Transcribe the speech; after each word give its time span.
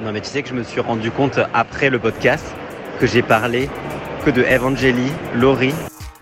Non 0.00 0.12
mais 0.12 0.20
tu 0.20 0.28
sais 0.28 0.42
que 0.42 0.48
je 0.48 0.54
me 0.54 0.62
suis 0.62 0.80
rendu 0.80 1.10
compte 1.10 1.38
après 1.54 1.90
le 1.90 1.98
podcast 1.98 2.44
que 3.00 3.06
j'ai 3.06 3.22
parlé 3.22 3.68
que 4.24 4.30
de 4.30 4.42
Evangélie, 4.42 5.12
Laurie. 5.34 5.74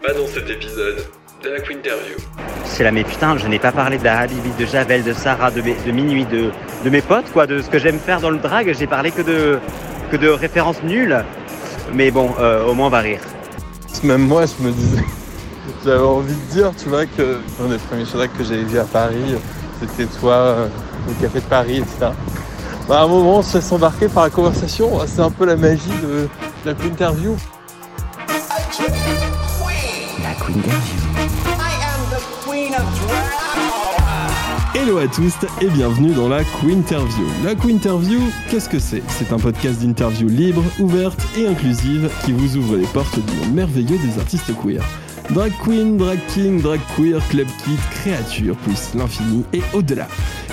Pas 0.02 0.12
dans 0.12 0.26
cet 0.26 0.48
épisode 0.50 1.04
de 1.42 1.48
la 1.50 1.60
Quinterview. 1.60 2.16
C'est 2.64 2.84
là 2.84 2.92
mais 2.92 3.04
putain, 3.04 3.36
je 3.38 3.46
n'ai 3.46 3.58
pas 3.58 3.72
parlé 3.72 3.98
de 3.98 4.04
la 4.04 4.18
Habibi, 4.20 4.50
de 4.58 4.66
Javel, 4.66 5.02
de 5.02 5.12
Sarah, 5.12 5.50
de, 5.50 5.62
mes- 5.62 5.76
de 5.86 5.90
Minuit, 5.92 6.24
de, 6.26 6.50
de 6.84 6.90
mes 6.90 7.00
potes 7.02 7.30
quoi, 7.32 7.46
de 7.46 7.60
ce 7.60 7.68
que 7.70 7.78
j'aime 7.78 7.98
faire 7.98 8.20
dans 8.20 8.30
le 8.30 8.38
drag. 8.38 8.74
J'ai 8.78 8.86
parlé 8.86 9.10
que 9.10 9.22
de, 9.22 9.58
que 10.10 10.16
de 10.16 10.28
références 10.28 10.82
nulles. 10.82 11.24
Mais 11.94 12.10
bon, 12.10 12.30
euh, 12.38 12.64
au 12.66 12.74
moins 12.74 12.86
on 12.86 12.90
va 12.90 13.00
rire. 13.00 13.20
Même 14.04 14.22
moi, 14.22 14.44
je 14.46 14.64
me 14.64 14.70
disais, 14.70 15.02
j'avais 15.84 15.98
envie 16.02 16.34
de 16.34 16.52
dire, 16.52 16.72
tu 16.80 16.88
vois, 16.88 17.04
que 17.06 17.38
un 17.62 17.68
des 17.68 17.76
premiers 17.78 18.04
shows 18.06 18.18
que 18.38 18.44
j'avais 18.44 18.62
vu 18.62 18.78
à 18.78 18.84
Paris, 18.84 19.36
c'était 19.80 20.06
toi 20.20 20.32
euh, 20.34 20.68
au 21.08 21.22
Café 21.22 21.40
de 21.40 21.44
Paris, 21.46 21.78
etc. 21.78 22.12
Bah, 22.90 23.02
à 23.02 23.04
un 23.04 23.06
moment, 23.06 23.38
on 23.38 23.42
se 23.42 23.56
laisse 23.56 23.70
embarquer 23.70 24.08
par 24.08 24.24
la 24.24 24.30
conversation. 24.30 24.90
C'est 25.06 25.22
un 25.22 25.30
peu 25.30 25.46
la 25.46 25.54
magie 25.54 25.92
de, 26.02 26.26
de 26.26 26.28
la 26.64 26.72
interview. 26.72 27.36
La 30.20 30.34
Quinterview. 30.34 30.96
Hello 34.74 34.98
à 34.98 35.06
tous 35.06 35.34
et 35.60 35.68
bienvenue 35.68 36.14
dans 36.14 36.28
la 36.28 36.42
Quinterview. 36.42 37.26
La 37.44 37.54
Quinterview, 37.54 38.22
qu'est-ce 38.50 38.68
que 38.68 38.80
c'est? 38.80 39.04
C'est 39.06 39.32
un 39.32 39.38
podcast 39.38 39.78
d'interview 39.80 40.26
libre, 40.26 40.64
ouverte 40.80 41.20
et 41.38 41.46
inclusive 41.46 42.10
qui 42.24 42.32
vous 42.32 42.56
ouvre 42.56 42.76
les 42.76 42.86
portes 42.86 43.20
du 43.24 43.36
monde 43.36 43.54
merveilleux 43.54 43.98
des 43.98 44.18
artistes 44.18 44.50
queer. 44.60 44.82
Drag 45.30 45.52
queen, 45.62 45.96
drag 45.96 46.18
king, 46.34 46.60
drag 46.60 46.80
queer, 46.96 47.20
club 47.28 47.46
kid, 47.62 47.78
créature, 47.92 48.56
plus 48.56 48.94
l'infini 48.96 49.44
et 49.52 49.62
au-delà. 49.74 50.08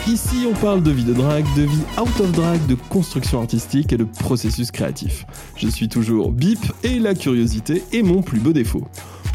Ici, 0.07 0.47
on 0.49 0.53
parle 0.53 0.81
de 0.83 0.91
vie 0.91 1.03
de 1.03 1.13
drag, 1.13 1.43
de 1.57 1.63
vie 1.63 1.81
out 1.99 2.21
of 2.21 2.31
drag, 2.31 2.65
de 2.65 2.75
construction 2.75 3.41
artistique 3.41 3.91
et 3.91 3.97
de 3.97 4.05
processus 4.05 4.71
créatif. 4.71 5.25
Je 5.57 5.67
suis 5.67 5.89
toujours 5.89 6.31
Bip 6.31 6.59
et 6.83 6.97
la 6.97 7.13
curiosité 7.13 7.83
est 7.91 8.03
mon 8.03 8.21
plus 8.21 8.39
beau 8.39 8.53
défaut. 8.53 8.87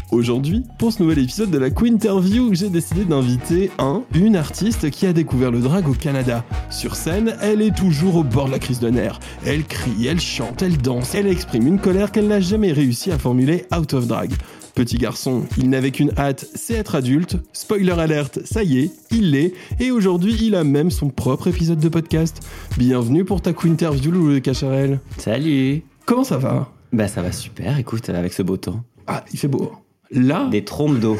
Aujourd'hui, 0.09 0.63
pour 0.79 0.91
ce 0.91 1.03
nouvel 1.03 1.19
épisode 1.19 1.51
de 1.51 1.59
la 1.59 1.69
Quinterview, 1.69 2.55
j'ai 2.55 2.69
décidé 2.69 3.05
d'inviter 3.05 3.69
un, 3.77 4.01
une 4.15 4.35
artiste 4.35 4.89
qui 4.89 5.05
a 5.05 5.13
découvert 5.13 5.51
le 5.51 5.59
drag 5.59 5.87
au 5.87 5.93
Canada. 5.93 6.43
Sur 6.71 6.95
scène, 6.95 7.35
elle 7.41 7.61
est 7.61 7.75
toujours 7.75 8.15
au 8.15 8.23
bord 8.23 8.47
de 8.47 8.51
la 8.51 8.59
crise 8.59 8.79
de 8.79 8.89
nerfs. 8.89 9.19
Elle 9.45 9.65
crie, 9.65 10.07
elle 10.07 10.19
chante, 10.19 10.63
elle 10.63 10.77
danse, 10.77 11.13
elle 11.13 11.27
exprime 11.27 11.67
une 11.67 11.79
colère 11.79 12.11
qu'elle 12.11 12.27
n'a 12.27 12.39
jamais 12.39 12.71
réussi 12.71 13.11
à 13.11 13.19
formuler 13.19 13.67
out 13.75 13.93
of 13.93 14.07
drag. 14.07 14.33
Petit 14.75 14.97
garçon, 14.97 15.43
il 15.59 15.69
n'avait 15.69 15.91
qu'une 15.91 16.11
hâte, 16.17 16.47
c'est 16.55 16.73
être 16.73 16.95
adulte. 16.95 17.37
Spoiler 17.53 17.91
alerte, 17.91 18.39
ça 18.43 18.63
y 18.63 18.79
est, 18.79 18.91
il 19.11 19.29
l'est. 19.29 19.53
Et 19.79 19.91
aujourd'hui, 19.91 20.35
il 20.41 20.55
a 20.55 20.63
même 20.63 20.89
son 20.89 21.09
propre 21.09 21.47
épisode 21.47 21.77
de 21.77 21.89
podcast. 21.89 22.39
Bienvenue 22.75 23.23
pour 23.23 23.39
ta 23.39 23.53
Quinterview, 23.53 24.09
Loulou 24.11 24.33
de 24.33 24.39
Cacharel. 24.39 24.99
Salut 25.19 25.83
Comment 26.07 26.23
ça 26.23 26.37
va? 26.39 26.71
Bah 26.91 27.07
ça 27.07 27.21
va 27.21 27.31
super, 27.31 27.77
écoute, 27.77 28.09
avec 28.09 28.33
ce 28.33 28.41
beau 28.41 28.57
temps. 28.57 28.83
Ah, 29.05 29.23
il 29.31 29.37
fait 29.37 29.47
beau. 29.47 29.73
Là, 30.09 30.47
Des 30.49 30.63
trompes 30.65 30.99
d'eau. 30.99 31.17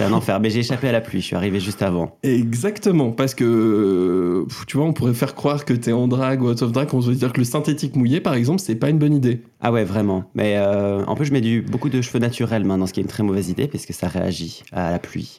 C'est 0.00 0.06
un 0.06 0.14
enfer, 0.14 0.40
mais 0.40 0.48
j'ai 0.48 0.60
échappé 0.60 0.88
à 0.88 0.92
la 0.92 1.02
pluie, 1.02 1.20
je 1.20 1.26
suis 1.26 1.36
arrivé 1.36 1.60
juste 1.60 1.82
avant. 1.82 2.16
Exactement, 2.22 3.10
parce 3.12 3.34
que 3.34 3.44
euh, 3.44 4.46
tu 4.66 4.78
vois, 4.78 4.86
on 4.86 4.94
pourrait 4.94 5.12
faire 5.12 5.34
croire 5.34 5.66
que 5.66 5.74
t'es 5.74 5.92
en 5.92 6.08
drag 6.08 6.40
ou 6.42 6.48
out 6.48 6.62
of 6.62 6.72
drag, 6.72 6.88
on 6.94 7.02
se 7.02 7.10
dire 7.10 7.34
que 7.34 7.38
le 7.38 7.44
synthétique 7.44 7.94
mouillé, 7.96 8.22
par 8.22 8.32
exemple, 8.32 8.60
c'est 8.62 8.76
pas 8.76 8.88
une 8.88 8.98
bonne 8.98 9.12
idée. 9.12 9.42
Ah 9.60 9.70
ouais, 9.70 9.84
vraiment. 9.84 10.24
Mais 10.34 10.54
euh, 10.56 11.04
en 11.04 11.16
plus, 11.16 11.26
je 11.26 11.34
mets 11.34 11.42
du, 11.42 11.60
beaucoup 11.60 11.90
de 11.90 12.00
cheveux 12.00 12.18
naturels 12.18 12.64
maintenant, 12.64 12.86
ce 12.86 12.94
qui 12.94 13.00
est 13.00 13.02
une 13.02 13.10
très 13.10 13.22
mauvaise 13.22 13.50
idée, 13.50 13.68
parce 13.68 13.84
que 13.84 13.92
ça 13.92 14.08
réagit 14.08 14.62
à 14.72 14.90
la 14.90 14.98
pluie. 14.98 15.38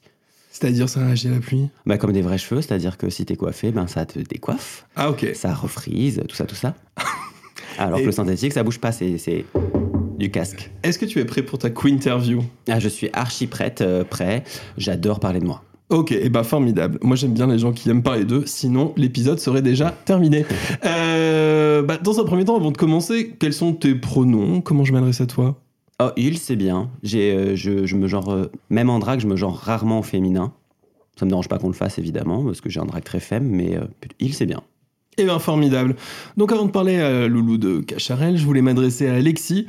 C'est-à-dire 0.51 0.87
ça 0.89 0.99
réagit 0.99 1.29
à 1.29 1.31
la 1.31 1.39
pluie? 1.39 1.69
Bah, 1.87 1.97
comme 1.97 2.11
des 2.13 2.21
vrais 2.21 2.37
cheveux, 2.37 2.61
c'est-à-dire 2.61 2.99
que 2.99 3.09
si 3.09 3.25
t'es 3.25 3.35
coiffé, 3.37 3.71
ben, 3.71 3.87
ça 3.87 4.05
te 4.05 4.19
décoiffe, 4.19 4.85
Ah 4.95 5.09
ok. 5.09 5.25
ça 5.33 5.55
refrise, 5.55 6.21
tout 6.29 6.35
ça, 6.35 6.45
tout 6.45 6.53
ça. 6.53 6.75
Alors 7.79 7.97
Et- 7.97 8.01
que 8.01 8.05
le 8.05 8.11
synthétique, 8.11 8.53
ça 8.53 8.61
bouge 8.61 8.77
pas, 8.79 8.91
c'est 8.91 9.17
du 10.21 10.31
casque. 10.31 10.71
Est-ce 10.83 10.97
que 10.97 11.05
tu 11.05 11.19
es 11.19 11.25
prêt 11.25 11.41
pour 11.41 11.59
ta 11.59 11.69
Quinterview 11.69 12.43
Ah, 12.69 12.79
je 12.79 12.87
suis 12.87 13.09
archi 13.13 13.47
prête, 13.47 13.81
euh, 13.81 14.03
prêt. 14.03 14.43
J'adore 14.77 15.19
parler 15.19 15.39
de 15.39 15.45
moi. 15.45 15.63
Ok, 15.91 16.13
et 16.13 16.29
bah 16.29 16.43
formidable. 16.43 16.97
Moi 17.01 17.17
j'aime 17.17 17.33
bien 17.33 17.47
les 17.47 17.59
gens 17.59 17.73
qui 17.73 17.89
aiment 17.89 18.01
parler 18.01 18.23
d'eux, 18.23 18.43
sinon 18.45 18.93
l'épisode 18.95 19.39
serait 19.39 19.61
déjà 19.61 19.91
terminé. 20.05 20.45
Euh, 20.85 21.83
bah, 21.83 21.97
dans 21.97 22.19
un 22.19 22.23
premier 22.23 22.45
temps, 22.45 22.55
avant 22.57 22.71
de 22.71 22.77
commencer, 22.77 23.35
quels 23.39 23.53
sont 23.53 23.73
tes 23.73 23.95
pronoms? 23.95 24.61
Comment 24.61 24.83
je 24.83 24.93
m'adresse 24.93 25.21
à 25.21 25.25
toi? 25.25 25.57
Oh, 26.01 26.09
il, 26.17 26.37
c'est 26.37 26.55
bien. 26.55 26.89
J'ai, 27.01 27.33
euh, 27.33 27.55
je, 27.55 27.85
je 27.85 27.95
me 27.95 28.07
genre, 28.07 28.31
euh, 28.31 28.51
même 28.69 28.89
en 28.89 28.99
drague, 28.99 29.19
je 29.19 29.27
me 29.27 29.35
genre 29.35 29.55
rarement 29.55 29.99
au 29.99 30.03
féminin. 30.03 30.53
Ça 31.17 31.25
me 31.25 31.29
dérange 31.29 31.47
pas 31.47 31.59
qu'on 31.59 31.67
le 31.67 31.73
fasse, 31.73 31.97
évidemment, 31.97 32.43
parce 32.43 32.61
que 32.61 32.69
j'ai 32.69 32.79
un 32.79 32.85
drague 32.85 33.03
très 33.03 33.19
faible, 33.19 33.45
mais 33.45 33.79
il, 34.19 34.33
c'est 34.33 34.45
bien. 34.45 34.61
Eh 35.17 35.23
bien, 35.23 35.39
formidable. 35.39 35.95
Donc, 36.37 36.51
avant 36.51 36.65
de 36.65 36.71
parler 36.71 36.99
à 36.99 37.27
Loulou 37.27 37.57
de 37.57 37.79
Cacharel, 37.79 38.37
je 38.37 38.45
voulais 38.45 38.61
m'adresser 38.61 39.07
à 39.07 39.15
Alexis. 39.15 39.67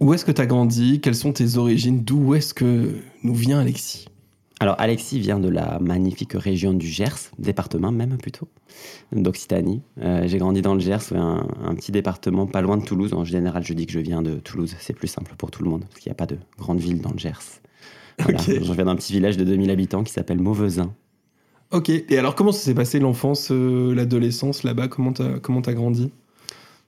Où 0.00 0.14
est-ce 0.14 0.24
que 0.24 0.32
tu 0.32 0.40
as 0.40 0.46
grandi? 0.46 1.00
Quelles 1.00 1.14
sont 1.16 1.32
tes 1.32 1.56
origines? 1.56 2.04
D'où 2.04 2.34
est-ce 2.34 2.54
que 2.54 2.94
nous 3.24 3.34
vient 3.34 3.58
Alexis? 3.58 4.06
Alors, 4.60 4.74
Alexis 4.78 5.20
vient 5.20 5.38
de 5.38 5.48
la 5.48 5.78
magnifique 5.80 6.32
région 6.34 6.72
du 6.72 6.86
Gers, 6.86 7.30
département 7.38 7.92
même 7.92 8.16
plutôt, 8.18 8.48
d'Occitanie. 9.12 9.82
Euh, 10.00 10.26
j'ai 10.26 10.38
grandi 10.38 10.62
dans 10.62 10.74
le 10.74 10.80
Gers, 10.80 11.12
un, 11.12 11.46
un 11.64 11.74
petit 11.74 11.92
département 11.92 12.46
pas 12.46 12.60
loin 12.60 12.76
de 12.76 12.84
Toulouse. 12.84 13.12
En 13.12 13.24
général, 13.24 13.64
je 13.64 13.72
dis 13.72 13.86
que 13.86 13.92
je 13.92 14.00
viens 14.00 14.20
de 14.20 14.34
Toulouse, 14.34 14.74
c'est 14.80 14.94
plus 14.94 15.06
simple 15.06 15.34
pour 15.38 15.50
tout 15.50 15.62
le 15.62 15.70
monde, 15.70 15.84
parce 15.88 16.00
qu'il 16.00 16.10
n'y 16.10 16.14
a 16.14 16.16
pas 16.16 16.26
de 16.26 16.38
grande 16.58 16.80
ville 16.80 17.00
dans 17.00 17.10
le 17.10 17.18
Gers. 17.18 17.60
Voilà. 18.20 18.38
Je 18.38 18.72
viens 18.72 18.84
d'un 18.84 18.96
petit 18.96 19.12
village 19.12 19.36
de 19.36 19.44
2000 19.44 19.70
habitants 19.70 20.02
qui 20.02 20.12
s'appelle 20.12 20.40
Mauvezin. 20.40 20.92
Ok. 21.70 21.90
Et 21.90 22.18
alors, 22.18 22.34
comment 22.34 22.50
ça 22.50 22.60
s'est 22.60 22.74
passé 22.74 22.98
l'enfance, 22.98 23.50
euh, 23.52 23.94
l'adolescence 23.94 24.64
là-bas? 24.64 24.88
Comment 24.88 25.12
t'as 25.12 25.38
comment 25.38 25.62
t'as 25.62 25.74
grandi? 25.74 26.10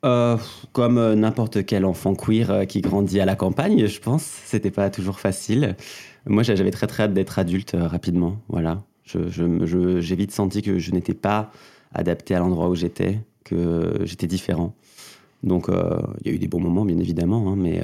Euh, 0.05 0.39
comme 0.73 0.97
euh, 0.97 1.15
n'importe 1.15 1.67
quel 1.67 1.85
enfant 1.85 2.15
queer 2.15 2.51
euh, 2.51 2.65
qui 2.65 2.81
grandit 2.81 3.21
à 3.21 3.27
la 3.27 3.37
campagne, 3.37 3.87
je 3.87 4.01
pense. 4.01 4.23
C'était 4.23 4.71
pas 4.71 4.89
toujours 4.89 5.21
facile. 5.21 5.77
Moi, 6.27 6.43
j'a- 6.43 6.55
j'avais 6.55 6.71
très 6.71 6.87
très 6.87 7.03
hâte 7.03 7.13
d'être 7.13 7.39
adulte 7.39 7.77
rapidement. 7.79 8.39
Voilà. 8.49 8.83
J'ai 9.05 10.17
vite 10.17 10.31
senti 10.33 10.63
que 10.63 10.79
je 10.79 10.93
n'étais 10.93 11.15
pas 11.15 11.51
adapté 11.93 12.35
à 12.35 12.39
l'endroit 12.39 12.69
où 12.71 12.75
j'étais, 12.75 13.19
que 13.45 14.01
j'étais 14.05 14.27
différent. 14.27 14.75
Donc, 15.43 15.67
il 15.69 16.27
y 16.29 16.31
a 16.31 16.35
eu 16.35 16.39
des 16.39 16.47
bons 16.49 16.61
moments, 16.61 16.85
bien 16.85 16.99
évidemment, 16.99 17.51
hein, 17.51 17.57
mais 17.57 17.83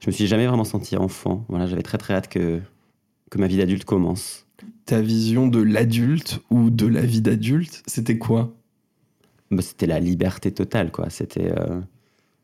je 0.00 0.06
me 0.08 0.12
suis 0.12 0.26
jamais 0.26 0.46
vraiment 0.46 0.64
senti 0.64 0.96
enfant. 0.96 1.44
Voilà, 1.48 1.66
j'avais 1.66 1.82
très 1.82 1.98
très 1.98 2.14
hâte 2.14 2.28
que, 2.28 2.58
que 3.30 3.38
ma 3.38 3.46
vie 3.46 3.58
d'adulte 3.58 3.84
commence. 3.84 4.46
Ta 4.86 5.00
vision 5.00 5.46
de 5.46 5.62
l'adulte 5.62 6.40
ou 6.50 6.70
de 6.70 6.86
la 6.86 7.02
vie 7.02 7.20
d'adulte, 7.20 7.82
c'était 7.86 8.18
quoi? 8.18 8.52
Bah, 9.50 9.62
c'était 9.62 9.86
la 9.86 10.00
liberté 10.00 10.52
totale, 10.52 10.90
quoi. 10.92 11.10
C'était. 11.10 11.50
euh, 11.58 11.80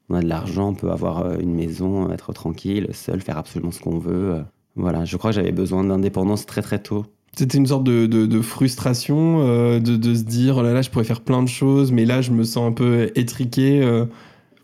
on 0.09 0.17
a 0.17 0.23
de 0.23 0.29
l'argent, 0.29 0.71
on 0.71 0.75
peut 0.75 0.91
avoir 0.91 1.21
euh, 1.27 1.39
une 1.41 1.55
maison, 1.55 2.11
être 2.13 2.33
tranquille, 2.33 2.89
seul, 2.93 3.21
faire 3.21 3.39
absolument 3.39 3.73
ce 3.73 3.81
qu'on 3.81 3.99
veut. 3.99 4.35
euh. 4.35 4.43
Voilà, 4.77 5.05
je 5.05 5.17
crois 5.17 5.31
que 5.31 5.37
j'avais 5.37 5.53
besoin 5.53 5.85
d'indépendance 5.85 6.47
très 6.47 6.63
très 6.63 6.81
tôt. 6.81 7.07
C'était 7.37 7.59
une 7.59 7.67
sorte 7.67 7.85
de, 7.85 8.07
de- 8.07 8.27
de 8.27 8.41
frustration 8.43 9.41
euh, 9.43 9.81
de, 9.81 9.97
de 9.97 10.15
se 10.15 10.25
dire 10.25 10.59
oh 10.59 10.63
là 10.63 10.73
là, 10.73 10.83
je 10.83 10.91
pourrais 10.91 11.05
faire 11.05 11.21
plein 11.23 11.43
de 11.43 11.49
choses, 11.49 11.93
mais 11.93 12.05
là, 12.07 12.23
je 12.23 12.33
me 12.33 12.45
sens 12.45 12.69
un 12.69 12.73
peu 12.73 13.11
étriqué. 13.17 13.83
euh. 13.83 14.07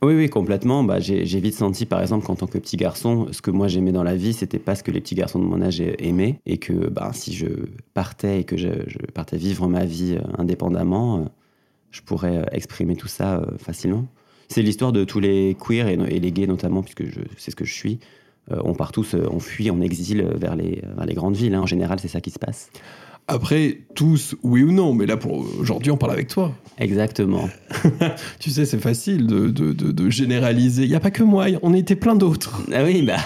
Oui, 0.03 0.15
oui, 0.15 0.29
complètement. 0.31 0.85
Bah, 0.85 1.01
j'ai 1.01 1.25
vite 1.41 1.55
senti, 1.55 1.87
par 1.87 2.03
exemple, 2.03 2.27
qu'en 2.27 2.35
tant 2.37 2.47
que 2.49 2.59
petit 2.59 2.77
garçon, 2.77 3.29
ce 3.33 3.41
que 3.43 3.51
moi 3.53 3.69
j'aimais 3.69 3.93
dans 3.93 4.03
la 4.03 4.17
vie, 4.17 4.33
c'était 4.33 4.59
pas 4.59 4.75
ce 4.75 4.83
que 4.83 4.91
les 4.91 5.01
petits 5.01 5.15
garçons 5.15 5.39
de 5.39 5.45
mon 5.45 5.63
âge 5.63 5.81
aimaient. 5.81 6.41
Et 6.47 6.59
que 6.59 6.89
bah, 6.91 7.11
si 7.15 7.33
je 7.35 7.47
partais 7.95 8.41
et 8.41 8.45
que 8.45 8.57
je, 8.57 8.69
je 8.89 8.99
partais 9.15 9.37
vivre 9.37 9.69
ma 9.69 9.85
vie 9.85 10.19
indépendamment, 10.39 11.27
je 11.93 12.01
pourrais 12.01 12.39
euh, 12.39 12.45
exprimer 12.51 12.97
tout 12.97 13.07
ça 13.09 13.37
euh, 13.37 13.57
facilement. 13.59 14.07
C'est 14.49 14.63
l'histoire 14.63 14.93
de 14.93 15.05
tous 15.05 15.21
les 15.21 15.57
queers 15.65 15.87
et, 15.89 15.95
et 15.95 16.19
les 16.21 16.33
gays 16.33 16.47
notamment, 16.49 16.83
puisque 16.83 17.05
c'est 17.39 17.51
ce 17.53 17.57
que 17.57 17.65
je 17.65 17.73
suis. 17.73 18.01
Euh, 18.51 18.61
on 18.65 18.75
part 18.75 18.91
tous, 18.91 19.15
on 19.15 19.39
fuit 19.39 19.71
en 19.71 19.81
exil 19.81 20.27
vers 20.35 20.57
les, 20.57 20.83
vers 20.97 21.07
les 21.07 21.15
grandes 21.15 21.37
villes. 21.37 21.55
hein. 21.55 21.61
En 21.63 21.67
général, 21.67 22.01
c'est 22.01 22.09
ça 22.09 22.21
qui 22.21 22.31
se 22.31 22.41
passe. 22.41 22.71
Après, 23.29 23.79
tous, 23.95 24.35
oui 24.43 24.65
ou 24.65 24.73
non, 24.73 24.95
mais 24.95 25.07
là, 25.07 25.17
pour 25.17 25.47
aujourd'hui, 25.61 25.93
on 25.93 25.97
parle 25.97 26.13
avec 26.13 26.27
toi. 26.27 26.53
Exactement. 26.79 27.49
Tu 28.41 28.51
sais, 28.51 28.65
c'est 28.65 28.81
facile 28.81 29.29
de, 29.29 29.49
de- 29.49 29.73
de- 29.73 29.93
de 29.93 30.11
généraliser. 30.11 30.83
Il 30.83 30.89
n'y 30.89 30.97
a 30.97 31.01
pas 31.01 31.13
que 31.13 31.23
moi, 31.23 31.47
on 31.63 31.73
était 31.73 31.95
plein 31.95 32.17
d'autres. 32.17 32.63
Ah 32.75 32.83
oui, 32.85 33.03
bah. 33.03 33.19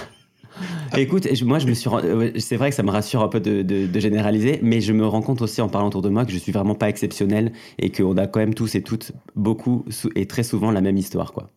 Écoute, 0.96 1.26
moi, 1.42 1.58
je 1.58 1.66
me 1.66 1.74
suis. 1.74 1.90
euh, 1.92 2.30
C'est 2.38 2.56
vrai 2.56 2.70
que 2.70 2.76
ça 2.76 2.82
me 2.82 2.90
rassure 2.90 3.22
un 3.22 3.28
peu 3.28 3.40
de, 3.40 3.62
de- 3.62 3.86
de 3.86 4.00
généraliser, 4.00 4.58
mais 4.62 4.80
je 4.80 4.92
me 4.92 5.06
rends 5.06 5.20
compte 5.22 5.42
aussi 5.42 5.60
en 5.60 5.68
parlant 5.68 5.88
autour 5.88 6.02
de 6.02 6.08
moi 6.08 6.24
que 6.24 6.32
je 6.32 6.38
suis 6.38 6.52
vraiment 6.52 6.74
pas 6.74 6.88
exceptionnel 6.88 7.52
et 7.78 7.90
qu'on 7.90 8.16
a 8.16 8.26
quand 8.26 8.40
même 8.40 8.54
tous 8.54 8.74
et 8.74 8.82
toutes 8.82 9.12
beaucoup 9.34 9.84
et 10.14 10.26
très 10.26 10.42
souvent 10.42 10.70
la 10.70 10.80
même 10.80 10.96
histoire, 10.96 11.32
quoi. 11.32 11.50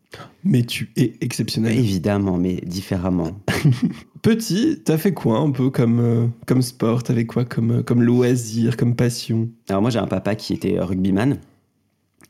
Mais 0.43 0.63
tu 0.63 0.91
es 0.97 1.13
exceptionnel. 1.21 1.77
Évidemment, 1.77 2.37
mais 2.37 2.55
différemment. 2.65 3.31
Petit, 4.21 4.81
t'as 4.83 4.97
fait 4.97 5.13
quoi 5.13 5.37
un 5.39 5.51
peu 5.51 5.69
comme, 5.69 5.99
euh, 5.99 6.27
comme 6.45 6.61
sport? 6.61 7.03
T'avais 7.03 7.25
quoi 7.25 7.45
comme, 7.45 7.71
euh, 7.71 7.83
comme 7.83 8.01
loisir, 8.01 8.75
comme 8.75 8.95
passion? 8.95 9.49
Alors 9.69 9.81
moi, 9.81 9.91
j'ai 9.91 9.99
un 9.99 10.07
papa 10.07 10.35
qui 10.35 10.53
était 10.53 10.77
rugbyman, 10.79 11.37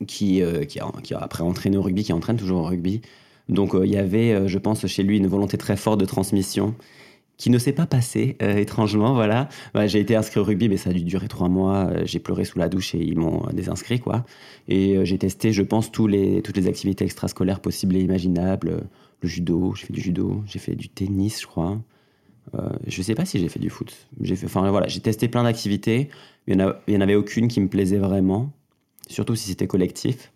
qui, 0.06 0.42
euh, 0.42 0.64
qui, 0.64 0.78
a, 0.78 0.86
qui 1.02 1.14
a 1.14 1.18
après 1.18 1.42
entraîné 1.42 1.76
au 1.76 1.82
rugby, 1.82 2.04
qui 2.04 2.12
entraîne 2.12 2.36
toujours 2.36 2.60
au 2.60 2.64
rugby. 2.64 3.00
Donc 3.48 3.74
euh, 3.74 3.86
il 3.86 3.92
y 3.92 3.96
avait, 3.96 4.32
euh, 4.32 4.48
je 4.48 4.58
pense, 4.58 4.86
chez 4.86 5.02
lui 5.02 5.18
une 5.18 5.26
volonté 5.26 5.58
très 5.58 5.76
forte 5.76 6.00
de 6.00 6.04
transmission 6.04 6.74
qui 7.36 7.48
ne 7.48 7.58
s'est 7.58 7.72
pas 7.72 7.86
passé, 7.86 8.36
euh, 8.42 8.56
étrangement, 8.56 9.14
voilà. 9.14 9.48
Bah, 9.72 9.86
j'ai 9.86 9.98
été 9.98 10.14
inscrit 10.14 10.40
au 10.40 10.44
rugby, 10.44 10.68
mais 10.68 10.76
ça 10.76 10.90
a 10.90 10.92
dû 10.92 11.02
durer 11.04 11.26
trois 11.26 11.48
mois. 11.48 11.90
J'ai 12.04 12.18
pleuré 12.18 12.44
sous 12.44 12.58
la 12.58 12.68
douche 12.68 12.94
et 12.94 12.98
ils 12.98 13.16
m'ont 13.18 13.46
désinscrit, 13.52 13.98
quoi. 13.98 14.26
Et 14.68 15.02
j'ai 15.06 15.16
testé, 15.16 15.50
je 15.52 15.62
pense, 15.62 15.90
toutes 15.90 16.10
les 16.10 16.66
activités 16.68 17.04
extrascolaires 17.06 17.60
possibles 17.60 17.96
et 17.96 18.00
imaginables. 18.00 18.82
Le 19.22 19.28
judo, 19.28 19.74
j'ai 19.74 19.86
fait 19.86 19.92
du 19.94 20.02
judo, 20.02 20.42
j'ai 20.46 20.58
fait 20.58 20.74
du 20.74 20.90
tennis, 20.90 21.40
je 21.40 21.46
crois. 21.46 21.78
Je 22.86 23.00
sais 23.00 23.14
pas 23.14 23.24
si 23.24 23.38
j'ai 23.38 23.48
fait 23.48 23.58
du 23.58 23.70
foot. 23.70 23.96
J'ai 24.20 24.36
fait, 24.36 24.44
enfin 24.44 24.70
voilà, 24.70 24.86
j'ai 24.86 25.00
testé 25.00 25.26
plein 25.28 25.44
d'activités. 25.44 26.10
Il 26.46 26.54
y 26.54 26.64
il 26.88 26.94
y 26.94 26.96
en 26.98 27.00
avait 27.00 27.14
aucune 27.14 27.48
qui 27.48 27.62
me 27.62 27.68
plaisait 27.68 27.98
vraiment, 27.98 28.52
surtout 29.08 29.34
si 29.34 29.48
c'était 29.48 29.66
collectif. 29.66 30.30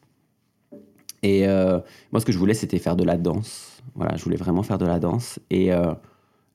Et 1.24 1.48
euh, 1.48 1.80
moi, 2.12 2.20
ce 2.20 2.26
que 2.26 2.32
je 2.32 2.38
voulais, 2.38 2.52
c'était 2.52 2.78
faire 2.78 2.96
de 2.96 3.02
la 3.02 3.16
danse. 3.16 3.82
Voilà, 3.94 4.14
je 4.16 4.22
voulais 4.22 4.36
vraiment 4.36 4.62
faire 4.62 4.76
de 4.76 4.84
la 4.84 4.98
danse. 4.98 5.40
Et, 5.50 5.72
euh, 5.72 5.94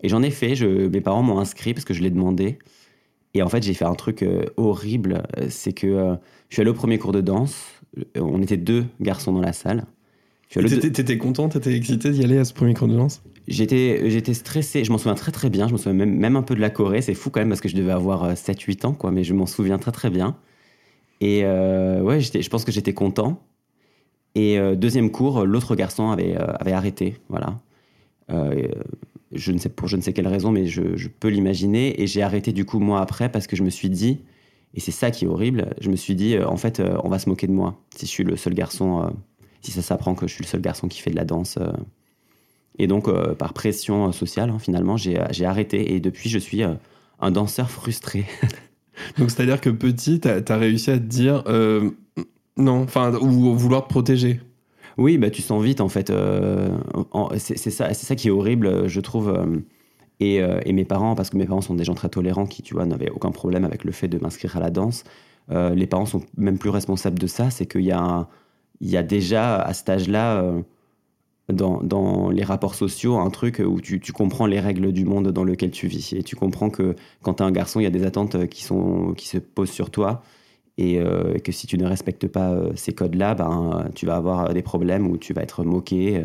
et 0.02 0.10
j'en 0.10 0.22
ai 0.22 0.30
fait. 0.30 0.56
Je, 0.56 0.88
mes 0.88 1.02
parents 1.02 1.24
m'ont 1.24 1.40
inscrit 1.40 1.74
parce 1.74 1.86
que 1.86 1.94
je 1.96 2.04
l'ai 2.04 2.12
demandé. 2.12 2.60
Et 3.34 3.42
en 3.42 3.50
fait, 3.50 3.64
j'ai 3.64 3.74
fait 3.74 3.86
un 3.86 3.96
truc 3.96 4.22
euh, 4.22 4.46
horrible. 4.58 5.24
C'est 5.50 5.74
que 5.74 6.18
je 6.50 6.56
suis 6.56 6.62
allé 6.62 6.70
au 6.70 6.76
premier 6.76 7.00
cours 7.00 7.12
de 7.12 7.22
danse. 7.22 7.66
On 8.16 8.42
était 8.44 8.58
deux 8.58 8.86
garçons 9.02 9.34
dans 9.34 9.42
la 9.42 9.54
salle. 9.54 9.86
T'étais 10.50 10.92
t'étais 10.92 11.18
content, 11.18 11.50
t'étais 11.50 11.76
excité 11.76 12.12
d'y 12.12 12.24
aller 12.24 12.38
à 12.38 12.46
ce 12.46 12.54
premier 12.54 12.76
cours 12.76 12.88
de 12.88 12.96
danse? 12.96 13.22
J'étais, 13.48 14.10
j'étais 14.10 14.34
stressé, 14.34 14.84
je 14.84 14.92
m'en 14.92 14.98
souviens 14.98 15.16
très 15.16 15.32
très 15.32 15.50
bien, 15.50 15.68
je 15.68 15.74
me 15.74 15.78
souviens 15.78 15.94
même, 15.94 16.16
même 16.16 16.36
un 16.36 16.42
peu 16.42 16.56
de 16.56 16.60
la 16.60 16.72
Corée, 16.72 17.02
c'est 17.02 17.14
fou 17.14 17.30
quand 17.30 17.40
même 17.40 17.50
parce 17.50 17.62
que 17.62 17.70
je 17.70 17.76
devais 17.76 17.92
avoir 17.92 18.24
euh, 18.24 18.34
7-8 18.34 18.88
ans, 18.88 18.94
quoi, 18.94 19.12
mais 19.12 19.24
je 19.24 19.36
m'en 19.36 19.46
souviens 19.46 19.78
très 19.78 19.92
très 19.92 20.10
bien. 20.10 20.38
Et 21.22 21.44
ouais, 21.44 22.20
je 22.22 22.50
pense 22.50 22.64
que 22.64 22.72
j'étais 22.72 22.94
content. 22.94 23.44
Et 24.36 24.60
euh, 24.60 24.76
deuxième 24.76 25.12
cours, 25.12 25.46
l'autre 25.46 25.76
garçon 25.76 26.12
avait, 26.12 26.36
euh, 26.38 26.54
avait 26.60 26.72
arrêté, 26.72 27.18
voilà. 27.30 27.60
Euh, 28.32 28.68
je 29.32 29.52
ne 29.52 29.58
sais, 29.58 29.70
pour 29.70 29.88
je 29.88 29.96
ne 29.96 30.02
sais 30.02 30.14
quelle 30.14 30.28
raison, 30.28 30.52
mais 30.52 30.68
je, 30.68 31.08
peux 31.08 31.30
l'imaginer. 31.30 32.02
Et 32.02 32.08
j'ai 32.08 32.22
arrêté 32.22 32.52
du 32.52 32.66
coup 32.66 32.80
moi 32.80 33.02
après 33.02 33.32
parce 33.32 33.48
que 33.48 33.56
je 33.56 33.64
me 33.64 33.70
suis 33.70 33.90
dit, 33.90 34.20
et 34.74 34.80
c'est 34.80 34.92
ça 34.92 35.12
qui 35.12 35.26
est 35.26 35.28
horrible, 35.28 35.74
je 35.82 35.90
me 35.90 35.96
suis 35.96 36.16
dit, 36.16 36.38
en 36.38 36.58
fait, 36.58 36.82
on 37.04 37.10
va 37.10 37.20
se 37.20 37.28
moquer 37.30 37.48
de 37.48 37.52
moi 37.52 37.80
si 37.96 38.06
je 38.06 38.12
suis 38.12 38.24
le 38.24 38.38
seul 38.38 38.54
garçon, 38.54 39.12
si 39.62 39.72
ça 39.72 39.82
s'apprend 39.82 40.16
que 40.16 40.28
je 40.28 40.34
suis 40.34 40.44
le 40.44 40.48
seul 40.48 40.62
garçon 40.62 40.88
qui 40.88 41.02
fait 41.02 41.10
de 41.10 41.16
la 41.16 41.26
danse. 41.26 41.58
et 42.78 42.88
donc, 42.88 43.10
par 43.36 43.54
pression 43.54 44.12
sociale, 44.12 44.52
hein, 44.52 44.60
finalement, 44.60 44.98
j'ai 44.98 45.46
arrêté. 45.46 45.94
Et 45.94 46.00
depuis, 46.00 46.30
je 46.30 46.40
suis 46.40 46.62
un 46.64 47.32
danseur 47.32 47.70
frustré. 47.70 48.26
Donc 49.18 49.32
c'est-à-dire 49.32 49.62
que 49.62 49.70
petit, 49.70 50.20
t'as 50.20 50.42
as 50.46 50.58
réussi 50.58 50.92
à 50.92 50.98
te 50.98 51.04
dire 51.04 51.44
non, 52.60 52.84
enfin, 52.84 53.14
ou 53.16 53.56
vouloir 53.56 53.84
te 53.86 53.90
protéger. 53.90 54.42
oui, 54.98 55.18
bah, 55.18 55.30
tu 55.30 55.42
sens 55.42 55.64
vite, 55.64 55.82
en 55.82 55.90
fait. 55.90 56.10
euh, 56.10 56.78
c'est 57.38 57.58
ça, 57.70 57.94
ça 57.94 58.16
qui 58.16 58.28
est 58.28 58.32
horrible, 58.32 58.88
je 58.88 59.00
trouve. 59.02 59.30
euh, 59.30 59.60
et, 60.20 60.42
euh, 60.42 60.60
et 60.66 60.74
mes 60.74 60.84
parents, 60.86 61.16
parce 61.16 61.30
que 61.30 61.38
mes 61.38 61.46
parents 61.46 61.62
sont 61.62 61.76
des 61.76 61.86
gens 61.86 61.94
très 61.96 62.10
tolérants 62.10 62.46
qui, 62.46 62.62
tu 62.62 62.74
vois, 62.74 62.86
n'avaient 62.86 63.10
aucun 63.10 63.32
problème 63.32 63.64
avec 63.64 63.86
le 63.86 63.92
fait 63.94 64.10
de 64.10 64.18
m'inscrire 64.20 64.58
à 64.58 64.60
la 64.60 64.70
danse. 64.70 65.04
les 65.50 65.88
parents 65.88 66.06
sont 66.06 66.22
même 66.38 66.58
plus 66.60 66.70
responsables 66.70 67.18
de 67.20 67.28
ça. 67.28 67.50
C'est 67.50 67.66
qu'il 67.66 67.82
y, 67.86 67.92
a 67.92 68.28
y 68.82 68.98
a 68.98 69.04
déjà, 69.04 69.58
à 69.62 69.74
cet 69.74 69.90
âge-là, 69.90 70.44
dans, 71.52 71.82
dans 71.82 72.30
les 72.30 72.44
rapports 72.44 72.76
sociaux, 72.76 73.18
un 73.18 73.30
truc 73.32 73.60
où 73.66 73.82
tu, 73.82 74.00
tu 74.00 74.12
comprends 74.14 74.46
les 74.46 74.60
règles 74.60 74.92
du 74.92 75.06
monde 75.06 75.30
dans 75.32 75.44
lequel 75.44 75.72
tu 75.72 75.88
vis. 75.88 76.14
Et 76.14 76.24
tu 76.24 76.36
comprends 76.36 76.70
que 76.70 76.96
quand 77.24 77.36
tu 77.36 77.44
es 77.44 77.46
un 77.46 77.52
garçon, 77.52 77.80
il 77.80 77.84
y 77.84 77.88
a 77.88 77.90
des 77.92 78.06
attentes 78.06 78.48
qui, 78.50 78.64
sont, 78.64 79.14
qui 79.16 79.28
se 79.28 79.38
posent 79.40 79.72
sur 79.72 79.90
toi. 79.90 80.22
Et 80.80 80.98
euh, 80.98 81.38
que 81.40 81.52
si 81.52 81.68
tu 81.68 81.78
ne 81.78 81.86
respectes 81.86 82.28
pas 82.28 82.52
euh, 82.52 82.72
ces 82.76 82.94
codes-là, 82.94 83.36
ben, 83.36 83.90
tu 83.96 84.06
vas 84.06 84.16
avoir 84.16 84.54
des 84.54 84.62
problèmes 84.62 85.08
ou 85.08 85.18
tu 85.18 85.34
vas 85.34 85.44
être 85.44 85.66
moqué. 85.66 86.24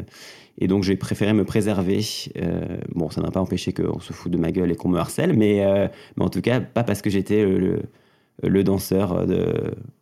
Et 0.59 0.69
donc, 0.69 0.85
j'ai 0.85 0.97
préféré 0.97 1.33
me 1.33 1.45
préserver. 1.45 2.01
Euh, 2.37 2.77
bon, 2.95 3.11
ça 3.11 3.21
n'a 3.21 3.33
pas 3.33 3.41
empêché 3.41 3.73
qu'on 3.73 3.99
se 3.99 4.13
fout 4.13 4.31
de 4.31 4.39
ma 4.39 4.53
gueule 4.53 4.71
et 4.71 4.77
qu'on 4.77 4.89
me 4.89 4.99
harcèle, 4.99 5.37
mais, 5.37 5.65
euh, 5.65 5.89
mais 6.17 6.25
en 6.25 6.29
tout 6.29 6.41
cas, 6.41 6.61
pas 6.61 6.85
parce 6.85 7.03
que 7.03 7.11
j'étais 7.11 7.45
le, 7.45 7.83
le 8.43 8.65
danseur 8.65 9.27
de, 9.27 9.47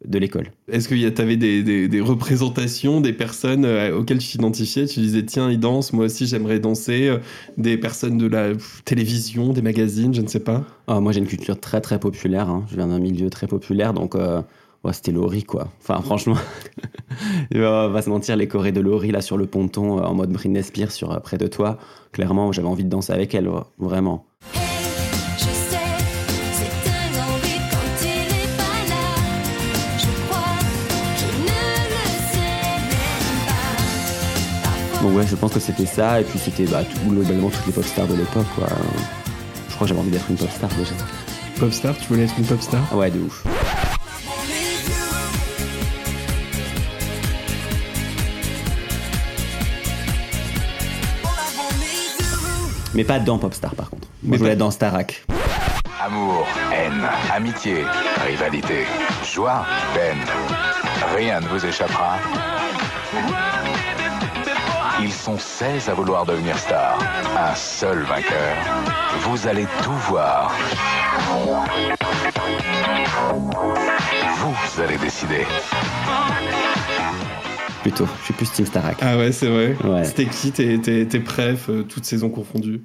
de 0.06 0.18
l'école. 0.18 0.52
Est-ce 0.68 0.88
que 0.88 0.94
tu 0.94 1.22
avais 1.22 1.36
des, 1.36 1.62
des- 1.62 1.86
des 1.88 2.00
représentations, 2.00 3.00
des 3.00 3.12
personnes 3.12 3.64
euh, 3.64 3.96
auxquelles 3.98 4.18
tu 4.18 4.28
t'identifiais? 4.28 4.86
Tu 4.86 5.00
disais, 5.00 5.24
tiens, 5.24 5.50
ils 5.50 5.60
dansent, 5.60 5.92
moi 5.92 6.06
aussi 6.06 6.26
j'aimerais 6.26 6.58
danser. 6.58 7.08
euh, 7.08 7.18
Des 7.58 7.76
personnes 7.76 8.16
de 8.18 8.26
la 8.26 8.52
télévision, 8.84 9.52
des 9.52 9.62
magazines, 9.62 10.14
je 10.14 10.22
ne 10.22 10.28
sais 10.28 10.40
pas. 10.40 10.64
Ah, 10.86 10.98
moi, 11.00 11.12
j'ai 11.12 11.18
une 11.20 11.26
culture 11.26 11.60
très, 11.60 11.80
très 11.80 12.00
populaire. 12.00 12.48
hein. 12.48 12.64
Je 12.70 12.76
viens 12.76 12.86
d'un 12.88 12.98
milieu 12.98 13.28
très 13.30 13.46
populaire, 13.46 13.92
donc 13.92 14.14
euh, 14.16 14.40
ouais, 14.82 14.92
c'était 14.94 15.12
Laurie, 15.12 15.44
quoi. 15.44 15.68
Enfin, 15.80 16.00
franchement, 16.00 16.36
on 17.54 17.88
va 17.90 18.02
se 18.02 18.08
mentir, 18.10 18.36
les 18.36 18.48
chorés 18.48 18.72
de 18.72 18.80
Laurie, 18.80 19.10
là, 19.12 19.20
sur 19.20 19.36
le 19.36 19.46
ponton, 19.46 19.98
euh, 19.98 20.02
en 20.02 20.14
mode 20.14 20.30
Britney 20.32 20.62
Spears, 20.62 20.90
sur 20.90 21.12
euh, 21.12 21.18
Près 21.20 21.36
de 21.38 21.46
toi, 21.46 21.78
clairement, 22.12 22.50
j'avais 22.50 22.68
envie 22.68 22.84
de 22.84 22.88
danser 22.90 23.12
avec 23.12 23.34
elle, 23.34 23.48
ouais, 23.48 23.60
vraiment. 23.78 24.24
Donc 35.02 35.16
ouais, 35.16 35.26
je 35.26 35.34
pense 35.34 35.52
que 35.52 35.60
c'était 35.60 35.86
ça, 35.86 36.20
et 36.20 36.24
puis 36.24 36.38
c'était 36.38 36.64
bah, 36.64 36.82
tout- 36.84 37.10
globalement 37.10 37.50
toutes 37.50 37.66
les 37.66 37.72
pop 37.72 37.84
stars 37.84 38.06
de 38.06 38.14
l'époque, 38.14 38.46
quoi. 38.54 38.68
Je 39.68 39.74
crois 39.74 39.84
que 39.86 39.88
j'avais 39.88 40.00
envie 40.00 40.10
d'être 40.10 40.30
une 40.30 40.36
pop 40.36 40.50
star 40.50 40.70
déjà. 40.70 40.92
Popstar, 41.58 41.94
tu 41.98 42.06
voulais 42.08 42.24
être 42.24 42.34
une 42.38 42.44
popstar 42.44 42.80
Ah 42.92 42.96
ouais, 42.96 43.10
de 43.10 43.20
ouf. 43.20 43.44
Mais 52.94 53.04
pas 53.04 53.18
dans 53.18 53.38
Popstar 53.38 53.74
par 53.74 53.90
contre. 53.90 54.08
Moi 54.22 54.32
Mais 54.32 54.36
je 54.36 54.38
voulais 54.40 54.52
être 54.52 54.58
dans 54.58 54.70
Starac. 54.70 55.24
Amour, 56.04 56.46
haine, 56.72 57.06
amitié, 57.34 57.84
rivalité, 58.26 58.86
joie, 59.32 59.64
peine. 59.94 60.18
Rien 61.16 61.40
ne 61.40 61.46
vous 61.46 61.64
échappera. 61.64 62.18
Ils 65.04 65.12
sont 65.12 65.36
16 65.36 65.88
à 65.88 65.94
vouloir 65.94 66.24
devenir 66.24 66.56
stars. 66.56 66.98
Un 67.36 67.54
seul 67.56 68.02
vainqueur. 68.02 68.54
Vous 69.22 69.48
allez 69.48 69.66
tout 69.82 69.90
voir. 70.08 70.54
Vous 74.36 74.80
allez 74.80 74.96
décider. 74.98 75.44
Plutôt, 77.82 78.06
je 78.20 78.24
suis 78.26 78.34
plus 78.34 78.52
Team 78.52 78.64
Starac. 78.64 78.96
Ah 79.00 79.16
ouais, 79.16 79.32
c'est 79.32 79.48
vrai. 79.48 79.76
Ouais. 79.82 80.04
C'était 80.04 80.26
qui 80.26 80.52
tes, 80.52 80.80
tes, 80.80 81.08
tes 81.08 81.18
préf, 81.18 81.68
euh, 81.68 81.82
toutes 81.82 82.04
saisons 82.04 82.30
confondues? 82.30 82.82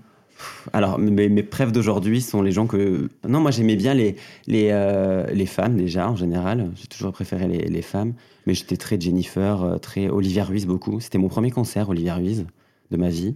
Alors, 0.73 0.99
mes, 0.99 1.29
mes 1.29 1.43
d'aujourd'hui 1.71 2.21
sont 2.21 2.41
les 2.41 2.51
gens 2.51 2.67
que. 2.67 3.09
Non, 3.27 3.39
moi 3.39 3.51
j'aimais 3.51 3.75
bien 3.75 3.93
les, 3.93 4.15
les, 4.45 4.69
euh, 4.71 5.25
les 5.33 5.45
femmes 5.45 5.75
déjà 5.77 6.09
en 6.09 6.15
général. 6.15 6.71
J'ai 6.75 6.87
toujours 6.87 7.11
préféré 7.11 7.47
les, 7.47 7.59
les 7.67 7.81
femmes. 7.81 8.13
Mais 8.45 8.53
j'étais 8.53 8.77
très 8.77 8.99
Jennifer, 8.99 9.63
euh, 9.63 9.77
très 9.77 10.09
Olivia 10.09 10.43
Ruiz 10.43 10.65
beaucoup. 10.65 10.99
C'était 10.99 11.17
mon 11.17 11.27
premier 11.27 11.51
concert, 11.51 11.89
Olivia 11.89 12.15
Ruiz, 12.15 12.45
de 12.91 12.97
ma 12.97 13.09
vie. 13.09 13.35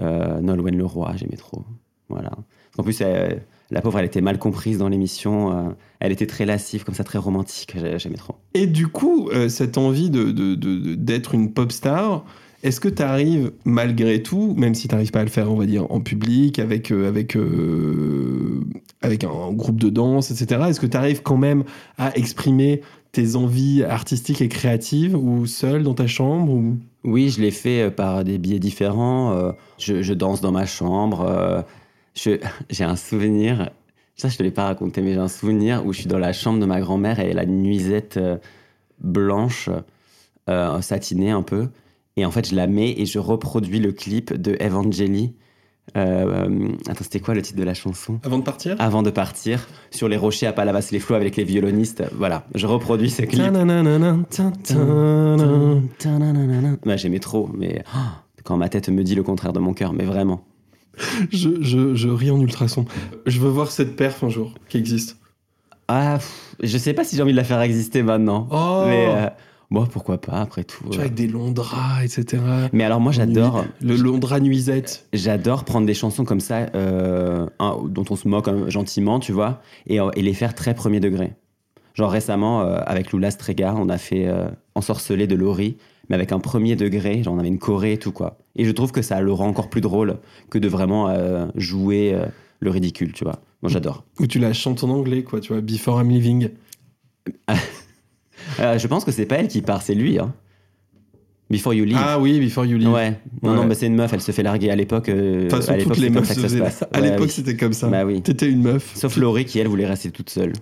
Euh, 0.00 0.40
Nolwenn 0.40 0.76
Leroy, 0.76 1.12
j'aimais 1.16 1.36
trop. 1.36 1.64
Voilà. 2.08 2.30
En 2.78 2.82
plus, 2.82 3.02
la 3.70 3.80
pauvre, 3.82 3.98
elle 3.98 4.06
était 4.06 4.20
mal 4.20 4.38
comprise 4.38 4.78
dans 4.78 4.88
l'émission. 4.88 5.52
euh, 5.52 5.70
elle 6.00 6.12
était 6.12 6.26
très 6.26 6.46
lascive, 6.46 6.84
comme 6.84 6.94
ça, 6.94 7.04
très 7.04 7.18
romantique. 7.18 7.74
J'ai- 7.78 7.98
J'aimais 7.98 8.16
trop. 8.16 8.36
Et 8.54 8.66
du 8.66 8.88
coup, 8.88 9.28
cette 9.48 9.76
envie 9.78 10.10
de- 10.10 10.94
d'être 10.94 11.34
une 11.34 11.52
pop 11.52 11.70
star, 11.72 12.24
est-ce 12.62 12.80
que 12.80 12.88
tu 12.88 13.02
arrives 13.02 13.52
malgré 13.64 14.22
tout, 14.22 14.54
même 14.56 14.74
si 14.74 14.86
tu 14.86 14.94
n'arrives 14.94 15.10
pas 15.10 15.20
à 15.20 15.24
le 15.24 15.30
faire, 15.30 15.50
on 15.50 15.56
va 15.56 15.64
dire, 15.64 15.90
en 15.90 16.00
public, 16.00 16.58
avec, 16.58 16.92
euh, 16.92 17.08
avec, 17.08 17.34
euh, 17.34 18.60
avec 19.00 19.24
un 19.24 19.52
groupe 19.52 19.80
de 19.80 19.88
danse, 19.88 20.30
etc., 20.30 20.60
est-ce 20.68 20.80
que 20.80 20.86
tu 20.86 20.96
arrives 20.96 21.22
quand 21.22 21.38
même 21.38 21.64
à 21.96 22.14
exprimer 22.16 22.82
tes 23.12 23.34
envies 23.34 23.82
artistiques 23.82 24.42
et 24.42 24.48
créatives, 24.48 25.16
ou 25.16 25.46
seul 25.46 25.82
dans 25.82 25.94
ta 25.94 26.06
chambre 26.06 26.52
ou... 26.52 26.76
Oui, 27.02 27.30
je 27.30 27.40
l'ai 27.40 27.50
fait 27.50 27.84
euh, 27.84 27.90
par 27.90 28.24
des 28.24 28.36
biais 28.36 28.58
différents. 28.58 29.54
je, 29.78 30.12
danse 30.12 30.42
dans 30.42 30.52
ma 30.52 30.66
chambre. 30.66 31.64
J'ai 32.14 32.84
un 32.84 32.96
souvenir, 32.96 33.70
ça 34.16 34.28
je 34.28 34.36
te 34.36 34.42
l'ai 34.42 34.50
pas 34.50 34.64
raconté, 34.64 35.00
mais 35.00 35.14
j'ai 35.14 35.20
un 35.20 35.28
souvenir 35.28 35.86
où 35.86 35.94
je 35.94 36.00
suis 36.00 36.08
dans 36.08 36.18
la 36.18 36.34
chambre 36.34 36.58
de 36.58 36.66
ma 36.66 36.80
grand-mère 36.80 37.20
et 37.20 37.30
elle 37.30 37.38
a 37.38 37.44
une 37.44 37.62
nuisette 37.62 38.20
blanche, 38.98 39.70
satinée 40.80 41.30
un 41.30 41.42
peu. 41.42 41.68
Et 42.20 42.26
en 42.26 42.30
fait, 42.30 42.50
je 42.50 42.54
la 42.54 42.66
mets 42.66 42.92
et 42.98 43.06
je 43.06 43.18
reproduis 43.18 43.80
le 43.80 43.92
clip 43.92 44.34
de 44.34 44.54
Evangeli. 44.60 45.32
Euh, 45.96 46.68
attends, 46.86 47.02
c'était 47.02 47.20
quoi 47.20 47.32
le 47.32 47.40
titre 47.40 47.58
de 47.58 47.64
la 47.64 47.72
chanson? 47.72 48.20
Avant 48.24 48.38
de 48.38 48.44
partir? 48.44 48.76
Avant 48.78 49.02
de 49.02 49.08
partir, 49.08 49.66
sur 49.90 50.06
les 50.06 50.18
rochers 50.18 50.46
à 50.46 50.52
Palavas-les-Flots 50.52 51.14
avec 51.16 51.36
les 51.36 51.44
violonistes. 51.44 52.04
Voilà, 52.14 52.44
je 52.54 52.66
reproduis 52.66 53.08
ce 53.08 53.22
clip. 53.22 53.40
Ouais, 56.84 56.98
J'aimais 56.98 57.20
trop, 57.20 57.48
mais 57.54 57.82
oh, 57.96 57.98
quand 58.44 58.58
ma 58.58 58.68
tête 58.68 58.90
me 58.90 59.02
dit 59.02 59.14
le 59.14 59.22
contraire 59.22 59.54
de 59.54 59.60
mon 59.60 59.72
cœur, 59.72 59.94
mais 59.94 60.04
vraiment. 60.04 60.44
Je, 61.32 61.62
je, 61.62 61.94
je 61.94 62.08
ris 62.10 62.30
en 62.30 62.38
ultrason. 62.38 62.84
Je 63.24 63.40
veux 63.40 63.48
voir 63.48 63.70
cette 63.70 63.96
perf 63.96 64.22
un 64.22 64.28
jour 64.28 64.52
qui 64.68 64.76
existe. 64.76 65.16
Ah, 65.88 66.18
je 66.62 66.76
sais 66.76 66.92
pas 66.92 67.02
si 67.02 67.16
j'ai 67.16 67.22
envie 67.22 67.32
de 67.32 67.38
la 67.38 67.44
faire 67.44 67.62
exister 67.62 68.02
maintenant. 68.02 68.46
Oh 68.50 68.84
Mais 68.86 69.06
euh, 69.08 69.30
Bon, 69.70 69.86
pourquoi 69.86 70.20
pas, 70.20 70.40
après 70.40 70.64
tout. 70.64 70.84
Tu 70.84 70.88
vois, 70.88 70.96
euh. 70.96 71.00
avec 71.00 71.14
des 71.14 71.28
longs 71.28 71.52
draps, 71.52 72.02
etc. 72.02 72.42
Mais 72.72 72.82
alors, 72.84 73.00
moi, 73.00 73.12
j'adore. 73.12 73.64
Le 73.80 73.94
long 73.96 74.18
drap 74.18 74.40
nuisette. 74.40 75.06
J'adore 75.12 75.64
prendre 75.64 75.86
des 75.86 75.94
chansons 75.94 76.24
comme 76.24 76.40
ça, 76.40 76.66
euh, 76.74 77.46
dont 77.60 78.04
on 78.10 78.16
se 78.16 78.26
moque 78.26 78.48
euh, 78.48 78.68
gentiment, 78.68 79.20
tu 79.20 79.32
vois, 79.32 79.62
et, 79.86 80.00
euh, 80.00 80.10
et 80.16 80.22
les 80.22 80.34
faire 80.34 80.54
très 80.54 80.74
premier 80.74 80.98
degré. 80.98 81.34
Genre 81.94 82.10
récemment, 82.10 82.62
euh, 82.62 82.78
avec 82.86 83.12
Lula 83.12 83.30
Strega, 83.30 83.74
on 83.76 83.88
a 83.88 83.98
fait 83.98 84.26
euh, 84.26 84.48
Ensorcelé 84.74 85.26
de 85.26 85.34
Laurie, 85.34 85.76
mais 86.08 86.14
avec 86.14 86.32
un 86.32 86.38
premier 86.38 86.76
degré, 86.76 87.22
genre 87.22 87.34
on 87.34 87.38
avait 87.38 87.48
une 87.48 87.58
choré 87.58 87.92
et 87.92 87.98
tout, 87.98 88.12
quoi. 88.12 88.38
Et 88.56 88.64
je 88.64 88.70
trouve 88.70 88.92
que 88.92 89.02
ça 89.02 89.20
le 89.20 89.32
rend 89.32 89.48
encore 89.48 89.70
plus 89.70 89.80
drôle 89.80 90.18
que 90.50 90.58
de 90.58 90.68
vraiment 90.68 91.08
euh, 91.08 91.46
jouer 91.56 92.14
euh, 92.14 92.26
le 92.60 92.70
ridicule, 92.70 93.12
tu 93.12 93.24
vois. 93.24 93.40
Moi, 93.62 93.70
j'adore. 93.70 94.04
Où 94.18 94.26
tu 94.26 94.38
la 94.38 94.52
chantes 94.52 94.82
en 94.84 94.90
anglais, 94.90 95.22
quoi, 95.22 95.40
tu 95.40 95.52
vois, 95.52 95.60
Before 95.60 96.00
I'm 96.00 96.10
Living. 96.10 96.50
Euh, 98.60 98.78
je 98.78 98.86
pense 98.86 99.04
que 99.04 99.12
c'est 99.12 99.26
pas 99.26 99.36
elle 99.36 99.48
qui 99.48 99.62
part, 99.62 99.82
c'est 99.82 99.94
lui, 99.94 100.18
hein. 100.18 100.32
Before 101.50 101.74
You 101.74 101.84
Leave. 101.84 101.98
Ah 102.00 102.18
oui, 102.20 102.38
Before 102.38 102.64
You 102.64 102.78
Leave. 102.78 102.90
ouais. 102.92 103.10
Non, 103.42 103.50
Ouais. 103.50 103.56
non, 103.56 103.66
bah, 103.66 103.74
c'est 103.74 103.86
une 103.86 103.96
meuf, 103.96 104.12
elle 104.12 104.20
se 104.20 104.30
fait 104.30 104.44
larguer 104.44 104.70
à 104.70 104.76
l'époque. 104.76 105.08
euh, 105.08 105.48
à 105.68 105.76
l'époque, 105.76 105.94
toutes 105.94 106.02
les 106.02 106.10
meufs 106.10 106.28
se 106.32 106.38
faisaient. 106.38 106.62
À 106.92 107.00
l'époque, 107.00 107.30
c'était 107.30 107.56
comme 107.56 107.72
ça. 107.72 107.88
Bah 107.88 108.04
oui. 108.04 108.22
T'étais 108.22 108.48
une 108.48 108.62
meuf. 108.62 108.92
Sauf 108.94 109.16
Laurie 109.16 109.44
qui, 109.46 109.58
elle, 109.58 109.66
voulait 109.66 109.86
rester 109.86 110.10
toute 110.12 110.30
seule. 110.30 110.52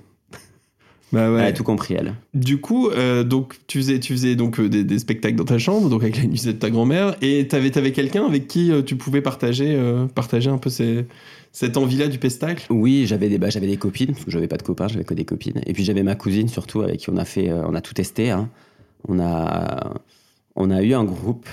Bah 1.12 1.33
ouais. 1.33 1.41
Elle 1.41 1.47
a 1.47 1.53
tout 1.53 1.65
compris, 1.65 1.95
elle. 1.95 2.15
Du 2.35 2.61
coup, 2.61 2.88
euh, 2.91 3.25
donc 3.25 3.57
tu 3.67 3.79
faisais, 3.79 3.99
tu 3.99 4.12
faisais 4.12 4.37
donc 4.37 4.61
euh, 4.61 4.69
des, 4.69 4.85
des 4.85 4.99
spectacles 4.99 5.37
dans 5.37 5.45
ta 5.45 5.59
chambre, 5.59 5.88
donc 5.88 6.03
avec 6.03 6.17
la 6.19 6.25
musette 6.25 6.57
de 6.57 6.61
ta 6.61 6.69
grand-mère, 6.71 7.17
et 7.23 7.49
t'avais, 7.49 7.71
t'avais 7.71 7.93
quelqu'un 7.93 8.27
avec 8.27 8.47
qui 8.47 8.71
euh, 8.71 8.83
tu 8.83 8.97
pouvais 8.97 9.23
partager, 9.23 9.79
partager 10.15 10.50
un 10.50 10.59
peu 10.59 10.69
ces- 10.71 11.07
cette 11.53 11.79
envie-là 11.79 12.09
du 12.09 12.19
pestacle? 12.19 12.67
Oui, 12.71 13.07
j'avais 13.07 13.29
des, 13.31 13.38
bah, 13.38 13.49
j'avais 13.49 13.67
des 13.67 13.79
copines, 13.79 14.12
parce 14.12 14.25
que 14.27 14.31
j'avais 14.31 14.49
pas 14.49 14.59
de 14.59 14.62
copains, 14.62 14.87
j'avais 14.88 15.05
que 15.05 15.15
des 15.15 15.25
copines. 15.25 15.61
Et 15.67 15.73
puis 15.73 15.83
j'avais 15.85 16.03
ma 16.03 16.15
cousine 16.15 16.49
surtout, 16.49 16.83
avec 16.83 16.99
qui 17.00 17.09
on 17.11 17.17
a 17.17 17.25
fait, 17.25 17.50
on 17.53 17.75
a 17.75 17.81
tout 17.81 17.95
testé. 17.95 18.31
hein. 18.31 18.50
On 19.09 19.19
a, 19.21 19.95
on 20.57 20.71
a 20.71 20.83
eu 20.83 20.93
un 20.93 21.05
groupe 21.05 21.49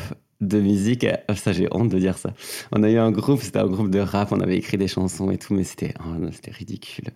de 0.48 0.60
musique. 0.60 1.06
ah, 1.28 1.36
Ça, 1.36 1.54
j'ai 1.54 1.68
honte 1.72 1.90
de 1.90 2.00
dire 2.00 2.18
ça. 2.18 2.34
On 2.72 2.84
a 2.84 2.90
eu 2.90 2.98
un 2.98 3.12
groupe, 3.12 3.42
c'était 3.42 3.60
un 3.60 3.68
groupe 3.68 3.90
de 3.90 4.00
rap. 4.00 4.32
On 4.32 4.40
avait 4.40 4.58
écrit 4.58 4.78
des 4.78 4.88
chansons 4.88 5.32
et 5.32 5.38
tout, 5.38 5.54
mais 5.54 5.64
c'était, 5.64 5.94
oh 6.00 6.26
ridicule. 6.52 7.10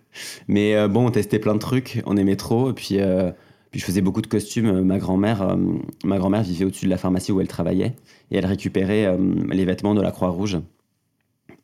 Mais 0.48 0.74
euh, 0.76 0.88
bon, 0.88 1.06
on 1.06 1.10
testait 1.10 1.38
plein 1.38 1.54
de 1.54 1.58
trucs. 1.60 2.02
On 2.06 2.16
aimait 2.16 2.36
trop. 2.36 2.70
Et 2.70 2.74
puis, 2.74 3.00
euh, 3.00 3.30
puis 3.70 3.80
je 3.80 3.84
faisais 3.84 4.00
beaucoup 4.00 4.22
de 4.22 4.26
costumes. 4.26 4.82
Ma 4.82 4.98
grand-mère, 4.98 5.42
euh, 5.42 5.56
ma 6.04 6.18
grand-mère 6.18 6.42
vivait 6.42 6.64
au-dessus 6.64 6.86
de 6.86 6.90
la 6.90 6.98
pharmacie 6.98 7.32
où 7.32 7.40
elle 7.40 7.48
travaillait, 7.48 7.94
et 8.30 8.36
elle 8.36 8.46
récupérait 8.46 9.16
les 9.50 9.64
vêtements 9.64 9.94
de 9.94 10.02
la 10.02 10.10
Croix-Rouge. 10.10 10.58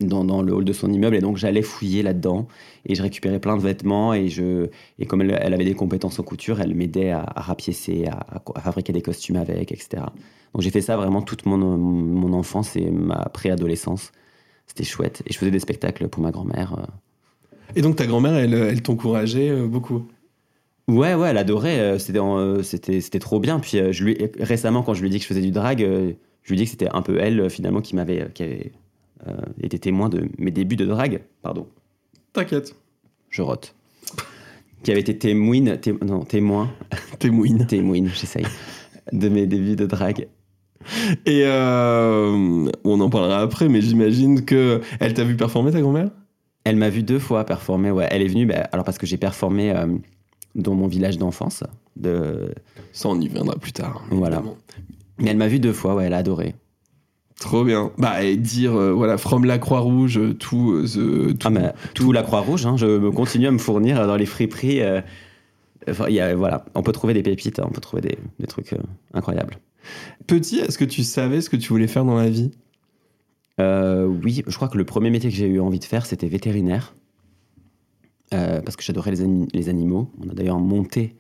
Dans, 0.01 0.25
dans 0.25 0.43
le 0.43 0.53
hall 0.53 0.65
de 0.67 0.75
son 0.75 0.93
immeuble. 0.93 1.17
Et 1.17 1.21
donc 1.21 1.39
j'allais 1.39 1.63
fouiller 1.63 2.03
là-dedans 2.03 2.49
et 2.85 2.95
je 2.95 3.03
récupérais 3.03 3.41
plein 3.41 3.57
de 3.57 3.63
vêtements 3.63 4.13
et 4.13 4.29
je 4.29 4.67
et 4.99 5.07
comme 5.07 5.23
elle, 5.23 5.39
elle 5.41 5.55
avait 5.55 5.65
des 5.65 5.73
compétences 5.75 6.19
en 6.19 6.23
couture 6.23 6.61
elle 6.61 6.75
m'aidait 6.75 7.13
à, 7.13 7.21
à 7.35 7.41
rapiécer 7.41 8.07
à, 8.07 8.43
fabriquer 8.61 8.93
des 8.93 9.01
costumes 9.01 9.37
avec 9.37 9.73
etc 9.73 10.03
donc 10.53 10.61
j'ai 10.61 10.71
fait 10.71 10.83
ça 10.83 10.99
vraiment 10.99 11.23
toute 11.23 11.47
mon, 11.47 11.57
mon 11.57 12.33
enfance 12.35 12.77
et 12.77 12.91
ma 12.91 13.25
préadolescence. 13.33 14.13
C'était 14.67 14.85
chouette. 14.85 15.23
Et 15.27 15.33
je 15.33 15.39
faisais 15.39 15.51
des 15.51 15.61
spectacles 15.61 16.09
pour 16.09 16.23
ma 16.23 16.31
grand-mère 16.31 16.75
euh. 16.79 16.87
Et 17.75 17.81
donc 17.81 17.97
ta 17.97 18.05
grand-mère, 18.07 18.35
elle, 18.35 18.53
elle 18.53 18.83
t'encourageait 18.83 19.49
euh, 19.49 19.67
beaucoup? 19.67 20.07
ouais 20.89 21.15
ouais 21.15 21.31
elle 21.31 21.39
adorait 21.39 21.81
euh, 21.81 21.99
c'était 21.99 22.19
en- 22.19 22.63
c'était 22.63 23.01
c'était 23.01 23.19
trop 23.19 23.41
bien. 23.41 23.61
Puis 23.61 23.79
je 23.93 24.05
lui 24.05 24.17
récemment 24.39 24.83
quand 24.83 24.93
je 24.95 25.01
lui 25.01 25.09
ai 25.09 25.11
dit 25.11 25.19
que 25.19 25.23
je 25.25 25.29
faisais 25.29 25.41
du 25.41 25.53
drag 25.53 25.81
je 25.81 26.53
lui 26.53 26.55
ai 26.55 26.57
dit 26.59 26.65
que 26.65 26.71
c'était 26.71 26.89
un 26.93 27.03
peu 27.03 27.19
elle 27.19 27.49
finalement 27.51 27.81
qui 27.81 27.95
m'avait 27.97 28.31
qui 28.35 28.43
avait 28.43 28.73
euh, 29.29 29.33
été 29.63 29.79
témoin 29.79 30.09
de 30.09 30.29
mes 30.39 30.51
débuts 30.51 30.77
de 30.77 30.87
drag 30.87 31.23
pardon 31.43 31.67
T'inquiète. 32.33 32.75
je 33.31 33.43
rote. 33.43 33.75
Qui 34.83 34.91
avait 34.93 35.01
été 35.01 35.17
témoine, 35.19 35.79
té- 35.81 35.95
non, 36.05 36.21
témoin, 36.25 36.71
T'es 37.19 37.31
mouine. 37.31 37.67
témoine, 37.67 38.07
j'essaye, 38.09 38.47
de 39.13 39.29
mes 39.29 39.47
débuts 39.47 39.75
de 39.77 39.87
drague. 39.87 40.29
Et 41.25 41.43
euh, 41.45 42.71
on 42.85 43.01
en 43.01 43.11
parlera 43.11 43.41
après, 43.41 43.69
mais 43.69 43.81
j'imagine 43.81 44.45
que 44.45 44.81
elle 45.01 45.15
t'a 45.15 45.25
vu 45.25 45.35
performer 45.37 45.73
ta 45.73 45.81
grand-mère? 45.81 46.11
Elle 46.65 46.77
m'a 46.77 46.91
vu 46.91 47.03
deux 47.03 47.19
fois 47.19 47.45
performer, 47.45 47.91
ouais. 47.91 48.07
Elle 48.11 48.23
est 48.23 48.29
venue, 48.29 48.47
bah, 48.47 48.69
alors 48.71 48.85
parce 48.85 48.99
que 48.99 49.07
j'ai 49.07 49.17
performé 49.17 49.73
euh, 49.73 49.87
dans 50.55 50.75
mon 50.75 50.87
village 50.87 51.17
d'enfance, 51.19 51.65
de... 51.97 52.53
Ça, 52.93 53.09
on 53.09 53.21
y 53.21 53.29
viendra 53.29 53.57
plus 53.57 53.73
tard. 53.73 54.05
Voilà. 54.11 54.37
évidemment. 54.37 54.57
mais 55.19 55.31
elle 55.31 55.37
m'a 55.39 55.49
vu 55.49 55.59
deux 55.59 55.73
fois, 55.73 55.95
ouais, 55.97 56.05
elle 56.05 56.15
a 56.15 56.19
adoré. 56.19 56.55
Trop 57.41 57.65
bien. 57.65 57.93
Bah, 57.99 58.23
et 58.25 58.37
dire, 58.37 58.75
euh, 58.75 58.93
voilà, 58.93 59.19
from 59.19 59.45
la 59.45 59.59
Croix-Rouge, 59.59 60.19
euh, 60.19 60.33
tout, 60.35 60.73
euh, 60.73 60.85
the- 60.87 61.37
tout. 61.39 61.47
Ah, 61.49 61.51
mais 61.51 61.73
tout 61.95 62.13
la 62.13 62.23
Croix-Rouge, 62.23 62.65
hein, 62.65 62.77
je 62.77 62.87
me 62.87 63.11
continue 63.11 63.47
à 63.47 63.51
me 63.51 63.59
fournir 63.59 64.07
dans 64.07 64.17
les 64.17 64.25
friperies. 64.27 64.81
euh, 64.81 65.01
enfin, 65.89 66.09
y 66.09 66.19
a- 66.19 66.35
voilà, 66.35 66.65
on 66.75 66.83
peut 66.83 66.93
trouver 66.93 67.13
des 67.15 67.23
pépites, 67.23 67.59
hein, 67.59 67.67
on 67.69 67.73
peut 67.73 67.81
trouver 67.81 68.01
des, 68.03 68.19
des 68.41 68.47
trucs 68.47 68.73
euh, 68.73 68.79
incroyables. 69.13 69.59
Petit, 70.27 70.59
est-ce 70.61 70.79
que 70.79 70.85
tu 70.85 71.05
savais 71.05 71.41
ce 71.43 71.51
que 71.51 71.57
tu 71.57 71.69
voulais 71.69 71.87
faire 71.87 72.05
dans 72.07 72.17
la 72.17 72.29
vie? 72.31 72.53
Euh, 73.61 74.07
oui, 74.07 74.43
je 74.47 74.57
crois 74.57 74.69
que 74.69 74.79
le 74.79 74.85
premier 74.85 75.11
métier 75.11 75.31
que 75.31 75.37
j'ai 75.37 75.47
eu 75.47 75.61
envie 75.61 75.79
de 75.79 75.85
faire, 75.85 76.07
c'était 76.07 76.29
vétérinaire. 76.29 76.95
Euh, 78.35 78.61
parce 78.63 78.77
que 78.77 78.83
j'adorais 78.83 79.13
les, 79.13 79.25
les 79.53 79.69
animaux. 79.69 80.11
On 80.25 80.29
a 80.31 80.35
d'ailleurs 80.35 80.59
monté 80.59 81.15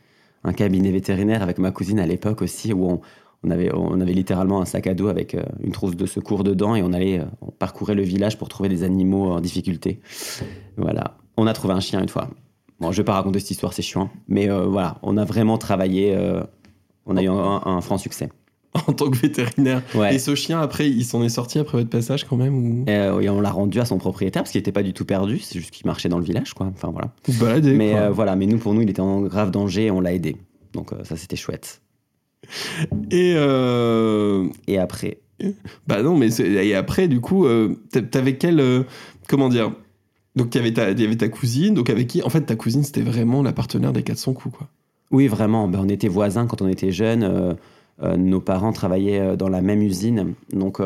un 0.44 0.52
cabinet 0.52 0.90
vétérinaire 0.90 1.42
avec 1.42 1.58
ma 1.58 1.70
cousine 1.70 2.00
à 2.00 2.06
l'époque 2.06 2.42
aussi, 2.42 2.72
où 2.72 2.84
on, 2.90 3.00
on 3.46 3.50
avait, 3.50 3.70
on 3.74 4.00
avait 4.00 4.12
littéralement 4.12 4.60
un 4.60 4.64
sac 4.64 4.86
à 4.86 4.94
dos 4.94 5.08
avec 5.08 5.34
euh, 5.34 5.42
une 5.62 5.72
trousse 5.72 5.96
de 5.96 6.06
secours 6.06 6.42
dedans 6.44 6.74
et 6.74 6.82
on 6.82 6.92
allait, 6.92 7.20
euh, 7.20 7.24
on 7.42 7.50
parcourait 7.50 7.94
le 7.94 8.02
village 8.02 8.36
pour 8.38 8.48
trouver 8.48 8.68
des 8.68 8.82
animaux 8.82 9.30
en 9.30 9.40
difficulté. 9.40 10.00
Voilà. 10.76 11.16
On 11.36 11.46
a 11.46 11.52
trouvé 11.52 11.74
un 11.74 11.80
chien 11.80 12.00
une 12.02 12.08
fois. 12.08 12.28
Bon, 12.80 12.92
je 12.92 12.96
vais 12.98 13.04
pas 13.04 13.14
raconter 13.14 13.38
cette 13.38 13.52
histoire, 13.52 13.72
c'est 13.72 13.82
chiant. 13.82 14.10
Mais 14.28 14.50
euh, 14.50 14.66
voilà, 14.66 14.98
on 15.02 15.16
a 15.16 15.24
vraiment 15.24 15.58
travaillé. 15.58 16.14
euh, 16.14 16.42
on 17.06 17.16
a 17.16 17.22
eu 17.22 17.28
un, 17.28 17.62
un 17.64 17.80
franc 17.80 17.98
succès. 17.98 18.28
en 18.88 18.92
tant 18.92 19.08
que 19.10 19.16
vétérinaire 19.16 19.80
Ouais. 19.94 20.14
Et 20.14 20.18
ce 20.18 20.34
chien, 20.34 20.60
après, 20.60 20.90
il 20.90 21.04
s'en 21.04 21.22
est 21.22 21.30
sorti 21.30 21.58
après 21.58 21.78
votre 21.78 21.88
passage 21.88 22.24
quand 22.24 22.36
même 22.36 22.54
ou? 22.54 22.84
Euh, 22.90 23.20
et 23.20 23.30
on 23.30 23.40
l'a 23.40 23.50
rendu 23.50 23.80
à 23.80 23.86
son 23.86 23.96
propriétaire 23.96 24.42
parce 24.42 24.52
qu'il 24.52 24.58
n'était 24.58 24.72
pas 24.72 24.82
du 24.82 24.92
tout 24.92 25.06
perdu, 25.06 25.38
c'est 25.38 25.58
juste 25.58 25.70
qu'il 25.70 25.86
marchait 25.86 26.10
dans 26.10 26.18
le 26.18 26.24
village, 26.24 26.52
quoi. 26.52 26.66
Enfin 26.74 26.90
voilà. 26.90 27.10
Mais 27.74 27.92
quoi. 27.92 28.10
voilà, 28.10 28.36
mais 28.36 28.44
nous, 28.46 28.58
pour 28.58 28.74
nous, 28.74 28.82
il 28.82 28.90
était 28.90 29.00
en 29.00 29.22
grave 29.22 29.50
danger 29.50 29.86
et 29.86 29.90
on 29.90 30.00
l'a 30.00 30.12
aidé. 30.12 30.36
Donc 30.74 30.90
ça, 31.04 31.16
c'était 31.16 31.36
chouette. 31.36 31.80
Et 33.10 33.34
euh, 33.36 34.46
Et 34.66 34.78
après, 34.78 35.18
bah 35.86 36.02
non, 36.02 36.16
mais 36.16 36.28
et 36.40 36.74
après, 36.74 37.08
du 37.08 37.20
coup, 37.20 37.44
euh, 37.46 37.76
t'a- 37.92 38.02
t'avais 38.02 38.36
quel 38.36 38.58
euh, 38.60 38.84
comment 39.28 39.48
dire? 39.48 39.72
Donc 40.34 40.54
il 40.54 40.58
y 40.58 40.96
avait 40.96 41.16
ta, 41.16 41.28
cousine, 41.28 41.74
donc 41.74 41.88
avec 41.90 42.06
qui 42.08 42.22
En 42.22 42.28
fait, 42.30 42.42
ta 42.42 42.56
cousine, 42.56 42.82
c'était 42.82 43.00
vraiment 43.02 43.42
la 43.42 43.52
partenaire 43.52 43.92
des 43.92 44.02
400 44.02 44.32
coups, 44.34 44.56
quoi. 44.56 44.68
oui, 45.10 45.28
vraiment, 45.28 45.68
ben, 45.68 45.80
on 45.82 45.88
était 45.88 46.08
voisins 46.08 46.46
quand 46.46 46.62
on 46.62 46.68
était 46.68 46.92
jeunes. 46.92 47.22
euh, 48.02 48.16
nos 48.18 48.40
parents 48.40 48.72
travaillaient 48.72 49.36
dans 49.38 49.48
la 49.48 49.62
même 49.62 49.80
usine, 49.82 50.34
donc 50.52 50.80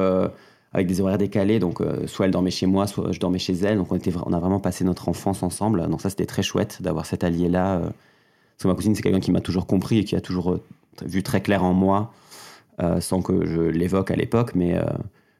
avec 0.72 0.86
des 0.86 1.00
horaires 1.00 1.18
décalés. 1.18 1.58
Donc 1.58 1.80
soit 2.06 2.26
elle 2.26 2.30
dormait 2.32 2.52
chez 2.52 2.66
moi, 2.66 2.86
soit 2.86 3.10
je 3.10 3.18
dormais 3.18 3.40
chez 3.40 3.54
elle. 3.54 3.78
Donc 3.78 3.90
on, 3.90 3.96
était, 3.96 4.12
on 4.26 4.32
a 4.32 4.38
vraiment 4.38 4.60
passé 4.60 4.84
notre 4.84 5.08
enfance 5.08 5.42
ensemble. 5.42 5.88
Donc 5.88 6.00
ça, 6.00 6.10
c'était 6.10 6.26
très 6.26 6.42
chouette 6.44 6.80
d'avoir 6.82 7.06
cet 7.06 7.24
allié-là. 7.24 7.80
Parce 7.80 8.62
que 8.62 8.68
ma 8.68 8.74
cousine, 8.74 8.94
c'est 8.94 9.02
quelqu'un 9.02 9.18
qui 9.20 9.32
m'a 9.32 9.40
toujours 9.40 9.66
compris 9.66 9.98
et 9.98 10.04
qui 10.04 10.14
a 10.14 10.20
toujours 10.20 10.58
vu 11.06 11.22
très 11.22 11.40
clair 11.40 11.64
en 11.64 11.72
moi, 11.72 12.12
euh, 12.82 13.00
sans 13.00 13.22
que 13.22 13.46
je 13.46 13.60
l'évoque 13.60 14.10
à 14.10 14.16
l'époque. 14.16 14.54
Mais 14.54 14.76
euh, 14.76 14.82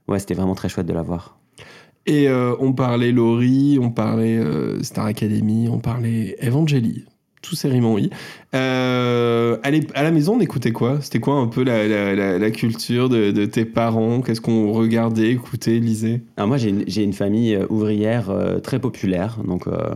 ouais, 0.08 0.18
c'était 0.18 0.34
vraiment 0.34 0.54
très 0.54 0.68
chouette 0.68 0.86
de 0.86 0.92
l'avoir. 0.92 1.38
Et 2.06 2.28
euh, 2.28 2.54
on 2.60 2.72
parlait 2.72 3.12
Laurie, 3.12 3.78
on 3.80 3.90
parlait 3.90 4.40
Star 4.82 5.06
Academy, 5.06 5.68
on 5.70 5.78
parlait 5.78 6.36
Evangélie. 6.42 7.04
Tous 7.42 7.54
ces 7.56 7.70
i. 7.70 8.10
Euh, 8.54 9.56
à, 9.62 10.02
la 10.02 10.10
maison, 10.10 10.36
on 10.36 10.40
écoutait 10.40 10.72
quoi? 10.72 10.98
C'était 11.00 11.20
quoi 11.20 11.36
un 11.36 11.46
peu 11.46 11.64
la, 11.64 11.88
la- 11.88 12.14
la- 12.14 12.38
la 12.38 12.50
culture 12.50 13.08
de, 13.08 13.30
de 13.30 13.46
tes 13.46 13.64
parents? 13.64 14.20
Qu'est-ce 14.20 14.42
qu'on 14.42 14.72
regardait, 14.72 15.30
écoutait, 15.30 15.78
lisait? 15.78 16.20
Alors 16.36 16.48
moi, 16.48 16.58
j'ai 16.58 17.02
une, 17.02 17.12
famille 17.14 17.58
ouvrière 17.70 18.28
euh, 18.28 18.58
très 18.58 18.78
populaire. 18.78 19.38
Donc, 19.46 19.66
euh, 19.66 19.94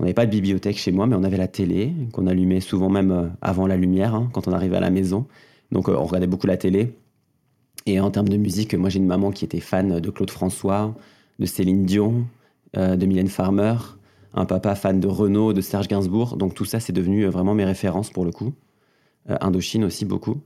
on 0.00 0.04
n'avait 0.04 0.14
pas 0.14 0.24
de 0.24 0.30
bibliothèque 0.30 0.78
chez 0.78 0.92
moi, 0.92 1.06
mais 1.06 1.14
on 1.14 1.24
avait 1.24 1.36
la 1.36 1.46
télé, 1.46 1.92
qu'on 2.12 2.26
allumait 2.26 2.60
souvent 2.60 2.88
même 2.88 3.10
euh, 3.10 3.28
avant 3.42 3.66
la 3.66 3.76
lumière, 3.76 4.14
hein, 4.14 4.30
quand 4.32 4.48
on 4.48 4.52
arrivait 4.52 4.78
à 4.78 4.80
la 4.80 4.88
maison. 4.88 5.26
Donc, 5.72 5.90
euh, 5.90 5.94
on 5.94 6.04
regardait 6.04 6.26
beaucoup 6.26 6.46
la 6.46 6.56
télé. 6.56 6.94
Et 7.84 8.00
en 8.00 8.10
termes 8.10 8.30
de 8.30 8.38
musique, 8.38 8.74
moi, 8.74 8.88
j'ai 8.88 8.98
une 8.98 9.06
maman 9.06 9.30
qui 9.30 9.44
était 9.44 9.60
fan 9.60 10.00
de 10.00 10.10
Claude 10.10 10.30
François, 10.30 10.94
de 11.38 11.44
Céline 11.44 11.84
Dion, 11.84 12.24
euh, 12.78 12.96
de 12.96 13.04
Mylène 13.04 13.28
Farmer, 13.28 13.74
un 14.32 14.46
papa 14.46 14.74
fan 14.74 15.00
de 15.00 15.06
Renaud, 15.06 15.52
de 15.52 15.60
Serge 15.60 15.86
Gainsbourg. 15.86 16.38
Donc, 16.38 16.54
tout 16.54 16.64
ça, 16.64 16.80
c'est 16.80 16.94
devenu 16.94 17.26
vraiment 17.26 17.52
mes 17.52 17.66
références 17.66 18.08
pour 18.08 18.24
le 18.24 18.30
coup. 18.30 18.54
Indochine 19.28 19.84
aussi, 19.84 20.06
beaucoup. 20.06 20.38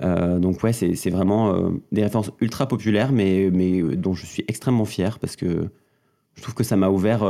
Donc 0.00 0.62
ouais, 0.62 0.72
c'est 0.72 1.10
vraiment 1.10 1.70
des 1.92 2.02
références 2.02 2.30
ultra 2.40 2.66
populaires, 2.66 3.12
mais, 3.12 3.50
mais 3.52 3.82
dont 3.96 4.14
je 4.14 4.24
suis 4.24 4.44
extrêmement 4.48 4.86
fier 4.86 5.18
parce 5.18 5.36
que 5.36 5.68
je 6.36 6.42
trouve 6.42 6.54
que 6.54 6.64
ça 6.64 6.76
m'a 6.76 6.88
ouvert... 6.88 7.24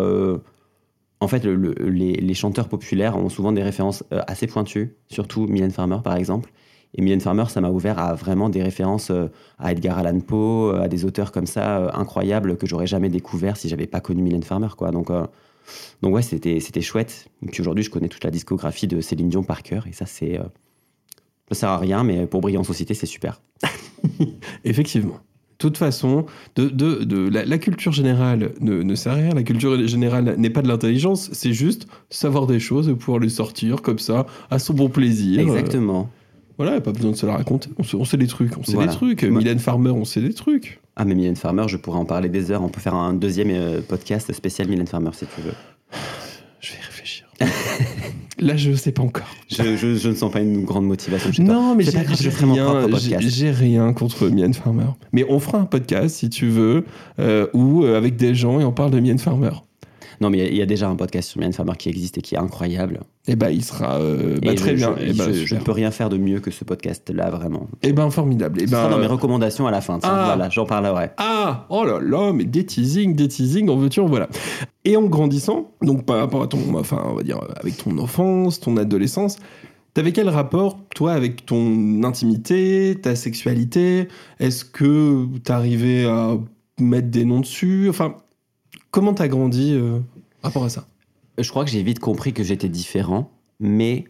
en 1.21 1.29
fait, 1.29 1.45
le- 1.45 1.55
le- 1.55 1.75
les, 1.91 2.35
chanteurs 2.35 2.69
populaires 2.69 3.17
ont 3.17 3.29
souvent 3.29 3.53
des 3.53 3.62
références 3.62 4.05
euh, 4.12 4.23
assez 4.27 4.47
pointues, 4.47 4.97
surtout 5.11 5.47
Mylène 5.47 5.71
Farmer 5.71 5.99
par 6.03 6.17
exemple. 6.17 6.50
Et 6.95 7.03
Mylène 7.03 7.21
Farmer, 7.21 7.45
ça 7.49 7.61
m'a 7.61 7.71
ouvert 7.71 7.99
à 8.00 8.15
vraiment 8.15 8.49
des 8.49 8.62
références 8.62 9.11
euh, 9.11 9.29
à 9.59 9.71
Edgar 9.73 9.99
Allan 9.99 10.19
Poe, 10.21 10.73
euh, 10.75 10.83
à 10.83 10.89
des 10.89 11.05
auteurs 11.05 11.31
comme 11.31 11.47
ça 11.47 11.93
incroyables 11.95 12.57
que 12.57 12.67
j'aurais 12.67 12.87
jamais 12.89 13.09
découvert 13.09 13.57
si 13.57 13.69
j'avais 13.69 13.87
pas 13.87 14.00
connu 14.00 14.23
Mylène 14.23 14.43
Farmer, 14.43 14.69
quoi. 14.77 14.91
Donc, 14.91 15.11
euh, 15.11 15.27
donc 16.03 16.15
ouais, 16.15 16.23
c'était 16.23 16.59
c'était 16.59 16.81
chouette. 16.81 17.29
Et 17.43 17.47
puis 17.47 17.61
aujourd'hui, 17.61 17.85
je 17.85 17.91
connais 17.91 18.09
toute 18.09 18.25
la 18.25 18.31
discographie 18.31 18.89
de 18.89 19.00
Céline 19.00 19.29
Dion 19.29 19.43
par 19.45 19.62
cœur, 19.62 19.87
et 19.87 19.93
ça, 19.93 20.07
c'est 20.07 20.39
euh, 20.41 20.45
Ça 21.50 21.55
sert 21.61 21.69
à 21.69 21.79
rien, 21.79 22.03
mais 22.03 22.27
pour 22.27 22.41
briller 22.41 22.59
en 22.59 22.65
société, 22.65 22.95
c'est 22.95 23.07
super. 23.07 23.41
Effectivement. 24.65 25.21
De 25.61 25.69
toute 25.69 25.76
façon, 25.76 26.25
de, 26.57 26.69
de, 26.71 27.05
de- 27.05 27.29
la, 27.29 27.45
la 27.45 27.59
culture 27.59 27.93
générale 27.93 28.52
ne, 28.62 28.83
ne 28.83 28.95
sert 28.95 29.12
à 29.12 29.17
rien. 29.17 29.35
La 29.35 29.43
culture 29.43 29.87
générale 29.87 30.35
n'est 30.38 30.49
pas 30.49 30.62
de 30.62 30.69
l'intelligence, 30.69 31.29
c'est 31.35 31.52
juste 31.52 31.87
savoir 32.09 32.47
des 32.47 32.59
choses 32.59 32.88
et 32.88 32.95
pouvoir 32.95 33.19
les 33.21 33.29
sortir 33.29 33.83
comme 33.83 33.99
ça, 33.99 34.25
à 34.50 34.59
son 34.59 34.73
bon 34.73 34.88
plaisir. 34.88 35.38
Exactement. 35.38 36.00
Euh, 36.11 36.55
voilà, 36.57 36.81
pas 36.81 36.93
besoin 36.93 37.11
de 37.11 37.17
se 37.17 37.26
la 37.26 37.37
raconter. 37.37 37.69
On 37.79 37.83
sait, 37.83 37.97
on 37.97 38.07
sait 38.07 38.17
des 38.17 38.26
trucs, 38.26 38.57
on 38.57 38.62
sait 38.64 38.73
Voilà. 38.73 38.90
des 38.90 38.97
trucs. 38.97 39.23
Moi- 39.25 39.38
Mylène 39.40 39.59
Farmer, 39.59 39.90
on 39.90 40.07
sait 40.07 40.23
des 40.23 40.33
trucs. 40.33 40.81
Ah, 40.97 41.05
mais 41.05 41.14
Mylène 41.14 41.37
Farmer, 41.37 41.64
je 41.69 41.76
pourrais 41.76 41.99
en 41.99 42.07
parler 42.07 42.31
des 42.31 42.50
heures. 42.50 42.62
On 42.62 42.69
peut 42.71 42.81
faire 42.81 42.95
un 42.95 43.12
deuxième 43.12 43.50
euh, 43.50 43.83
podcast 43.87 44.33
spécial 44.33 44.67
Mylène 44.67 44.87
Farmer 44.87 45.11
si 45.12 45.26
tu 45.26 45.43
veux. 45.43 45.52
Je 46.61 46.73
vais 46.73 46.79
y 46.79 46.83
réfléchir. 46.87 47.26
Là, 48.41 48.57
je 48.57 48.73
sais 48.73 48.93
pas 48.93 49.03
encore. 49.03 49.27
Je, 49.51 49.77
je- 49.77 49.97
je 49.97 50.09
ne 50.09 50.15
sens 50.15 50.31
pas 50.33 50.41
une 50.41 50.65
grande 50.65 50.87
motivation 50.87 51.31
chez 51.33 51.45
toi. 51.45 51.55
Non, 51.55 51.75
mais 51.75 51.85
j'ai 51.85 51.99
rien, 51.99 52.09
j'ai- 53.21 53.51
rien 53.51 53.93
contre 53.93 54.29
Mylène 54.29 54.55
Farmer. 54.55 54.85
Mais 55.13 55.25
on 55.29 55.39
fera 55.39 55.59
un 55.59 55.65
podcast, 55.67 56.17
si 56.17 56.31
tu 56.31 56.49
veux, 56.49 56.85
euh, 57.19 57.47
ou 57.55 57.85
euh, 57.85 57.97
avec 57.99 58.17
des 58.17 58.35
gens 58.35 58.59
et 58.61 58.65
on 58.65 58.73
parle 58.73 58.91
de 58.93 59.01
Mylène 59.01 59.19
Farmer. 59.19 59.51
Non, 60.21 60.29
mais 60.29 60.39
il 60.39 60.45
y 60.45 60.47
a- 60.47 60.50
il 60.50 60.57
y, 60.59 60.62
a 60.62 60.67
déjà 60.67 60.89
un 60.89 60.97
podcast 60.97 61.31
sur 61.31 61.39
Mylène 61.39 61.53
Farmer 61.55 61.73
qui 61.79 61.89
existe 61.89 62.19
et 62.19 62.21
qui 62.21 62.35
est 62.35 62.39
incroyable. 62.39 63.00
Et 63.27 63.37
bah, 63.37 63.50
il 63.50 63.65
sera 63.65 63.95
euh, 64.00 64.39
bah, 64.43 64.53
Et 64.53 64.55
très 64.55 64.73
je- 64.73 64.75
bien. 64.77 64.95
Je, 64.99 65.05
et 65.07 65.12
bah, 65.15 65.25
je- 65.29 65.33
je 65.33 65.41
super. 65.45 65.59
ne 65.61 65.65
peux 65.65 65.73
rien 65.73 65.91
faire 65.91 66.09
de 66.11 66.19
mieux 66.19 66.41
que 66.41 66.50
ce 66.50 66.62
podcast-là, 66.65 67.31
vraiment. 67.31 67.69
Eh 67.83 67.93
ben, 67.95 68.11
formidable. 68.11 68.61
Et 68.62 68.67
ben, 68.67 68.91
dans 68.91 68.99
mes 68.99 69.07
euh, 69.07 69.09
recommandations 69.09 69.67
à 69.67 69.71
la 69.71 69.81
fin. 69.81 69.99
Ah. 70.03 70.25
Voilà, 70.27 70.50
j'en 70.50 70.67
parlerai. 70.67 71.11
Ah, 71.17 71.67
oh 71.71 71.85
là 71.85 72.00
là, 72.03 72.33
mais 72.35 72.45
des 72.45 72.67
teasings, 72.67 73.15
des 73.15 73.29
teasings, 73.29 73.69
en 73.71 73.77
veux-tu, 73.77 74.00
en 74.00 74.07
voilà. 74.07 74.29
Et 74.85 74.97
en 74.97 75.05
grandissant, 75.05 75.71
donc 75.83 76.05
par 76.05 76.19
rapport 76.19 76.43
à 76.43 76.47
ton, 76.49 76.59
enfin, 76.77 77.03
on 77.07 77.15
va 77.15 77.23
dire, 77.23 77.39
avec 77.59 77.77
ton 77.79 77.97
enfance, 77.99 78.61
ton 78.61 78.77
adolescence, 78.77 79.39
t'avais 79.95 80.12
quel 80.12 80.29
rapport, 80.29 80.79
toi, 80.95 81.12
avec 81.12 81.47
ton 81.47 82.03
intimité, 82.05 82.97
ta 83.03 83.17
sexualité? 83.17 84.09
Est-ce 84.39 84.65
que 84.67 85.27
t'arrivais 85.45 86.05
à 86.07 86.37
mettre 86.79 87.09
des 87.09 87.25
noms 87.25 87.41
dessus? 87.41 87.89
Enfin, 87.89 88.17
comment 88.91 89.15
t'as 89.15 89.29
grandi 89.29 89.75
euh, 89.75 90.01
par 90.41 90.51
rapport 90.51 90.65
à 90.65 90.69
ça? 90.69 90.87
Je 91.39 91.49
crois 91.49 91.65
que 91.65 91.71
j'ai 91.71 91.83
vite 91.83 92.01
compris 92.01 92.33
que 92.33 92.43
j'étais 92.43 92.69
différent, 92.69 93.31
mais 93.61 94.05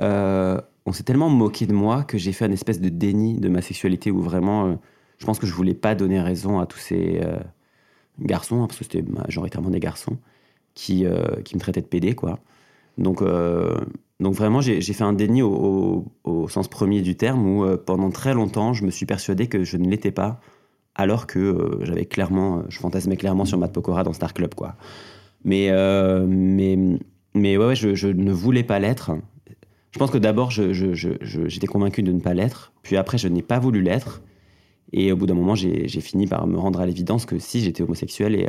euh, 0.00 0.60
on 0.86 0.92
s'est 0.92 1.02
tellement 1.04 1.30
moqué 1.30 1.66
de 1.66 1.72
moi 1.72 2.02
que 2.04 2.18
j'ai 2.18 2.32
fait 2.32 2.46
une 2.46 2.52
espèce 2.52 2.80
de 2.80 2.88
déni 2.88 3.38
de 3.38 3.48
ma 3.48 3.62
sexualité 3.62 4.10
où 4.10 4.20
vraiment, 4.20 4.66
euh, 4.66 4.74
je 5.18 5.24
pense 5.26 5.38
que 5.38 5.46
je 5.46 5.52
voulais 5.54 5.74
pas 5.74 5.94
donner 5.94 6.20
raison 6.20 6.58
à 6.58 6.66
tous 6.66 6.78
ces 6.78 7.20
euh, 7.22 7.38
garçons, 8.20 8.62
hein, 8.62 8.66
parce 8.66 8.78
que 8.78 8.84
c'était 8.84 9.02
majoritairement 9.02 9.70
des 9.70 9.80
garçons, 9.80 10.18
qui, 10.74 11.06
euh, 11.06 11.40
qui 11.44 11.54
me 11.54 11.60
traitaient 11.60 11.80
de 11.80 11.86
pédé, 11.86 12.14
quoi. 12.14 12.38
Donc, 12.98 13.22
euh, 13.22 13.76
donc 14.20 14.34
vraiment, 14.34 14.60
j'ai 14.60 14.80
fait 14.82 15.04
un 15.04 15.12
déni 15.12 15.42
au, 15.42 15.52
au- 16.24 16.30
au 16.30 16.48
sens 16.48 16.68
premier 16.68 17.00
du 17.02 17.16
terme, 17.16 17.46
où 17.46 17.64
euh, 17.64 17.76
pendant 17.76 18.10
très 18.10 18.34
longtemps, 18.34 18.72
je 18.72 18.84
me 18.84 18.90
suis 18.90 19.06
persuadé 19.06 19.46
que 19.46 19.64
je 19.64 19.76
ne 19.76 19.88
l'étais 19.88 20.12
pas, 20.12 20.40
alors 20.94 21.26
que 21.26 21.38
euh, 21.38 21.84
j'avais 21.84 22.04
clairement, 22.04 22.58
euh, 22.58 22.62
je 22.68 22.78
fantasmais 22.78 23.16
clairement 23.16 23.44
sur 23.44 23.58
Matt 23.58 23.72
Pokora 23.72 24.04
dans 24.04 24.12
Star 24.12 24.32
Club, 24.32 24.54
quoi. 24.54 24.76
Mais, 25.44 25.68
euh, 25.70 26.24
mais, 26.26 26.78
mais 27.34 27.56
ouais, 27.56 27.74
je, 27.74 28.06
ne 28.06 28.32
voulais 28.32 28.62
pas 28.62 28.78
l'être. 28.78 29.12
Je 29.90 29.98
pense 29.98 30.10
que 30.10 30.18
d'abord, 30.18 30.50
j'étais 30.50 31.66
convaincu 31.66 32.02
de 32.02 32.12
ne 32.12 32.20
pas 32.20 32.34
l'être. 32.34 32.72
Puis 32.82 32.96
après, 32.96 33.18
je 33.18 33.28
n'ai 33.28 33.42
pas 33.42 33.58
voulu 33.58 33.82
l'être. 33.82 34.22
Et 34.92 35.12
au 35.12 35.16
bout 35.16 35.26
d'un 35.26 35.34
moment, 35.34 35.54
j'ai 35.54 35.88
fini 36.00 36.26
par 36.26 36.46
me 36.46 36.56
rendre 36.56 36.80
à 36.80 36.86
l'évidence 36.86 37.26
que 37.26 37.38
si, 37.38 37.60
j'étais 37.60 37.82
homosexuel. 37.82 38.34
Et, 38.34 38.48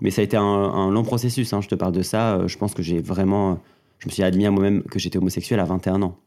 mais 0.00 0.10
ça 0.10 0.20
a 0.20 0.24
été 0.24 0.36
un, 0.36 0.90
long 0.90 1.02
processus. 1.02 1.52
hein, 1.52 1.60
je 1.60 1.68
te 1.68 1.74
parle 1.74 1.92
de 1.92 2.02
ça. 2.02 2.46
Je 2.46 2.56
pense 2.58 2.74
que 2.74 2.82
j'ai 2.82 3.00
vraiment. 3.00 3.58
Je 3.98 4.06
me 4.06 4.12
suis 4.12 4.22
admis 4.22 4.46
à 4.46 4.50
moi-même 4.50 4.82
que 4.82 4.98
j'étais 4.98 5.18
homosexuel 5.18 5.58
à 5.58 5.64
21 5.64 6.02
ans. 6.02 6.18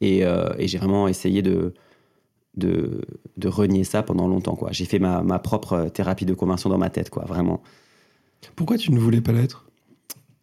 Et 0.00 0.24
j'ai 0.60 0.78
vraiment 0.78 1.08
essayé 1.08 1.42
de, 1.42 1.74
de, 2.56 3.02
de 3.36 3.48
renier 3.48 3.84
ça 3.84 4.02
pendant 4.02 4.28
longtemps. 4.28 4.56
quoi. 4.56 4.70
J'ai 4.72 4.84
fait 4.84 4.98
ma, 4.98 5.22
ma 5.22 5.38
propre 5.38 5.88
thérapie 5.92 6.26
de 6.26 6.34
conversion 6.34 6.68
dans 6.70 6.78
ma 6.78 6.90
tête, 6.90 7.10
quoi, 7.10 7.24
vraiment. 7.24 7.62
Pourquoi 8.56 8.76
tu 8.78 8.92
ne 8.92 8.98
voulais 8.98 9.20
pas 9.20 9.32
l'être? 9.32 9.66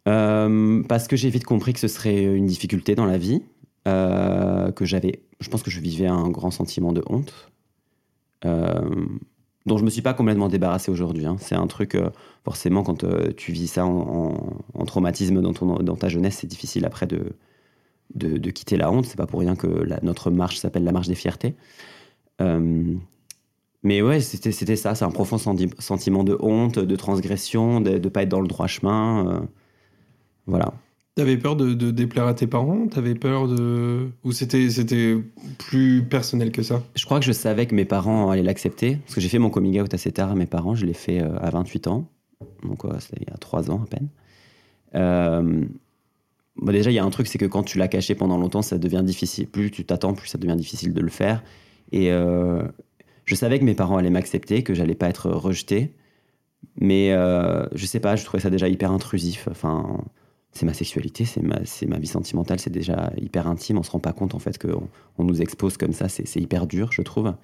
Euh, 0.08 0.82
parce 0.88 1.06
que 1.08 1.16
j'ai 1.16 1.28
vite 1.30 1.44
compris 1.44 1.72
que 1.72 1.78
ce 1.80 1.88
serait 1.88 2.22
une 2.24 2.46
difficulté 2.46 2.94
dans 2.94 3.04
la 3.04 3.18
vie, 3.18 3.42
euh, 3.86 4.72
que 4.72 4.84
j'avais, 4.84 5.20
je 5.40 5.48
pense 5.50 5.62
que 5.62 5.70
je 5.70 5.80
vivais 5.80 6.06
un 6.06 6.28
grand 6.30 6.50
sentiment 6.50 6.92
de 6.92 7.02
honte, 7.06 7.50
euh, 8.46 8.80
dont 9.66 9.76
je 9.76 9.84
me 9.84 9.90
suis 9.90 10.00
pas 10.02 10.14
complètement 10.14 10.48
débarrassé 10.48 10.90
aujourd'hui. 10.90 11.26
hein. 11.26 11.36
C'est 11.38 11.54
un 11.54 11.66
truc, 11.66 11.96
forcément, 12.44 12.82
quand 12.82 13.04
tu 13.36 13.52
vis 13.52 13.68
ça 13.68 13.84
en, 13.84 13.90
en- 14.00 14.56
en 14.74 14.84
traumatisme 14.86 15.42
dans, 15.42 15.52
ton, 15.52 15.74
dans 15.82 15.96
ta 15.96 16.08
jeunesse, 16.08 16.38
c'est 16.40 16.46
difficile 16.46 16.86
après 16.86 17.06
de, 17.06 17.34
de, 18.14 18.38
de 18.38 18.50
quitter 18.50 18.78
la 18.78 18.90
honte. 18.90 19.04
C'est 19.04 19.18
pas 19.18 19.26
pour 19.26 19.40
rien 19.40 19.54
que 19.54 19.66
la- 19.66 20.00
notre 20.02 20.30
marche 20.30 20.56
s'appelle 20.58 20.84
la 20.84 20.92
marche 20.92 21.08
des 21.08 21.14
fiertés. 21.14 21.54
Euh, 22.40 22.94
mais 23.82 24.02
ouais, 24.02 24.20
c'était 24.20 24.52
c'était 24.52 24.76
ça, 24.76 24.94
c'est 24.94 25.04
un 25.04 25.10
profond 25.10 25.38
senti- 25.38 25.70
sentiment 25.78 26.24
de 26.24 26.36
honte, 26.40 26.78
de 26.78 26.96
transgression, 26.96 27.80
de 27.80 27.92
ne 27.92 28.08
pas 28.08 28.22
être 28.22 28.28
dans 28.28 28.40
le 28.40 28.48
droit 28.48 28.66
chemin. 28.66 29.26
euh, 29.28 29.40
voilà. 30.46 30.72
T'avais 31.16 31.36
peur 31.36 31.56
de, 31.56 31.74
de 31.74 31.90
déplaire 31.90 32.26
à 32.26 32.34
tes 32.34 32.46
parents? 32.46 32.86
T'avais 32.86 33.14
peur 33.14 33.48
de... 33.48 34.08
Ou 34.24 34.32
c'était 34.32 34.70
c'était 34.70 35.16
plus 35.58 36.02
personnel 36.02 36.52
que 36.52 36.62
ça? 36.62 36.82
Je 36.94 37.04
crois 37.04 37.18
que 37.18 37.26
je 37.26 37.32
savais 37.32 37.66
que 37.66 37.74
mes 37.74 37.84
parents 37.84 38.30
allaient 38.30 38.42
l'accepter, 38.42 38.96
parce 38.96 39.14
que 39.16 39.20
j'ai 39.20 39.28
fait 39.28 39.38
mon 39.38 39.50
coming 39.50 39.80
out 39.80 39.92
assez 39.92 40.12
tard 40.12 40.30
à 40.30 40.34
mes 40.34 40.46
parents, 40.46 40.74
je 40.74 40.86
l'ai 40.86 40.94
fait 40.94 41.20
euh, 41.20 41.36
à 41.40 41.50
28 41.50 41.88
ans, 41.88 42.06
donc 42.62 42.84
ouais, 42.84 42.92
c'était 43.00 43.18
il 43.22 43.28
y 43.28 43.34
a 43.34 43.36
3 43.38 43.70
ans 43.70 43.82
à 43.82 43.86
peine. 43.86 44.08
Euh, 44.94 45.64
bon, 46.56 46.72
déjà, 46.72 46.90
il 46.90 46.94
y 46.94 46.98
a 46.98 47.04
un 47.04 47.10
truc, 47.10 47.26
c'est 47.26 47.38
que 47.38 47.44
quand 47.46 47.64
tu 47.64 47.76
l'as 47.78 47.88
caché 47.88 48.14
pendant 48.14 48.38
longtemps, 48.38 48.62
ça 48.62 48.78
devient 48.78 49.02
difficile. 49.04 49.46
Plus 49.46 49.70
tu 49.70 49.84
t'attends, 49.84 50.14
plus 50.14 50.28
ça 50.28 50.38
devient 50.38 50.56
difficile 50.56 50.92
de 50.94 51.00
le 51.00 51.10
faire. 51.10 51.42
Et 51.92 52.12
euh, 52.12 52.62
je 53.24 53.34
savais 53.34 53.58
que 53.58 53.64
mes 53.64 53.74
parents 53.74 53.96
allaient 53.96 54.10
m'accepter, 54.10 54.62
que 54.62 54.74
j'allais 54.74 54.94
pas 54.94 55.08
être 55.08 55.30
rejeté, 55.30 55.94
mais 56.76 57.12
euh, 57.12 57.66
je 57.74 57.86
sais 57.86 58.00
pas, 58.00 58.16
je 58.16 58.24
trouvais 58.24 58.42
ça 58.42 58.50
déjà 58.50 58.68
hyper 58.68 58.92
intrusif. 58.92 59.48
Enfin, 59.50 60.04
c'est 60.52 60.66
ma 60.66 60.74
sexualité, 60.74 61.24
c'est 61.24 61.42
ma, 61.42 61.60
ma 61.88 61.98
vie 61.98 62.06
sentimentale, 62.06 62.58
c'est 62.60 62.70
déjà 62.70 63.12
hyper 63.16 63.46
intime. 63.46 63.78
On 63.78 63.82
se 63.82 63.90
rend 63.90 64.00
pas 64.00 64.12
compte 64.12 64.34
en 64.34 64.38
fait 64.38 64.58
qu'on 64.58 64.88
on 65.18 65.24
nous 65.24 65.42
expose 65.42 65.76
comme 65.76 65.92
ça, 65.92 66.08
c'est 66.08 66.40
hyper 66.40 66.66
dur, 66.66 66.92
je 66.92 67.02
trouve. 67.02 67.34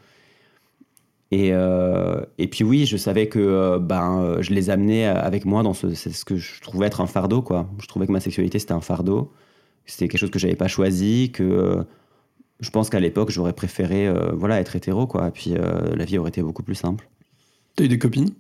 Et, 1.33 1.51
euh, 1.53 2.21
et 2.39 2.47
puis 2.49 2.63
oui, 2.63 2.87
je 2.87 2.97
savais 2.97 3.29
que 3.29 3.41
euh, 3.41 3.79
ben, 3.81 4.37
je 4.41 4.53
les 4.55 4.71
amenais 4.71 5.07
avec 5.07 5.45
moi 5.45 5.65
dans 5.65 5.75
ce, 5.75 5.93
ce 5.93 6.25
que 6.25 6.37
je 6.37 6.61
trouvais 6.61 6.87
être 6.87 7.01
un 7.01 7.07
fardeau. 7.07 7.43
Quoi. 7.43 7.69
Je 7.81 7.87
trouvais 7.89 8.07
que 8.07 8.13
ma 8.13 8.21
sexualité, 8.21 8.59
c'était 8.61 8.73
un 8.73 8.81
fardeau. 8.81 9.33
C'était 9.87 10.09
quelque 10.09 10.21
chose 10.21 10.31
que 10.31 10.39
j'avais 10.39 10.57
pas 10.57 10.69
choisi, 10.69 11.33
que 11.33 11.85
je 12.61 12.71
pense 12.71 12.89
qu'à 12.89 13.01
l'époque, 13.01 13.31
j'aurais 13.31 13.53
préféré 13.53 14.07
euh, 14.07 14.33
voilà, 14.33 14.61
être 14.61 14.77
hétéro. 14.77 15.07
Quoi. 15.07 15.29
Et 15.29 15.31
puis 15.31 15.55
euh, 15.55 15.95
la 15.95 16.05
vie 16.05 16.19
aurait 16.19 16.31
été 16.31 16.43
beaucoup 16.43 16.63
plus 16.63 16.75
simple. 16.75 17.09
T'as 17.75 17.85
eu 17.85 17.89
des 17.89 17.99
copines? 17.99 18.31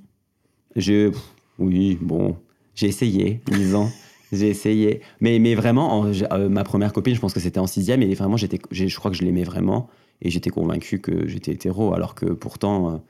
J'ai, 0.75 1.11
oui, 1.59 1.99
bon, 2.01 2.37
j'ai 2.75 2.87
essayé, 2.87 3.41
disons. 3.47 3.91
j'ai 4.33 4.49
essayé. 4.49 5.03
Mais, 5.21 5.39
mais 5.39 5.55
vraiment, 5.55 6.01
en- 6.01 6.13
euh, 6.13 6.49
ma 6.49 6.65
première 6.65 6.93
copine, 6.93 7.15
je 7.15 7.21
pense 7.21 7.35
que 7.35 7.41
c'était 7.41 7.61
en 7.61 7.67
sixième, 7.67 8.03
et 8.03 8.15
vraiment, 8.15 8.37
j'étais, 8.37 8.59
je 8.71 8.97
crois 8.97 9.11
que 9.11 9.17
je 9.17 9.23
l'aimais 9.23 9.45
vraiment, 9.45 9.89
et 10.23 10.31
j'étais 10.31 10.51
convaincu 10.51 11.01
que 11.01 11.29
j'étais 11.29 11.53
hétéro, 11.53 11.93
alors 11.93 12.15
que 12.15 12.27
pourtant, 12.27 13.03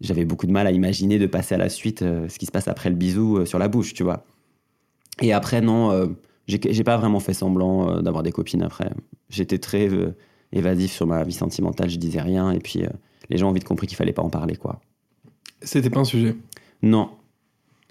j'avais 0.00 0.24
beaucoup 0.24 0.46
de 0.46 0.52
mal 0.52 0.68
à 0.68 0.70
imaginer 0.70 1.18
de 1.18 1.26
passer 1.26 1.56
à 1.56 1.58
la 1.58 1.68
suite 1.68 2.00
ce 2.00 2.38
qui 2.38 2.46
se 2.46 2.52
passe 2.52 2.68
après 2.68 2.90
le 2.90 2.96
bisou 2.96 3.44
sur 3.44 3.58
la 3.58 3.66
bouche, 3.66 3.92
tu 3.92 4.04
vois. 4.04 4.24
Et 5.20 5.32
après, 5.32 5.60
non, 5.60 6.14
j'ai, 6.46 6.84
pas 6.84 6.96
vraiment 6.96 7.18
fait 7.18 7.34
semblant 7.34 8.00
d'avoir 8.02 8.22
des 8.22 8.30
copines 8.30 8.62
après. 8.62 8.90
J'étais 9.30 9.58
très 9.58 9.88
évasif 10.54 10.92
sur 10.92 11.06
ma 11.06 11.22
vie 11.24 11.32
sentimentale, 11.32 11.90
je 11.90 11.98
disais 11.98 12.20
rien, 12.22 12.50
et 12.52 12.58
puis 12.60 12.82
euh, 12.84 12.88
les 13.30 13.36
gens 13.38 13.50
ont 13.50 13.52
vite 13.52 13.64
compris 13.64 13.86
qu'il 13.86 13.96
fallait 13.96 14.12
pas 14.12 14.22
en 14.22 14.30
parler, 14.30 14.56
quoi. 14.56 14.80
C'était 15.62 15.90
pas 15.90 16.00
un 16.00 16.04
sujet? 16.04 16.34
Non. 16.82 17.10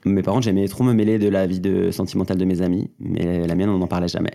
Mes 0.06 0.21
parents, 0.21 0.41
j'aimais 0.41 0.67
trop 0.67 0.84
me 0.84 0.93
mêler 0.93 1.17
de 1.19 1.30
la 1.30 1.45
vie 1.47 1.60
de, 1.60 1.91
sentimentale 1.91 2.38
de 2.38 2.45
mes 2.45 2.62
amis, 2.62 2.89
mais 2.99 3.47
la 3.47 3.56
mienne, 3.56 3.69
on 3.69 3.78
n'en 3.80 3.88
parlait 3.88 4.08
jamais. 4.08 4.34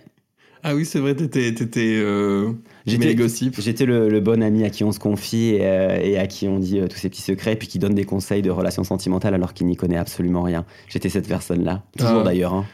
Ah 0.61 0.75
oui, 0.75 0.83
c'est 0.83 0.99
vrai, 0.99 1.15
t'étais... 1.15 1.53
t'étais 1.53 1.95
euh... 2.01 2.51
J'étais- 2.85 3.15
J'étais 3.59 3.85
le, 3.85 4.09
le 4.09 4.19
bon 4.19 4.43
ami 4.43 4.65
à 4.65 4.69
qui 4.69 4.83
on 4.83 4.91
se 4.91 4.99
confie 4.99 5.51
et, 5.55 5.65
euh, 5.65 5.97
et 6.01 6.17
à 6.17 6.27
qui 6.27 6.47
on 6.49 6.59
dit 6.59 6.79
euh, 6.79 6.87
tous 6.87 6.97
ses 6.97 7.09
petits 7.09 7.21
secrets, 7.21 7.55
puis 7.55 7.67
qui 7.69 7.79
donne 7.79 7.93
des 7.95 8.03
conseils 8.03 8.41
de 8.41 8.49
relations 8.49 8.83
sentimentales 8.83 9.33
alors 9.35 9.53
qu'il 9.53 9.67
n'y 9.67 9.77
connaît 9.77 9.95
absolument 9.97 10.41
rien. 10.41 10.65
J'étais 10.89 11.07
cette 11.07 11.27
personne-là. 11.29 11.83
Toujours 11.97 12.19
Ah. 12.21 12.23
d'ailleurs. 12.23 12.53
hein. 12.55 12.65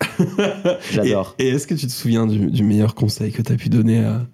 J'adore. 0.92 1.34
Et, 1.38 1.46
et 1.46 1.48
est-ce 1.50 1.66
que 1.66 1.74
tu 1.74 1.86
te 1.86 1.92
souviens 1.92 2.26
du, 2.26 2.38
du 2.50 2.62
meilleur 2.62 2.94
conseil 2.94 3.32
que 3.32 3.42
t'as 3.42 3.56
pu 3.56 3.68
donner 3.68 4.04
à, 4.04 4.26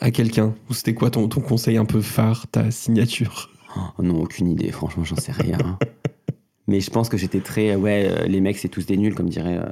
à 0.00 0.10
quelqu'un 0.10 0.54
Ou 0.70 0.74
c'était 0.74 0.94
quoi 0.94 1.10
ton, 1.10 1.28
ton 1.28 1.40
conseil 1.40 1.76
un 1.76 1.84
peu 1.84 2.00
phare, 2.00 2.46
ta 2.48 2.70
signature 2.70 3.50
Oh, 3.98 4.02
non, 4.02 4.22
aucune 4.22 4.48
idée, 4.48 4.70
franchement, 4.70 5.02
j'en 5.04 5.16
sais 5.16 5.32
rien. 5.32 5.78
mais 6.68 6.80
je 6.80 6.90
pense 6.90 7.08
que 7.08 7.16
j'étais 7.16 7.40
très. 7.40 7.70
euh, 7.72 7.76
Ouais, 7.76 8.08
euh, 8.08 8.26
les 8.26 8.40
mecs, 8.40 8.56
c'est 8.58 8.68
tous 8.68 8.86
des 8.86 8.96
nuls, 8.96 9.14
comme 9.14 9.28
dirait. 9.28 9.58
euh, 9.58 9.66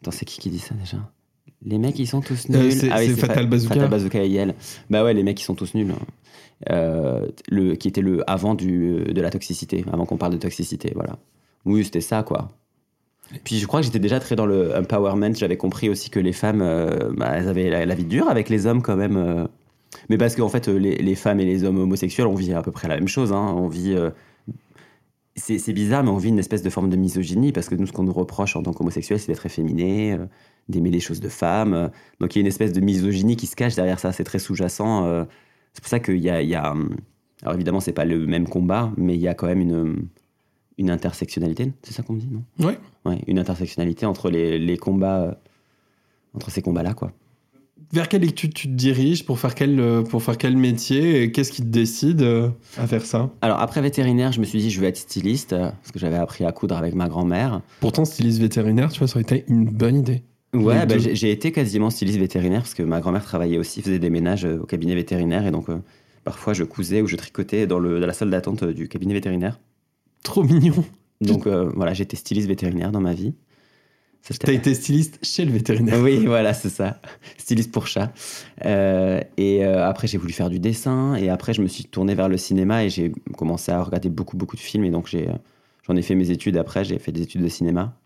Attends, 0.00 0.10
c'est 0.12 0.24
qui 0.24 0.40
qui 0.40 0.48
dit 0.50 0.58
ça 0.60 0.74
déjà? 0.74 0.98
Les 1.64 1.78
mecs, 1.78 1.98
ils 1.98 2.06
sont 2.06 2.20
tous 2.20 2.48
nuls. 2.48 2.58
Euh, 2.58 2.70
c'est- 2.70 2.88
Ah 2.90 2.98
oui, 3.00 3.08
Fatal 3.10 3.44
Fa- 3.44 3.46
Bazooka. 3.46 3.74
Fatal 3.74 3.90
Bazooka 3.90 4.22
et 4.24 4.28
Yel. 4.28 4.54
Bah 4.90 5.04
ouais, 5.04 5.12
les 5.14 5.22
mecs, 5.22 5.40
ils 5.40 5.44
sont 5.44 5.54
tous 5.54 5.74
nuls. 5.74 5.90
hein. 5.92 7.22
Le, 7.50 7.74
qui 7.74 7.88
était 7.88 8.00
le 8.00 8.28
avant 8.30 8.54
du, 8.54 9.04
de 9.04 9.20
la 9.20 9.30
toxicité, 9.30 9.84
avant 9.92 10.06
qu'on 10.06 10.16
parle 10.16 10.32
de 10.32 10.38
toxicité, 10.38 10.92
voilà. 10.94 11.18
Oui, 11.64 11.84
c'était 11.84 12.00
ça, 12.00 12.22
quoi. 12.22 12.50
Puis 13.44 13.58
je 13.58 13.66
crois 13.66 13.80
que 13.80 13.86
j'étais 13.86 13.98
déjà 13.98 14.20
très 14.20 14.36
dans 14.36 14.46
le 14.46 14.76
empowerment. 14.76 15.34
J'avais 15.34 15.56
compris 15.56 15.88
aussi 15.88 16.10
que 16.10 16.20
les 16.20 16.32
femmes, 16.32 16.62
euh, 16.62 17.12
bah, 17.16 17.32
elles 17.34 17.48
avaient 17.48 17.84
la, 17.86 17.94
vie 17.94 18.04
dure 18.04 18.28
avec 18.28 18.48
les 18.48 18.66
hommes 18.66 18.82
quand 18.82 18.96
même. 18.96 19.16
euh. 19.16 19.46
Mais 20.08 20.18
parce 20.18 20.34
qu'en 20.36 20.48
fait, 20.48 20.68
euh, 20.68 20.76
les, 20.78 21.14
femmes 21.14 21.40
et 21.40 21.44
les 21.44 21.64
hommes 21.64 21.78
homosexuels, 21.78 22.26
on 22.26 22.34
vit 22.34 22.52
à 22.52 22.62
peu 22.62 22.72
près 22.72 22.88
la 22.88 22.96
même 22.96 23.08
chose. 23.08 23.32
hein. 23.32 23.54
On 23.56 23.68
vit. 23.68 23.96
C'est 25.34 25.72
bizarre, 25.72 26.04
mais 26.04 26.10
on 26.10 26.18
vit 26.18 26.28
une 26.28 26.38
espèce 26.38 26.62
de 26.62 26.68
forme 26.68 26.90
de 26.90 26.96
misogynie 26.96 27.52
parce 27.52 27.70
que 27.70 27.74
nous, 27.74 27.86
ce 27.86 27.92
qu'on 27.92 28.02
nous 28.02 28.12
reproche 28.12 28.54
en 28.54 28.62
tant 28.62 28.74
qu'homosexuels, 28.74 29.18
c'est 29.18 29.28
d'être 29.28 29.46
efféminé, 29.46 30.12
euh, 30.12 30.26
d'aimer 30.68 30.90
les 30.90 31.00
choses 31.00 31.20
de 31.20 31.28
femmes. 31.30 31.90
Donc 32.20 32.34
il 32.34 32.38
y 32.38 32.40
a 32.40 32.42
une 32.42 32.46
espèce 32.48 32.72
de 32.72 32.80
misogynie 32.80 33.36
qui 33.36 33.46
se 33.46 33.56
cache 33.56 33.74
derrière 33.74 33.98
ça. 33.98 34.12
C'est 34.12 34.24
très 34.24 34.38
sous-jacent. 34.38 35.26
C'est 35.72 35.82
pour 35.82 35.88
ça 35.88 36.00
qu'il 36.00 36.18
y 36.18 36.28
a, 36.28 36.72
hum, 36.72 36.96
Alors 37.42 37.54
évidemment, 37.54 37.80
c'est 37.80 37.92
pas 37.94 38.04
le 38.04 38.26
même 38.26 38.46
combat, 38.46 38.92
mais 38.98 39.14
il 39.14 39.20
y 39.20 39.28
a 39.28 39.34
quand 39.34 39.46
même 39.46 39.60
une, 39.60 40.08
une 40.78 40.90
intersectionnalité. 40.90 41.72
C'est 41.82 41.92
ça 41.92 42.02
qu'on 42.02 42.14
dit, 42.14 42.28
non? 42.30 42.42
Ouais. 42.66 42.78
Ouais, 43.04 43.20
une 43.26 43.38
intersectionnalité 43.38 44.06
entre 44.06 44.30
les, 44.30 44.58
les 44.58 44.76
combats, 44.76 45.20
euh, 45.22 45.34
entre 46.34 46.50
ces 46.50 46.62
combats-là, 46.62 46.94
quoi. 46.94 47.12
Vers 47.92 48.08
quelle 48.08 48.24
étude 48.24 48.54
tu 48.54 48.68
te 48.68 48.72
diriges 48.72 49.26
pour 49.26 49.38
faire 49.38 49.54
quel, 49.54 49.78
euh, 49.78 50.02
pour 50.02 50.22
faire 50.22 50.38
quel 50.38 50.56
métier 50.56 51.22
et 51.22 51.30
qu'est-ce 51.30 51.52
qui 51.52 51.60
te 51.60 51.66
décide 51.66 52.22
euh, 52.22 52.48
à 52.78 52.86
faire 52.86 53.04
ça? 53.04 53.28
Alors 53.42 53.60
après 53.60 53.82
vétérinaire, 53.82 54.32
je 54.32 54.40
me 54.40 54.46
suis 54.46 54.60
dit 54.60 54.70
je 54.70 54.80
vais 54.80 54.86
être 54.86 54.96
styliste 54.96 55.50
parce 55.50 55.92
que 55.92 55.98
j'avais 55.98 56.16
appris 56.16 56.46
à 56.46 56.52
coudre 56.52 56.74
avec 56.74 56.94
ma 56.94 57.08
grand-mère. 57.08 57.60
Pourtant, 57.80 58.06
styliste 58.06 58.40
vétérinaire, 58.40 58.90
tu 58.90 59.00
vois, 59.00 59.08
ça 59.08 59.16
aurait 59.16 59.22
été 59.22 59.44
une 59.46 59.66
bonne 59.66 59.96
idée. 59.96 60.22
Ouais, 60.54 60.86
bah, 60.86 60.94
j'ai 60.96 61.30
été 61.30 61.52
quasiment 61.52 61.90
styliste 61.90 62.18
vétérinaire 62.18 62.60
parce 62.60 62.72
que 62.72 62.82
ma 62.82 63.00
grand-mère 63.00 63.24
travaillait 63.24 63.58
aussi, 63.58 63.82
faisait 63.82 63.98
des 63.98 64.10
ménages 64.10 64.44
au 64.44 64.64
cabinet 64.64 64.94
vétérinaire 64.94 65.46
et 65.46 65.50
donc 65.50 65.68
euh, 65.68 65.76
parfois 66.24 66.54
je 66.54 66.64
cousais 66.64 67.02
ou 67.02 67.06
je 67.06 67.16
tricotais 67.16 67.66
dans, 67.66 67.78
le, 67.78 68.00
dans 68.00 68.06
la 68.06 68.14
salle 68.14 68.30
d'attente 68.30 68.64
du 68.64 68.88
cabinet 68.88 69.12
vétérinaire. 69.12 69.60
Trop 70.22 70.42
mignon. 70.42 70.84
Donc 71.20 71.46
euh, 71.46 71.70
voilà, 71.74 71.94
j'étais 71.94 72.16
styliste 72.16 72.48
vétérinaire 72.48 72.92
dans 72.92 73.00
ma 73.00 73.14
vie. 73.14 73.34
T'as 74.38 74.52
été 74.52 74.74
styliste 74.74 75.18
chez 75.22 75.44
le 75.44 75.50
vétérinaire. 75.50 76.00
Oui, 76.00 76.26
voilà, 76.26 76.54
c'est 76.54 76.68
ça. 76.68 77.00
Styliste 77.38 77.72
pour 77.72 77.88
chat. 77.88 78.12
Euh, 78.64 79.20
et 79.36 79.64
euh, 79.64 79.84
après, 79.84 80.06
j'ai 80.06 80.16
voulu 80.16 80.32
faire 80.32 80.48
du 80.48 80.60
dessin. 80.60 81.16
Et 81.16 81.28
après, 81.28 81.52
je 81.54 81.60
me 81.60 81.66
suis 81.66 81.84
tourné 81.84 82.14
vers 82.14 82.28
le 82.28 82.36
cinéma 82.36 82.84
et 82.84 82.90
j'ai 82.90 83.10
commencé 83.36 83.72
à 83.72 83.82
regarder 83.82 84.10
beaucoup, 84.10 84.36
beaucoup 84.36 84.54
de 84.54 84.60
films. 84.60 84.84
Et 84.84 84.90
donc, 84.90 85.12
euh, 85.14 85.26
j'en 85.86 85.96
ai 85.96 86.02
fait 86.02 86.14
mes 86.14 86.30
études 86.30 86.56
après. 86.56 86.84
J'ai 86.84 87.00
fait 87.00 87.10
des 87.10 87.22
études 87.22 87.42
de 87.42 87.48
cinéma. 87.48 87.96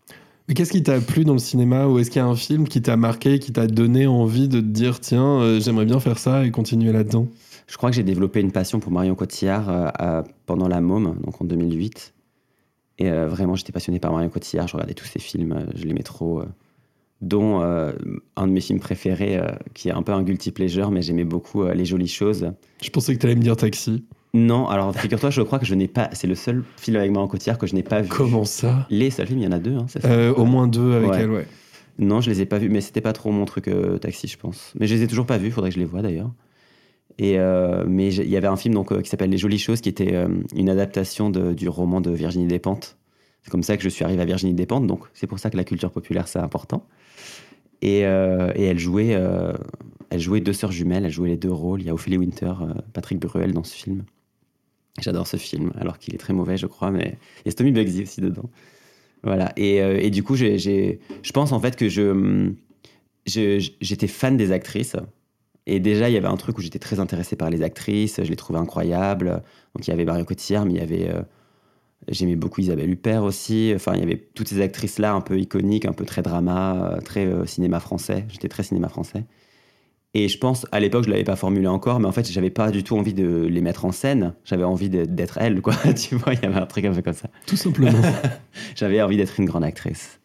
Mais 0.47 0.55
qu'est-ce 0.55 0.71
qui 0.71 0.81
t'a 0.81 0.99
plu 0.99 1.23
dans 1.23 1.33
le 1.33 1.39
cinéma 1.39 1.87
ou 1.87 1.99
est-ce 1.99 2.09
qu'il 2.09 2.19
y 2.19 2.25
a 2.25 2.27
un 2.27 2.35
film 2.35 2.67
qui 2.67 2.81
t'a 2.81 2.97
marqué, 2.97 3.37
qui 3.37 3.51
t'a 3.51 3.67
donné 3.67 4.07
envie 4.07 4.47
de 4.47 4.59
te 4.59 4.65
dire 4.65 4.99
tiens, 4.99 5.59
j'aimerais 5.59 5.85
bien 5.85 5.99
faire 5.99 6.17
ça 6.17 6.45
et 6.45 6.51
continuer 6.51 6.93
là-dedans? 6.93 7.27
Je 7.67 7.77
crois 7.77 7.89
que 7.89 7.95
j'ai 7.95 8.03
développé 8.03 8.39
une 8.39 8.51
passion 8.51 8.79
pour 8.79 8.91
Marion 8.91 9.13
Cotillard 9.15 9.69
euh, 9.69 9.87
à- 9.93 10.23
pendant 10.45 10.67
La 10.67 10.79
Môme, 10.81 11.17
donc 11.23 11.41
en 11.41 11.45
2008. 11.45 12.13
Et 12.99 13.11
euh, 13.11 13.27
vraiment, 13.27 13.55
j'étais 13.55 13.71
passionné 13.73 13.99
par 13.99 14.11
Marion 14.11 14.29
Cotillard. 14.29 14.67
Je 14.67 14.73
regardais 14.73 14.93
tous 14.93 15.05
ses 15.05 15.19
films. 15.19 15.51
euh, 15.51 15.65
je 15.75 15.83
l'aimais 15.85 16.03
trop. 16.03 16.43
dont 17.21 17.61
un 17.61 18.47
de 18.47 18.51
mes 18.51 18.61
films 18.61 18.79
préférés, 18.79 19.41
qui 19.73 19.89
est 19.89 19.91
un 19.91 20.03
peu 20.03 20.11
un 20.13 20.21
guilty 20.21 20.51
pleasure, 20.51 20.91
mais 20.91 21.01
j'aimais 21.01 21.23
beaucoup 21.23 21.65
Les 21.65 21.83
Jolies 21.85 22.07
Choses. 22.07 22.51
Je 22.81 22.89
pensais 22.91 23.15
que 23.15 23.19
t'allais 23.19 23.35
me 23.35 23.41
dire 23.41 23.55
taxi. 23.57 24.03
Non, 24.35 24.67
alors 24.67 24.93
figure-toi, 24.95 25.31
je 25.31 25.41
crois 25.41 25.57
que 25.57 25.65
je 25.65 25.73
n'ai 25.73 25.87
pas. 25.87 26.09
C'est 26.13 26.27
le 26.27 26.35
seul 26.35 26.63
film 26.77 26.97
avec 26.97 27.11
Marion 27.11 27.27
Cotillard 27.27 27.57
que 27.57 27.65
je 27.65 27.73
n'ai 27.73 27.81
pas 27.81 28.01
vu. 28.01 28.09
Comment 28.09 28.45
ça? 28.45 28.85
Les 28.91 29.09
seuls 29.09 29.25
films, 29.25 29.39
il 29.39 29.45
y 29.45 29.47
en 29.47 29.51
a 29.51 29.57
deux, 29.57 29.75
hein, 29.75 29.87
ça? 29.87 29.99
Euh, 30.05 30.31
Au 30.35 30.45
moins 30.45 30.67
deux 30.67 30.93
avec 30.93 31.09
Ouais. 31.09 31.21
elle, 31.21 31.31
ouais. 31.31 31.47
Non, 31.97 32.21
je 32.21 32.29
les 32.29 32.41
ai 32.41 32.45
pas 32.45 32.59
vus, 32.59 32.69
mais 32.69 32.81
c'était 32.81 33.01
pas 33.01 33.13
trop 33.13 33.31
mon 33.31 33.45
truc 33.45 33.67
euh, 33.67 33.97
taxi, 33.97 34.27
je 34.27 34.37
pense. 34.37 34.73
Mais 34.79 34.85
je 34.85 34.93
les 34.93 35.01
ai 35.01 35.07
toujours 35.07 35.25
pas 35.25 35.39
vus, 35.39 35.49
faudrait 35.49 35.71
que 35.71 35.75
je 35.75 35.79
les 35.79 35.85
voie 35.85 36.03
d'ailleurs. 36.03 36.29
Euh, 37.21 37.83
mais 37.87 38.13
il 38.13 38.29
y 38.29 38.37
avait 38.37 38.47
un 38.47 38.55
film 38.55 38.75
donc 38.75 38.91
euh, 38.91 39.01
qui 39.01 39.09
s'appelle 39.09 39.29
Les 39.29 39.37
Jolies 39.37 39.57
Choses, 39.59 39.81
qui 39.81 39.89
était 39.89 40.13
euh, 40.13 40.27
une 40.55 40.69
adaptation 40.69 41.29
du 41.29 41.67
roman 41.67 41.99
de 41.99 42.11
Virginie 42.11 42.47
Despentes. 42.47 42.97
C'est 43.41 43.49
comme 43.49 43.63
ça 43.63 43.77
que 43.77 43.83
je 43.83 43.89
suis 43.89 44.03
arrivé 44.03 44.21
à 44.21 44.25
Virginie 44.25 44.53
Despentes, 44.53 44.87
donc 44.87 45.05
c'est 45.13 45.27
pour 45.27 45.39
ça 45.39 45.49
que 45.49 45.57
la 45.57 45.63
culture 45.63 45.91
populaire 45.91 46.27
c'est 46.27 46.39
important. 46.39 46.85
Et, 47.81 47.99
elle 47.99 48.79
jouait, 48.79 49.15
elle 50.09 50.19
jouait 50.19 50.41
deux 50.41 50.51
sœurs 50.51 50.71
jumelles, 50.71 51.05
elle 51.05 51.11
jouait 51.11 51.29
les 51.29 51.37
deux 51.37 51.51
rôles. 51.51 51.81
Il 51.81 51.87
y 51.87 51.89
a 51.89 51.93
Ophélie 51.93 52.17
Winter, 52.17 52.53
Patrick 52.91 53.19
Bruel 53.19 53.53
dans 53.53 53.63
ce 53.63 53.75
film. 53.75 54.03
J'adore 54.99 55.27
ce 55.27 55.37
film, 55.37 55.71
alors 55.79 55.99
qu'il 55.99 56.13
est 56.15 56.17
très 56.17 56.33
mauvais, 56.33 56.57
je 56.57 56.65
crois, 56.65 56.91
mais 56.91 57.17
il 57.45 57.49
y 57.49 57.49
a 57.49 57.53
Tommy 57.53 57.71
Bugsy 57.71 58.01
aussi 58.01 58.19
dedans. 58.19 58.49
Voilà. 59.23 59.53
Et, 59.57 60.09
du 60.09 60.23
coup, 60.23 60.35
je 60.35 61.31
pense 61.33 61.51
en 61.53 61.59
fait 61.61 61.75
que 61.77 61.87
je- 61.87 62.51
j'étais 63.25 64.07
fan 64.07 64.35
des 64.35 64.51
actrices. 64.51 64.97
Et 65.67 65.79
déjà, 65.79 66.09
il 66.09 66.13
y 66.13 66.17
avait 66.17 66.27
un 66.27 66.37
truc 66.37 66.57
où 66.57 66.61
j'étais 66.61 66.79
très 66.79 66.99
intéressé 66.99 67.35
par 67.35 67.49
les 67.51 67.61
actrices, 67.61 68.21
je 68.23 68.29
les 68.29 68.35
trouvais 68.37 68.57
incroyables. 68.59 69.43
Donc 69.75 69.85
il 69.87 69.91
y 69.91 69.93
avait 69.93 70.05
Marion 70.05 70.25
Cotillard, 70.25 70.65
mais 70.65 70.73
il 70.73 70.77
y 70.79 70.81
avait. 70.81 71.09
euh, 71.09 71.21
J'aimais 72.09 72.35
beaucoup 72.37 72.61
Isabelle 72.61 72.89
Huppert 72.89 73.23
aussi. 73.23 73.73
Enfin, 73.75 73.93
il 73.95 73.99
y 73.99 74.03
avait 74.03 74.29
toutes 74.33 74.47
ces 74.47 74.61
actrices-là 74.61 75.13
un 75.13 75.21
peu 75.21 75.37
iconiques, 75.39 75.85
un 75.85 75.91
peu 75.93 76.05
très 76.05 76.21
drama, 76.21 76.93
euh, 76.95 77.01
très 77.01 77.25
euh, 77.25 77.45
cinéma 77.45 77.79
français. 77.81 78.25
J'étais 78.29 78.47
très 78.47 78.63
cinéma 78.63 78.87
français. 78.87 79.25
Et 80.13 80.29
je 80.29 80.37
pense, 80.39 80.65
à 80.71 80.79
l'époque, 80.79 81.03
je 81.03 81.09
ne 81.09 81.13
l'avais 81.13 81.25
pas 81.25 81.35
formulé 81.35 81.67
encore, 81.67 81.99
mais 81.99 82.07
en 82.07 82.11
fait, 82.11 82.31
j'avais 82.31 82.49
pas 82.49 82.71
du 82.71 82.83
tout 82.83 82.97
envie 82.97 83.13
de 83.13 83.45
les 83.49 83.61
mettre 83.61 83.85
en 83.85 83.91
scène. 83.91 84.33
J'avais 84.45 84.63
envie 84.63 84.89
d'être 84.89 85.37
elle, 85.39 85.61
quoi. 85.61 85.75
tu 85.95 86.15
vois, 86.15 86.33
il 86.33 86.41
y 86.41 86.45
avait 86.45 86.55
un 86.59 86.65
truc 86.65 86.85
un 86.85 86.93
peu 86.93 87.01
comme 87.01 87.13
ça. 87.13 87.29
Tout 87.45 87.57
simplement. 87.57 88.01
J'avais 88.75 89.01
envie 89.01 89.17
d'être 89.17 89.39
une 89.39 89.45
grande 89.45 89.63
actrice. 89.65 90.16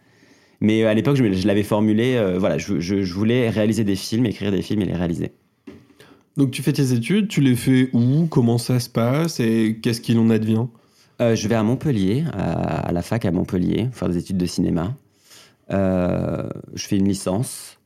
Mais 0.63 0.83
euh, 0.85 0.89
à 0.89 0.95
l'époque, 0.95 1.17
je, 1.17 1.47
l'avais 1.47 1.65
formulé, 1.65 2.15
euh, 2.15 2.39
voilà, 2.39 2.57
je, 2.57 2.79
je- 2.81 3.03
je 3.03 3.15
voulais 3.15 3.51
réaliser 3.51 3.83
des 3.85 3.97
films, 3.97 4.25
écrire 4.27 4.51
des 4.53 4.63
films 4.63 4.81
et 4.83 4.87
les 4.87 4.95
réaliser. 4.95 5.33
Donc 6.37 6.53
tu 6.53 6.63
fais 6.63 6.73
tes 6.73 6.93
études, 6.93 7.29
tu 7.29 7.41
les 7.43 7.57
fais 7.57 7.91
où? 7.93 8.27
Comment 8.31 8.57
ça 8.59 8.79
se 8.81 8.89
passe? 8.89 9.41
Et 9.41 9.79
qu'est-ce 9.83 10.01
qu'il 10.01 10.19
en 10.19 10.31
advient? 10.31 10.67
Euh, 11.21 11.35
je 11.35 11.49
vais 11.49 11.57
à 11.57 11.63
Montpellier, 11.63 12.25
à, 12.33 12.89
à 12.89 12.93
la 12.93 13.03
fac 13.03 13.25
à 13.25 13.33
Montpellier, 13.33 13.89
faire 13.93 14.09
des 14.09 14.17
études 14.17 14.39
de 14.39 14.47
cinéma. 14.47 14.97
Euh, 15.71 16.49
je 16.75 16.87
fais 16.87 16.97
une 16.97 17.09
licence, 17.09 17.79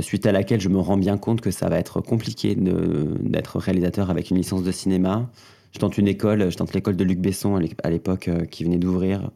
suite 0.00 0.26
à 0.26 0.32
laquelle 0.32 0.60
je 0.60 0.68
me 0.68 0.78
rends 0.78 0.96
bien 0.98 1.16
compte 1.16 1.40
que 1.40 1.50
ça 1.50 1.68
va 1.68 1.78
être 1.78 2.00
compliqué 2.00 2.54
d'être 2.54 3.58
réalisateur 3.58 4.10
avec 4.10 4.30
une 4.30 4.36
licence 4.36 4.62
de 4.62 4.70
cinéma. 4.72 5.30
Je 5.72 5.78
tente 5.78 5.98
une 5.98 6.08
école, 6.08 6.50
je 6.50 6.56
tente 6.56 6.74
l'école 6.74 6.96
de 6.96 7.04
Luc 7.04 7.18
Besson 7.18 7.56
à 7.56 7.60
l'é- 7.60 7.70
à 7.82 7.90
l'époque 7.90 8.30
qui 8.50 8.64
venait 8.64 8.78
d'ouvrir. 8.78 9.30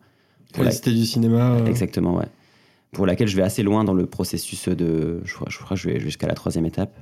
Pour 0.57 0.64
La 0.64 0.71
cité 0.73 0.90
du 0.92 1.05
cinéma. 1.07 1.53
euh, 1.55 1.66
Exactement, 1.66 2.16
ouais. 2.16 2.27
Pour 2.92 3.07
laquelle 3.07 3.29
je 3.29 3.37
vais 3.37 3.42
assez 3.42 3.62
loin 3.62 3.85
dans 3.85 3.95
le 3.95 4.07
processus 4.07 4.69
de. 4.69 5.21
Je 5.25 5.35
crois, 5.35 5.47
je 5.51 5.59
crois 5.59 5.77
que 5.77 5.83
je 5.83 5.88
vais 5.90 6.01
jusqu'à 6.01 6.27
la 6.27 6.35
troisième 6.35 6.66
étape. 6.66 6.99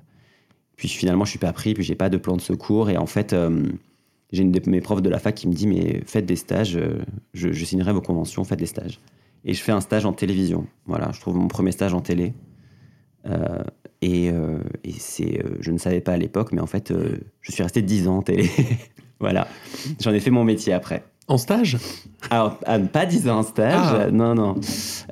Puis 0.77 0.88
finalement, 0.88 1.25
je 1.25 1.31
suis 1.31 1.38
pas 1.38 1.53
pris, 1.53 1.73
puis 1.75 1.85
j'ai 1.85 1.95
pas 1.95 2.09
de 2.09 2.17
plan 2.17 2.37
de 2.37 2.40
secours. 2.40 2.90
Et 2.90 2.97
en 2.97 3.07
fait, 3.07 3.33
euh, 3.33 3.62
j'ai 4.33 4.43
une 4.43 4.51
de 4.51 4.61
mes 4.69 4.81
profs 4.81 5.03
de 5.03 5.09
la 5.09 5.19
fac 5.21 5.35
qui 5.35 5.47
me 5.47 5.53
dit 5.55 5.67
Mais 5.69 6.03
faites 6.05 6.27
des 6.27 6.37
stages, 6.37 6.77
euh, 6.77 6.99
je, 7.33 7.53
je 7.53 7.64
signerai 7.64 7.93
vos 7.93 8.01
conventions, 8.01 8.43
faites 8.45 8.59
des 8.59 8.67
stages. 8.67 8.99
Et 9.45 9.55
je 9.55 9.62
fais 9.62 9.73
un 9.73 9.81
stage 9.81 10.05
en 10.05 10.12
télévision. 10.12 10.67
Voilà, 10.87 11.11
je 11.12 11.21
trouve 11.21 11.37
mon 11.37 11.49
premier 11.49 11.71
stage 11.73 11.95
en 11.95 12.01
télé. 12.01 12.33
Euh, 13.27 13.62
et 14.03 14.31
euh, 14.31 14.59
et 14.85 14.93
c'est, 14.93 15.43
je 15.61 15.71
ne 15.71 15.79
savais 15.79 16.01
pas 16.01 16.12
à 16.12 16.17
l'époque, 16.17 16.51
mais 16.53 16.61
en 16.61 16.67
fait, 16.67 16.93
je 17.40 17.53
suis 17.53 17.62
resté 17.62 17.83
10 17.83 18.09
ans 18.09 18.17
en 18.19 18.23
télé. 18.23 18.51
voilà. 19.21 19.47
J'en 20.01 20.12
ai 20.12 20.21
fait 20.21 20.31
mon 20.31 20.45
métier 20.45 20.73
après. 20.73 21.05
En 21.27 21.39
stage? 21.39 21.79
Alors, 22.31 22.59
ah, 22.67 22.79
pas 22.79 23.07
10 23.07 23.29
ans 23.31 23.39
en 23.39 23.43
stage, 23.43 23.73
Ah. 23.77 23.95
euh, 23.95 24.11
non, 24.11 24.35
non. 24.35 24.57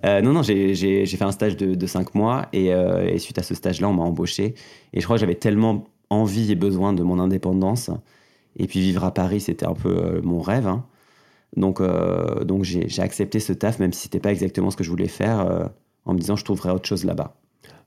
Euh, 0.04 0.20
non, 0.20 0.32
non, 0.32 0.42
j'ai 0.42 1.06
fait 1.06 1.22
un 1.24 1.32
stage 1.32 1.56
de, 1.56 1.74
de 1.74 1.86
5 1.86 2.14
mois 2.14 2.46
et, 2.52 2.72
euh, 2.74 3.06
et 3.08 3.18
suite 3.18 3.38
à 3.38 3.42
ce 3.42 3.54
stage-là, 3.54 3.88
on 3.88 3.94
m'a 3.94 4.02
embauché. 4.02 4.54
Et 4.92 5.00
je 5.00 5.04
crois 5.04 5.16
que 5.16 5.20
j'avais 5.20 5.34
tellement 5.36 5.84
envie 6.10 6.52
et 6.52 6.54
besoin 6.54 6.92
de 6.92 7.02
mon 7.02 7.18
indépendance. 7.18 7.90
Et 8.56 8.66
puis 8.66 8.80
vivre 8.80 9.04
à 9.04 9.14
Paris, 9.14 9.40
c'était 9.40 9.64
un 9.66 9.72
peu 9.74 9.88
euh, 9.88 10.20
mon 10.22 10.40
rêve. 10.42 10.66
hein. 10.66 10.84
Donc, 11.56 11.80
euh, 11.80 12.44
donc 12.44 12.64
j'ai 12.64 12.86
accepté 13.02 13.40
ce 13.40 13.52
taf, 13.54 13.78
même 13.78 13.92
si 13.92 14.02
c'était 14.02 14.20
pas 14.20 14.32
exactement 14.32 14.70
ce 14.70 14.76
que 14.76 14.84
je 14.84 14.90
voulais 14.90 15.08
faire, 15.08 15.40
euh, 15.40 15.64
en 16.04 16.12
me 16.14 16.18
disant 16.18 16.36
je 16.36 16.44
trouverai 16.44 16.70
autre 16.70 16.86
chose 16.88 17.04
là-bas. 17.04 17.34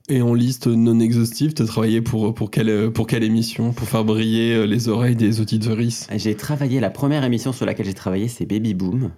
Et 0.08 0.22
en 0.22 0.34
liste 0.34 0.68
non 0.68 1.00
exhaustive, 1.00 1.52
tu 1.54 1.62
as 1.62 1.66
travaillé 1.66 2.00
pour, 2.00 2.32
pour, 2.32 2.50
quelle, 2.50 2.92
pour 2.92 3.08
quelle 3.08 3.24
émission? 3.24 3.72
Pour 3.72 3.88
faire 3.88 4.04
briller 4.04 4.54
euh, 4.54 4.64
les 4.64 4.88
oreilles 4.88 5.16
des 5.16 5.40
auditeuristes 5.40 6.08
J'ai 6.14 6.36
travaillé, 6.36 6.78
la 6.78 6.90
première 6.90 7.24
émission 7.24 7.52
sur 7.52 7.66
laquelle 7.66 7.86
j'ai 7.86 7.94
travaillé, 7.94 8.28
c'est 8.28 8.46
Baby 8.46 8.74
Boom. 8.74 9.10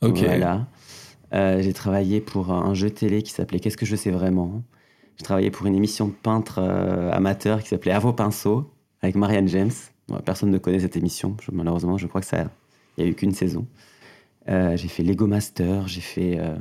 Ok. 0.00 0.20
Voilà. 0.20 0.66
Euh, 1.34 1.60
j'ai 1.60 1.74
travaillé 1.74 2.20
pour 2.22 2.52
un 2.52 2.72
jeu 2.72 2.88
télé 2.90 3.22
qui 3.22 3.32
s'appelait 3.32 3.60
Qu'est-ce 3.60 3.76
que 3.76 3.84
je 3.84 3.96
sais 3.96 4.10
vraiment? 4.10 4.62
J'ai 5.18 5.24
travaillé 5.24 5.50
pour 5.50 5.66
une 5.66 5.74
émission 5.74 6.08
de 6.08 6.12
peintre 6.12 6.58
euh, 6.58 7.12
amateur 7.12 7.62
qui 7.62 7.68
s'appelait 7.68 7.92
À 7.92 7.98
vos 7.98 8.14
pinceaux 8.14 8.70
avec 9.02 9.16
Marianne 9.16 9.46
James. 9.48 9.70
Bon, 10.08 10.18
personne 10.24 10.50
ne 10.50 10.56
connaît 10.58 10.80
cette 10.80 10.96
émission. 10.96 11.36
Je- 11.42 11.50
malheureusement, 11.52 11.98
je 11.98 12.06
crois 12.06 12.22
que 12.22 12.26
ça, 12.26 12.44
il 12.96 13.04
y 13.04 13.06
a 13.06 13.10
eu 13.10 13.14
qu'une 13.14 13.34
saison. 13.34 13.66
Euh, 14.48 14.74
j'ai 14.78 14.88
fait 14.88 15.02
Lego 15.02 15.26
Master, 15.26 15.86
j'ai 15.86 16.00
fait 16.00 16.38
euh, 16.40 16.56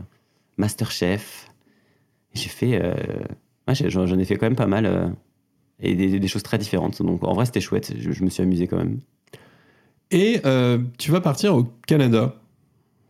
Masterchef. 0.57 1.49
J'ai 2.33 2.49
fait, 2.49 2.79
euh, 2.83 2.93
ouais, 3.69 3.89
j'en 3.89 4.19
ai 4.19 4.25
fait 4.25 4.35
quand 4.35 4.45
même 4.45 4.55
pas 4.55 4.67
mal 4.67 4.85
euh, 4.85 5.07
et 5.81 5.95
des, 5.95 6.19
des 6.19 6.27
choses 6.27 6.43
très 6.43 6.57
différentes. 6.57 7.01
Donc 7.01 7.23
en 7.23 7.33
vrai, 7.33 7.45
c'était 7.45 7.61
chouette. 7.61 7.93
Je, 7.97 8.11
je 8.11 8.23
me 8.23 8.29
suis 8.29 8.43
amusé 8.43 8.67
quand 8.67 8.77
même. 8.77 8.99
Et 10.11 10.41
euh, 10.45 10.79
tu 10.97 11.11
vas 11.11 11.21
partir 11.21 11.55
au 11.55 11.65
Canada 11.87 12.35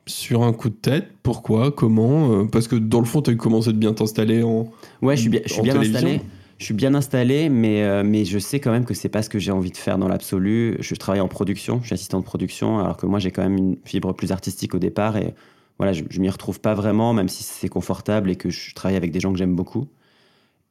sur 0.06 0.44
un 0.44 0.54
coup 0.54 0.70
de 0.70 0.76
tête. 0.76 1.08
Pourquoi 1.24 1.72
Comment 1.72 2.32
Euh, 2.34 2.46
Parce 2.46 2.68
que 2.68 2.76
dans 2.76 3.00
le 3.00 3.06
fond, 3.06 3.22
tu 3.22 3.32
as 3.32 3.36
commencé 3.36 3.72
de 3.72 3.78
bien 3.78 3.94
t'installer 3.94 4.44
en. 4.44 4.72
Ouais, 5.02 5.16
je 5.16 5.22
suis 5.22 5.30
bien, 5.30 5.42
je 5.46 5.54
suis 5.54 5.62
En 5.62 5.64
bien 5.64 5.80
installé. 5.80 6.22
Je 6.58 6.66
suis 6.66 6.74
bien 6.74 6.94
installé, 6.94 7.48
mais, 7.48 7.84
euh, 7.84 8.04
mais 8.06 8.26
je 8.26 8.38
sais 8.38 8.60
quand 8.60 8.72
même 8.72 8.84
que 8.84 8.94
c'est 8.94 9.08
pas 9.08 9.22
ce 9.22 9.30
que 9.30 9.40
j'ai 9.40 9.52
envie 9.52 9.72
de 9.72 9.78
faire 9.78 9.98
dans 9.98 10.10
l'absolu. 10.10 10.76
Je 10.82 10.94
travaille 10.96 11.22
en 11.22 11.30
production, 11.30 11.80
je 11.82 11.86
suis 11.86 11.94
assistant 11.94 12.20
de 12.20 12.26
production, 12.26 12.80
alors 12.80 12.98
que 12.98 13.06
moi 13.06 13.20
j'ai 13.20 13.32
quand 13.32 13.44
même 13.44 13.56
une 13.56 13.78
fibre 13.86 14.12
plus 14.12 14.34
artistique 14.34 14.76
au 14.76 14.80
départ 14.80 15.16
et 15.16 15.34
voilà, 15.78 15.94
je, 15.94 16.04
je 16.10 16.20
m'y 16.20 16.30
retrouve 16.30 16.60
pas 16.60 16.74
vraiment, 16.74 17.14
même 17.14 17.30
si 17.30 17.44
c'est 17.44 17.70
confortable 17.70 18.30
et 18.30 18.36
que 18.36 18.50
je 18.50 18.76
travaille 18.76 18.98
avec 18.98 19.12
des 19.12 19.22
gens 19.22 19.32
que 19.32 19.38
j'aime 19.38 19.56
beaucoup. 19.56 19.88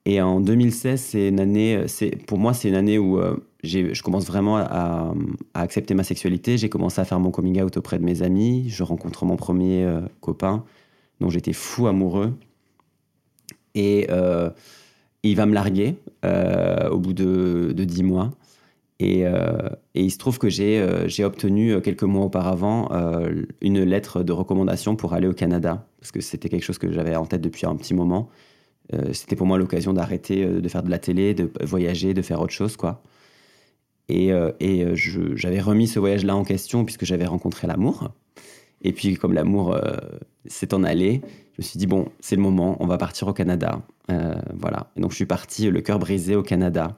Et 0.04 0.20
en 0.22 0.40
2016, 0.40 1.00
c'est 1.00 1.28
une 1.28 1.40
année, 1.40 1.84
c'est 1.86 2.10
pour 2.26 2.38
moi, 2.38 2.54
c'est 2.54 2.68
une 2.68 2.74
année 2.74 2.98
où 2.98 3.18
euh, 3.18 3.36
je 3.62 4.02
commence 4.02 4.26
vraiment 4.26 4.56
à, 4.56 5.12
accepter 5.54 5.94
ma 5.94 6.04
sexualité. 6.04 6.56
J'ai 6.56 6.68
commencé 6.68 7.00
à 7.00 7.04
faire 7.04 7.20
mon 7.20 7.30
coming 7.30 7.60
out 7.62 7.76
auprès 7.76 7.98
de 7.98 8.04
mes 8.04 8.22
amis. 8.22 8.68
Je 8.68 8.82
rencontre 8.82 9.24
mon 9.24 9.36
premier 9.36 9.84
euh, 9.84 10.00
copain, 10.20 10.64
dont 11.20 11.28
j'étais 11.28 11.52
fou 11.52 11.86
amoureux. 11.86 12.32
Et 13.74 14.06
euh, 14.10 14.50
il 15.22 15.36
va 15.36 15.46
me 15.46 15.54
larguer 15.54 15.96
euh, 16.24 16.88
au 16.88 16.98
bout 16.98 17.12
de, 17.12 17.72
de 17.76 17.84
10 17.84 18.02
mois. 18.02 18.30
Et, 19.00 19.24
euh, 19.24 19.68
il 19.94 20.10
se 20.10 20.18
trouve 20.18 20.38
que 20.38 20.48
j'ai 20.48 20.80
euh, 20.80 21.06
obtenu 21.24 21.72
euh, 21.72 21.80
quelques 21.80 22.02
mois 22.02 22.24
auparavant 22.24 22.88
euh, 22.92 23.42
une 23.60 23.82
lettre 23.82 24.22
de 24.22 24.32
recommandation 24.32 24.96
pour 24.96 25.12
aller 25.12 25.28
au 25.28 25.32
Canada, 25.32 25.86
parce 26.00 26.12
que 26.12 26.20
c'était 26.20 26.48
quelque 26.48 26.64
chose 26.64 26.78
que 26.78 26.90
j'avais 26.92 27.14
en 27.16 27.26
tête 27.26 27.40
depuis 27.40 27.66
un 27.66 27.76
petit 27.76 27.94
moment. 27.94 28.28
Euh, 28.94 29.12
c'était 29.12 29.36
pour 29.36 29.46
moi 29.46 29.58
l'occasion 29.58 29.92
d'arrêter 29.92 30.44
euh, 30.44 30.60
de 30.60 30.68
faire 30.68 30.82
de 30.82 30.90
la 30.90 30.98
télé, 30.98 31.34
de 31.34 31.50
voyager, 31.62 32.14
de 32.14 32.22
faire 32.22 32.40
autre 32.40 32.52
chose, 32.52 32.76
quoi. 32.76 33.02
Et, 34.08 34.32
euh, 34.32 34.52
et 34.58 34.86
j'avais 34.94 35.60
remis 35.60 35.86
ce 35.86 35.98
voyage-là 35.98 36.34
en 36.34 36.44
question 36.44 36.86
puisque 36.86 37.04
j'avais 37.04 37.26
rencontré 37.26 37.66
l'amour. 37.66 38.10
Et 38.80 38.92
puis, 38.92 39.16
comme 39.16 39.34
l'amour 39.34 39.74
euh, 39.74 39.96
s'est 40.46 40.72
en 40.72 40.82
allé, 40.82 41.20
je 41.52 41.62
me 41.62 41.62
suis 41.62 41.78
dit, 41.78 41.86
bon, 41.86 42.08
c'est 42.20 42.36
le 42.36 42.40
moment, 42.40 42.76
on 42.80 42.86
va 42.86 42.96
partir 42.96 43.28
au 43.28 43.32
Canada. 43.34 43.82
Voilà. 44.54 44.90
Et 44.96 45.02
donc, 45.02 45.10
je 45.10 45.16
suis 45.16 45.26
parti 45.26 45.68
le 45.70 45.82
cœur 45.82 45.98
brisé 45.98 46.36
au 46.36 46.42
Canada, 46.42 46.96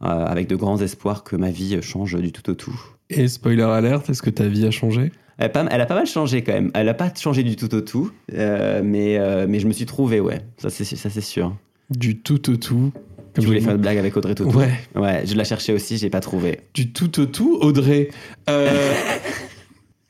avec 0.00 0.46
de 0.46 0.56
grands 0.56 0.78
espoirs 0.78 1.24
que 1.24 1.34
ma 1.34 1.50
vie 1.50 1.80
change 1.80 2.16
du 2.20 2.30
tout 2.32 2.50
au 2.50 2.54
tout. 2.54 2.78
Et 3.10 3.28
spoiler 3.28 3.62
alerte, 3.62 4.08
est-ce 4.10 4.22
que 4.22 4.30
ta 4.30 4.46
vie 4.46 4.66
a 4.66 4.70
changé? 4.70 5.12
Elle 5.38 5.46
a, 5.46 5.48
pas, 5.48 5.66
elle 5.70 5.80
a 5.80 5.86
pas 5.86 5.94
mal 5.94 6.06
changé 6.06 6.42
quand 6.42 6.52
même. 6.52 6.70
Elle 6.74 6.88
a 6.88 6.94
pas 6.94 7.10
changé 7.14 7.42
du 7.42 7.56
tout 7.56 7.74
au 7.74 7.80
tout, 7.80 8.10
euh, 8.34 8.82
mais, 8.84 9.18
euh, 9.18 9.46
mais 9.48 9.58
je 9.58 9.66
me 9.66 9.72
suis 9.72 9.86
trouvé, 9.86 10.20
ouais. 10.20 10.40
Ça, 10.58 10.68
c'est 10.70 10.84
ça, 10.84 11.08
c'est 11.10 11.20
sûr. 11.20 11.56
Du 11.90 12.18
tout 12.18 12.50
au 12.50 12.56
tout. 12.56 12.92
Je 12.94 13.36
Comme 13.36 13.44
voulais 13.46 13.60
je- 13.60 13.64
faire 13.64 13.74
une 13.74 13.80
blague 13.80 13.96
avec 13.98 14.16
Audrey 14.16 14.34
Tautou. 14.34 14.58
Ouais, 14.58 14.72
Ouais, 14.94 15.22
je 15.26 15.34
la 15.34 15.44
cherchais 15.44 15.72
aussi, 15.72 15.96
j'ai 15.98 16.10
pas 16.10 16.20
trouvé. 16.20 16.60
du 16.74 16.92
tout 16.92 17.20
au 17.20 17.26
tout, 17.26 17.58
Audrey. 17.60 18.10
Euh, 18.50 18.92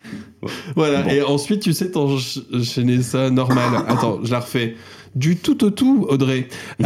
voilà, 0.74 1.02
Bon. 1.02 1.10
et 1.10 1.22
ensuite, 1.22 1.60
tu 1.62 1.72
sais, 1.72 1.90
t'enchaîner 1.92 3.02
ça 3.02 3.30
normal. 3.30 3.84
Attends, 3.88 4.20
je 4.24 4.30
la 4.32 4.40
refais. 4.40 4.74
Du 5.14 5.36
tout 5.36 5.64
au 5.64 5.70
tout, 5.70 6.06
Audrey. 6.08 6.48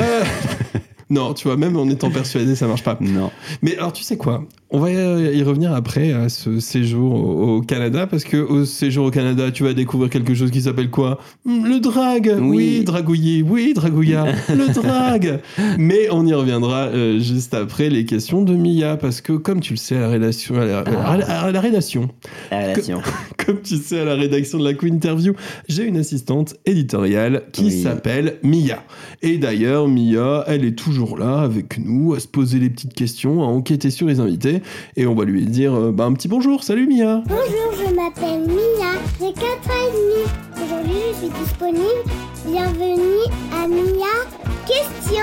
Euh, 1.11 1.14
Non, 1.14 1.35
tu 1.35 1.49
vois, 1.49 1.57
même 1.57 1.77
en 1.77 1.88
étant 1.88 2.11
persuadé, 2.11 2.55
ça 2.55 2.67
marche 2.67 2.83
pas. 2.83 2.97
Non. 3.01 3.31
Mais 3.62 3.77
alors, 3.77 3.93
tu 3.93 4.03
sais 4.03 4.17
quoi? 4.17 4.45
On 4.71 4.81
va 4.81 4.90
y 4.90 5.43
revenir 5.45 5.73
après 5.73 6.12
à 6.12 6.29
ce 6.29 6.59
séjour 6.59 7.14
au 7.14 7.45
au 7.59 7.61
Canada, 7.62 8.07
parce 8.09 8.25
que 8.25 8.38
au 8.38 8.64
séjour 8.64 9.07
au 9.07 9.11
Canada, 9.12 9.53
tu 9.53 9.62
vas 9.62 9.73
découvrir 9.73 10.11
quelque 10.11 10.35
chose 10.35 10.51
qui 10.51 10.62
s'appelle 10.62 10.90
quoi? 10.90 11.21
Hmm, 11.45 11.64
Le 11.67 11.79
drag 11.79 12.35
Oui, 12.40 12.79
Oui. 12.79 12.85
dragouiller, 12.85 13.43
oui, 13.43 13.73
dragouilla, 13.75 14.25
le 14.49 14.73
drag 14.75 15.40
Mais 15.79 16.09
on 16.11 16.27
y 16.27 16.35
reviendra 16.35 16.87
euh, 16.87 17.21
juste 17.21 17.55
après 17.55 17.88
les 17.88 18.05
questions 18.05 18.43
de 18.43 18.55
Mia, 18.55 18.97
parce 18.97 19.21
que 19.21 19.33
comme 19.35 19.61
tu 19.61 19.75
le 19.75 19.77
sais, 19.77 19.97
à 19.97 20.01
la 20.01 20.09
rédaction, 20.09 20.57
à 20.61 20.64
la, 20.64 20.79
à 20.81 21.17
la- 21.17 21.40
à 21.43 21.53
la 21.53 21.61
rédaction, 21.61 22.09
La 22.51 22.62
relation. 22.73 23.01
comme 23.46 23.61
tu 23.62 23.76
sais, 23.76 24.00
à 24.00 24.04
la 24.04 24.14
rédaction 24.14 24.59
de 24.59 24.64
la 24.64 24.74
Queen 24.74 24.94
Interview, 24.94 25.35
j'ai 25.68 25.85
une 25.85 25.96
assistante 25.96 26.54
éditoriale 26.66 27.42
qui 27.52 27.64
Oui. 27.64 27.83
s'appelle 27.83 28.38
Mia. 28.42 28.83
Et 29.22 29.38
d'ailleurs, 29.38 29.88
Mia, 29.88 30.44
elle 30.46 30.64
est 30.64 30.76
toujours 30.78 31.18
là 31.18 31.40
avec 31.40 31.78
nous, 31.78 32.14
à 32.14 32.20
se 32.20 32.28
poser 32.28 32.59
les 32.59 32.70
petites 32.70 32.94
questions, 32.94 33.42
à 33.42 33.46
enquêter 33.46 33.90
sur 33.90 34.07
les 34.07 34.20
invités. 34.20 34.62
Et 34.96 35.07
on 35.07 35.14
va 35.14 35.24
lui 35.24 35.44
dire 35.46 35.74
euh, 35.74 35.92
bah, 35.92 36.04
un 36.04 36.12
petit 36.12 36.28
bonjour. 36.28 36.62
Salut 36.64 36.87
Mia 36.87 37.22
Bonjour, 37.26 37.72
je 37.78 37.94
m'appelle 37.94 38.46
Mia, 38.46 38.92
j'ai 39.20 39.33
4 39.33 39.42
ans 39.42 39.88
et 39.88 39.92
demi. 39.92 40.64
Aujourd'hui, 40.64 41.00
je 41.12 41.18
suis 41.18 41.44
disponible. 41.44 42.04
Bienvenue 42.46 43.24
à 43.52 43.66
Mia 43.66 44.43
Question. 44.66 45.20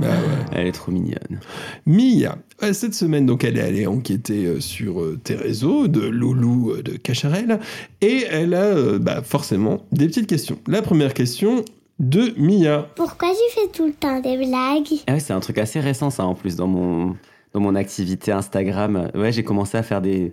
Bah 0.00 0.06
ouais. 0.06 0.44
Elle 0.52 0.66
est 0.68 0.72
trop 0.72 0.92
mignonne. 0.92 1.40
Mia, 1.86 2.38
euh, 2.62 2.72
cette 2.72 2.94
semaine, 2.94 3.26
donc, 3.26 3.42
elle 3.42 3.58
est 3.58 3.62
allée 3.62 3.86
enquêter 3.86 4.60
sur 4.60 5.00
euh, 5.00 5.18
tes 5.22 5.34
réseaux 5.34 5.88
de 5.88 6.00
Loulou 6.00 6.70
euh, 6.70 6.82
de 6.82 6.92
Cacharel. 6.92 7.58
Et 8.00 8.24
elle 8.30 8.54
a 8.54 8.98
bah, 8.98 9.22
forcément 9.22 9.84
des 9.90 10.06
petites 10.06 10.28
questions. 10.28 10.58
La 10.66 10.82
première 10.82 11.14
question 11.14 11.64
de 11.98 12.32
Mia. 12.36 12.88
Pourquoi 12.94 13.30
tu 13.30 13.60
fais 13.60 13.68
tout 13.68 13.86
le 13.86 13.92
temps 13.92 14.20
des 14.20 14.36
blagues? 14.36 15.00
Ah 15.06 15.14
ouais, 15.14 15.20
c'est 15.20 15.32
un 15.32 15.40
truc 15.40 15.58
assez 15.58 15.80
récent, 15.80 16.10
ça, 16.10 16.24
en 16.24 16.34
plus, 16.34 16.56
dans 16.56 16.68
mon, 16.68 17.16
dans 17.52 17.60
mon 17.60 17.74
activité 17.74 18.30
Instagram. 18.30 19.10
Ouais, 19.14 19.32
j'ai 19.32 19.42
commencé 19.42 19.76
à 19.76 19.82
faire 19.82 20.00
des, 20.00 20.32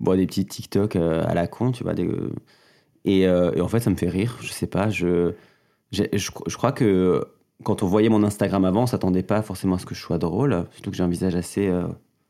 bon, 0.00 0.16
des 0.16 0.26
petits 0.26 0.46
TikTok 0.46 0.96
à 0.96 1.34
la 1.34 1.46
con, 1.46 1.72
tu 1.72 1.84
vois. 1.84 1.94
Des, 1.94 2.08
et, 3.06 3.26
euh, 3.26 3.52
et 3.54 3.60
en 3.60 3.68
fait, 3.68 3.80
ça 3.80 3.90
me 3.90 3.96
fait 3.96 4.08
rire. 4.08 4.36
Je 4.42 4.52
sais 4.52 4.66
pas, 4.66 4.90
je, 4.90 5.32
je, 5.92 6.56
crois 6.56 6.72
que 6.72 7.24
quand 7.62 7.82
on 7.82 7.86
voyait 7.86 8.08
mon 8.08 8.22
Instagram 8.22 8.64
avant, 8.64 8.82
on 8.82 8.86
s'attendait 8.86 9.22
pas 9.22 9.42
forcément 9.42 9.76
à 9.76 9.78
ce 9.78 9.86
que 9.86 9.94
je 9.94 10.00
sois 10.00 10.18
drôle. 10.18 10.66
Surtout 10.72 10.90
que 10.90 10.96
j'ai 10.96 11.02
un 11.02 11.08
visage 11.08 11.34
assez 11.34 11.68
euh, 11.68 11.86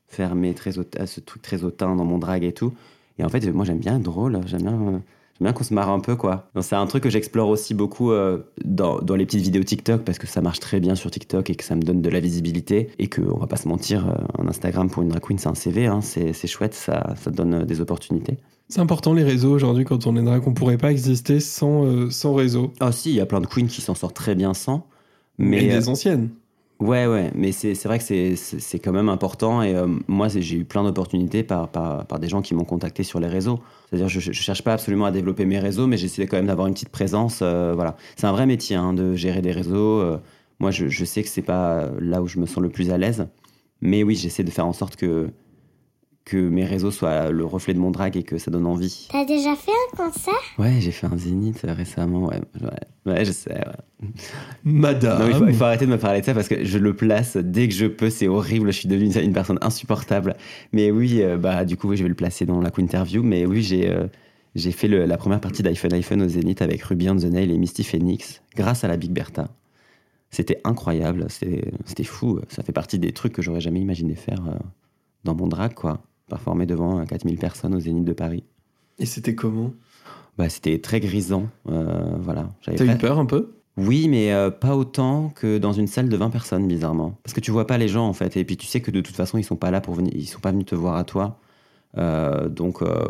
fermé, 0.07 0.53
très 0.53 0.71
ce 0.71 1.19
truc 1.19 1.41
très 1.41 1.63
hautain 1.63 1.95
dans 1.95 2.05
mon 2.05 2.17
drag 2.17 2.43
et 2.43 2.53
tout. 2.53 2.73
Et 3.19 3.23
en 3.23 3.29
fait, 3.29 3.45
moi, 3.51 3.65
j'aime 3.65 3.79
bien 3.79 3.99
drôle. 3.99 4.39
J'aime 4.45 4.61
bien. 4.61 5.01
J'aime 5.39 5.45
bien 5.45 5.53
qu'on 5.53 5.63
se 5.63 5.73
marre 5.73 5.89
un 5.89 5.99
peu, 5.99 6.15
quoi. 6.15 6.49
C'est 6.61 6.75
un 6.75 6.87
truc 6.87 7.03
que 7.03 7.09
j'explore 7.09 7.49
aussi 7.49 7.73
beaucoup 7.73 8.11
euh, 8.11 8.39
dans, 8.65 8.99
dans 8.99 9.15
les 9.15 9.25
petites 9.25 9.41
vidéos 9.41 9.63
TikTok 9.63 10.03
parce 10.03 10.17
que 10.17 10.27
ça 10.27 10.41
marche 10.41 10.59
très 10.59 10.79
bien 10.79 10.95
sur 10.95 11.11
TikTok 11.11 11.49
et 11.49 11.55
que 11.55 11.63
ça 11.63 11.75
me 11.75 11.81
donne 11.81 12.01
de 12.01 12.09
la 12.09 12.19
visibilité. 12.19 12.89
Et 12.97 13.07
que, 13.07 13.21
on 13.21 13.37
va 13.37 13.47
pas 13.47 13.57
se 13.57 13.67
mentir, 13.67 14.07
euh, 14.07 14.41
un 14.41 14.47
Instagram 14.47 14.89
pour 14.89 15.03
une 15.03 15.09
drag 15.09 15.21
queen, 15.21 15.37
c'est 15.37 15.49
un 15.49 15.55
CV, 15.55 15.85
hein, 15.85 16.01
c'est 16.01 16.47
chouette, 16.47 16.73
ça, 16.73 17.15
ça 17.21 17.31
donne 17.31 17.53
euh, 17.53 17.65
des 17.65 17.81
opportunités. 17.81 18.37
C'est 18.69 18.81
important 18.81 19.13
les 19.13 19.23
réseaux 19.23 19.51
aujourd'hui 19.51 19.85
quand 19.85 20.07
on 20.07 20.17
est 20.17 20.21
drag, 20.21 20.45
on 20.45 20.53
pourrait 20.53 20.77
pas 20.77 20.91
exister 20.91 21.39
sans, 21.39 21.85
euh, 21.85 22.09
sans 22.09 22.33
réseau. 22.33 22.73
Ah, 22.81 22.91
si, 22.91 23.11
il 23.11 23.15
y 23.15 23.21
a 23.21 23.25
plein 23.25 23.39
de 23.39 23.47
queens 23.47 23.67
qui 23.67 23.81
s'en 23.81 23.95
sortent 23.95 24.15
très 24.15 24.35
bien 24.35 24.53
sans. 24.53 24.87
Mais 25.37 25.69
euh, 25.69 25.79
des 25.79 25.89
anciennes. 25.89 26.29
Ouais, 26.79 27.07
ouais, 27.07 27.31
mais 27.33 27.51
c'est 27.53 27.73
vrai 27.85 27.97
que 27.97 28.03
c'est- 28.03 28.79
quand 28.79 28.91
même 28.91 29.09
important. 29.09 29.63
Et 29.63 29.73
euh, 29.75 29.87
moi, 30.07 30.27
j'ai 30.27 30.57
eu 30.57 30.63
plein 30.63 30.83
d'opportunités 30.83 31.41
par, 31.41 31.69
par, 31.69 32.05
des 32.19 32.27
gens 32.29 32.43
qui 32.43 32.53
m'ont 32.53 32.65
contacté 32.65 33.01
sur 33.01 33.19
les 33.19 33.27
réseaux. 33.27 33.59
C'est-à-dire, 33.89 34.07
je, 34.09 34.19
je 34.19 34.31
cherche 34.31 34.61
pas 34.63 34.73
absolument 34.73 35.05
à 35.05 35.11
développer 35.11 35.45
mes 35.45 35.57
réseaux, 35.57 35.87
mais 35.87 35.97
j'essaie 35.97 36.27
quand 36.27 36.37
même 36.37 36.45
d'avoir 36.45 36.67
une 36.67 36.73
petite 36.75 36.89
présence. 36.89 37.39
euh, 37.41 37.73
voilà, 37.73 37.97
c'est 38.15 38.27
un 38.27 38.31
vrai 38.31 38.45
métier 38.45 38.75
hein, 38.75 38.93
de 38.93 39.15
gérer 39.15 39.41
des 39.41 39.51
réseaux. 39.51 39.99
euh. 40.01 40.19
moi, 40.59 40.69
je, 40.69 40.87
je 40.87 41.03
sais 41.05 41.23
que 41.23 41.29
c'est 41.29 41.41
pas 41.41 41.89
là 41.99 42.21
où 42.21 42.27
je 42.27 42.37
me 42.39 42.45
sens 42.45 42.61
le 42.61 42.69
plus 42.69 42.91
à 42.91 42.97
l'aise, 42.99 43.27
mais 43.81 44.03
oui, 44.03 44.13
j'essaie 44.15 44.43
de 44.43 44.51
faire 44.51 44.67
en 44.67 44.73
sorte 44.73 44.97
que 44.97 45.31
que 46.27 46.35
mes 46.37 46.65
réseaux 46.65 46.91
soient 46.91 47.31
le 47.31 47.45
reflet 47.45 47.73
de 47.73 47.79
mon 47.79 47.89
drag 47.89 48.17
et 48.17 48.23
que 48.23 48.37
ça 48.37 48.51
donne 48.51 48.65
envie. 48.65 49.07
T'as 49.09 49.23
déjà 49.23 49.55
fait 49.55 49.71
un 49.71 49.95
concert? 49.95 50.33
Ouais, 50.59 50.75
j'ai 50.81 50.91
fait 50.91 51.07
un 51.07 51.17
zénith 51.17 51.63
euh, 51.63 51.73
récemment. 51.73 52.27
Ouais, 52.27 52.41
ouais, 52.61 53.13
ouais 53.13 53.23
je 53.25 53.31
sais. 53.31 53.53
ouais. 53.53 54.07
Madame. 54.63 55.19
Non, 55.19 55.27
il, 55.29 55.33
faut, 55.35 55.47
il 55.47 55.53
faut 55.53 55.63
arrêter 55.63 55.85
de 55.85 55.91
me 55.91 55.97
parler 55.97 56.19
de 56.21 56.25
ça 56.25 56.33
parce 56.33 56.47
que 56.49 56.65
je 56.65 56.77
le 56.77 56.93
place 56.93 57.37
dès 57.37 57.67
que 57.69 57.73
je 57.73 57.85
peux. 57.85 58.09
C'est 58.09 58.27
horrible. 58.27 58.71
Je 58.73 58.79
suis 58.79 58.89
devenue 58.89 59.09
une, 59.15 59.21
une 59.23 59.33
personne 59.33 59.57
insupportable. 59.61 60.35
Mais 60.73 60.91
oui, 60.91 61.21
euh, 61.21 61.37
bah, 61.37 61.63
du 61.63 61.77
coup, 61.77 61.87
oui, 61.89 61.97
je 61.97 62.03
vais 62.03 62.09
le 62.09 62.15
placer 62.15 62.45
dans 62.45 62.59
la 62.59 62.71
interview. 62.77 63.23
Mais 63.23 63.45
oui, 63.45 63.61
j'ai 63.63 63.89
euh, 63.89 64.07
j'ai 64.55 64.71
fait 64.71 64.87
le- 64.89 65.05
la 65.05 65.17
première 65.17 65.39
partie 65.39 65.63
d'iPhone 65.63 65.93
iPhone 65.93 66.21
au 66.21 66.27
Zénith 66.27 66.61
avec 66.61 66.81
Ruby 66.83 67.09
on 67.09 67.15
the 67.15 67.23
Nail 67.23 67.51
et 67.51 67.57
Misty 67.57 67.83
Phoenix 67.83 68.41
grâce 68.55 68.83
à 68.83 68.87
la 68.89 68.97
Big 68.97 69.11
Bertha. 69.11 69.47
C'était 70.29 70.59
incroyable. 70.65 71.27
C'était 71.29 72.03
fou. 72.03 72.41
Ça 72.49 72.63
fait 72.63 72.73
partie 72.73 72.99
des 72.99 73.13
trucs 73.13 73.31
que 73.33 73.41
j'aurais 73.41 73.61
jamais 73.61 73.79
imaginé 73.79 74.13
faire 74.15 74.43
dans 75.23 75.35
mon 75.35 75.47
drag, 75.47 75.73
quoi. 75.73 76.01
Performer 76.29 76.65
devant 76.65 76.99
euh, 76.99 77.05
4000 77.05 77.37
personnes 77.37 77.73
au 77.75 77.79
Zénith 77.79 78.05
de 78.05 78.13
Paris. 78.13 78.43
Et 78.99 79.05
c'était 79.05 79.35
comment? 79.35 79.73
Bah, 80.37 80.49
c'était 80.49 80.79
très 80.79 80.99
grisant. 80.99 81.47
euh, 81.69 82.15
voilà. 82.19 82.49
T'as 82.65 82.85
eu 82.85 82.97
peur 82.97 83.19
un 83.19 83.25
peu? 83.25 83.53
Oui, 83.77 84.07
mais 84.07 84.33
euh, 84.33 84.49
pas 84.49 84.75
autant 84.75 85.29
que 85.29 85.57
dans 85.59 85.71
une 85.71 85.87
salle 85.87 86.09
de 86.09 86.17
20 86.17 86.29
personnes, 86.31 86.67
bizarrement. 86.67 87.17
Parce 87.23 87.33
que 87.33 87.39
tu 87.39 87.51
vois 87.51 87.67
pas 87.67 87.77
les 87.77 87.87
gens, 87.87 88.07
en 88.07 88.13
fait. 88.13 88.35
Et 88.37 88.43
puis 88.43 88.57
tu 88.57 88.65
sais 88.65 88.81
que 88.81 88.89
de 88.91 89.01
toute 89.01 89.15
façon, 89.15 89.37
ils 89.37 89.43
sont 89.43 89.55
pas 89.55 89.71
là 89.71 89.81
pour 89.81 89.93
venir. 89.93 90.11
Ils 90.15 90.25
sont 90.27 90.39
pas 90.39 90.51
venus 90.51 90.65
te 90.65 90.75
voir 90.75 90.95
à 90.95 91.03
toi. 91.03 91.39
Euh, 91.97 92.49
donc, 92.49 92.81
euh, 92.81 93.07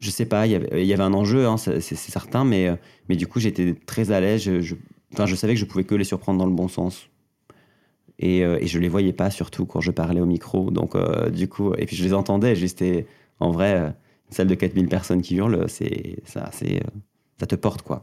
je 0.00 0.10
sais 0.10 0.26
pas, 0.26 0.46
il 0.46 0.52
y 0.52 0.54
avait- 0.54 1.02
un 1.02 1.12
enjeu, 1.12 1.46
hein, 1.46 1.56
c'est 1.56 1.80
certain. 1.80 2.44
Mais, 2.44 2.68
mais 3.08 3.16
du 3.16 3.26
coup, 3.26 3.40
j'étais 3.40 3.74
très 3.86 4.12
à 4.12 4.20
l'aise. 4.20 4.42
Je, 4.42 4.60
je 4.60 5.34
savais 5.34 5.54
que 5.54 5.60
je 5.60 5.64
pouvais 5.64 5.84
que 5.84 5.94
les 5.96 6.04
surprendre 6.04 6.38
dans 6.38 6.46
le 6.46 6.52
bon 6.54 6.68
sens. 6.68 7.08
Et, 8.18 8.44
euh, 8.44 8.58
et 8.60 8.66
je 8.66 8.78
les 8.78 8.88
voyais 8.88 9.12
pas, 9.12 9.30
surtout 9.30 9.66
quand 9.66 9.80
je 9.80 9.90
parlais 9.90 10.20
au 10.20 10.26
micro. 10.26 10.70
Donc, 10.70 10.94
euh, 10.94 11.30
du 11.30 11.48
coup, 11.48 11.74
et 11.74 11.86
puis 11.86 11.96
je 11.96 12.04
les 12.04 12.14
entendais. 12.14 12.54
Juste, 12.54 12.80
et, 12.82 13.06
en 13.40 13.50
vrai, 13.50 13.74
euh, 13.74 13.86
une 13.86 14.36
salle 14.36 14.46
de 14.46 14.54
4000 14.54 14.88
personnes 14.88 15.20
qui 15.22 15.34
hurlent, 15.36 15.64
c'est 15.68 16.18
ça, 16.24 16.48
c'est, 16.52 16.80
ça 17.40 17.46
te 17.46 17.54
porte, 17.56 17.82
quoi. 17.82 18.00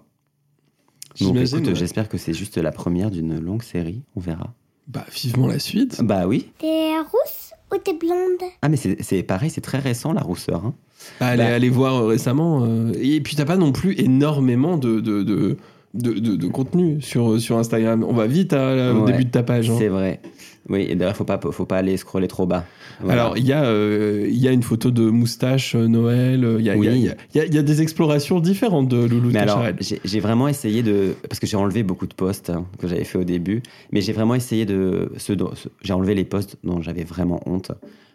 Donc 1.19 1.35
écoute, 1.35 1.67
ouais. 1.67 1.75
j'espère 1.75 2.07
que 2.07 2.17
c'est 2.17 2.33
juste 2.33 2.57
la 2.57 2.71
première 2.71 3.11
d'une 3.11 3.37
longue 3.39 3.63
série, 3.63 4.01
on 4.15 4.19
verra. 4.21 4.53
Bah, 4.87 5.05
vivement 5.13 5.47
la 5.47 5.59
suite. 5.59 6.01
Bah 6.01 6.25
oui. 6.27 6.51
T'es 6.57 6.97
rousse 6.99 7.51
ou 7.73 7.77
t'es 7.77 7.93
blonde? 7.93 8.41
Ah 8.61 8.69
mais 8.69 8.77
c'est 8.77 9.23
pareil, 9.23 9.49
c'est 9.49 9.61
très 9.61 9.79
récent 9.79 10.13
la 10.13 10.21
rousseur. 10.21 10.65
hein. 10.65 10.73
Bah, 11.19 11.27
allez, 11.27 11.43
Bah. 11.43 11.53
allez 11.55 11.69
voir 11.69 12.05
récemment. 12.07 12.63
euh, 12.65 12.93
et 13.01 13.19
puis, 13.21 13.35
t'as 13.35 13.45
pas 13.45 13.57
non 13.57 13.71
plus 13.73 13.99
énormément 13.99 14.77
de, 14.77 14.99
de, 15.01 15.23
de, 15.23 15.57
de, 15.93 16.13
de- 16.13 16.35
de 16.35 16.47
contenu 16.47 17.01
sur, 17.01 17.39
sur 17.39 17.57
Instagram. 17.57 18.05
On 18.07 18.13
va 18.13 18.27
vite 18.27 18.53
à- 18.53 18.93
au 18.93 19.01
Ouais, 19.01 19.11
début 19.11 19.25
de 19.25 19.31
ta 19.31 19.43
page. 19.43 19.69
hein. 19.69 19.75
C'est 19.77 19.87
vrai. 19.89 20.21
Oui, 20.69 20.85
et 20.87 20.95
d'ailleurs, 20.95 21.15
faut 21.15 21.23
pas, 21.25 21.39
faut 21.51 21.65
pas 21.65 21.77
aller 21.77 21.97
scroller 21.97 22.27
trop 22.27 22.45
bas. 22.45 22.65
Voilà. 23.01 23.23
Alors, 23.23 23.37
il 23.37 23.45
y, 23.45 23.51
a, 23.51 23.63
euh, 23.65 24.27
y 24.29 24.47
a 24.47 24.51
une 24.51 24.61
photo 24.61 24.91
de 24.91 25.09
moustache 25.09 25.73
euh, 25.75 25.87
Noël, 25.87 26.45
euh, 26.45 26.57
il 26.59 26.67
y 26.67 26.71
Oui. 26.71 26.87
y 26.87 27.37
y 27.37 27.39
a- 27.41 27.45
y 27.45 27.57
a 27.57 27.63
des 27.63 27.81
explorations 27.81 28.39
différentes 28.39 28.87
de 28.87 29.03
Loulou 29.03 29.31
Mais 29.31 29.39
alors, 29.39 29.63
j'ai 30.05 30.19
vraiment 30.19 30.47
essayé 30.47 30.83
de. 30.83 31.15
Parce 31.27 31.39
que 31.39 31.47
j'ai 31.47 31.57
enlevé 31.57 31.81
beaucoup 31.81 32.05
de 32.05 32.13
posts 32.13 32.51
hein, 32.51 32.65
que 32.77 32.87
j'avais 32.87 33.03
fait 33.03 33.17
au 33.17 33.23
début, 33.23 33.63
mais 33.91 34.01
j'ai 34.01 34.13
vraiment 34.13 34.35
essayé 34.35 34.65
de. 34.65 35.11
ceux- 35.17 35.35
J'ai 35.81 35.93
enlevé 35.93 36.13
les 36.13 36.25
posts 36.25 36.57
dont 36.63 36.79
j'avais 36.79 37.03
vraiment 37.03 37.41
honte, 37.47 37.71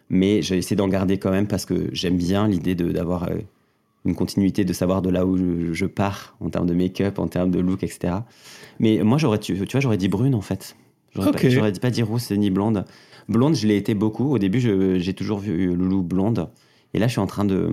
mais 0.09 0.41
j'ai 0.41 0.57
essayé 0.57 0.77
d'en 0.77 0.87
garder 0.87 1.17
quand 1.17 1.31
même 1.31 1.47
parce 1.47 1.65
que 1.65 1.89
j'aime 1.91 2.15
bien 2.17 2.47
l'idée 2.47 2.73
d'avoir 2.75 3.23
euh, 3.23 3.35
une 4.05 4.15
continuité, 4.15 4.63
de 4.63 4.73
savoir 4.73 5.01
de 5.01 5.09
là 5.09 5.25
où 5.25 5.37
je, 5.37 5.73
je 5.73 5.85
pars 5.85 6.35
en 6.39 6.49
termes 6.49 6.67
de 6.67 6.73
make-up, 6.73 7.19
en 7.19 7.27
termes 7.27 7.51
de 7.51 7.59
look, 7.59 7.83
etc. 7.83 8.13
Mais 8.79 9.01
moi, 9.03 9.17
j'aurais, 9.17 9.39
tu, 9.39 9.53
tu 9.53 9.71
vois, 9.71 9.79
j'aurais 9.81 9.97
dit 9.97 10.07
brune 10.07 10.35
en 10.35 10.41
fait. 10.41 10.75
J'aurais 11.13 11.29
Ok. 11.29 11.41
pas, 11.41 11.49
j'aurais 11.49 11.71
dit 11.71 11.79
pas 11.79 11.89
dit 11.89 12.03
rousse 12.03 12.31
ni 12.31 12.49
blonde. 12.49 12.85
Blonde, 13.27 13.55
je 13.55 13.67
l'ai 13.67 13.75
été 13.75 13.93
beaucoup. 13.95 14.31
Au 14.33 14.37
début, 14.39 14.59
je- 14.59 14.97
j'ai 14.99 15.13
toujours 15.13 15.39
vu 15.39 15.73
Loulou 15.75 16.01
blonde. 16.03 16.49
Et 16.93 16.99
là, 16.99 17.07
je 17.07 17.11
suis 17.13 17.19
en 17.19 17.27
train 17.27 17.43
de, 17.43 17.71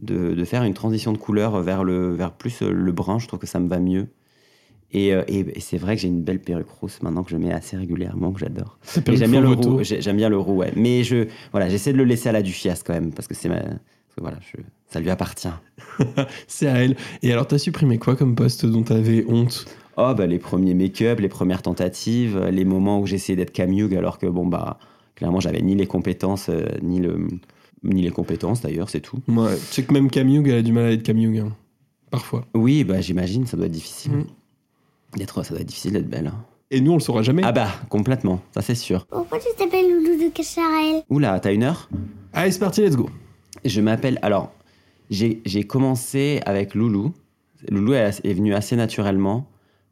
de, 0.00 0.34
de 0.34 0.44
faire 0.44 0.62
une 0.62 0.74
transition 0.74 1.12
de 1.12 1.18
couleur 1.18 1.60
vers, 1.62 1.84
le, 1.84 2.14
vers 2.14 2.32
plus 2.32 2.62
le 2.62 2.92
brun. 2.92 3.18
Je 3.18 3.28
trouve 3.28 3.38
que 3.40 3.46
ça 3.46 3.60
me 3.60 3.68
va 3.68 3.78
mieux. 3.78 4.08
Et, 4.94 5.14
euh, 5.14 5.22
et- 5.26 5.40
et 5.56 5.60
c'est 5.60 5.78
vrai 5.78 5.96
que 5.96 6.02
j'ai 6.02 6.08
une 6.08 6.22
belle 6.22 6.40
perruque 6.40 6.68
rousse 6.68 7.02
maintenant 7.02 7.22
que 7.22 7.30
je 7.30 7.36
mets 7.36 7.52
assez 7.52 7.76
régulièrement, 7.76 8.32
que 8.32 8.40
j'adore. 8.40 8.78
J'aime 9.06 9.30
bien 9.30 9.40
le 9.40 9.48
roux. 9.48 9.82
j'ai- 9.82 10.02
J'aime 10.02 10.16
bien 10.16 10.28
le 10.28 10.36
roux, 10.38 10.56
ouais. 10.56 10.72
Mais 10.76 11.02
je, 11.02 11.28
voilà, 11.50 11.68
j'essaie 11.70 11.92
de 11.92 11.98
le 11.98 12.04
laisser 12.04 12.28
à 12.28 12.32
la 12.32 12.42
Duchias 12.42 12.82
quand 12.84 12.92
même 12.92 13.12
parce 13.12 13.26
que 13.26 13.34
c'est 13.34 13.48
ma, 13.48 13.62
voilà, 14.20 14.38
je- 14.40 14.60
ça 14.88 15.00
lui 15.00 15.10
appartient. 15.10 15.48
C'est 16.46 16.66
à 16.68 16.74
elle. 16.84 16.96
Et 17.22 17.32
alors, 17.32 17.46
t'as 17.46 17.58
supprimé 17.58 17.98
quoi 17.98 18.16
comme 18.16 18.34
poste 18.34 18.66
dont 18.66 18.82
t'avais 18.82 19.24
honte? 19.28 19.64
Oh, 19.96 20.12
bah, 20.16 20.26
les 20.26 20.38
premiers 20.38 20.74
make-up, 20.74 21.20
les 21.20 21.28
premières 21.28 21.62
tentatives, 21.62 22.38
les 22.50 22.64
moments 22.64 23.00
où 23.00 23.06
j'essayais 23.06 23.36
d'être 23.36 23.52
Cam 23.52 23.70
Hughes 23.72 23.94
alors 23.96 24.18
que, 24.18 24.26
bon, 24.26 24.46
bah, 24.46 24.78
clairement, 25.16 25.40
j'avais 25.40 25.60
ni 25.62 25.74
les 25.74 25.86
compétences, 25.86 26.48
euh, 26.48 26.66
ni, 26.82 26.98
le, 27.00 27.26
ni 27.82 28.02
les 28.02 28.10
compétences 28.10 28.60
d'ailleurs, 28.62 28.88
c'est 28.88 29.00
tout. 29.00 29.18
Ouais, 29.28 29.54
tu 29.56 29.60
sais 29.66 29.82
que 29.84 29.92
même 29.92 30.10
Cam 30.10 30.28
Hughes, 30.28 30.48
elle 30.48 30.58
a 30.58 30.62
du 30.62 30.72
mal 30.72 30.84
à 30.86 30.92
être 30.92 31.02
Cam 31.02 31.18
Hughes, 31.18 31.40
hein. 31.40 31.52
parfois. 32.10 32.46
Oui, 32.54 32.84
bah, 32.84 33.00
j'imagine, 33.00 33.46
ça 33.46 33.56
doit 33.56 33.66
être 33.66 33.72
difficile. 33.72 34.12
Mm. 34.12 34.24
D'être, 35.18 35.42
ça 35.42 35.50
doit 35.50 35.60
être 35.60 35.68
difficile 35.68 35.92
d'être 35.92 36.08
belle. 36.08 36.28
hein. 36.28 36.44
Et 36.70 36.80
nous, 36.80 36.92
on 36.92 36.96
le 36.96 37.00
saura 37.00 37.20
jamais. 37.22 37.42
Ah, 37.44 37.52
bah, 37.52 37.68
complètement, 37.90 38.40
ça 38.54 38.62
c'est 38.62 38.74
sûr. 38.74 39.04
Pourquoi 39.06 39.38
tu 39.38 39.48
t'appelles 39.58 39.90
Loulou 39.90 40.24
de 40.24 40.30
Cacharel? 40.32 41.02
Oula, 41.10 41.38
t'as 41.38 41.52
une 41.52 41.64
heure? 41.64 41.90
Allez, 42.32 42.50
c'est 42.50 42.58
parti, 42.60 42.80
let's 42.80 42.96
go. 42.96 43.10
Je 43.64 43.80
m'appelle. 43.80 44.18
Alors, 44.22 44.52
j'ai 45.10 45.64
commencé 45.64 46.40
avec 46.46 46.74
Loulou. 46.74 47.12
Loulou 47.70 47.94
est, 47.94 48.32
venu 48.32 48.54
assez 48.54 48.76
naturellement. 48.76 49.48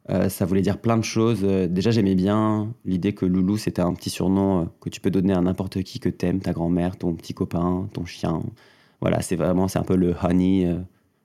Euh, 0.09 0.29
ça 0.29 0.45
voulait 0.45 0.61
dire 0.61 0.79
plein 0.79 0.97
de 0.97 1.03
choses. 1.03 1.41
Euh, 1.43 1.67
déjà, 1.67 1.91
j'aimais 1.91 2.15
bien 2.15 2.73
l'idée 2.85 3.13
que 3.13 3.25
Loulou, 3.25 3.57
c'était 3.57 3.81
un 3.81 3.93
petit 3.93 4.09
surnom 4.09 4.61
euh, 4.61 4.65
que 4.81 4.89
tu 4.89 4.99
peux 4.99 5.11
donner 5.11 5.33
à 5.33 5.39
n'importe 5.41 5.83
qui 5.83 5.99
que 5.99 6.09
t'aimes, 6.09 6.41
ta 6.41 6.53
grand-mère, 6.53 6.97
ton 6.97 7.13
petit 7.13 7.33
copain, 7.33 7.87
ton 7.93 8.05
chien. 8.05 8.41
Voilà, 8.99 9.21
c'est 9.21 9.35
vraiment, 9.35 9.67
c'est 9.67 9.79
un 9.79 9.83
peu 9.83 9.95
le 9.95 10.15
honey 10.23 10.67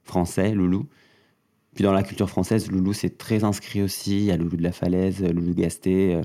français, 0.05 0.55
Loulou. 0.55 0.87
Puis 1.75 1.85
dans 1.85 1.93
la 1.93 2.03
culture 2.03 2.31
française, 2.31 2.71
Loulou, 2.71 2.93
c'est 2.93 3.19
très 3.19 3.45
inscrit 3.45 3.83
aussi. 3.83 4.19
Il 4.19 4.25
y 4.25 4.31
a 4.31 4.37
Loulou 4.37 4.57
de 4.57 4.63
la 4.63 4.73
Falaise, 4.73 5.23
Loulou 5.23 5.55
Gasté. 5.55 6.21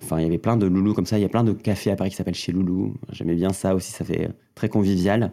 Enfin, 0.00 0.18
il 0.18 0.22
y 0.22 0.26
avait 0.26 0.38
plein 0.38 0.56
de 0.56 0.66
Loulou 0.66 0.94
comme 0.94 1.06
ça. 1.06 1.18
Il 1.18 1.22
y 1.22 1.24
a 1.24 1.28
plein 1.28 1.44
de 1.44 1.52
cafés 1.52 1.90
à 1.90 1.96
Paris 1.96 2.10
qui 2.10 2.16
s'appellent 2.16 2.34
chez 2.34 2.52
Loulou. 2.52 2.94
J'aimais 3.10 3.34
bien 3.34 3.52
ça 3.52 3.74
aussi. 3.74 3.92
Ça 3.92 4.04
fait 4.04 4.28
euh, 4.28 4.32
très 4.54 4.68
convivial. 4.68 5.32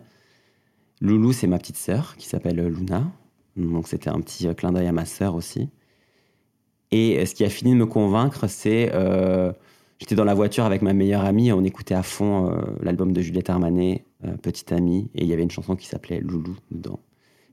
Loulou, 1.02 1.32
c'est 1.32 1.48
ma 1.48 1.58
petite 1.58 1.78
sœur 1.78 2.16
qui 2.18 2.28
s'appelle 2.28 2.60
euh, 2.60 2.70
Luna. 2.70 3.12
Donc 3.56 3.88
c'était 3.88 4.10
un 4.10 4.20
petit 4.20 4.48
euh, 4.48 4.54
clin 4.54 4.72
d'œil 4.72 4.88
à 4.88 4.92
ma 4.92 5.06
sœur 5.06 5.36
aussi. 5.36 5.70
Et 6.92 7.26
ce 7.26 7.36
qui 7.36 7.46
a 7.46 7.50
fini 7.50 7.72
de 7.72 7.78
me 7.78 7.86
convaincre, 7.86 8.48
c'est 8.48 8.92
euh, 8.94 9.54
j'étais 10.00 10.16
dans 10.16 10.24
la 10.24 10.34
voiture 10.34 10.66
avec 10.66 10.82
ma 10.82 10.94
meilleure 10.94 11.24
amie, 11.24 11.52
on 11.52 11.64
écoutait 11.64 11.94
à 11.94 12.02
fond 12.02 12.52
l'album 12.82 13.14
de 13.14 13.22
Juliette 13.22 13.52
Armanet, 13.52 14.06
Petite 14.42 14.72
Amie, 14.72 15.12
et 15.14 15.22
il 15.22 15.28
y 15.28 15.34
avait 15.34 15.44
une 15.44 15.52
chanson 15.52 15.76
qui 15.76 15.86
s'appelait 15.86 16.20
Loulou 16.20 16.58
dedans, 16.72 17.00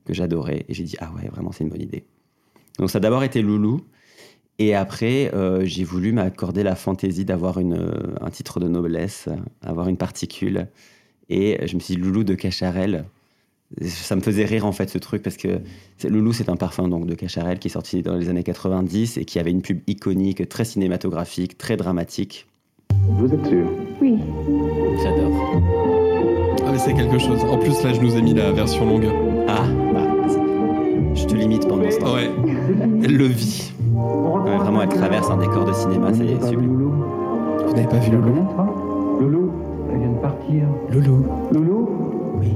que 0.05 0.13
j'adorais. 0.15 0.65
Et 0.69 0.73
j'ai 0.73 0.83
dit, 0.83 0.95
ah 0.97 1.11
ouais, 1.15 1.27
vraiment, 1.27 1.51
c'est 1.51 1.63
une 1.63 1.69
bonne 1.69 1.83
idée. 1.83 2.07
Donc 2.79 2.89
ça 2.89 2.97
a 2.97 2.99
d'abord 2.99 3.23
été 3.23 3.43
Loulou, 3.43 3.81
et 4.59 4.73
après, 4.73 5.33
euh, 5.33 5.65
j'ai 5.65 5.83
voulu 5.83 6.11
m'accorder 6.11 6.63
la 6.63 6.75
fantaisie 6.75 7.25
d'avoir 7.25 7.59
une, 7.59 7.73
euh, 7.73 8.15
un 8.21 8.29
titre 8.29 8.59
de 8.59 8.67
noblesse, 8.67 9.29
avoir 9.61 9.87
une 9.87 9.97
particule. 9.97 10.67
Et 11.29 11.59
je 11.67 11.75
me 11.75 11.79
suis 11.79 11.95
dit, 11.95 12.01
Loulou 12.01 12.23
de 12.23 12.33
Cacharel. 12.33 13.05
Ça 13.81 14.15
me 14.15 14.21
faisait 14.21 14.45
rire 14.45 14.65
en 14.65 14.71
fait 14.71 14.89
ce 14.89 14.97
truc 14.97 15.21
parce 15.21 15.35
que 15.35 15.59
Loulou 16.05 16.31
c'est 16.31 16.47
un 16.47 16.55
parfum 16.55 16.87
donc 16.87 17.05
de 17.05 17.15
Cacharel 17.15 17.59
qui 17.59 17.67
est 17.67 17.71
sorti 17.71 18.01
dans 18.01 18.15
les 18.15 18.29
années 18.29 18.43
90 18.43 19.17
et 19.17 19.25
qui 19.25 19.39
avait 19.39 19.51
une 19.51 19.61
pub 19.61 19.81
iconique, 19.87 20.47
très 20.47 20.63
cinématographique, 20.63 21.57
très 21.57 21.75
dramatique. 21.75 22.47
Vous 23.09 23.25
êtes 23.25 23.45
sûr? 23.45 23.69
J'adore. 25.03 25.61
Ah, 26.65 26.71
mais 26.71 26.79
c'est 26.79 26.93
quelque 26.93 27.19
chose. 27.19 27.43
En 27.43 27.57
plus, 27.57 27.83
là, 27.83 27.93
je 27.93 27.99
nous 27.99 28.15
ai 28.15 28.21
mis 28.21 28.33
la 28.33 28.51
version 28.51 28.85
longue. 28.85 29.09
Ah, 29.47 29.65
je 31.17 31.25
te 31.25 31.35
limite 31.35 31.67
pendant 31.67 31.89
ce 31.89 31.97
temps. 31.99 32.13
Ouais. 32.13 32.29
Elle 33.03 33.17
le 33.17 33.25
vit. 33.25 33.71
Ouais, 33.93 34.57
vraiment, 34.57 34.81
elle 34.83 34.89
traverse 34.89 35.29
un 35.29 35.37
décor 35.37 35.65
de 35.65 35.73
cinéma, 35.73 36.13
c'est 36.13 36.47
sublime. 36.47 36.77
Vous 37.67 37.73
n'avez 37.73 37.87
pas 37.87 37.97
vu 37.97 38.11
Loulou 38.11 38.47
Loulou, 39.19 39.51
elle 39.91 39.99
vient 39.99 40.09
de 40.11 40.19
partir. 40.19 40.63
Loulou. 40.91 41.25
Loulou 41.51 41.89
Oui. 42.39 42.53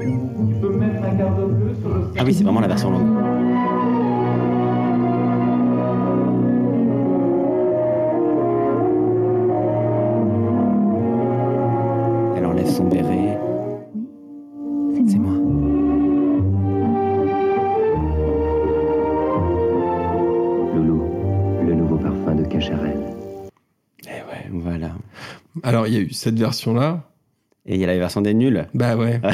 Tu 0.00 0.54
peux 0.60 0.76
mettre 0.76 1.02
un 1.04 1.14
garde 1.14 1.50
bleu 1.50 1.74
sur 1.80 1.88
le 1.88 2.04
Ah 2.18 2.22
oui, 2.24 2.32
c'est 2.32 2.44
vraiment 2.44 2.60
la 2.60 2.68
version 2.68 2.90
longue. 2.90 3.08
Elle 12.36 12.46
enlève 12.46 12.68
son 12.68 12.84
béret. 12.84 13.38
Alors, 25.66 25.86
il 25.86 25.94
y 25.94 25.96
a 25.96 26.00
eu 26.00 26.10
cette 26.12 26.38
version-là. 26.38 27.00
Et 27.64 27.76
il 27.76 27.80
y 27.80 27.84
a 27.84 27.86
la 27.86 27.96
version 27.96 28.20
des 28.20 28.34
nuls. 28.34 28.66
Bah 28.74 28.96
ouais. 28.96 29.18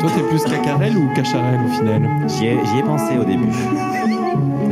Toi, 0.00 0.10
t'es 0.16 0.22
plus 0.28 0.42
Cacarel 0.42 0.98
ou 0.98 1.14
Cacharel 1.14 1.60
au 1.64 1.68
final 1.68 2.02
J'y 2.26 2.46
ai, 2.46 2.58
j'y 2.66 2.78
ai 2.78 2.82
pensé 2.82 3.16
au 3.16 3.24
début. 3.24 3.52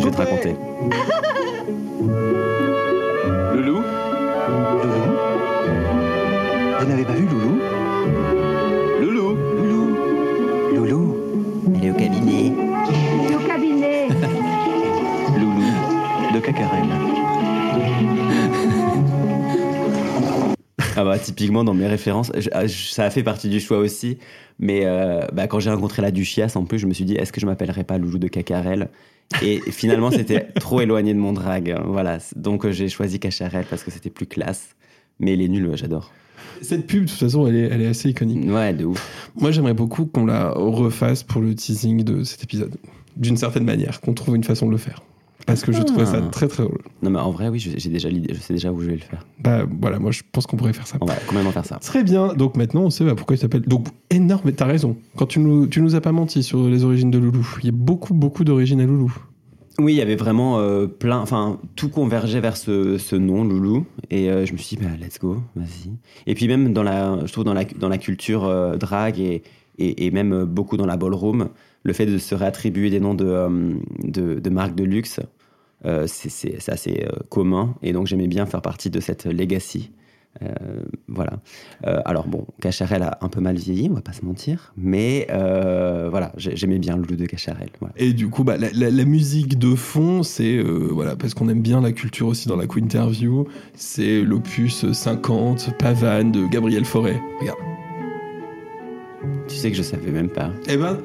Je 0.00 0.04
vais 0.04 0.10
te 0.10 0.16
raconter. 0.16 0.56
Loulou? 3.54 3.76
Loulou? 4.82 5.12
Vous 6.80 6.86
n'avez 6.86 7.04
pas 7.04 7.12
vu 7.12 7.26
Loulou 7.26 7.39
typiquement 21.20 21.64
dans 21.64 21.74
mes 21.74 21.86
références, 21.86 22.32
je- 22.36 22.48
ah, 22.52 22.66
je- 22.66 22.88
ça 22.90 23.04
a 23.04 23.10
fait 23.10 23.22
partie 23.22 23.48
du 23.48 23.60
choix 23.60 23.78
aussi. 23.78 24.18
Mais 24.58 24.82
euh, 24.84 25.20
bah, 25.32 25.46
quand 25.46 25.58
j'ai 25.60 25.70
rencontré 25.70 26.02
la 26.02 26.10
Duchias, 26.10 26.52
en 26.56 26.64
plus, 26.64 26.78
je 26.78 26.86
me 26.86 26.92
suis 26.92 27.04
dit, 27.04 27.14
est-ce 27.14 27.32
que 27.32 27.40
je 27.40 27.46
m'appellerais 27.46 27.84
pas 27.84 27.96
Loulou 27.98 28.18
de 28.18 28.28
Cacarel? 28.28 28.88
Et 29.42 29.60
finalement, 29.70 30.10
c'était 30.10 30.40
trop 30.60 30.80
éloigné 30.80 31.14
de 31.14 31.18
mon 31.18 31.32
drag. 31.32 31.74
Voilà. 31.86 32.18
Donc 32.36 32.64
euh, 32.66 32.72
j'ai 32.72 32.88
choisi 32.88 33.18
Cacharel 33.20 33.64
parce 33.70 33.82
que 33.84 33.90
c'était 33.90 34.10
plus 34.10 34.26
classe. 34.26 34.70
Mais 35.18 35.36
les 35.36 35.48
nuls, 35.48 35.66
ouais, 35.68 35.76
j'adore. 35.76 36.10
Cette 36.62 36.86
pub, 36.86 37.04
de 37.04 37.10
toute 37.10 37.18
façon, 37.18 37.46
elle 37.46 37.56
est, 37.56 37.68
elle 37.70 37.80
est 37.82 37.86
assez 37.86 38.10
iconique. 38.10 38.44
Ouais, 38.50 38.72
de 38.74 38.84
ouf. 38.84 39.30
Moi, 39.36 39.50
j'aimerais 39.50 39.74
beaucoup 39.74 40.04
qu'on 40.06 40.26
la 40.26 40.50
refasse 40.50 41.22
pour 41.22 41.40
le 41.40 41.54
teasing 41.54 42.02
de 42.04 42.22
cet 42.24 42.42
épisode. 42.44 42.76
D'une 43.16 43.36
certaine 43.36 43.64
manière, 43.64 44.00
qu'on 44.00 44.12
trouve 44.14 44.36
une 44.36 44.44
façon 44.44 44.66
de 44.66 44.72
le 44.72 44.76
faire. 44.78 45.02
Parce 45.50 45.62
que 45.64 45.72
je 45.72 45.82
trouvais 45.82 46.06
ça 46.06 46.20
Ah. 46.22 46.28
très 46.30 46.48
très 46.48 46.62
drôle. 46.64 46.78
Non, 47.02 47.10
mais 47.10 47.18
en 47.18 47.30
vrai, 47.30 47.48
oui, 47.48 47.58
j'ai 47.58 47.90
déjà 47.90 48.08
l'idée. 48.08 48.34
Je 48.34 48.40
sais 48.40 48.54
déjà 48.54 48.72
où 48.72 48.80
je 48.80 48.86
vais 48.86 48.94
le 48.96 49.00
faire. 49.00 49.26
Bah 49.42 49.66
voilà, 49.80 49.98
moi 49.98 50.10
je 50.10 50.22
pense 50.30 50.46
qu'on 50.46 50.56
pourrait 50.56 50.72
faire 50.72 50.86
ça. 50.86 50.98
On 51.00 51.06
va 51.06 51.14
complètement 51.14 51.50
faire 51.52 51.64
ça. 51.66 51.76
Très 51.76 52.02
bien, 52.04 52.34
donc 52.34 52.56
maintenant 52.56 52.82
on 52.82 52.90
sait 52.90 53.04
bah, 53.04 53.14
pourquoi 53.16 53.36
il 53.36 53.38
s'appelle. 53.38 53.62
Donc 53.62 53.86
énorme, 54.10 54.42
mais 54.44 54.52
t'as 54.52 54.66
raison. 54.66 54.96
Quand 55.16 55.26
tu 55.26 55.38
nous, 55.40 55.66
tu 55.66 55.80
nous 55.82 55.94
as 55.94 56.00
pas 56.00 56.12
menti 56.12 56.42
sur 56.42 56.68
les 56.68 56.84
origines 56.84 57.10
de 57.10 57.18
Loulou, 57.18 57.46
il 57.62 57.66
y 57.66 57.68
a 57.68 57.72
beaucoup 57.72 58.14
beaucoup 58.14 58.44
d'origines 58.44 58.80
à 58.80 58.86
Loulou. 58.86 59.12
Oui, 59.78 59.94
il 59.94 59.96
y 59.96 60.02
avait 60.02 60.16
vraiment 60.16 60.58
euh, 60.58 60.86
plein, 60.86 61.18
enfin, 61.20 61.58
tout 61.74 61.88
convergeait 61.88 62.40
vers 62.40 62.56
ce, 62.58 62.98
ce 62.98 63.16
nom, 63.16 63.44
Loulou. 63.44 63.86
Et 64.10 64.30
euh, 64.30 64.44
je 64.44 64.52
me 64.52 64.58
suis 64.58 64.76
dit, 64.76 64.82
bah, 64.84 64.90
let's 65.00 65.18
go, 65.18 65.38
vas-y. 65.56 65.90
Et 66.26 66.34
puis 66.34 66.48
même 66.48 66.74
dans 66.74 66.82
la, 66.82 67.18
je 67.24 67.32
trouve 67.32 67.44
dans 67.44 67.54
la, 67.54 67.64
dans 67.64 67.88
la 67.88 67.96
culture 67.96 68.44
euh, 68.44 68.76
drag 68.76 69.18
et, 69.18 69.42
et, 69.78 70.04
et 70.06 70.10
même 70.10 70.32
euh, 70.34 70.44
beaucoup 70.44 70.76
dans 70.76 70.84
la 70.84 70.98
ballroom, 70.98 71.48
le 71.82 71.92
fait 71.94 72.04
de 72.04 72.18
se 72.18 72.34
réattribuer 72.34 72.90
des 72.90 73.00
noms 73.00 73.14
de, 73.14 73.24
euh, 73.24 73.72
de, 74.04 74.38
de 74.38 74.50
marques 74.50 74.74
de 74.74 74.84
luxe, 74.84 75.20
euh, 75.84 76.06
c'est- 76.06 76.68
assez 76.68 77.04
euh, 77.06 77.16
commun. 77.28 77.74
Et 77.82 77.92
donc 77.92 78.06
j'aimais 78.06 78.28
bien 78.28 78.46
faire 78.46 78.62
partie 78.62 78.90
de 78.90 79.00
cette 79.00 79.24
legacy. 79.26 79.90
Euh, 80.42 80.48
voilà. 81.08 81.40
Euh, 81.88 82.00
alors 82.04 82.28
bon, 82.28 82.46
Cacharel 82.60 83.02
a 83.02 83.18
un 83.20 83.28
peu 83.28 83.40
mal 83.40 83.56
vieilli, 83.56 83.88
on 83.90 83.94
va 83.94 84.00
pas 84.00 84.12
se 84.12 84.24
mentir, 84.24 84.72
mais 84.76 85.26
euh, 85.30 86.06
voilà, 86.08 86.32
j'ai- 86.36 86.54
j'aimais 86.54 86.78
bien 86.78 86.96
le 86.96 87.02
loup 87.02 87.16
de 87.16 87.26
Cacharel. 87.26 87.68
voilà. 87.80 87.92
Et 87.96 88.12
du 88.12 88.28
coup, 88.28 88.44
bah, 88.44 88.56
la, 88.56 88.68
la- 88.72 88.90
la 88.90 89.04
musique 89.04 89.58
de 89.58 89.74
fond, 89.74 90.22
c'est 90.22 90.62
voilà, 90.62 91.16
parce 91.16 91.34
qu'on 91.34 91.48
aime 91.48 91.62
bien 91.62 91.80
la 91.80 91.90
culture 91.90 92.28
aussi 92.28 92.46
dans 92.46 92.54
la 92.56 92.68
Quinterview, 92.68 93.48
c'est 93.74 94.22
l'opus 94.22 94.92
50 94.92 95.76
Pavane 95.78 96.30
de 96.30 96.46
Gabriel 96.46 96.84
Fauré. 96.84 97.20
Regarde. 97.40 97.58
Tu 99.48 99.56
sais 99.56 99.70
que 99.72 99.76
je 99.76 99.82
savais 99.82 100.12
même 100.12 100.28
pas. 100.28 100.52
Eh 100.68 100.76
ben, 100.76 100.98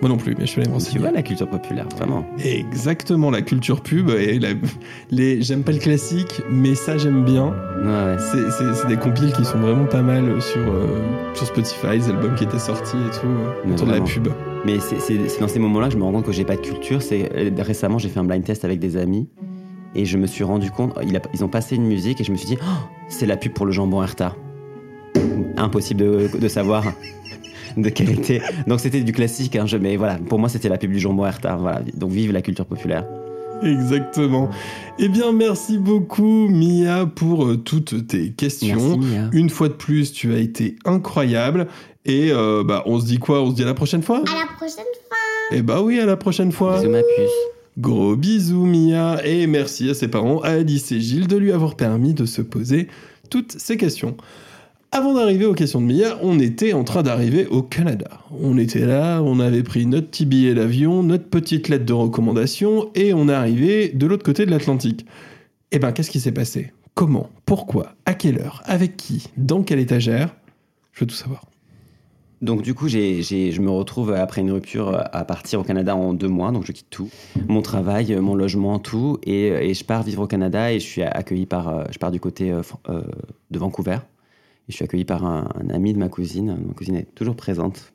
moi 0.00 0.08
non 0.08 0.16
plus, 0.16 0.34
mais 0.38 0.46
je 0.46 0.50
suis 0.50 0.60
allé 0.60 0.68
me 0.70 0.74
Tu 0.76 0.80
renseigner. 0.84 0.98
vois 1.00 1.10
la 1.10 1.22
culture 1.22 1.48
populaire, 1.48 1.86
vraiment. 1.96 2.24
Exactement, 2.44 3.30
la 3.30 3.42
culture 3.42 3.80
pub 3.82 4.10
et 4.10 4.38
la- 4.38 4.48
les. 5.10 5.42
J'aime 5.42 5.62
pas 5.62 5.72
le 5.72 5.78
classique, 5.78 6.40
mais 6.50 6.74
ça 6.74 6.96
j'aime 6.98 7.24
bien. 7.24 7.48
Ouais. 7.84 8.16
C'est- 8.18 8.50
C'est 8.50 8.74
c'est 8.74 8.88
des 8.88 8.96
compiles 8.96 9.32
qui 9.32 9.44
sont 9.44 9.58
vraiment 9.58 9.84
pas 9.86 10.02
mal 10.02 10.40
sur, 10.42 10.60
euh, 10.60 10.86
sur 11.34 11.46
Spotify, 11.46 11.86
les 11.98 12.08
albums 12.08 12.34
qui 12.34 12.44
étaient 12.44 12.58
sortis 12.58 12.96
et 12.96 13.10
tout, 13.20 13.26
euh, 13.26 13.52
Mais 13.64 13.72
autour 13.74 13.86
de 13.86 13.92
la 13.92 14.00
pub. 14.00 14.28
Mais 14.64 14.78
c'est 14.80 15.40
dans 15.40 15.48
ces 15.48 15.58
moments-là 15.58 15.86
que 15.88 15.94
je 15.94 15.98
me 15.98 16.04
rends 16.04 16.12
compte 16.12 16.26
que 16.26 16.32
j'ai 16.32 16.44
pas 16.44 16.56
de 16.56 16.60
culture. 16.60 17.00
C'est 17.02 17.30
euh, 17.34 17.50
récemment 17.62 17.98
j'ai 17.98 18.08
fait 18.08 18.20
un 18.20 18.24
blind 18.24 18.44
test 18.44 18.64
avec 18.64 18.78
des 18.78 18.96
amis 18.96 19.28
et 19.94 20.04
je 20.04 20.18
me 20.18 20.26
suis 20.26 20.44
rendu 20.44 20.70
compte. 20.70 20.92
il 21.02 21.16
a- 21.16 21.20
ils 21.34 21.44
ont 21.44 21.48
passé 21.48 21.76
une 21.76 21.86
musique 21.86 22.20
et 22.20 22.24
je 22.24 22.30
me 22.32 22.36
suis 22.36 22.46
dit 22.48 22.58
Oh, 22.62 22.86
c'est 23.08 23.26
la 23.26 23.36
pub 23.36 23.52
pour 23.52 23.64
le 23.66 23.72
jambon 23.72 24.02
Herta. 24.02 24.34
Impossible 25.56 26.00
de, 26.00 26.38
de 26.38 26.48
savoir 26.48 26.84
de 27.76 27.88
était. 27.88 28.40
Donc 28.66 28.80
c'était 28.80 29.00
du 29.02 29.12
classique, 29.12 29.56
hein, 29.56 29.66
je- 29.66 29.76
mais 29.76 29.96
voilà, 29.96 30.14
pour 30.28 30.38
moi 30.38 30.48
c'était 30.48 30.68
la 30.68 30.78
pub 30.78 30.90
du 30.92 30.98
jambon 30.98 31.26
Herta. 31.26 31.56
Voilà, 31.56 31.82
donc 31.94 32.10
vive 32.10 32.32
la 32.32 32.42
culture 32.42 32.66
populaire. 32.66 33.04
Exactement. 33.62 34.48
Eh 34.98 35.08
bien, 35.08 35.32
merci 35.32 35.76
beaucoup, 35.78 36.48
Mia, 36.48 37.06
pour 37.06 37.44
euh, 37.46 37.56
toutes 37.58 38.06
tes 38.06 38.30
questions. 38.30 38.96
Merci 38.98 39.14
Mia. 39.14 39.28
Une 39.32 39.50
fois 39.50 39.68
de 39.68 39.74
plus, 39.74 40.12
tu 40.12 40.32
as 40.32 40.38
été 40.38 40.76
incroyable. 40.84 41.66
Et 42.06 42.30
euh, 42.32 42.64
bah, 42.64 42.82
on 42.86 42.98
se 42.98 43.04
dit 43.06 43.18
quoi? 43.18 43.42
On 43.42 43.50
se 43.50 43.56
dit 43.56 43.62
à 43.62 43.66
la 43.66 43.74
prochaine 43.74 44.02
fois 44.02 44.18
À 44.18 44.20
la 44.40 44.46
prochaine 44.56 44.76
fois. 45.08 45.16
Eh 45.52 45.62
bah 45.62 45.82
oui, 45.82 45.98
à 46.00 46.06
la 46.06 46.16
prochaine 46.16 46.52
fois. 46.52 46.78
Bisous 46.78 46.90
ma 46.90 47.00
puce. 47.00 47.30
Gros 47.78 48.16
bisous, 48.16 48.64
Mia. 48.64 49.20
Et 49.26 49.46
merci 49.46 49.90
à 49.90 49.94
ses 49.94 50.08
parents, 50.08 50.40
Alice 50.40 50.90
et 50.92 51.00
Gilles, 51.00 51.26
de 51.28 51.36
lui 51.36 51.52
avoir 51.52 51.76
permis 51.76 52.14
de 52.14 52.24
se 52.24 52.40
poser 52.40 52.88
toutes 53.28 53.52
ces 53.58 53.76
questions. 53.76 54.16
Avant 54.92 55.14
d'arriver 55.14 55.46
aux 55.46 55.54
questions 55.54 55.80
de 55.80 55.86
Mia, 55.86 56.18
on 56.20 56.40
était 56.40 56.72
en 56.72 56.82
train 56.82 57.04
d'arriver 57.04 57.46
au 57.46 57.62
Canada. 57.62 58.08
On 58.42 58.58
était 58.58 58.84
là, 58.84 59.20
on 59.22 59.38
avait 59.38 59.62
pris 59.62 59.86
notre 59.86 60.08
petit 60.08 60.26
billet 60.26 60.52
d'avion, 60.52 61.04
notre 61.04 61.26
petite 61.28 61.68
lettre 61.68 61.84
de 61.84 61.92
recommandation, 61.92 62.90
et 62.96 63.14
on 63.14 63.28
est 63.28 63.32
arrivé 63.32 63.90
de 63.90 64.06
l'autre 64.06 64.24
côté 64.24 64.46
de 64.46 64.50
l'Atlantique. 64.50 65.06
Eh 65.70 65.78
ben, 65.78 65.92
qu'est-ce 65.92 66.10
qui 66.10 66.18
s'est 66.18 66.32
passé? 66.32 66.72
Comment? 66.94 67.30
Pourquoi? 67.46 67.92
À 68.04 68.14
quelle 68.14 68.40
heure? 68.40 68.62
Avec 68.64 68.96
qui? 68.96 69.28
Dans 69.36 69.62
quelle 69.62 69.78
étagère? 69.78 70.34
Je 70.92 71.00
veux 71.00 71.06
tout 71.06 71.14
savoir. 71.14 71.44
Donc 72.42 72.62
du 72.62 72.74
coup, 72.74 72.88
j'ai, 72.88 73.22
j'ai- 73.22 73.52
je 73.52 73.60
me 73.60 73.70
retrouve 73.70 74.12
après 74.12 74.40
une 74.40 74.50
rupture 74.50 75.00
à 75.12 75.24
partir 75.24 75.60
au 75.60 75.62
Canada 75.62 75.94
en 75.94 76.14
deux 76.14 76.26
mois, 76.26 76.50
donc 76.50 76.64
je 76.66 76.72
quitte 76.72 76.90
tout, 76.90 77.10
mon 77.48 77.60
travail, 77.62 78.16
mon 78.16 78.34
logement, 78.34 78.78
tout, 78.80 79.18
et, 79.24 79.72
je 79.72 79.84
pars 79.84 80.02
vivre 80.02 80.22
au 80.22 80.26
Canada 80.26 80.72
et 80.72 80.80
je 80.80 80.86
suis 80.86 81.02
accueilli 81.02 81.44
par, 81.46 81.68
euh, 81.68 81.84
je 81.92 81.98
pars 81.98 82.10
du 82.10 82.18
côté 82.18 82.50
euh, 82.50 82.62
euh, 82.88 83.02
de 83.50 83.58
Vancouver, 83.58 83.98
je 84.68 84.74
suis 84.74 84.84
accueilli 84.84 85.04
par 85.04 85.24
un, 85.24 85.48
ami 85.70 85.92
de 85.92 85.98
ma 85.98 86.08
cousine, 86.08 86.58
ma 86.66 86.74
cousine 86.74 86.96
est 86.96 87.14
toujours 87.14 87.36
présente, 87.36 87.92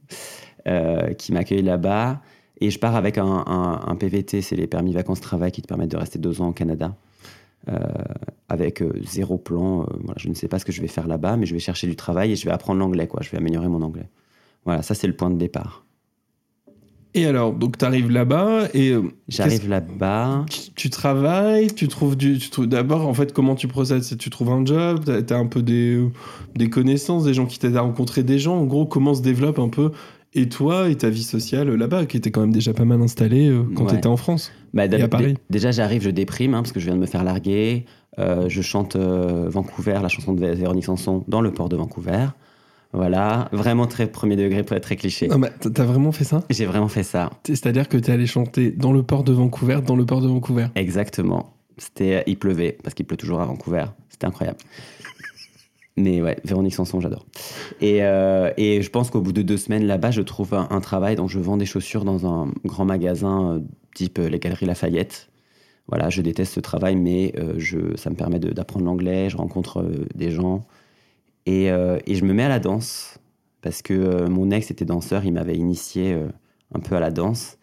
euh, 0.68 1.14
qui 1.14 1.32
m'accueille 1.32 1.62
là-bas, 1.62 2.22
et 2.62 2.70
je 2.70 2.80
pars 2.80 2.96
avec 2.96 3.18
un, 3.18 3.98
PVT, 4.00 4.42
c'est 4.42 4.56
les 4.56 4.68
permis 4.68 4.94
vacances-travail 4.94 5.52
qui 5.52 5.62
te 5.62 5.68
permettent 5.68 5.92
de 5.92 5.98
rester 5.98 6.20
deux 6.20 6.42
ans 6.42 6.50
au 6.50 6.54
Canada. 6.54 6.96
euh, 7.68 7.80
avec 8.48 8.84
euh, 8.84 8.94
zéro 9.04 9.40
plan, 9.40 9.88
je 10.18 10.30
ne 10.30 10.36
sais 10.36 10.48
pas 10.48 10.60
ce 10.60 10.66
que 10.66 10.72
je 10.72 10.82
vais 10.82 10.88
faire 10.88 11.08
là-bas, 11.08 11.36
mais 11.36 11.48
je 11.48 11.54
vais 11.54 11.60
chercher 11.60 11.88
du 11.88 11.96
travail 11.96 12.32
et 12.32 12.36
je 12.36 12.46
vais 12.46 12.52
apprendre 12.52 12.80
l'anglais. 12.80 13.10
Je 13.22 13.32
vais 13.32 13.38
améliorer 13.38 13.70
mon 13.70 13.82
anglais. 13.82 14.08
Voilà, 14.66 14.84
ça 14.84 14.94
c'est 14.94 15.08
le 15.08 15.16
point 15.16 15.32
de 15.32 15.38
départ. 15.38 15.85
Et 17.18 17.26
alors, 17.26 17.54
donc 17.54 17.78
t'arrives 17.78 18.12
là-bas, 18.12 18.68
et 18.74 18.92
euh, 18.92 19.02
J'arrive 19.30 19.70
là-bas. 19.70 20.46
tu, 20.50 20.60
tu 20.76 20.90
travailles, 20.90 21.68
tu 21.74 21.88
trouves 21.88 22.18
du. 22.18 22.38
Tu 22.38 22.50
trouves, 22.50 22.68
D'abord, 22.68 23.08
en 23.08 23.14
fait, 23.14 23.32
comment 23.32 23.56
tu 23.56 23.68
procèdes? 23.70 24.04
C'est 24.04 24.18
tu 24.18 24.30
trouves 24.30 24.50
un 24.52 24.66
job, 24.66 25.00
t'as 25.26 25.36
as 25.36 25.40
un 25.40 25.46
peu 25.48 25.62
des, 25.64 25.98
des 26.56 26.70
connaissances, 26.70 27.24
des 27.24 27.34
gens 27.34 27.46
qui 27.46 27.58
t'aident 27.58 27.78
à 27.78 27.82
rencontrer 27.82 28.22
des 28.24 28.38
gens. 28.38 28.58
En 28.58 28.66
gros, 28.66 28.86
comment 28.86 29.14
se 29.14 29.22
développe 29.22 29.60
un 29.60 29.70
peu 29.70 29.92
et 30.34 30.50
toi 30.50 30.90
et 30.90 30.96
ta 30.96 31.10
vie 31.10 31.24
sociale 31.24 31.70
là-bas, 31.74 32.06
qui 32.06 32.18
était 32.18 32.32
quand 32.32 32.42
même 32.42 32.52
déjà 32.52 32.74
pas 32.74 32.84
mal 32.84 33.02
installée 33.02 33.48
euh, 33.48 33.64
quand 33.74 33.86
Ouais. 33.86 33.92
t'étais 33.92 34.08
en 34.08 34.18
France. 34.18 34.52
Bah, 34.74 34.90
d'ab- 34.90 35.02
à 35.02 35.08
Paris 35.08 35.26
dé- 35.36 35.40
Déjà, 35.50 35.72
j'arrive, 35.72 36.02
je 36.04 36.10
déprime 36.10 36.54
hein, 36.54 36.62
parce 36.64 36.74
que 36.74 36.82
je 36.82 36.86
viens 36.88 36.96
de 36.96 37.00
me 37.00 37.06
faire 37.06 37.24
larguer. 37.24 37.86
Euh, 38.20 38.50
je 38.50 38.62
chante 38.62 38.98
euh, 38.98 39.48
Vancouver, 39.50 40.00
la 40.02 40.10
chanson 40.10 40.34
de 40.34 40.42
Vé- 40.46 40.54
Véronique 40.56 40.84
Sanson, 40.84 41.24
dans 41.30 41.40
le 41.40 41.52
port 41.54 41.70
de 41.70 41.78
Vancouver. 41.78 42.26
Voilà, 42.96 43.50
vraiment 43.52 43.88
très 43.88 44.08
premier 44.08 44.36
degré, 44.36 44.64
très 44.64 44.80
très 44.80 44.96
cliché. 44.96 45.28
Non, 45.28 45.38
mais 45.38 45.50
t'as 45.60 45.84
vraiment 45.84 46.12
fait 46.12 46.24
ça? 46.24 46.44
J'ai 46.50 46.66
vraiment 46.66 46.88
fait 46.88 47.04
ça, 47.04 47.30
C'est-à-dire 47.44 47.90
que 47.90 47.98
t'es 47.98 48.12
allé 48.12 48.26
chanter 48.26 48.72
dans 48.72 48.94
le 48.94 49.04
port 49.04 49.24
de 49.24 49.34
Vancouver, 49.34 49.80
dans 49.86 49.96
le 49.96 50.06
port 50.06 50.22
de 50.22 50.28
Vancouver? 50.28 50.68
exactement. 50.76 51.52
C'était, 51.78 52.24
il 52.26 52.38
pleuvait 52.40 52.78
parce 52.84 52.94
qu'il 52.94 53.06
pleut 53.06 53.18
toujours 53.18 53.42
à 53.42 53.46
Vancouver. 53.46 53.84
C'était 54.10 54.28
incroyable. 54.28 54.60
Mais 55.98 56.22
ouais, 56.22 56.38
Véronique 56.46 56.74
Sanson, 56.74 57.02
j'adore. 57.02 57.26
Et, 57.82 58.04
euh, 58.04 58.52
et 58.56 58.82
je 58.82 58.90
pense 58.90 59.10
qu'au 59.10 59.20
bout 59.22 59.34
de 59.34 59.42
deux 59.42 59.58
semaines 59.58 59.86
là-bas, 59.86 60.12
je 60.12 60.22
trouve 60.22 60.54
un, 60.54 60.68
un 60.70 60.80
travail. 60.80 61.16
Donc, 61.18 61.30
je 61.30 61.40
vends 61.40 61.58
des 61.58 61.66
chaussures 61.66 62.06
dans 62.06 62.26
un 62.26 62.52
grand 62.66 62.86
magasin 62.86 63.56
euh, 63.56 63.60
type 63.94 64.20
euh, 64.20 64.30
les 64.30 64.40
Galeries 64.40 64.66
Lafayette. 64.66 65.30
Voilà, 65.88 66.10
je 66.10 66.22
déteste 66.22 66.54
ce 66.54 66.60
travail, 66.60 66.96
mais 66.96 67.34
euh, 67.38 67.54
je, 67.58 67.96
ça 67.96 68.10
me 68.10 68.16
permet 68.16 68.40
d'apprendre 68.40 68.86
l'anglais. 68.86 69.30
Je 69.30 69.38
rencontre 69.38 69.82
euh, 69.82 70.06
des 70.16 70.32
gens. 70.32 70.66
Et, 71.46 71.70
euh, 71.72 71.98
et 72.08 72.16
je 72.16 72.26
me 72.26 72.34
mets 72.34 72.44
à 72.44 72.50
la 72.50 72.60
danse. 72.60 73.18
Parce 73.62 73.82
que 73.82 73.94
euh, 73.94 74.28
mon 74.30 74.52
ex 74.52 74.72
était 74.72 74.86
danseur. 74.86 75.26
Il 75.26 75.34
m'avait 75.34 75.56
initié 75.56 76.14
euh, 76.14 76.28
un 76.74 76.80
peu 76.80 76.96
à 76.96 77.00
la 77.00 77.12
danse. 77.12 77.58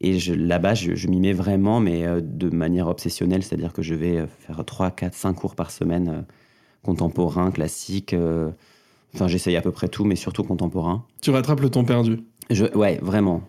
Et 0.00 0.18
je- 0.18 0.34
là-bas, 0.34 0.74
je, 0.74 0.94
je 0.94 1.08
m'y 1.08 1.20
mets 1.20 1.32
vraiment, 1.32 1.78
mais 1.80 2.04
de 2.20 2.50
manière 2.50 2.88
obsessionnelle. 2.88 3.42
C'est-à-dire 3.42 3.72
que 3.72 3.82
je 3.82 3.94
vais 3.94 4.26
faire 4.40 4.64
3, 4.64 4.90
4, 4.90 5.14
5 5.14 5.32
cours 5.34 5.54
par 5.54 5.70
semaine. 5.70 6.24
contemporain, 6.82 7.52
classique. 7.52 8.14
Enfin, 9.14 9.28
j'essaye 9.28 9.56
à 9.56 9.62
peu 9.62 9.70
près 9.70 9.88
tout, 9.88 10.04
mais 10.04 10.16
surtout 10.16 10.42
contemporain. 10.42 11.04
Tu 11.20 11.30
rattrapes 11.30 11.60
le 11.60 11.70
temps 11.70 11.84
perdu. 11.84 12.18
Je, 12.50 12.64
ouais, 12.76 12.98
vraiment. 13.02 13.42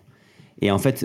Et 0.60 0.70
en 0.70 0.78
fait, 0.78 1.04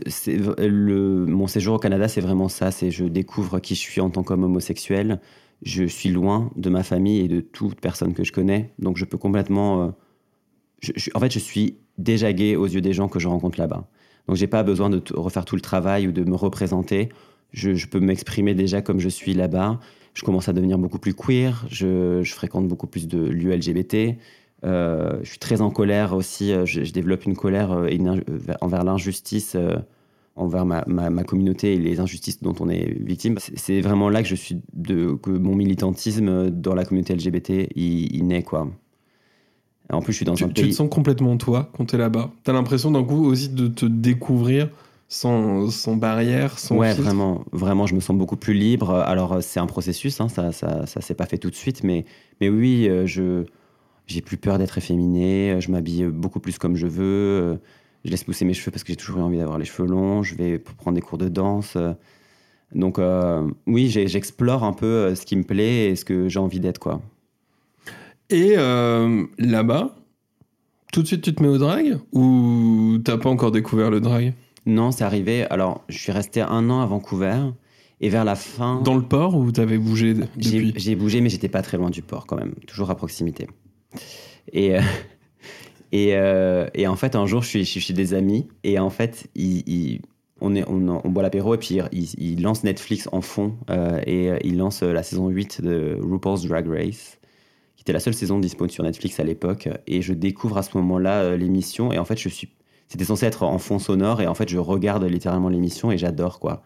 le, 0.59 1.25
mon 1.25 1.47
séjour 1.47 1.75
au 1.75 1.79
Canada, 1.79 2.07
c'est 2.07 2.21
vraiment 2.21 2.49
ça. 2.49 2.69
C'est 2.69 2.91
je 2.91 3.05
découvre 3.05 3.59
qui 3.59 3.73
je 3.73 3.79
suis 3.79 3.99
en 4.01 4.11
tant 4.11 4.21
qu'homme 4.21 4.43
homosexuel. 4.43 5.19
Je 5.61 5.83
suis 5.83 6.09
loin 6.09 6.51
de 6.55 6.69
ma 6.69 6.83
famille 6.83 7.19
et 7.19 7.27
de 7.27 7.41
toute 7.41 7.79
personne 7.79 8.13
que 8.13 8.23
je 8.23 8.31
connais. 8.31 8.73
Donc, 8.79 8.97
je 8.97 9.05
peux 9.05 9.17
complètement. 9.17 9.83
euh, 9.83 10.91
en 11.13 11.19
fait, 11.19 11.31
je 11.31 11.39
suis 11.39 11.77
déjà 11.97 12.31
gay 12.31 12.55
aux 12.55 12.65
yeux 12.65 12.81
des 12.81 12.93
gens 12.93 13.09
que 13.09 13.19
je 13.19 13.27
rencontre 13.27 13.59
là-bas. 13.59 13.87
Donc, 14.27 14.37
j'ai 14.37 14.47
pas 14.47 14.63
besoin 14.63 14.89
de 14.89 15.01
refaire 15.13 15.45
tout 15.45 15.55
le 15.55 15.61
travail 15.61 16.07
ou 16.07 16.11
de 16.11 16.23
me 16.23 16.35
représenter. 16.35 17.09
Je, 17.51 17.85
peux 17.87 17.99
m'exprimer 17.99 18.53
déjà 18.53 18.81
comme 18.81 18.99
je 18.99 19.09
suis 19.09 19.33
là-bas. 19.33 19.79
Je 20.13 20.23
commence 20.23 20.47
à 20.47 20.53
devenir 20.53 20.77
beaucoup 20.77 20.99
plus 20.99 21.13
queer. 21.13 21.65
Je, 21.69 22.23
fréquente 22.23 22.67
beaucoup 22.67 22.87
plus 22.87 23.07
de 23.07 23.19
lieux 23.19 23.53
LGBT. 23.53 24.17
Euh, 24.65 25.19
je 25.23 25.29
suis 25.29 25.39
très 25.39 25.61
en 25.61 25.71
colère 25.71 26.13
aussi. 26.13 26.53
euh, 26.53 26.65
Je, 26.65 26.91
développe 26.91 27.25
une 27.25 27.35
colère 27.35 27.71
envers 28.61 28.83
l'injustice, 28.83 29.57
envers 30.39 30.65
ma, 30.65 30.83
ma- 30.87 31.09
ma 31.09 31.23
communauté 31.23 31.73
et 31.73 31.77
les 31.79 31.99
injustices 31.99 32.41
dont 32.41 32.55
on 32.59 32.69
est 32.69 32.85
victime. 33.03 33.37
C'est- 33.39 33.81
vraiment 33.81 34.09
là 34.09 34.21
que 34.23 34.27
je 34.29 34.35
suis 34.35 34.61
de 34.73 35.13
que 35.13 35.29
mon 35.31 35.55
militantisme 35.55 36.49
dans 36.49 36.75
la 36.75 36.85
communauté 36.85 37.13
LGBT 37.13 37.69
il, 37.75 38.15
il 38.15 38.27
naît 38.27 38.43
quoi. 38.43 38.69
En 39.91 40.01
plus, 40.01 40.13
je 40.13 40.17
suis 40.17 40.25
dans 40.25 40.35
Tu, 40.35 40.43
un 40.45 40.49
tu 40.49 40.53
pays. 40.53 40.69
te 40.69 40.75
sens 40.75 40.89
complètement 40.89 41.35
toi 41.37 41.69
quand 41.75 41.85
t'es 41.85 41.97
là-bas. 41.97 42.31
T'as 42.43 42.53
l'impression 42.53 42.91
d'un 42.91 43.03
coup 43.03 43.25
aussi 43.25 43.49
de 43.49 43.67
te 43.67 43.85
découvrir 43.87 44.69
sans, 45.07 45.71
sans 45.71 45.95
barrière, 45.95 46.59
sans 46.59 46.77
Ouais, 46.77 46.89
filtre. 46.93 47.01
vraiment, 47.03 47.43
vraiment, 47.51 47.87
je 47.87 47.95
me 47.95 47.99
sens 47.99 48.15
beaucoup 48.15 48.35
plus 48.37 48.53
libre. 48.53 48.91
Alors, 48.91 49.33
euh, 49.33 49.41
c'est 49.41 49.59
un 49.59 49.65
processus, 49.65 50.21
hein, 50.21 50.29
ça, 50.29 50.51
ça, 50.51 50.85
ça 50.85 51.01
s'est 51.01 51.15
pas 51.15 51.25
fait 51.25 51.39
tout 51.39 51.49
de 51.49 51.55
suite, 51.55 51.83
mais, 51.83 52.05
mais 52.39 52.49
oui, 52.49 52.87
euh, 52.87 53.07
je, 53.07 53.45
j'ai 54.05 54.21
plus 54.21 54.37
peur 54.37 54.59
d'être 54.59 54.77
efféminé. 54.77 55.53
euh, 55.53 55.59
Je 55.61 55.71
m'habille 55.71 56.05
beaucoup 56.05 56.39
plus 56.39 56.59
comme 56.59 56.75
je 56.75 56.87
veux. 56.87 57.59
Je 58.05 58.11
laisse 58.11 58.23
pousser 58.23 58.45
mes 58.45 58.53
cheveux 58.53 58.71
parce 58.71 58.83
que 58.83 58.93
j'ai 58.93 58.97
toujours 58.97 59.19
eu 59.19 59.23
envie 59.23 59.37
d'avoir 59.37 59.57
les 59.57 59.65
cheveux 59.65 59.87
longs. 59.87 60.23
Je 60.23 60.35
vais 60.35 60.59
prendre 60.59 60.95
des 60.95 61.01
cours 61.01 61.17
de 61.17 61.27
danse. 61.27 61.77
Donc, 62.73 62.99
euh, 62.99 63.49
oui, 63.65 63.89
j'explore 63.89 64.63
un 64.63 64.73
peu 64.73 64.85
euh, 64.85 65.15
ce 65.15 65.25
qui 65.25 65.35
me 65.35 65.43
plaît 65.43 65.89
et 65.89 65.95
ce 65.95 66.05
que 66.05 66.29
j'ai 66.29 66.39
envie 66.39 66.59
d'être, 66.59 66.77
quoi. 66.79 67.01
Et 68.29 68.53
euh, 68.57 69.25
là-bas, 69.39 69.95
tout 70.93 71.01
de 71.01 71.07
suite 71.07 71.23
tu 71.23 71.33
te 71.33 71.41
mets 71.41 71.49
au 71.49 71.57
drag 71.57 71.97
ou 72.13 72.99
t'as 73.03 73.17
pas 73.17 73.29
encore 73.29 73.51
découvert 73.51 73.89
le 73.89 73.99
drag? 74.01 74.33
Non, 74.67 74.91
c'est 74.91 75.03
arrivé. 75.03 75.45
Alors, 75.45 75.83
je 75.89 75.97
suis 75.97 76.11
resté 76.11 76.41
un 76.41 76.69
an 76.69 76.81
à 76.81 76.85
Vancouver 76.85 77.39
et 78.01 78.09
vers 78.09 78.23
la 78.23 78.35
fin. 78.35 78.81
Dans 78.81 78.95
le 78.95 79.01
port 79.01 79.35
ou 79.35 79.51
t'avais 79.51 79.79
bougé 79.79 80.13
depuis? 80.13 80.73
j'ai 80.75 80.95
bougé, 80.95 81.21
mais 81.21 81.29
j'étais 81.29 81.49
pas 81.49 81.63
très 81.63 81.77
loin 81.77 81.89
du 81.89 82.03
port 82.03 82.27
quand 82.27 82.37
même, 82.37 82.53
toujours 82.67 82.91
à 82.91 82.95
proximité. 82.95 83.47
Et, 84.53 84.77
euh, 84.77 84.81
et, 85.91 86.15
euh, 86.15 86.67
et 86.73 86.87
en 86.87 86.95
fait, 86.95 87.15
un 87.15 87.25
jour, 87.25 87.41
je 87.41 87.63
suis, 87.63 87.65
chez 87.65 87.93
des 87.93 88.13
amis 88.13 88.47
et 88.63 88.79
en 88.79 88.89
fait, 88.89 89.27
on, 90.41 91.09
boit 91.09 91.23
l'apéro 91.23 91.55
et 91.55 91.57
puis 91.57 91.79
ils, 91.91 92.13
ils 92.17 92.41
lancent 92.41 92.63
Netflix 92.63 93.09
en 93.11 93.21
fond 93.21 93.55
euh, 93.69 93.99
et 94.05 94.29
euh, 94.29 94.37
ils 94.43 94.57
lancent 94.57 94.83
la 94.83 95.03
saison 95.03 95.29
8 95.29 95.61
de 95.61 95.97
RuPaul's 96.01 96.43
Drag 96.43 96.67
Race 96.67 97.17
qui 97.75 97.83
était 97.83 97.93
la 97.93 97.99
seule 97.99 98.13
saison 98.13 98.39
disponible 98.39 98.73
sur 98.73 98.83
Netflix 98.83 99.19
à 99.19 99.23
l'époque. 99.23 99.69
Et 99.87 100.01
je 100.01 100.13
découvre 100.13 100.57
à 100.57 100.63
ce 100.63 100.75
moment-là 100.77 101.37
l'émission. 101.37 101.93
Et 101.93 101.97
en 101.97 102.03
fait, 102.03 102.17
je 102.17 102.27
suis. 102.27 102.49
C'était 102.89 103.05
censé 103.05 103.25
être 103.25 103.43
en 103.43 103.57
fond 103.57 103.79
sonore. 103.79 104.19
Et 104.19 104.27
en 104.27 104.33
fait, 104.33 104.49
je 104.49 104.57
regarde 104.57 105.05
littéralement 105.05 105.47
l'émission 105.47 105.89
et 105.89 105.97
j'adore, 105.97 106.41
quoi. 106.41 106.61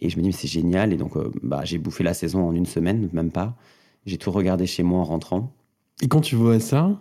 Et 0.00 0.08
je 0.08 0.16
me 0.16 0.22
dis, 0.22 0.28
mais 0.28 0.32
c'est 0.32 0.46
génial. 0.46 0.92
Et 0.92 0.96
donc, 0.96 1.14
bah, 1.42 1.62
j'ai 1.64 1.78
bouffé 1.78 2.04
la 2.04 2.14
saison 2.14 2.46
en 2.46 2.54
une 2.54 2.64
semaine, 2.66 3.08
même 3.12 3.32
pas. 3.32 3.56
J'ai 4.04 4.18
tout 4.18 4.30
regardé 4.30 4.66
chez 4.66 4.84
moi 4.84 5.00
en 5.00 5.04
rentrant. 5.04 5.52
Et 6.00 6.06
quand 6.06 6.20
tu 6.20 6.36
vois 6.36 6.60
ça, 6.60 6.96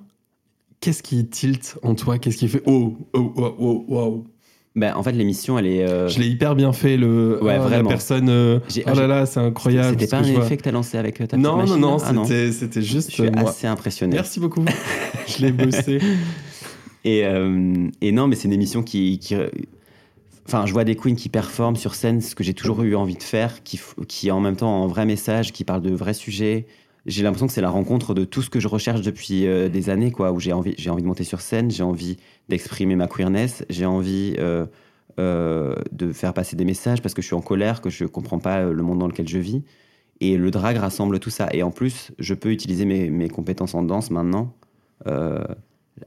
qu'est-ce 0.80 1.04
qui 1.04 1.26
tilte 1.28 1.78
en 1.84 1.96
toi? 1.96 2.18
Qu'est-ce 2.20 2.38
qui 2.38 2.48
fait 2.48 2.62
oh, 2.66 2.98
oh, 3.14 3.34
oh, 3.38 3.56
oh, 3.60 3.86
wow 3.88 4.28
Ben, 4.76 4.94
en 4.96 5.04
fait, 5.04 5.12
l'émission, 5.14 5.58
elle 5.58 5.68
est. 5.68 5.84
euh, 5.88 6.08
Je 6.08 6.20
l'ai 6.20 6.28
hyper 6.28 6.56
bien 6.56 6.74
fait, 6.74 6.98
le. 6.98 7.36
Ouais, 7.42 7.42
oh, 7.42 7.48
La 7.48 7.60
vraiment. 7.60 7.90
personne. 7.90 8.30
euh, 8.30 8.60
oh 8.88 8.94
là 8.94 9.08
là, 9.08 9.26
c'est 9.26 9.40
incroyable. 9.40 9.98
C'était 10.00 10.08
pas 10.08 10.22
que 10.22 10.28
un 10.28 10.34
vois. 10.34 10.46
effet 10.46 10.58
que 10.58 10.64
t'as 10.64 10.72
lancé 10.72 10.98
avec 10.98 11.22
euh, 11.22 11.28
ta 11.28 11.38
Non, 11.38 11.66
non, 11.66 11.78
non, 11.78 11.98
Ah 12.04 12.14
c'était 12.26 12.52
c'était 12.52 12.82
Je 12.82 12.88
juste. 12.92 13.12
suis 13.12 13.30
moi. 13.32 13.50
assez 13.50 13.68
impressionné. 13.68 14.16
Merci 14.16 14.40
beaucoup. 14.40 14.64
je 15.28 15.42
l'ai 15.46 15.52
bossé. 15.52 16.00
Et, 17.04 17.24
euh, 17.26 17.88
et 18.02 18.12
non, 18.12 18.28
mais 18.28 18.36
c'est 18.36 18.48
une 18.48 18.54
émission 18.54 18.82
qui, 18.84 19.20
qui- 19.20 19.36
Enfin, 20.48 20.68
je 20.68 20.74
vois 20.74 20.84
des 20.84 20.96
queens 20.96 21.16
qui 21.16 21.28
performent 21.30 21.76
sur 21.76 21.96
scène, 21.96 22.22
ce 22.22 22.36
que 22.36 22.44
j'ai 22.44 22.54
toujours 22.54 22.84
eu 22.84 22.96
envie 22.96 23.16
de 23.16 23.24
faire, 23.24 23.64
qui, 23.64 23.80
qui 24.08 24.30
en 24.30 24.40
même 24.40 24.56
temps 24.56 24.84
un 24.84 24.88
vrai 24.88 25.06
message, 25.06 25.52
qui 25.52 25.64
parlent 25.64 25.82
de 25.82 25.90
vrais 25.90 26.14
sujets. 26.14 26.68
J'ai 27.06 27.22
l'impression 27.24 27.46
que 27.48 27.54
c'est 27.54 27.62
la 27.62 27.70
rencontre 27.70 28.14
de 28.16 28.26
tout 28.26 28.42
ce 28.42 28.50
que 28.50 28.60
je 28.60 28.68
recherche 28.68 29.02
depuis 29.02 29.46
euh, 29.46 29.70
des 29.70 29.90
années, 29.90 30.12
quoi, 30.12 30.32
où 30.32 30.40
j'ai 30.40 30.54
envie, 30.54 30.74
j'ai 30.78 30.90
envie 30.90 31.04
de 31.04 31.08
monter 31.08 31.24
sur 31.24 31.42
scène, 31.42 31.70
j'ai 31.70 31.84
envie 31.84 32.18
d'exprimer 32.50 32.96
ma 32.96 33.08
queerness, 33.08 33.64
j'ai 33.70 33.86
envie 33.86 34.36
euh, 34.40 34.66
euh, 35.20 35.76
de 35.92 36.12
faire 36.14 36.34
passer 36.34 36.56
des 36.56 36.66
messages 36.66 37.02
parce 37.04 37.14
que 37.14 37.22
je 37.22 37.28
suis 37.28 37.36
en 37.36 37.42
colère, 37.42 37.82
que 37.82 37.90
je 37.92 38.06
comprends 38.06 38.40
pas 38.40 38.64
le 38.64 38.84
monde 38.84 39.00
dans 39.00 39.08
lequel 39.08 39.28
je 39.28 39.38
vis. 39.38 39.64
Et 40.22 40.38
le 40.38 40.50
drag 40.52 40.78
rassemble 40.78 41.20
tout 41.20 41.30
ça. 41.30 41.50
Et 41.54 41.62
en 41.64 41.72
plus, 41.72 42.12
je 42.20 42.34
peux 42.34 42.50
utiliser 42.52 42.86
mes, 42.86 43.10
mes 43.10 43.30
compétences 43.30 43.76
en 43.76 43.84
danse 43.84 44.10
maintenant. 44.12 44.54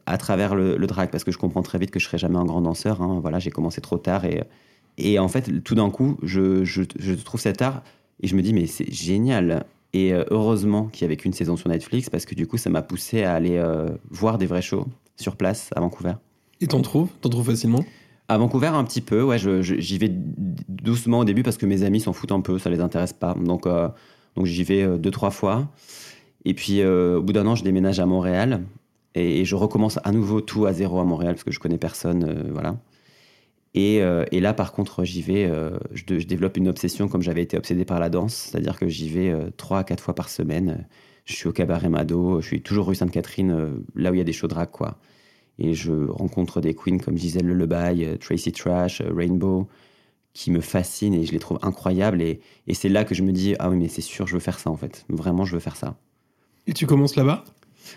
à 0.06 0.18
travers 0.18 0.54
le, 0.54 0.76
le 0.76 0.86
drag 0.86 1.10
parce 1.10 1.24
que 1.24 1.30
je 1.32 1.38
comprends 1.38 1.62
très 1.62 1.78
vite 1.78 1.90
que 1.90 1.98
je 2.00 2.04
serai 2.06 2.18
jamais 2.18 2.36
un 2.38 2.44
grand 2.44 2.60
danseur. 2.62 3.02
hein. 3.02 3.18
Voilà, 3.20 3.38
j'ai 3.38 3.50
commencé 3.50 3.80
trop 3.80 3.98
tard 3.98 4.24
et, 4.24 4.42
et 4.98 5.18
en 5.18 5.28
fait, 5.28 5.62
tout 5.64 5.74
d'un 5.74 5.90
coup, 5.90 6.18
je, 6.22 6.64
je, 6.64 6.82
je 6.98 7.14
trouve 7.14 7.40
cet 7.40 7.62
art 7.62 7.82
et 8.20 8.26
je 8.26 8.36
me 8.36 8.42
dis 8.42 8.52
mais 8.52 8.66
c'est 8.66 8.90
génial. 8.92 9.64
Et 9.98 10.12
euh, 10.12 10.22
heureusement 10.30 10.84
qu'il 10.84 11.02
y 11.02 11.06
avait 11.06 11.16
qu'une 11.16 11.32
saison 11.32 11.56
sur 11.56 11.68
Netflix 11.68 12.08
parce 12.08 12.24
que 12.24 12.36
du 12.36 12.46
coup, 12.46 12.56
ça 12.56 12.70
m'a 12.70 12.82
poussé 12.82 13.24
à 13.24 13.34
aller 13.34 13.56
euh, 13.56 13.88
voir 14.10 14.38
des 14.38 14.46
vrais 14.46 14.62
shows 14.62 14.86
sur 15.16 15.34
place 15.34 15.70
à 15.74 15.80
Vancouver. 15.80 16.12
Et 16.60 16.68
t'en 16.68 16.82
trouves? 16.82 17.08
T'en 17.20 17.28
trouves 17.30 17.46
facilement? 17.46 17.84
À 18.28 18.38
Vancouver, 18.38 18.68
un 18.68 18.84
petit 18.84 19.00
peu, 19.00 19.24
ouais, 19.24 19.38
j'y 19.38 19.98
vais 19.98 20.12
doucement 20.68 21.20
au 21.20 21.24
début 21.24 21.42
parce 21.42 21.56
que 21.56 21.66
mes 21.66 21.82
amis 21.82 22.00
s'en 22.00 22.12
foutent 22.12 22.30
un 22.30 22.42
peu, 22.42 22.60
ça 22.60 22.70
les 22.70 22.78
intéresse 22.78 23.12
pas. 23.12 23.34
Donc, 23.34 23.66
euh, 23.66 23.88
donc 24.36 24.46
j'y 24.46 24.62
vais 24.62 24.86
deux, 24.98 25.10
trois 25.10 25.30
fois. 25.30 25.66
Et 26.44 26.54
puis, 26.54 26.80
euh, 26.80 27.18
au 27.18 27.22
bout 27.22 27.32
d'un 27.32 27.46
an, 27.46 27.56
je 27.56 27.64
déménage 27.64 27.98
à 27.98 28.06
Montréal 28.06 28.62
et, 29.16 29.40
et 29.40 29.44
je 29.44 29.56
recommence 29.56 29.98
à 30.04 30.12
nouveau 30.12 30.40
tout 30.40 30.66
à 30.66 30.72
zéro 30.72 31.00
à 31.00 31.04
Montréal 31.04 31.34
parce 31.34 31.44
que 31.44 31.50
je 31.50 31.58
connais 31.58 31.78
personne, 31.78 32.50
voilà. 32.52 32.76
Et, 33.78 34.02
euh, 34.02 34.24
et 34.32 34.40
là, 34.40 34.54
par 34.54 34.72
contre, 34.72 35.04
j'y 35.04 35.22
vais, 35.22 35.46
euh, 35.46 35.78
je, 35.92 36.02
développe 36.02 36.56
une 36.56 36.66
obsession 36.66 37.06
comme 37.06 37.22
j'avais 37.22 37.42
été 37.42 37.56
obsédé 37.56 37.84
par 37.84 38.00
la 38.00 38.10
danse, 38.10 38.34
c'est-à-dire 38.34 38.76
que 38.76 38.88
j'y 38.88 39.08
vais 39.08 39.30
euh, 39.30 39.50
trois 39.56 39.78
à 39.78 39.84
quatre 39.84 40.02
fois 40.02 40.16
par 40.16 40.30
semaine. 40.30 40.84
Je 41.24 41.34
suis 41.34 41.46
au 41.46 41.52
cabaret 41.52 41.88
Mado, 41.88 42.40
je 42.40 42.46
suis 42.48 42.60
toujours 42.60 42.88
rue 42.88 42.96
Sainte-Catherine, 42.96 43.84
là 43.94 44.10
où 44.10 44.14
il 44.14 44.18
y 44.18 44.20
a 44.20 44.24
des 44.24 44.32
shows 44.32 44.48
drag, 44.48 44.70
quoi. 44.72 44.98
Et 45.60 45.74
je 45.74 46.08
rencontre 46.08 46.60
des 46.60 46.74
queens 46.74 46.98
comme 46.98 47.16
Gisèle 47.16 47.46
Lebaille, 47.46 48.04
euh, 48.04 48.16
Tracy 48.16 48.50
Trash, 48.50 49.00
Rainbow, 49.00 49.68
qui 50.32 50.50
me 50.50 50.60
fascinent 50.60 51.14
et 51.14 51.24
je 51.24 51.30
les 51.30 51.38
trouve 51.38 51.60
incroyables. 51.62 52.20
Et, 52.20 52.40
et 52.66 52.74
c'est 52.74 52.88
là 52.88 53.04
que 53.04 53.14
je 53.14 53.22
me 53.22 53.30
dis, 53.30 53.54
ah 53.60 53.70
oui, 53.70 53.76
mais 53.76 53.86
c'est 53.86 54.00
sûr, 54.00 54.26
je 54.26 54.34
veux 54.34 54.40
faire 54.40 54.58
ça, 54.58 54.70
en 54.70 54.76
fait. 54.76 55.06
Vraiment, 55.08 55.44
je 55.44 55.54
veux 55.54 55.60
faire 55.60 55.76
ça. 55.76 55.94
Et 56.66 56.72
tu 56.72 56.86
commences 56.86 57.14
là-bas? 57.14 57.44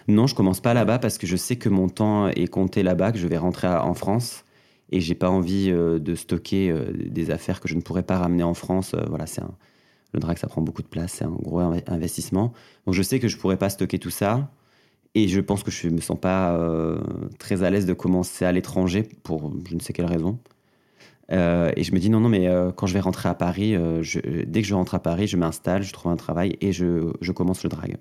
Non, 0.08 0.28
je 0.28 0.36
commence 0.36 0.60
pas 0.60 0.76
là-bas 0.76 1.00
parce 1.00 1.18
que 1.18 1.26
je 1.26 1.36
sais 1.36 1.56
que 1.56 1.70
mon 1.70 1.90
temps 1.90 2.28
est 2.28 2.48
compté 2.48 2.84
là-bas, 2.84 3.12
que 3.12 3.18
je 3.18 3.26
vais 3.26 3.38
rentrer 3.38 3.68
à- 3.68 3.84
en 3.84 3.96
France 3.96 4.46
et 4.92 5.00
j'ai 5.00 5.16
pas 5.16 5.30
envie 5.30 5.72
euh, 5.72 6.00
de 6.00 6.16
stocker 6.16 6.70
euh, 6.70 6.92
des 6.94 7.32
affaires 7.32 7.60
que 7.60 7.68
je 7.68 7.76
ne 7.76 7.82
pourrais 7.82 8.04
pas 8.04 8.18
ramener 8.18 8.44
en 8.44 8.54
France. 8.54 8.94
Euh, 8.94 9.04
voilà, 9.08 9.26
c'est 9.26 9.42
le 10.14 10.20
drag, 10.20 10.38
ça 10.38 10.48
prend 10.48 10.62
beaucoup 10.62 10.82
de 10.82 10.88
place, 10.88 11.14
c'est 11.14 11.26
un 11.26 11.32
gros 11.32 11.62
inve- 11.62 11.84
investissement. 11.88 12.54
Donc 12.86 12.96
je 12.96 13.02
sais 13.02 13.20
que 13.20 13.28
je 13.28 13.38
pourrais 13.38 13.58
pas 13.58 13.70
stocker 13.70 14.00
tout 14.00 14.10
ça 14.10 14.52
et 15.16 15.28
je 15.28 15.40
pense 15.40 15.64
que 15.64 15.72
je 15.72 15.88
me 15.90 16.02
sens 16.02 16.20
pas 16.20 16.58
très 17.38 17.64
à 17.64 17.70
l'aise 17.70 17.86
de 17.86 17.94
commencer 17.94 18.46
à 18.46 18.52
l'étranger 18.52 19.04
pour 19.24 19.52
je 19.68 19.76
ne 19.76 19.80
sais 19.80 19.94
quelle 19.94 20.06
raison. 20.06 20.40
Et 21.30 21.84
je 21.84 21.94
me 21.94 22.00
dis 22.00 22.10
non, 22.10 22.20
non, 22.20 22.30
mais 22.30 22.50
quand 22.76 22.88
je 22.88 22.94
vais 22.94 23.00
rentrer 23.02 23.30
à 23.30 23.34
Paris, 23.34 23.76
dès 24.48 24.62
que 24.62 24.68
je 24.68 24.74
rentre 24.74 24.96
à 24.96 25.00
Paris, 25.00 25.28
je 25.28 25.38
m'installe, 25.38 25.84
je 25.84 25.92
trouve 25.92 26.12
un 26.14 26.18
travail 26.18 26.58
et 26.62 26.72
je, 26.72 27.12
je 27.20 27.32
commence 27.34 27.64
le 27.64 27.70
drag. 27.70 27.98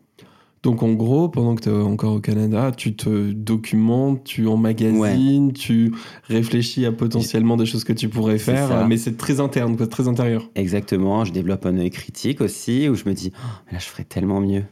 Donc 0.62 0.82
en 0.82 0.92
gros, 0.92 1.28
pendant 1.30 1.54
que 1.54 1.62
tu 1.62 1.68
es 1.70 1.72
encore 1.72 2.14
au 2.16 2.20
Canada, 2.20 2.70
tu 2.76 2.94
te 2.94 3.32
documentes, 3.32 4.24
tu 4.24 4.46
emmagasines, 4.46 5.52
tu 5.52 5.94
réfléchis 6.24 6.84
à 6.84 6.92
potentiellement 6.92 7.56
des 7.56 7.64
choses 7.64 7.84
que 7.84 7.94
tu 7.94 8.08
pourrais 8.10 8.38
faire, 8.38 8.86
mais 8.86 8.98
c'est 8.98 9.16
très 9.16 9.40
interne, 9.40 9.76
quoi, 9.76 9.86
très 9.86 10.06
intérieur. 10.06 10.50
Exactement, 10.54 11.24
je 11.24 11.32
développe 11.32 11.64
un 11.64 11.78
œil 11.78 11.90
critique 11.90 12.40
aussi, 12.42 12.88
où 12.88 12.94
je 12.94 13.04
me 13.06 13.14
dis, 13.14 13.32
Oh, 13.34 13.46
mais 13.66 13.72
là, 13.72 13.78
je 13.78 13.86
ferais 13.86 14.04
tellement 14.04 14.40
mieux. 14.40 14.64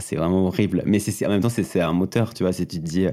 C'est 0.00 0.16
vraiment 0.16 0.46
horrible. 0.46 0.82
Mais 0.86 0.98
c'est, 0.98 1.24
en 1.24 1.28
même 1.28 1.40
temps, 1.40 1.48
c'est, 1.48 1.62
c'est 1.62 1.80
un 1.80 1.92
moteur, 1.92 2.34
tu 2.34 2.42
vois. 2.42 2.52
C'est, 2.52 2.66
tu 2.66 2.78
te 2.80 2.84
dis, 2.84 3.06
Oh, 3.06 3.12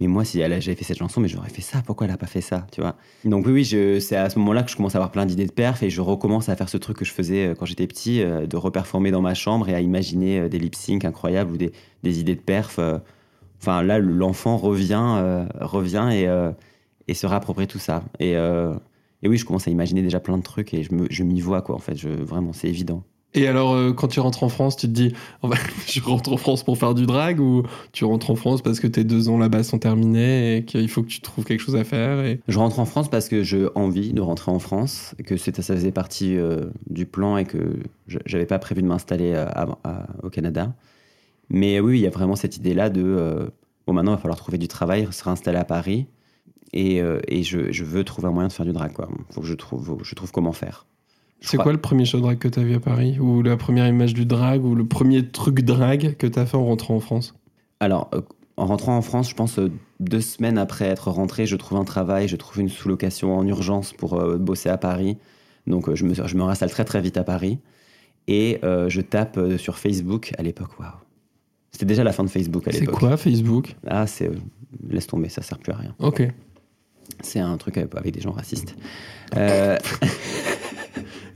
mais 0.00 0.06
moi, 0.06 0.24
si 0.24 0.40
elle, 0.40 0.52
a- 0.52 0.60
j'avais 0.60 0.76
fait 0.76 0.84
cette 0.84 0.98
chanson, 0.98 1.20
mais 1.20 1.28
j'aurais 1.28 1.50
fait 1.50 1.60
ça, 1.62 1.82
pourquoi 1.84 2.06
elle 2.06 2.12
a 2.12 2.16
pas 2.16 2.26
fait 2.26 2.40
ça, 2.40 2.66
tu 2.72 2.80
vois? 2.80 2.96
Donc, 3.24 3.46
oui, 3.46 3.52
oui, 3.52 4.00
c'est 4.00 4.16
à 4.16 4.30
ce 4.30 4.38
moment-là 4.38 4.62
que 4.62 4.70
je 4.70 4.76
commence 4.76 4.94
à 4.94 4.98
avoir 4.98 5.10
plein 5.10 5.26
d'idées 5.26 5.46
de 5.46 5.52
perf 5.52 5.82
et 5.82 5.90
je 5.90 6.00
recommence 6.00 6.48
à 6.48 6.56
faire 6.56 6.68
ce 6.68 6.76
truc 6.78 6.96
que 6.96 7.04
je 7.04 7.12
faisais 7.12 7.48
euh, 7.48 7.54
quand 7.54 7.66
j'étais 7.66 7.86
petit, 7.86 8.22
euh, 8.22 8.46
de 8.46 8.56
reperformer 8.56 9.10
dans 9.10 9.20
ma 9.20 9.34
chambre 9.34 9.68
et 9.68 9.74
à 9.74 9.80
imaginer 9.80 10.40
euh, 10.40 10.48
des 10.48 10.58
lip 10.58 10.74
sync 10.74 11.04
incroyables 11.04 11.52
ou 11.52 11.56
des, 11.56 11.72
idées 12.20 12.34
de 12.34 12.40
perf. 12.40 12.78
Enfin, 13.60 13.82
là, 13.82 13.98
le- 13.98 14.12
l'enfant 14.12 14.56
revient, 14.56 15.44
revient 15.60 16.08
et, 16.12 16.26
euh, 16.28 16.50
et 17.08 17.14
se 17.14 17.26
réapproprie 17.26 17.66
tout 17.66 17.78
ça. 17.78 18.02
Et, 18.20 18.36
oui, 19.22 19.36
je 19.36 19.44
commence 19.44 19.68
à 19.68 19.70
imaginer 19.70 20.00
déjà 20.02 20.18
plein 20.20 20.38
de 20.38 20.42
trucs 20.42 20.72
et 20.72 20.82
je, 20.82 21.22
m'y 21.24 21.40
vois, 21.40 21.60
quoi, 21.62 21.74
en 21.74 21.78
fait. 21.78 21.94
Vraiment, 22.06 22.52
c'est 22.54 22.68
évident. 22.68 23.04
Et 23.32 23.46
alors, 23.46 23.74
euh, 23.74 23.92
quand 23.92 24.08
tu 24.08 24.18
rentres 24.18 24.42
en 24.42 24.48
France, 24.48 24.76
tu 24.76 24.88
te 24.88 24.92
dis, 24.92 25.14
oh, 25.42 25.50
je 25.86 26.00
rentre 26.00 26.32
en 26.32 26.36
France 26.36 26.64
pour 26.64 26.76
faire 26.76 26.94
du 26.94 27.06
drag 27.06 27.40
ou 27.40 27.62
tu 27.92 28.04
rentres 28.04 28.30
en 28.30 28.34
France 28.34 28.60
parce 28.60 28.80
que 28.80 28.88
tes 28.88 29.04
deux 29.04 29.28
ans 29.28 29.38
là-bas 29.38 29.62
sont 29.62 29.78
terminés 29.78 30.56
et 30.56 30.64
qu'il 30.64 30.88
faut 30.88 31.02
que 31.02 31.08
tu 31.08 31.20
trouves 31.20 31.44
quelque 31.44 31.60
chose 31.60 31.76
à 31.76 31.84
faire. 31.84 32.36
Je 32.48 32.58
rentre 32.58 32.80
en 32.80 32.84
France 32.84 33.08
parce 33.08 33.28
que 33.28 33.42
j'ai 33.42 33.68
envie 33.76 34.12
de 34.12 34.20
rentrer 34.20 34.50
en 34.50 34.58
France, 34.58 35.14
que 35.24 35.36
ça 35.36 35.52
faisait 35.52 35.92
partie 35.92 36.36
euh, 36.36 36.66
du 36.88 37.06
plan 37.06 37.36
et 37.36 37.44
que 37.44 37.78
j'avais 38.26 38.46
pas 38.46 38.58
prévu 38.58 38.82
de 38.82 38.88
m'installer 38.88 39.32
euh, 39.34 39.66
au 40.22 40.30
Canada. 40.30 40.74
Mais 41.50 41.80
oui, 41.80 41.98
il 41.98 42.02
y 42.02 42.06
a 42.06 42.10
vraiment 42.10 42.36
cette 42.36 42.56
idée-là 42.56 42.90
de 42.90 43.02
euh, 43.02 43.46
bon, 43.86 43.92
maintenant, 43.92 44.12
il 44.12 44.16
va 44.16 44.20
falloir 44.20 44.38
trouver 44.38 44.58
du 44.58 44.68
travail, 44.68 45.06
se 45.12 45.22
réinstaller 45.22 45.58
à 45.58 45.64
Paris. 45.64 46.06
Et, 46.72 47.00
je, 47.42 47.84
veux 47.84 48.04
trouver 48.04 48.28
un 48.28 48.32
moyen 48.32 48.48
de 48.48 48.52
faire 48.52 48.66
du 48.66 48.72
drag. 48.72 48.92
Trouve, 48.92 49.84
faut 49.84 49.96
que 49.96 50.04
je 50.04 50.14
trouve 50.14 50.32
comment 50.32 50.52
faire. 50.52 50.86
C'est 51.40 51.56
quoi 51.56 51.72
le 51.72 51.80
premier 51.80 52.04
show 52.04 52.20
drag 52.20 52.38
que 52.38 52.48
t'as 52.48 52.62
vu 52.62 52.74
à 52.74 52.80
Paris 52.80 53.18
Ou 53.18 53.42
la 53.42 53.56
première 53.56 53.86
image 53.86 54.14
du 54.14 54.26
drag 54.26 54.64
Ou 54.64 54.74
le 54.74 54.86
premier 54.86 55.26
truc 55.26 55.62
drag 55.62 56.16
que 56.16 56.26
t'as 56.26 56.46
fait 56.46 56.56
en 56.56 56.64
rentrant 56.64 56.96
en 56.96 57.00
France 57.00 57.34
Alors, 57.80 58.10
euh, 58.14 58.20
en 58.56 58.66
rentrant 58.66 58.96
en 58.96 59.02
France, 59.02 59.30
je 59.30 59.34
pense 59.34 59.58
euh, 59.58 59.70
deux 60.00 60.20
semaines 60.20 60.58
après 60.58 60.86
être 60.86 61.10
rentré, 61.10 61.46
je 61.46 61.56
trouve 61.56 61.78
un 61.78 61.84
travail, 61.84 62.28
je 62.28 62.36
trouve 62.36 62.60
une 62.60 62.68
sous-location 62.68 63.36
en 63.36 63.46
urgence 63.46 63.92
pour 63.92 64.20
euh, 64.20 64.36
bosser 64.36 64.68
à 64.68 64.76
Paris. 64.76 65.16
Donc, 65.66 65.92
je, 65.94 66.04
me, 66.04 66.14
je 66.14 66.36
me 66.36 66.68
très 66.68 66.84
très 66.84 67.00
vite 67.00 67.16
à 67.16 67.24
Paris. 67.24 67.58
Et 68.28 68.60
je 68.62 69.00
tape 69.00 69.40
sur 69.56 69.78
Facebook 69.78 70.32
à 70.38 70.42
l'époque. 70.42 70.78
Waouh! 70.78 70.90
C'était 71.72 71.86
déjà 71.86 72.04
la 72.04 72.12
fin 72.12 72.22
de 72.22 72.28
Facebook 72.28 72.68
à 72.68 72.72
C'est 72.72 72.80
l'époque. 72.80 72.98
quoi 72.98 73.16
Facebook? 73.16 73.74
Ah, 73.86 74.06
c'est. 74.06 74.30
laisse 74.88 75.06
tomber, 75.06 75.28
ça 75.28 75.42
sert 75.42 75.58
plus 75.58 75.72
à 75.72 75.76
rien. 75.76 75.94
Ok. 75.98 76.22
C'est 77.22 77.40
un 77.40 77.56
truc 77.56 77.76
avec 77.76 77.94
avec 77.96 78.14
des 78.14 78.20
gens 78.20 78.30
racistes. 78.32 78.76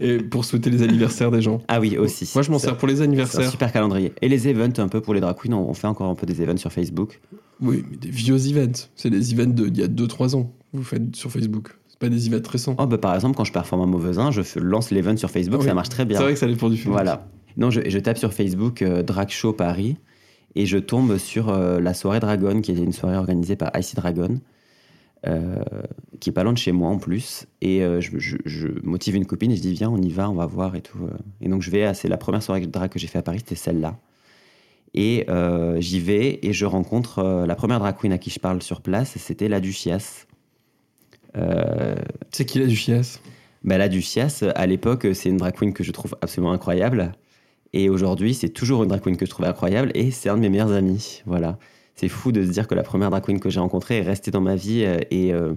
Et 0.00 0.18
pour 0.18 0.44
souhaiter 0.44 0.70
les 0.70 0.82
anniversaires 0.82 1.30
des 1.30 1.42
gens. 1.42 1.60
ah 1.68 1.80
oui, 1.80 1.96
aussi. 1.98 2.30
Moi, 2.34 2.42
je 2.42 2.50
m'en 2.50 2.58
sers 2.58 2.76
pour 2.76 2.88
les 2.88 2.96
C'est 2.96 3.00
un 3.02 3.04
anniversaires. 3.04 3.50
super 3.50 3.72
calendrier. 3.72 4.12
Et 4.22 4.28
les 4.28 4.48
events, 4.48 4.78
un 4.78 4.88
peu 4.88 5.00
pour 5.00 5.14
les 5.14 5.20
drag 5.20 5.36
queens, 5.36 5.54
on 5.54 5.74
fait 5.74 5.86
encore 5.86 6.08
un 6.10 6.14
peu 6.14 6.26
des 6.26 6.40
events 6.42 6.56
sur 6.58 6.72
Facebook. 6.72 7.20
Oui, 7.60 7.84
mais 7.90 7.96
des 7.96 8.10
vieux 8.10 8.48
events. 8.48 8.88
C'est 8.96 9.10
des 9.10 9.32
events 9.32 9.54
d'il 9.54 9.78
y 9.78 9.82
a 9.84 9.88
2-3 9.88 10.34
ans. 10.36 10.52
Vous 10.72 10.82
faites 10.82 11.14
sur 11.14 11.30
Facebook. 11.30 11.76
C'est 11.88 11.98
pas 12.00 12.08
des 12.08 12.26
events 12.26 12.48
récents. 12.50 12.74
Oh, 12.78 12.86
bah, 12.86 12.98
par 12.98 13.14
exemple, 13.14 13.36
quand 13.36 13.44
je 13.44 13.52
performe 13.52 13.82
un 13.82 13.86
mauvaisin, 13.86 14.30
je 14.32 14.42
fais- 14.42 14.58
lance 14.60 14.90
l'event 14.90 15.16
sur 15.16 15.30
Facebook, 15.30 15.60
oui. 15.60 15.66
ça 15.68 15.74
marche 15.74 15.88
très 15.90 16.04
bien. 16.04 16.18
C'est 16.18 16.24
vrai 16.24 16.32
que 16.32 16.38
ça 16.40 16.48
dépend 16.48 16.68
du 16.68 16.76
film. 16.76 16.92
Voilà. 16.92 17.28
Non, 17.56 17.70
je, 17.70 17.80
je 17.88 17.98
tape 18.00 18.18
sur 18.18 18.32
Facebook 18.32 18.82
euh, 18.82 19.04
Drag 19.04 19.28
Show 19.30 19.52
Paris 19.52 19.96
et 20.56 20.66
je 20.66 20.78
tombe 20.78 21.16
sur 21.18 21.50
euh, 21.50 21.78
la 21.78 21.94
soirée 21.94 22.18
Dragon, 22.18 22.60
qui 22.60 22.72
est 22.72 22.76
une 22.78 22.92
soirée 22.92 23.16
organisée 23.16 23.54
par 23.54 23.70
Icy 23.78 23.94
Dragon, 23.94 24.40
qui 26.20 26.30
est 26.30 26.32
pas 26.32 26.42
loin 26.44 26.52
de 26.52 26.58
chez 26.58 26.72
moi 26.72 26.88
en 26.90 26.98
plus. 26.98 27.46
Et 27.60 27.82
euh, 27.82 28.00
je, 28.00 28.18
je- 28.18 28.36
je 28.44 28.68
motive 28.82 29.14
une 29.16 29.26
copine 29.26 29.50
et 29.50 29.56
je 29.56 29.62
dis 29.62 29.72
viens, 29.72 29.90
on 29.90 30.00
y 30.00 30.10
va, 30.10 30.28
on 30.30 30.34
va 30.34 30.46
voir 30.46 30.74
et 30.76 30.80
tout. 30.82 30.98
euh. 31.04 31.16
Et 31.40 31.48
donc 31.48 31.62
je 31.62 31.70
vais, 31.70 31.92
c'est 31.94 32.08
la 32.08 32.16
première 32.16 32.42
soirée 32.42 32.66
drag 32.66 32.90
que 32.90 32.98
j'ai 32.98 33.06
fait 33.06 33.18
à 33.18 33.22
Paris, 33.22 33.38
c'était 33.38 33.54
celle-là. 33.54 33.98
Et 34.94 35.24
euh, 35.28 35.80
j'y 35.80 35.98
vais 36.00 36.38
et 36.42 36.52
je 36.52 36.66
rencontre 36.66 37.18
euh, 37.18 37.46
la 37.46 37.56
première 37.56 37.80
drag 37.80 37.96
queen 37.96 38.12
à 38.12 38.18
qui 38.18 38.30
je 38.30 38.38
parle 38.38 38.62
sur 38.62 38.80
place, 38.80 39.16
c'était 39.18 39.48
la 39.48 39.60
Duchias. 39.60 40.26
Euh, 41.36 41.96
C'est 42.30 42.44
qui 42.44 42.58
la 42.60 42.66
Duchias? 42.66 43.18
bah, 43.64 43.78
la 43.78 43.88
Duchias, 43.88 44.44
à 44.54 44.66
l'époque, 44.66 45.06
c'est 45.14 45.28
une 45.30 45.36
drag 45.36 45.54
queen 45.54 45.72
que 45.72 45.82
je 45.82 45.90
trouve 45.90 46.16
absolument 46.22 46.52
incroyable. 46.52 47.12
Et 47.72 47.88
aujourd'hui, 47.88 48.34
c'est 48.34 48.50
toujours 48.50 48.82
une 48.84 48.88
drag 48.90 49.00
queen 49.02 49.16
que 49.16 49.26
je 49.26 49.30
trouve 49.30 49.46
incroyable 49.46 49.90
et 49.94 50.12
c'est 50.12 50.28
un 50.28 50.36
de 50.36 50.42
mes 50.42 50.48
meilleurs 50.48 50.70
amis. 50.72 51.22
Voilà. 51.26 51.58
C'est 51.94 52.08
fou 52.08 52.32
de 52.32 52.44
se 52.44 52.50
dire 52.50 52.66
que 52.66 52.74
la 52.74 52.82
première 52.82 53.10
drag 53.10 53.24
queen 53.24 53.40
que 53.40 53.50
j'ai 53.50 53.60
rencontrée 53.60 53.98
est 53.98 54.02
restée 54.02 54.30
dans 54.30 54.40
ma 54.40 54.56
vie 54.56 54.84
euh, 54.84 54.98
et, 55.10 55.32
euh, 55.32 55.54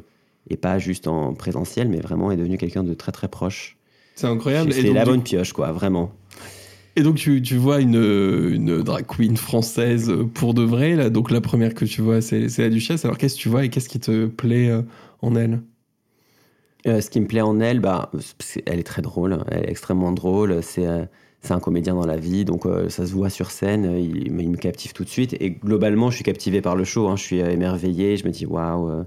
et 0.50 0.58
pas 0.58 0.80
juste 0.80 1.08
en 1.08 1.34
présentiel, 1.34 1.90
mais 1.90 2.00
vraiment 2.00 2.32
est 2.32 2.38
devenue 2.38 2.58
quelqu'un 2.58 2.84
de 2.84 2.94
très 2.94 3.12
très 3.12 3.28
proche. 3.28 3.78
C'est 4.16 4.28
incroyable. 4.28 4.72
C'est 4.74 4.94
la 4.94 5.06
bonne 5.06 5.24
pioche, 5.24 5.54
quoi, 5.54 5.72
vraiment. 5.72 6.12
Et 6.96 7.04
donc 7.04 7.18
tu, 7.18 7.44
tu 7.44 7.58
vois 7.58 7.80
une, 7.80 7.94
une 7.96 8.82
drag 8.82 9.06
queen 9.06 9.38
française 9.38 10.12
pour 10.34 10.56
de 10.56 10.64
vrai, 10.64 10.96
là. 10.96 11.12
donc 11.12 11.30
la 11.30 11.42
première 11.42 11.76
que 11.76 11.86
tu 11.86 12.02
vois 12.02 12.22
c'est 12.22 12.48
la 12.58 12.70
Duchesse, 12.70 13.06
alors 13.06 13.20
qu'est-ce 13.20 13.36
que 13.36 13.40
tu 13.40 13.50
vois 13.50 13.66
et 13.66 13.70
qu'est-ce 13.70 13.88
qui 13.88 14.00
te 14.00 14.26
plaît 14.26 14.72
euh, 14.72 14.82
en 15.22 15.36
elle? 15.36 15.62
Euh, 16.88 17.00
ce 17.00 17.12
qui 17.12 17.22
me 17.22 17.28
plaît 17.28 17.42
en 17.42 17.60
elle, 17.60 17.82
bah, 17.82 18.12
elle 18.66 18.80
est 18.80 18.84
très 18.84 19.04
drôle, 19.04 19.38
elle 19.52 19.66
est 19.66 19.70
extrêmement 19.70 20.12
drôle. 20.12 20.64
C'est 20.64 20.88
c'est 21.48 21.54
un 21.54 21.60
comédien 21.60 21.96
dans 21.96 22.06
la 22.06 22.18
vie, 22.18 22.46
donc 22.46 22.66
euh, 22.66 22.90
ça 22.90 23.06
se 23.06 23.14
voit 23.14 23.30
sur 23.30 23.52
scène, 23.52 23.86
euh, 23.86 24.00
il, 24.00 24.32
me 24.32 24.58
captive 24.58 24.94
tout 24.94 25.04
de 25.04 25.10
suite. 25.10 25.36
Et 25.40 25.52
globalement, 25.52 26.12
je 26.12 26.16
suis 26.16 26.24
captivé 26.24 26.62
par 26.62 26.76
le 26.76 26.84
show, 26.84 27.08
hein, 27.08 27.16
je 27.16 27.24
suis 27.24 27.42
euh, 27.42 27.50
émerveillé, 27.50 28.18
je 28.18 28.26
me 28.26 28.32
dis 28.32 28.46
waouh. 28.46 29.06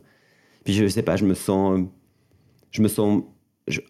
Puis 0.64 0.74
je 0.74 0.86
sais 0.88 1.02
pas, 1.02 1.16
je 1.16 1.24
me 1.24 1.34
sens. 1.34 1.80
Je 2.70 2.82
me 2.82 2.88
sens. 2.88 3.22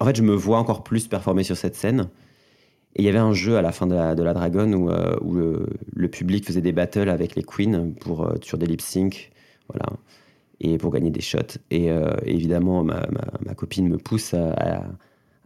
en 0.01 0.05
fait, 0.05 0.17
je 0.17 0.23
me 0.23 0.35
vois 0.35 0.59
encore 0.59 0.83
plus 0.83 1.07
performer 1.09 1.45
sur 1.45 1.57
cette 1.57 1.77
scène. 1.77 2.09
Et 2.97 3.03
il 3.03 3.05
y 3.05 3.09
avait 3.09 3.19
un 3.19 3.33
jeu 3.33 3.57
à 3.57 3.63
la 3.63 3.73
fin 3.73 3.87
de 3.87 3.95
la, 3.95 4.15
Dragon 4.35 4.73
où, 5.21 5.35
le, 5.35 6.09
public 6.09 6.45
faisait 6.45 6.61
des 6.61 6.73
battles 6.73 7.09
avec 7.09 7.37
les 7.37 7.45
queens 7.45 7.93
pour, 8.01 8.27
euh, 8.27 8.35
sur 8.43 8.59
des 8.59 8.67
lip 8.67 8.81
sync. 8.81 9.31
Voilà 9.73 9.97
et 10.63 10.77
pour 10.77 10.91
gagner 10.91 11.11
des 11.11 11.23
shots. 11.23 11.57
Et 11.71 11.89
évidemment, 12.27 12.85
ma, 12.85 13.55
copine 13.57 13.89
me 13.89 13.97
pousse 13.97 14.35
à- 14.35 14.85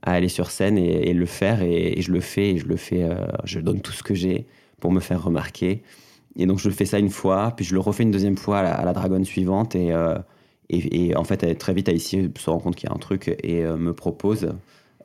à 0.04 0.12
aller 0.12 0.28
sur 0.28 0.50
scène 0.50 0.76
et, 0.78 1.12
le 1.14 1.26
faire, 1.26 1.62
et, 1.62 2.00
je 2.00 2.12
le 2.12 2.20
fais, 2.20 2.50
et 2.50 2.58
je 2.58 2.66
le 2.66 2.76
fais, 2.76 3.02
euh, 3.02 3.14
je 3.44 3.58
donne 3.58 3.80
tout 3.80 3.92
ce 3.92 4.02
que 4.02 4.14
j'ai 4.14 4.46
pour 4.78 4.92
me 4.92 5.00
faire 5.00 5.24
remarquer. 5.24 5.82
Et 6.36 6.46
donc 6.46 6.58
je 6.58 6.68
fais 6.68 6.84
ça 6.84 6.98
une 6.98 7.08
fois, 7.08 7.52
puis 7.56 7.64
je 7.64 7.74
le 7.74 7.80
refais 7.80 8.02
une 8.02 8.10
deuxième 8.10 8.36
fois 8.36 8.58
à 8.58 8.62
la, 8.62 8.90
à 8.90 8.92
dragonne 8.92 9.24
suivante, 9.24 9.74
et, 9.74 9.92
euh, 9.92 10.18
et, 10.68 11.08
et 11.08 11.16
en 11.16 11.24
fait, 11.24 11.56
très 11.56 11.72
vite, 11.72 11.88
Aïssi 11.88 12.30
se 12.36 12.50
rend 12.50 12.58
compte 12.58 12.76
qu'il 12.76 12.88
y 12.88 12.92
a 12.92 12.94
un 12.94 12.98
truc 12.98 13.34
et 13.42 13.64
euh, 13.64 13.76
me 13.76 13.94
propose 13.94 14.52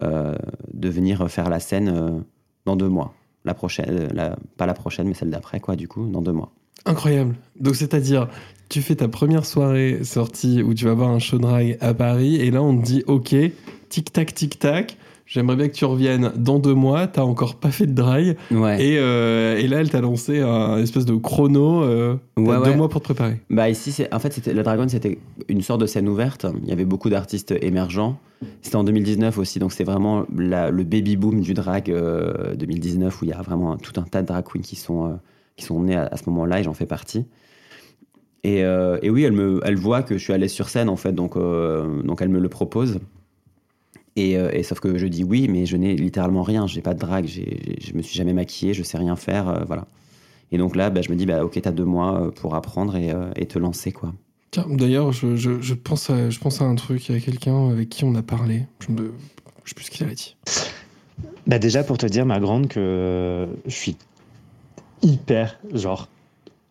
de 0.02 0.88
venir 0.88 1.30
faire 1.30 1.50
la 1.50 1.60
scène 1.60 2.24
dans 2.66 2.78
deux 2.78 2.88
mois. 2.88 3.14
La 3.44 3.54
prochaine, 3.54 4.08
pas 4.56 4.66
la 4.66 4.74
prochaine, 4.74 5.10
mais 5.10 5.14
celle 5.14 5.30
d'après, 5.30 5.60
quoi, 5.60 5.76
du 5.76 5.90
coup, 5.90 6.08
dans 6.08 6.22
deux 6.22 6.32
mois. 6.32 6.54
Incroyable. 6.86 7.36
Donc 7.60 7.76
c'est-à-dire, 7.76 8.30
tu 8.70 8.82
fais 8.82 8.96
ta 8.96 9.08
première 9.08 9.46
soirée 9.46 10.04
sortie 10.04 10.64
où 10.64 10.74
tu 10.74 10.86
vas 10.86 10.94
voir 10.94 11.10
un 11.10 11.20
show 11.20 11.38
drag 11.38 11.78
à 11.82 11.94
Paris 11.94 12.36
et 12.38 12.52
là 12.52 12.62
on 12.62 12.78
te 12.78 12.86
dit 12.86 13.04
ok, 13.08 13.36
tic 13.90 14.14
tac 14.14 14.34
tic 14.34 14.60
tac, 14.60 14.98
j'aimerais 15.26 15.56
bien 15.56 15.68
que 15.68 15.74
tu 15.74 15.86
reviennes 15.86 16.32
dans 16.38 16.60
deux 16.60 16.74
mois, 16.74 17.08
t'as 17.08 17.22
encore 17.24 17.56
pas 17.56 17.72
fait 17.72 17.86
de 17.88 18.02
Ouais. 18.52 18.84
et, 18.84 18.98
euh, 19.00 19.58
et 19.58 19.68
là 19.68 19.78
elle 19.82 19.90
t'a 19.90 20.02
lancé 20.02 20.40
un 20.40 20.78
espèce 20.78 21.06
de 21.06 21.16
chrono, 21.16 21.84
euh, 21.84 22.16
Ouais, 22.38 22.56
deux 22.64 22.76
mois 22.76 22.90
pour 22.90 23.02
te 23.02 23.06
préparer. 23.06 23.40
Bah 23.50 23.70
ici, 23.70 23.92
c'est 23.92 24.14
en 24.14 24.20
fait, 24.20 24.46
la 24.48 24.64
Dragon, 24.64 24.88
c'était 24.88 25.20
une 25.50 25.62
sorte 25.62 25.82
de 25.82 25.86
scène 25.86 26.08
ouverte. 26.08 26.46
Il 26.64 26.70
y 26.70 26.72
avait 26.72 26.86
beaucoup 26.86 27.10
d'artistes 27.10 27.54
émergents. 27.62 28.18
C'était 28.62 28.78
en 28.78 28.86
2019 28.86 29.38
aussi, 29.38 29.60
donc 29.60 29.74
c'est 29.74 29.84
vraiment 29.84 30.24
la- 30.36 30.72
le 30.72 30.84
baby 30.86 31.18
boom 31.18 31.42
du 31.42 31.54
drag 31.54 31.92
euh, 31.92 32.56
2019 32.56 33.22
où 33.22 33.26
il 33.26 33.32
y 33.32 33.34
a 33.34 33.42
vraiment 33.42 33.76
tout 33.78 34.00
un 34.00 34.04
tas 34.04 34.22
de 34.22 34.28
drag 34.28 34.46
queens 34.46 34.62
qui 34.62 34.78
sont 34.78 35.08
euh, 35.08 35.14
qui 35.58 35.66
sont 35.66 35.82
nés 35.84 35.96
à, 35.96 36.08
à 36.10 36.16
ce 36.16 36.24
moment-là 36.30 36.62
et 36.62 36.64
j'en 36.64 36.74
fais 36.74 36.86
partie. 36.86 37.26
Et, 38.46 38.64
euh, 38.64 38.98
et 39.02 39.10
oui, 39.10 39.24
elle 39.24 39.34
me, 39.34 39.60
elle 39.66 39.76
voit 39.76 40.02
que 40.02 40.18
je 40.18 40.24
suis 40.24 40.38
l'aise 40.38 40.52
sur 40.54 40.70
scène 40.70 40.88
en 40.88 40.96
fait, 40.96 41.12
donc 41.12 41.36
euh, 41.36 42.02
donc 42.04 42.22
elle 42.22 42.30
me 42.30 42.40
le 42.40 42.48
propose. 42.48 43.00
Et, 44.20 44.38
euh, 44.38 44.50
et 44.52 44.64
sauf 44.64 44.80
que 44.82 44.98
je 44.98 45.08
dis 45.08 45.24
oui, 45.24 45.48
mais 45.50 45.66
je 45.66 45.78
n'ai 45.78 45.96
littéralement 45.96 46.44
rien. 46.44 46.68
J'ai 46.68 46.82
pas 46.82 46.94
de 46.94 47.00
drag, 47.00 47.26
j'ai- 47.26 47.60
j'ai- 47.66 47.78
je 47.90 47.94
me 47.94 48.02
suis 48.02 48.18
jamais 48.18 48.34
maquillée, 48.34 48.74
je 48.74 48.84
sais 48.84 48.98
rien 48.98 49.16
faire, 49.16 49.48
euh, 49.48 49.64
voilà. 49.66 49.86
Et 50.52 50.58
donc 50.58 50.76
là, 50.76 50.90
bah, 50.90 51.02
je 51.02 51.10
me 51.10 51.16
dis 51.16 51.26
bah 51.26 51.46
ok, 51.46 51.60
t'as 51.62 51.72
deux 51.72 51.86
mois 51.86 52.22
euh, 52.22 52.32
pour 52.32 52.56
apprendre 52.56 52.96
et, 52.98 53.12
euh, 53.12 53.30
et 53.38 53.46
te 53.46 53.58
lancer 53.60 53.92
quoi. 53.94 54.14
Tiens, 54.52 54.66
d'ailleurs, 54.70 55.12
je, 55.14 55.36
je- 55.36 55.62
je 55.62 55.74
pense 55.74 56.10
à, 56.10 56.30
je 56.30 56.40
pense 56.40 56.60
à 56.62 56.66
un 56.66 56.76
truc, 56.76 57.08
il 57.08 57.16
y 57.16 57.18
a 57.18 57.22
quelqu'un 57.22 57.70
avec 57.70 57.88
qui 57.90 58.04
on 58.04 58.14
a 58.16 58.22
parlé, 58.24 58.64
je 58.80 58.92
me, 58.92 59.14
je 59.64 59.70
sais 59.70 59.76
plus 59.76 59.86
ce 59.86 59.92
qu'il 59.92 60.06
avait 60.06 60.16
dit. 60.16 60.36
Bah 61.48 61.60
déjà 61.60 61.84
pour 61.84 61.98
te 61.98 62.06
dire, 62.08 62.26
ma 62.26 62.40
grande, 62.40 62.68
que 62.68 63.48
je 63.68 63.72
suis 63.74 63.96
hyper, 65.02 65.60
genre, 65.74 66.10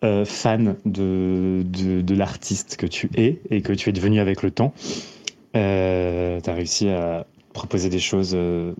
euh, 0.04 0.24
fan 0.24 0.76
de, 0.84 1.62
de, 1.64 2.02
de 2.02 2.14
l'artiste 2.14 2.76
que 2.76 2.86
tu 2.86 3.08
es 3.16 3.40
et 3.50 3.62
que 3.62 3.72
tu 3.72 3.88
es 3.88 3.92
devenu 3.92 4.20
avec 4.20 4.42
le 4.42 4.50
temps. 4.50 4.74
Euh, 5.56 6.40
tu 6.40 6.50
as 6.50 6.54
réussi 6.54 6.88
à 6.88 7.26
proposer 7.58 7.88
des 7.88 7.98
choses 7.98 8.34
euh, 8.34 8.72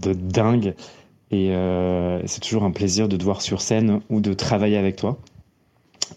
de 0.00 0.12
dingue 0.12 0.74
et 1.30 1.50
euh, 1.50 2.20
c'est 2.26 2.40
toujours 2.40 2.64
un 2.64 2.72
plaisir 2.72 3.08
de 3.08 3.16
te 3.16 3.22
voir 3.22 3.40
sur 3.42 3.60
scène 3.60 4.00
ou 4.10 4.20
de 4.20 4.34
travailler 4.34 4.76
avec 4.76 4.96
toi. 4.96 5.18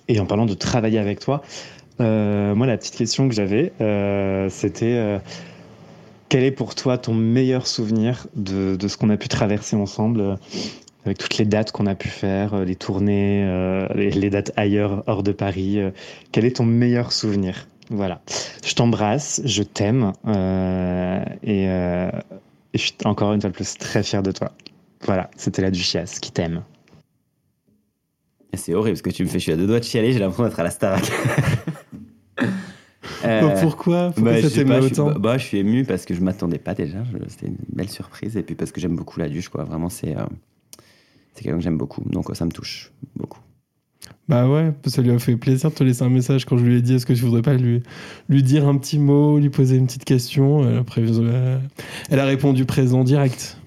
Et 0.08 0.20
en 0.20 0.26
parlant 0.26 0.48
de 0.48 0.56
travailler 0.56 0.98
avec 0.98 1.20
toi, 1.20 1.44
euh, 2.02 2.56
moi 2.56 2.66
la 2.66 2.76
petite 2.76 2.96
question 2.96 3.30
que 3.30 3.36
j'avais, 3.36 3.72
c'était 4.50 5.20
quel 6.30 6.44
est 6.44 6.52
pour 6.52 6.74
toi 6.74 6.98
ton 6.98 7.14
meilleur 7.14 7.68
souvenir 7.68 8.26
de, 8.36 8.78
ce 8.88 8.98
qu'on 8.98 9.10
a 9.10 9.18
pu 9.18 9.28
traverser 9.28 9.76
ensemble 9.76 10.38
avec 11.06 11.20
toutes 11.20 11.38
les 11.38 11.46
dates 11.46 11.72
qu'on 11.72 11.86
a 11.86 11.96
pu 11.96 12.10
faire, 12.10 12.66
les 12.66 12.76
tournées, 12.76 13.46
les, 13.96 14.30
dates 14.30 14.52
ailleurs, 14.58 15.04
hors 15.06 15.24
de 15.24 15.32
Paris. 15.32 15.80
quel 16.32 16.46
est 16.46 16.58
ton 16.58 16.66
meilleur 16.66 17.12
souvenir? 17.12 17.68
Voilà. 17.90 18.22
Je 18.66 18.74
t'embrasse, 18.76 19.42
je 19.46 19.64
t'aime 19.64 20.14
euh, 20.28 21.24
et, 21.44 21.70
euh, 21.70 22.10
et 22.74 22.78
je 22.78 22.84
suis 22.84 22.96
encore 23.06 23.34
une 23.34 23.42
fois 23.42 23.50
de 23.50 23.56
plus 23.56 23.78
très 23.78 24.04
fier 24.04 24.22
de 24.22 24.32
toi. 24.32 24.52
Voilà, 25.06 25.30
c'était 25.38 25.62
la 25.62 25.72
Duchesse 25.72 26.20
qui 26.20 26.32
t'aime. 26.32 26.64
C'est 28.54 28.74
horrible 28.74 28.96
parce 28.96 29.04
que 29.04 29.10
tu 29.12 29.24
me 29.24 29.30
fais, 29.30 29.40
je 29.40 29.44
suis 29.44 29.52
à 29.52 29.56
deux 29.56 29.68
doigts 29.68 29.80
de 29.80 29.86
chialer, 29.86 30.14
j'ai 30.14 30.20
l'impression 30.20 30.44
d'être 30.44 30.60
à 30.60 30.64
la 30.64 30.72
Starac. 30.72 31.10
Euh, 33.24 33.62
pourquoi? 33.62 34.12
Pourquoi 34.14 34.34
bah, 34.34 34.42
ça 34.42 34.50
je 34.50 34.54
t'émeut 34.54 34.82
suis, 34.82 34.96
bah, 35.20 35.38
je 35.38 35.46
suis 35.46 35.58
ému 35.58 35.86
parce 35.86 36.06
que 36.06 36.14
je 36.14 36.22
m'attendais 36.22 36.60
pas 36.60 36.76
déjà. 36.76 37.00
C'était 37.30 37.48
une 37.48 37.58
belle 37.74 37.90
surprise 37.90 38.38
et 38.38 38.44
puis 38.44 38.54
parce 38.54 38.72
que 38.72 38.80
j'aime 38.80 38.96
beaucoup 38.96 39.20
la 39.20 39.28
duche, 39.28 39.50
quoi. 39.50 39.64
Vraiment, 39.64 39.90
c'est 39.90 40.16
c'est 41.34 41.44
quelqu'un 41.44 41.58
que 41.58 41.64
j'aime 41.64 41.78
beaucoup, 41.78 42.02
donc 42.10 42.36
ça 42.36 42.46
me 42.46 42.52
touche 42.52 42.92
beaucoup. 43.16 43.40
Bah 44.28 44.50
ouais, 44.50 44.74
ça 44.88 45.02
lui 45.02 45.12
a 45.12 45.20
fait 45.20 45.38
plaisir 45.38 45.70
de 45.70 45.76
te 45.76 45.84
laisser 45.86 46.04
un 46.04 46.10
message 46.10 46.44
quand 46.44 46.58
je 46.58 46.66
lui 46.66 46.76
ai 46.76 46.82
dit 46.82 46.96
est-ce 46.96 47.06
que 47.06 47.14
tu 47.14 47.22
voudrais 47.22 47.42
pas 47.42 47.54
lui, 47.54 47.82
lui 48.28 48.44
dire 48.44 48.68
un 48.68 48.78
petit 48.78 49.00
mot, 49.00 49.40
lui 49.40 49.50
poser 49.50 49.78
une 49.78 49.86
petite 49.88 50.04
question? 50.04 50.68
Elle 50.70 50.78
a, 50.80 50.84
euh, 51.22 51.60
elle 52.10 52.20
a 52.20 52.26
répondu 52.26 52.66
présent 52.66 53.06
direct. 53.06 53.58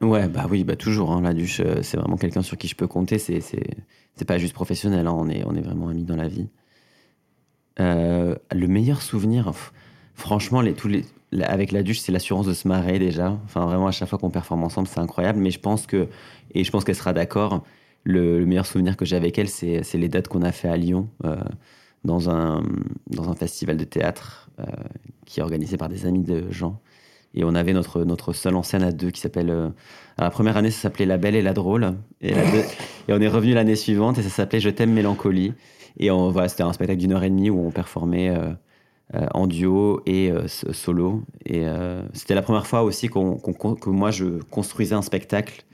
Ouais, 0.00 0.26
bah 0.28 0.46
oui, 0.48 0.64
bah 0.64 0.76
toujours. 0.76 1.12
hein, 1.12 1.20
la 1.20 1.34
duche, 1.34 1.60
euh, 1.60 1.82
c'est 1.82 1.98
vraiment 1.98 2.16
quelqu'un 2.16 2.42
sur 2.42 2.56
qui 2.56 2.66
je 2.68 2.76
peux 2.76 2.86
compter. 2.86 3.18
C'est 3.18 3.40
c'est 3.40 4.24
pas 4.24 4.38
juste 4.38 4.54
professionnel. 4.54 5.06
hein, 5.06 5.14
on 5.14 5.28
est 5.28 5.44
on 5.44 5.54
est 5.54 5.60
vraiment 5.60 5.88
amis 5.88 6.04
dans 6.04 6.16
la 6.16 6.28
vie. 6.28 6.48
Euh, 7.80 8.34
le 8.52 8.66
meilleur 8.68 9.02
souvenir, 9.02 9.52
franchement, 10.14 10.60
les, 10.60 10.74
tous 10.74 10.88
les, 10.88 11.04
avec 11.42 11.72
la 11.72 11.82
duche, 11.82 12.00
c'est 12.00 12.10
l'assurance 12.12 12.46
de 12.46 12.54
se 12.54 12.66
marrer 12.66 12.98
déjà. 12.98 13.38
Enfin, 13.44 13.66
vraiment, 13.66 13.86
à 13.86 13.92
chaque 13.92 14.08
fois 14.08 14.18
qu'on 14.18 14.30
performe 14.30 14.64
ensemble, 14.64 14.88
c'est 14.88 15.00
incroyable. 15.00 15.38
Mais 15.40 15.50
je 15.50 15.60
pense 15.60 15.86
que, 15.86 16.08
et 16.54 16.64
je 16.64 16.70
pense 16.70 16.84
qu'elle 16.84 16.96
sera 16.96 17.12
d'accord, 17.12 17.64
le, 18.04 18.38
le 18.38 18.46
meilleur 18.46 18.66
souvenir 18.66 18.96
que 18.96 19.04
j'ai 19.04 19.16
avec 19.16 19.38
elle, 19.38 19.48
c'est 19.48 19.82
les 19.94 20.08
dates 20.08 20.28
qu'on 20.28 20.42
a 20.42 20.52
fait 20.52 20.68
à 20.68 20.76
Lyon, 20.76 21.08
euh, 21.24 21.36
dans, 22.04 22.30
un, 22.30 22.62
dans 23.08 23.28
un 23.30 23.34
festival 23.34 23.76
de 23.76 23.84
théâtre 23.84 24.50
euh, 24.60 24.64
qui 25.26 25.40
est 25.40 25.42
organisé 25.42 25.76
par 25.76 25.88
des 25.88 26.06
amis 26.06 26.22
de 26.22 26.50
Jean. 26.50 26.80
Et 27.34 27.44
on 27.44 27.54
avait 27.54 27.74
notre, 27.74 28.04
notre 28.04 28.32
seule 28.32 28.56
en 28.56 28.62
scène 28.62 28.82
à 28.82 28.92
deux 28.92 29.10
qui 29.10 29.20
s'appelle. 29.20 29.50
euh, 29.50 29.68
la 30.16 30.30
première 30.30 30.56
année, 30.56 30.70
ça 30.70 30.82
s'appelait 30.82 31.04
La 31.04 31.18
Belle 31.18 31.34
et 31.34 31.42
la 31.42 31.52
Drôle. 31.52 31.94
Et, 32.22 32.32
on 33.08 33.20
est 33.20 33.28
revenu 33.28 33.52
l'année 33.52 33.76
suivante 33.76 34.18
et 34.18 34.22
ça 34.22 34.30
s'appelait 34.30 34.60
Je 34.60 34.70
t'aime 34.70 34.92
Mélancolie. 34.92 35.52
Et 35.98 36.10
on, 36.10 36.30
voilà, 36.30 36.48
c'était 36.48 36.62
un 36.62 36.72
spectacle 36.72 37.00
d'une 37.00 37.12
heure 37.12 37.24
et 37.24 37.30
demie 37.30 37.50
où 37.50 37.60
on 37.60 37.70
performait 37.70 38.32
en 39.12 39.46
duo 39.46 40.00
et 40.06 40.32
solo. 40.46 41.22
Et 41.44 41.64
c'était 42.12 42.34
la 42.34 42.42
première 42.42 42.66
fois 42.66 42.82
aussi 42.82 43.08
que 43.08 43.88
moi 43.90 44.10
je 44.10 44.40
construisais 44.50 44.94
un 44.94 45.02
spectacle. 45.02 45.64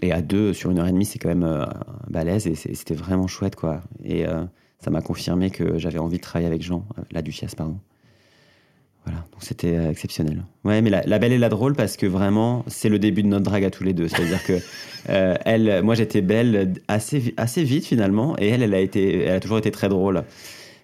Et 0.00 0.12
à 0.12 0.22
deux, 0.22 0.52
sur 0.52 0.70
une 0.70 0.78
heure 0.78 0.86
et 0.86 0.92
demie, 0.92 1.06
c'est 1.06 1.18
quand 1.18 1.28
même 1.28 1.44
euh, 1.44 1.64
balèze 2.08 2.46
et 2.46 2.54
c'était 2.54 2.94
vraiment 2.94 3.26
chouette, 3.26 3.56
quoi. 3.56 3.82
Et 4.04 4.26
euh, 4.26 4.44
ça 4.78 4.90
m'a 4.90 5.00
confirmé 5.00 5.50
que 5.50 5.78
j'avais 5.78 5.98
envie 5.98 6.18
de 6.18 6.22
travailler 6.22 6.46
avec 6.46 6.62
Jean, 6.62 6.84
euh, 6.98 7.02
la 7.10 7.22
Duchesse, 7.22 7.54
pardon. 7.54 7.78
Voilà, 9.04 9.20
donc 9.32 9.42
c'était 9.42 9.76
euh, 9.76 9.90
exceptionnel. 9.90 10.44
Ouais, 10.64 10.82
mais 10.82 10.90
la, 10.90 11.02
la 11.02 11.18
belle 11.18 11.32
et 11.32 11.38
la 11.38 11.48
drôle 11.48 11.74
parce 11.74 11.96
que 11.96 12.06
vraiment, 12.06 12.64
c'est 12.66 12.88
le 12.88 12.98
début 12.98 13.22
de 13.22 13.28
notre 13.28 13.44
drague 13.44 13.64
à 13.64 13.70
tous 13.70 13.84
les 13.84 13.94
deux. 13.94 14.08
C'est-à-dire 14.08 14.42
que 14.44 14.58
euh, 15.08 15.36
elle, 15.44 15.82
moi 15.82 15.94
j'étais 15.94 16.20
belle 16.22 16.74
assez, 16.88 17.32
assez 17.36 17.62
vite 17.62 17.86
finalement, 17.86 18.36
et 18.38 18.48
elle, 18.48 18.62
elle 18.62 18.74
a, 18.74 18.80
été, 18.80 19.24
elle 19.24 19.36
a 19.36 19.40
toujours 19.40 19.58
été 19.58 19.70
très 19.70 19.88
drôle. 19.88 20.24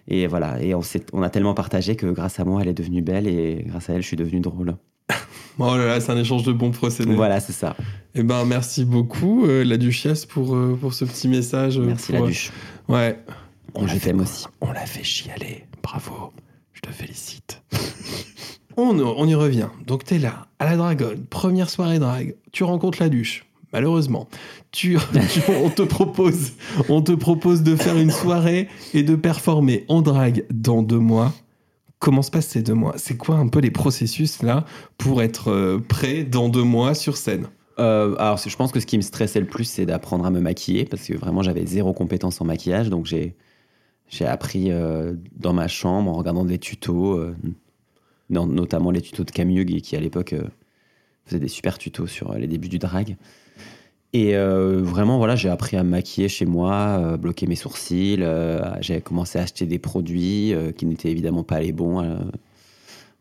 Et 0.07 0.27
voilà, 0.27 0.61
et 0.61 0.73
on 1.13 1.21
a 1.21 1.29
tellement 1.29 1.53
partagé 1.53 1.95
que 1.95 2.07
grâce 2.07 2.39
à 2.39 2.43
moi, 2.45 2.61
elle 2.61 2.67
est 2.67 2.73
devenue 2.73 3.01
belle 3.01 3.25
et 3.27 3.63
grâce 3.65 3.89
à 3.89 3.93
elle, 3.93 4.01
je 4.01 4.07
suis 4.07 4.17
devenu 4.17 4.41
drôle. 4.41 4.75
Oh 5.59 5.77
là 5.77 5.85
là, 5.85 5.99
c'est 6.01 6.11
un 6.11 6.17
échange 6.17 6.43
de 6.43 6.51
bons 6.51 6.71
procédés. 6.71 7.13
Voilà, 7.13 7.39
c'est 7.39 7.53
ça. 7.53 7.75
Eh 8.15 8.23
ben, 8.23 8.43
merci 8.45 8.85
beaucoup, 8.85 9.45
euh, 9.45 9.63
la 9.63 9.77
Duchesse, 9.77 10.25
pour, 10.25 10.55
euh, 10.55 10.75
pour 10.79 10.93
ce 10.95 11.05
petit 11.05 11.27
message. 11.27 11.77
euh, 11.77 11.83
Merci 11.85 12.11
pour, 12.11 12.21
la 12.21 12.27
duche. 12.27 12.51
Ouais. 12.87 13.19
On 13.75 13.85
je 13.87 13.97
t'aime 13.97 14.21
aussi. 14.21 14.45
On 14.61 14.71
l'a 14.71 14.85
fait 14.87 15.03
chialer. 15.03 15.65
Bravo. 15.83 16.33
Je 16.73 16.81
te 16.81 16.89
félicite. 16.91 17.61
on, 18.77 18.99
on 18.99 19.27
y 19.27 19.35
revient. 19.35 19.67
Donc, 19.85 20.03
t'es 20.05 20.17
là, 20.17 20.47
à 20.57 20.65
la 20.65 20.75
Dragonne, 20.75 21.23
première 21.25 21.69
soirée 21.69 21.99
drague. 21.99 22.35
Tu 22.51 22.63
rencontres 22.63 22.97
la 23.01 23.09
duche. 23.09 23.45
malheureusement, 23.71 24.27
tu, 24.71 24.97
tu- 25.31 25.41
on, 25.63 25.69
te 25.69 25.83
propose, 25.83 26.53
on 26.89 27.01
te 27.03 27.11
propose 27.11 27.61
de 27.61 27.75
faire 27.75 27.97
une 27.97 28.11
soirée 28.11 28.67
et 28.95 29.03
de 29.03 29.15
performer 29.15 29.85
en 29.87 30.01
drague 30.01 30.45
dans 30.51 30.81
deux 30.81 30.99
mois. 30.99 31.31
Comment 32.03 32.21
se 32.21 32.31
passent 32.31 32.49
ces 32.49 32.61
deux 32.61 32.73
mois? 32.73 32.95
C'est 32.97 33.15
quoi 33.15 33.37
un 33.37 33.47
peu 33.47 33.59
les 33.59 33.71
processus 33.71 34.43
là 34.43 34.65
pour 34.97 35.21
être 35.21 35.49
euh, 35.49 35.79
prêt 35.79 36.25
dans 36.25 36.49
deux 36.49 36.63
mois 36.63 36.95
sur 36.95 37.15
scène? 37.15 37.47
Euh, 37.79 38.17
alors, 38.19 38.37
je 38.37 38.55
pense 38.57 38.73
que 38.73 38.81
ce 38.81 38.85
qui 38.85 38.97
me 38.97 39.01
stressait 39.01 39.39
le 39.39 39.45
plus, 39.47 39.63
c'est 39.63 39.85
d'apprendre 39.85 40.25
à 40.25 40.29
me 40.29 40.41
maquiller 40.41 40.83
parce 40.83 41.07
que 41.07 41.13
vraiment, 41.13 41.41
j'avais 41.43 41.65
zéro 41.65 41.93
compétence 41.93 42.41
en 42.41 42.43
maquillage. 42.43 42.89
Donc, 42.89 43.05
j'ai, 43.05 43.37
j'ai 44.09 44.25
appris 44.25 44.69
euh, 44.69 45.13
dans 45.37 45.53
ma 45.53 45.69
chambre 45.69 46.11
en 46.11 46.15
regardant 46.15 46.43
des 46.43 46.59
tutos, 46.59 47.25
notamment 48.29 48.91
les 48.91 48.99
tutos 48.99 49.23
de 49.23 49.31
Camille 49.31 49.81
qui, 49.81 49.95
à 49.95 50.01
l'époque, 50.01 50.35
faisait 51.25 51.39
des 51.39 51.47
super 51.47 51.77
tutos 51.77 52.07
sur 52.07 52.33
les 52.33 52.47
débuts 52.47 52.67
du 52.67 52.79
drag. 52.79 53.15
Et 54.13 54.35
euh, 54.35 54.81
vraiment, 54.83 55.17
voilà, 55.17 55.35
j'ai 55.35 55.49
appris 55.49 55.75
à 55.75 55.83
me 55.83 55.89
maquiller 55.89 56.29
chez 56.29 56.45
moi, 56.45 56.99
euh, 56.99 57.17
bloquer 57.17 57.47
mes 57.47 57.55
sourcils. 57.55 58.17
euh, 58.19 58.61
j'ai 58.79 59.01
commencé 59.01 59.39
à 59.39 59.41
acheter 59.41 59.65
des 59.65 59.79
produits 59.79 60.53
qui 60.77 60.85
n'étaient 60.85 61.09
évidemment 61.09 61.43
pas 61.43 61.59
les 61.59 61.71
bons. 61.71 62.01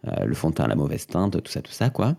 le 0.04 0.34
fond 0.34 0.50
de 0.50 0.54
teint 0.54 0.66
la 0.68 0.74
mauvaise 0.74 1.06
teinte, 1.06 1.42
tout 1.42 1.50
ça, 1.50 1.62
tout 1.62 1.72
ça, 1.72 1.90
quoi. 1.90 2.16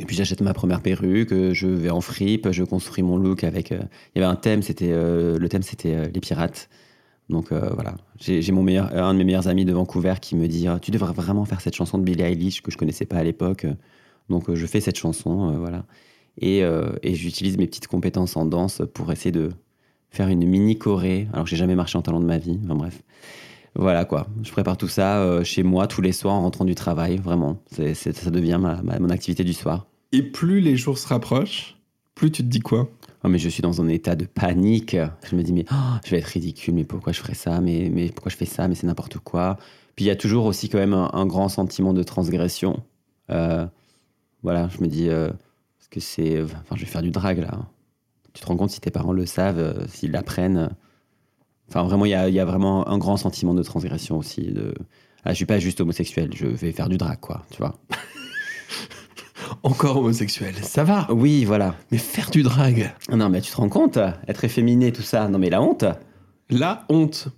Et 0.00 0.04
puis 0.04 0.14
j'achète 0.16 0.40
ma 0.42 0.52
première 0.54 0.80
perruque, 0.80 1.52
je 1.52 1.66
vais 1.66 1.90
en 1.90 2.00
fripe, 2.00 2.50
je 2.52 2.62
construis 2.62 3.02
mon 3.02 3.16
look 3.16 3.42
avec. 3.44 3.70
Il 3.70 3.78
y 4.16 4.18
avait 4.18 4.30
un 4.30 4.36
thème, 4.36 4.62
c'était 4.62 4.90
le 4.92 5.48
thème 5.48 5.62
c'était 5.62 6.10
les 6.10 6.20
pirates. 6.20 6.68
Donc 7.30 7.52
voilà, 7.52 7.96
j'ai 8.18 8.52
mon 8.52 8.62
meilleur, 8.62 8.94
un 8.94 9.12
de 9.14 9.18
mes 9.18 9.24
meilleurs 9.24 9.48
amis 9.48 9.64
de 9.64 9.72
Vancouver 9.72 10.14
qui 10.20 10.36
me 10.36 10.46
dit 10.48 10.68
Ah, 10.68 10.78
tu 10.80 10.90
devrais 10.90 11.12
vraiment 11.12 11.44
faire 11.44 11.60
cette 11.60 11.74
chanson 11.74 11.98
de 11.98 12.04
Billie 12.04 12.22
Eilish 12.22 12.62
que 12.62 12.70
je 12.70 12.76
connaissais 12.76 13.06
pas 13.06 13.16
à 13.16 13.24
l'époque. 13.24 13.66
Donc 14.28 14.52
je 14.52 14.66
fais 14.66 14.80
cette 14.80 14.98
chanson, 14.98 15.56
voilà. 15.58 15.84
Et, 16.40 16.62
euh, 16.62 16.92
et 17.02 17.14
j'utilise 17.14 17.56
mes 17.58 17.66
petites 17.66 17.88
compétences 17.88 18.36
en 18.36 18.46
danse 18.46 18.82
pour 18.94 19.10
essayer 19.12 19.32
de 19.32 19.50
faire 20.10 20.28
une 20.28 20.46
mini 20.46 20.78
choré. 20.78 21.28
Alors 21.32 21.44
que 21.44 21.50
j'ai 21.50 21.56
jamais 21.56 21.74
marché 21.74 21.98
en 21.98 22.02
talent 22.02 22.20
de 22.20 22.26
ma 22.26 22.38
vie. 22.38 22.58
Enfin 22.64 22.74
bref. 22.74 23.02
Voilà 23.74 24.04
quoi. 24.04 24.26
Je 24.42 24.50
prépare 24.50 24.76
tout 24.76 24.88
ça 24.88 25.18
euh, 25.18 25.44
chez 25.44 25.62
moi 25.62 25.86
tous 25.86 26.00
les 26.00 26.12
soirs 26.12 26.34
en 26.34 26.42
rentrant 26.42 26.64
du 26.64 26.74
travail. 26.74 27.16
Vraiment. 27.16 27.60
C'est 27.70 27.94
c'est- 27.94 28.16
ça 28.16 28.30
devient 28.30 28.58
ma- 28.60 28.82
ma- 28.82 28.98
mon 28.98 29.10
activité 29.10 29.44
du 29.44 29.52
soir. 29.52 29.86
Et 30.12 30.22
plus 30.22 30.60
les 30.60 30.76
jours 30.76 30.96
se 30.96 31.06
rapprochent, 31.06 31.76
plus 32.14 32.30
tu 32.30 32.42
te 32.42 32.48
dis 32.48 32.60
quoi? 32.60 32.88
Oh, 33.24 33.28
mais 33.28 33.38
je 33.38 33.48
suis 33.48 33.62
dans 33.62 33.80
un 33.82 33.88
état 33.88 34.14
de 34.16 34.24
panique. 34.24 34.96
Je 35.28 35.36
me 35.36 35.42
dis, 35.42 35.52
mais 35.52 35.64
oh, 35.72 35.96
je 36.04 36.10
vais 36.12 36.18
être 36.18 36.24
ridicule, 36.26 36.74
mais 36.74 36.84
pourquoi 36.84 37.12
je 37.12 37.20
ferais 37.20 37.34
ça? 37.34 37.60
Mais, 37.60 37.90
mais 37.92 38.08
pourquoi 38.10 38.30
je 38.30 38.36
fais 38.36 38.46
ça? 38.46 38.68
Mais 38.68 38.74
c'est 38.76 38.86
n'importe 38.86 39.18
quoi. 39.18 39.56
Puis 39.96 40.04
il 40.04 40.08
y 40.08 40.10
a 40.12 40.16
toujours 40.16 40.46
aussi 40.46 40.68
quand 40.68 40.78
même 40.78 40.94
un, 40.94 41.10
un 41.12 41.26
grand 41.26 41.48
sentiment 41.48 41.92
de 41.92 42.02
transgression. 42.04 42.82
Euh, 43.30 43.66
voilà, 44.42 44.68
je 44.68 44.80
me 44.82 44.86
dis, 44.88 45.08
euh, 45.08 45.30
que 45.90 46.00
c'est. 46.00 46.42
Enfin, 46.42 46.74
je 46.74 46.80
vais 46.80 46.86
faire 46.86 47.02
du 47.02 47.10
drag 47.10 47.38
là. 47.38 47.66
Tu 48.32 48.42
te 48.42 48.46
rends 48.46 48.56
compte 48.56 48.70
si 48.70 48.80
tes 48.80 48.90
parents 48.90 49.12
le 49.12 49.26
savent, 49.26 49.58
euh, 49.58 49.86
s'ils 49.88 50.12
l'apprennent. 50.12 50.70
Enfin, 51.68 51.82
vraiment, 51.82 52.04
il 52.04 52.10
y 52.10 52.32
y 52.32 52.40
a 52.40 52.44
vraiment 52.44 52.88
un 52.88 52.98
grand 52.98 53.16
sentiment 53.16 53.54
de 53.54 53.62
transgression 53.62 54.18
aussi. 54.18 54.52
De... 54.52 54.74
Ah, 55.24 55.30
je 55.30 55.36
suis 55.36 55.46
pas 55.46 55.58
juste 55.58 55.80
homosexuel, 55.80 56.30
je 56.34 56.46
vais 56.46 56.72
faire 56.72 56.88
du 56.88 56.96
drag, 56.96 57.18
quoi, 57.20 57.44
tu 57.50 57.58
vois. 57.58 57.78
Encore 59.62 59.98
homosexuel, 59.98 60.54
ça 60.62 60.84
va. 60.84 61.08
Oui, 61.10 61.44
voilà. 61.44 61.74
Mais 61.90 61.98
faire 61.98 62.30
du 62.30 62.42
drag, 62.42 62.94
Non, 63.10 63.28
mais 63.28 63.40
tu 63.40 63.50
te 63.50 63.56
rends 63.56 63.68
compte 63.68 63.98
Être 64.28 64.44
efféminé, 64.44 64.92
tout 64.92 65.02
ça. 65.02 65.28
Non, 65.28 65.38
mais 65.38 65.50
la 65.50 65.60
honte 65.60 65.84
la 66.50 66.84
honte. 66.88 67.28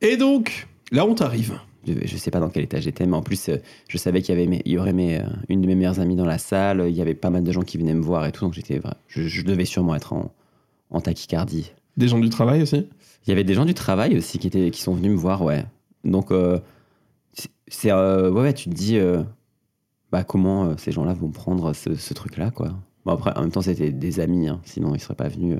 Et 0.00 0.16
donc, 0.16 0.68
la 0.92 1.06
honte 1.06 1.22
arrive. 1.22 1.58
Je, 1.86 1.94
je 2.04 2.16
sais 2.16 2.30
pas 2.30 2.40
dans 2.40 2.50
quel 2.50 2.64
état 2.64 2.78
j'étais, 2.80 3.06
mais 3.06 3.16
en 3.16 3.22
plus, 3.22 3.48
euh, 3.48 3.56
je 3.88 3.96
savais 3.98 4.20
qu'il 4.22 4.34
y, 4.34 4.38
avait 4.38 4.46
mes- 4.46 4.62
il 4.66 4.72
y 4.72 4.78
aurait 4.78 4.92
mes, 4.92 5.18
euh, 5.20 5.24
une 5.48 5.60
de 5.62 5.66
mes 5.66 5.74
meilleures 5.74 5.98
amies 6.00 6.16
dans 6.16 6.26
la 6.26 6.38
salle. 6.38 6.84
Il 6.88 6.94
y 6.94 7.00
avait 7.00 7.14
pas 7.14 7.30
mal 7.30 7.42
de 7.42 7.52
gens 7.52 7.62
qui 7.62 7.78
venaient 7.78 7.94
me 7.94 8.02
voir 8.02 8.26
et 8.26 8.32
tout, 8.32 8.44
donc 8.44 8.52
j'étais, 8.54 8.80
je, 9.08 9.22
je 9.22 9.42
devais 9.42 9.64
sûrement 9.64 9.94
être 9.94 10.12
en, 10.12 10.30
en 10.90 11.00
tachycardie. 11.00 11.72
Des 11.96 12.08
gens 12.08 12.18
du 12.18 12.28
travail 12.28 12.62
aussi? 12.62 12.86
Il 13.26 13.30
y 13.30 13.32
avait 13.32 13.44
des 13.44 13.54
gens 13.54 13.64
du 13.64 13.74
travail 13.74 14.16
aussi 14.16 14.38
qui, 14.38 14.46
étaient, 14.46 14.70
qui 14.70 14.82
sont 14.82 14.94
venus 14.94 15.10
me 15.12 15.16
voir, 15.16 15.42
ouais. 15.42 15.64
Donc, 16.04 16.30
euh, 16.32 16.58
c'est- 17.68 17.90
euh, 17.92 18.30
ouais, 18.30 18.42
ouais, 18.42 18.54
tu 18.54 18.68
te 18.68 18.74
dis, 18.74 18.96
euh, 18.98 19.22
bah, 20.12 20.24
comment 20.24 20.76
ces 20.76 20.92
gens-là 20.92 21.14
vont 21.14 21.30
prendre 21.30 21.72
ce, 21.72 21.94
ce 21.94 22.14
truc-là, 22.14 22.50
quoi. 22.50 22.74
Bon, 23.04 23.12
après, 23.12 23.32
en 23.36 23.40
même 23.42 23.50
temps, 23.50 23.62
c'était 23.62 23.92
des 23.92 24.20
amis, 24.20 24.48
hein, 24.48 24.60
sinon 24.64 24.94
ils 24.94 25.00
seraient 25.00 25.14
pas 25.14 25.28
venus. 25.28 25.58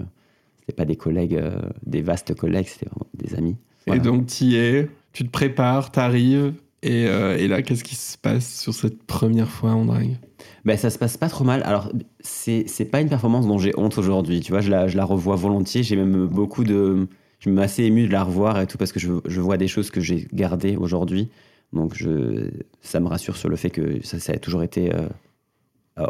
c'était 0.60 0.72
pas 0.74 0.84
des 0.84 0.96
collègues, 0.96 1.40
des 1.86 2.02
vastes 2.02 2.34
collègues, 2.34 2.66
c'était 2.68 2.86
vraiment 2.86 3.06
des 3.14 3.34
amis. 3.34 3.56
Et 3.86 3.98
donc, 3.98 4.26
tu 4.26 4.44
y 4.44 4.56
es, 4.56 4.90
tu 5.12 5.24
te 5.24 5.30
prépares, 5.30 5.90
t'arrives. 5.90 6.52
Et, 6.82 7.06
euh, 7.06 7.36
et 7.36 7.46
là, 7.46 7.60
qu'est-ce 7.62 7.84
qui 7.84 7.94
se 7.94 8.16
passe 8.16 8.60
sur 8.60 8.72
cette 8.72 9.02
première 9.02 9.50
fois 9.50 9.72
en 9.72 9.84
drague? 9.84 10.16
Ben, 10.64 10.76
ça 10.76 10.90
se 10.90 10.98
passe 10.98 11.16
pas 11.16 11.28
trop 11.28 11.44
mal. 11.44 11.62
Alors, 11.64 11.92
c'est 12.20 12.64
c'est 12.66 12.86
pas 12.86 13.00
une 13.00 13.08
performance 13.08 13.46
dont 13.46 13.58
j'ai 13.58 13.72
honte 13.76 13.98
aujourd'hui. 13.98 14.40
Tu 14.40 14.52
vois, 14.52 14.60
je 14.60 14.70
la, 14.70 14.88
je 14.88 14.96
la 14.96 15.04
revois 15.04 15.36
volontiers. 15.36 15.82
J'ai 15.82 15.96
même 15.96 16.26
beaucoup 16.26 16.64
de. 16.64 17.06
Je 17.38 17.50
me 17.50 17.60
assez 17.62 17.84
ému 17.84 18.06
de 18.06 18.12
la 18.12 18.22
revoir 18.22 18.60
et 18.60 18.66
tout 18.66 18.76
parce 18.76 18.92
que 18.92 19.00
je, 19.00 19.12
je 19.26 19.40
vois 19.40 19.56
des 19.56 19.68
choses 19.68 19.90
que 19.90 20.00
j'ai 20.00 20.28
gardées 20.32 20.76
aujourd'hui. 20.76 21.30
Donc, 21.72 21.94
je, 21.94 22.50
ça 22.82 23.00
me 23.00 23.08
rassure 23.08 23.36
sur 23.36 23.48
le 23.48 23.56
fait 23.56 23.70
que 23.70 24.04
ça, 24.04 24.18
ça 24.18 24.32
a 24.32 24.36
toujours 24.36 24.62
été 24.62 24.92
euh, 24.94 25.08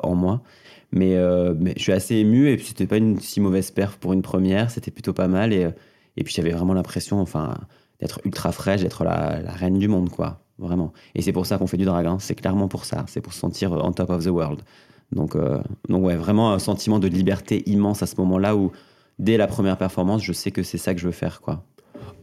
en 0.02 0.14
moi. 0.14 0.42
Mais, 0.92 1.14
euh, 1.14 1.54
mais 1.58 1.74
je 1.76 1.82
suis 1.82 1.92
assez 1.92 2.16
ému 2.16 2.48
et 2.48 2.56
puis 2.56 2.66
c'était 2.66 2.86
pas 2.86 2.96
une 2.96 3.20
si 3.20 3.40
mauvaise 3.40 3.70
perf 3.70 3.96
pour 3.96 4.12
une 4.12 4.22
première. 4.22 4.70
C'était 4.70 4.90
plutôt 4.90 5.12
pas 5.12 5.28
mal. 5.28 5.52
Et, 5.52 5.68
et 6.16 6.24
puis, 6.24 6.34
j'avais 6.34 6.50
vraiment 6.50 6.74
l'impression 6.74 7.20
enfin, 7.20 7.56
d'être 8.00 8.20
ultra 8.24 8.52
fraîche, 8.52 8.80
d'être 8.82 9.04
la, 9.04 9.40
la 9.40 9.52
reine 9.52 9.78
du 9.78 9.88
monde, 9.88 10.08
quoi. 10.10 10.40
Vraiment. 10.58 10.92
Et 11.14 11.22
c'est 11.22 11.32
pour 11.32 11.46
ça 11.46 11.56
qu'on 11.56 11.66
fait 11.66 11.78
du 11.78 11.84
drag. 11.84 12.06
hein. 12.06 12.18
C'est 12.20 12.34
clairement 12.34 12.68
pour 12.68 12.84
ça. 12.84 13.04
C'est 13.08 13.20
pour 13.20 13.32
se 13.32 13.38
sentir 13.38 13.72
euh, 13.72 13.80
on 13.82 13.92
top 13.92 14.10
of 14.10 14.24
the 14.24 14.28
world. 14.28 14.60
Donc, 15.12 15.34
euh, 15.34 15.58
donc 15.88 16.04
ouais, 16.04 16.16
vraiment 16.16 16.52
un 16.52 16.58
sentiment 16.58 16.98
de 16.98 17.08
liberté 17.08 17.62
immense 17.66 18.02
à 18.02 18.06
ce 18.06 18.14
moment-là 18.18 18.54
où, 18.56 18.70
dès 19.18 19.36
la 19.36 19.46
première 19.46 19.76
performance, 19.76 20.22
je 20.22 20.32
sais 20.32 20.50
que 20.50 20.62
c'est 20.62 20.78
ça 20.78 20.94
que 20.94 21.00
je 21.00 21.06
veux 21.06 21.12
faire, 21.12 21.40
quoi. 21.40 21.64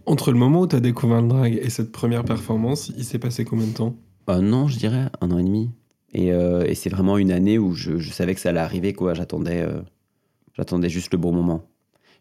Entre 0.05 0.31
le 0.31 0.37
moment 0.37 0.61
où 0.61 0.67
tu 0.67 0.75
as 0.75 0.79
découvert 0.79 1.21
le 1.21 1.27
drag 1.27 1.59
et 1.61 1.69
cette 1.69 1.91
première 1.91 2.23
performance, 2.23 2.91
il 2.95 3.03
s'est 3.03 3.19
passé 3.19 3.43
combien 3.43 3.67
de 3.67 3.73
temps? 3.73 3.95
Euh, 4.29 4.39
non, 4.39 4.67
je 4.67 4.77
dirais 4.77 5.09
un 5.19 5.31
an 5.31 5.37
et 5.37 5.43
demi. 5.43 5.71
Et, 6.13 6.31
euh, 6.31 6.63
et 6.65 6.75
c'est 6.75 6.89
vraiment 6.89 7.17
une 7.17 7.31
année 7.31 7.57
où 7.57 7.73
je, 7.73 7.97
je 7.97 8.11
savais 8.11 8.33
que 8.33 8.39
ça 8.39 8.49
allait 8.49 8.59
arriver, 8.59 8.93
quoi. 8.93 9.13
J'attendais, 9.13 9.63
euh, 9.63 9.81
j'attendais 10.53 10.89
juste 10.89 11.11
le 11.11 11.17
bon 11.17 11.33
moment. 11.33 11.63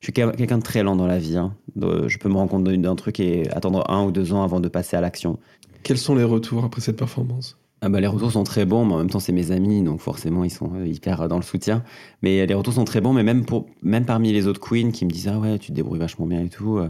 Je 0.07 0.13
suis 0.13 0.13
quel- 0.13 0.37
quelqu'un 0.37 0.59
de 0.59 0.63
très 0.63 0.85
lent 0.85 0.95
dans 0.95 1.09
la 1.09 1.19
vie. 1.19 1.37
hein. 1.37 1.53
De- 1.75 2.07
je 2.07 2.17
peux 2.19 2.29
me 2.29 2.35
rendre 2.35 2.49
compte 2.49 2.63
d'un 2.63 2.95
truc 2.95 3.19
et 3.19 3.51
attendre 3.51 3.83
un 3.91 4.05
ou 4.05 4.13
deux 4.13 4.33
ans 4.33 4.45
avant 4.45 4.61
de 4.61 4.69
passer 4.69 4.97
à 4.97 5.01
l'action. 5.01 5.41
Quels 5.83 5.99
sont 5.99 6.15
les 6.15 6.23
retours 6.23 6.63
après 6.63 6.81
cette 6.81 6.97
performance? 6.97 7.59
Ah 7.81 7.89
bah, 7.89 8.01
les 8.01 8.07
retours 8.07 8.31
sont 8.31 8.45
très 8.45 8.67
bons, 8.67 8.85
mais 8.85 8.95
en 8.95 8.99
même 8.99 9.11
temps, 9.11 9.19
c'est 9.19 9.33
mes 9.33 9.51
amis, 9.51 9.83
donc 9.83 9.99
forcément, 9.99 10.45
ils 10.45 10.51
sont 10.51 10.71
euh, 10.77 10.87
hyper 10.87 11.23
euh, 11.23 11.27
dans 11.27 11.39
le 11.39 11.43
soutien. 11.43 11.83
Mais 12.23 12.41
euh, 12.41 12.47
les 12.47 12.55
retours 12.55 12.75
sont 12.75 12.85
très 12.85 13.01
bons, 13.01 13.13
mais 13.15 13.25
même, 13.25 13.45
pour, 13.45 13.67
même 13.83 14.05
parmi 14.05 14.33
les 14.33 14.47
autres 14.47 14.61
queens 14.61 14.93
qui 14.93 15.07
me 15.07 15.11
disent 15.11 15.27
Ah 15.27 15.41
ouais, 15.41 15.59
tu 15.59 15.73
te 15.73 15.77
débrouilles 15.77 15.99
vachement 15.99 16.27
bien 16.27 16.41
et 16.45 16.51
tout. 16.51 16.79
euh, 16.79 16.89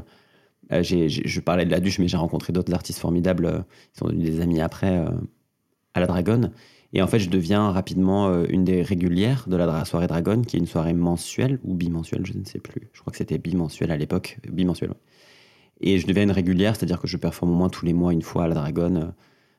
euh, 0.72 0.82
je 0.82 1.40
parlais 1.40 1.64
de 1.64 1.70
la 1.70 1.80
duche, 1.80 1.98
mais 1.98 2.08
j'ai 2.08 2.18
rencontré 2.18 2.52
d'autres 2.52 2.74
artistes 2.74 2.98
formidables. 2.98 3.46
euh, 3.46 3.60
Ils 3.94 3.98
sont 3.98 4.06
devenus 4.08 4.30
des 4.30 4.40
amis 4.42 4.60
après 4.60 4.94
euh, 4.94 5.08
à 5.94 6.00
la 6.00 6.06
Dragonne. 6.06 6.52
Et 6.97 7.03
en 7.03 7.07
fait, 7.07 7.18
je 7.18 7.28
deviens 7.28 7.72
rapidement 7.72 8.28
euh, 8.28 8.47
une 8.49 8.64
des 8.64 8.80
régulières 8.80 9.44
de 9.49 9.57
la 9.57 9.84
soirée 9.84 10.07
Dragonne, 10.07 10.47
qui 10.47 10.57
est 10.57 10.59
une 10.59 10.66
soirée 10.66 10.94
mensuelle 10.94 11.59
ou 11.62 11.74
bimensuelle, 11.74 12.24
je 12.24 12.32
ne 12.32 12.42
sais 12.42 12.59
plus. 12.59 12.88
Je 12.94 13.03
crois 13.03 13.11
que 13.11 13.18
c'était 13.18 13.36
bimensuel 13.36 13.90
à 13.90 13.99
l'époque. 13.99 14.38
Bimensuel, 14.51 14.88
ouais. 14.88 14.97
Et 15.82 15.99
je 15.99 16.07
deviens 16.07 16.22
une 16.22 16.30
régulière, 16.30 16.74
c'est-à-dire 16.74 16.99
que 16.99 17.07
je 17.07 17.18
performe 17.18 17.53
au 17.53 17.55
moins 17.55 17.68
tous 17.68 17.84
les 17.84 17.92
mois, 17.92 18.14
une 18.14 18.22
fois 18.22 18.44
à 18.44 18.49
la 18.49 18.55
Dragonne. 18.55 18.97
euh, 18.97 19.11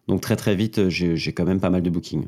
donc 0.08 0.22
très 0.22 0.36
très 0.36 0.56
vite, 0.56 0.80
euh, 0.80 0.90
j'ai 0.90 1.32
quand 1.32 1.46
même 1.46 1.60
pas 1.60 1.70
mal 1.70 1.84
de 1.84 1.92
bookings. 1.92 2.26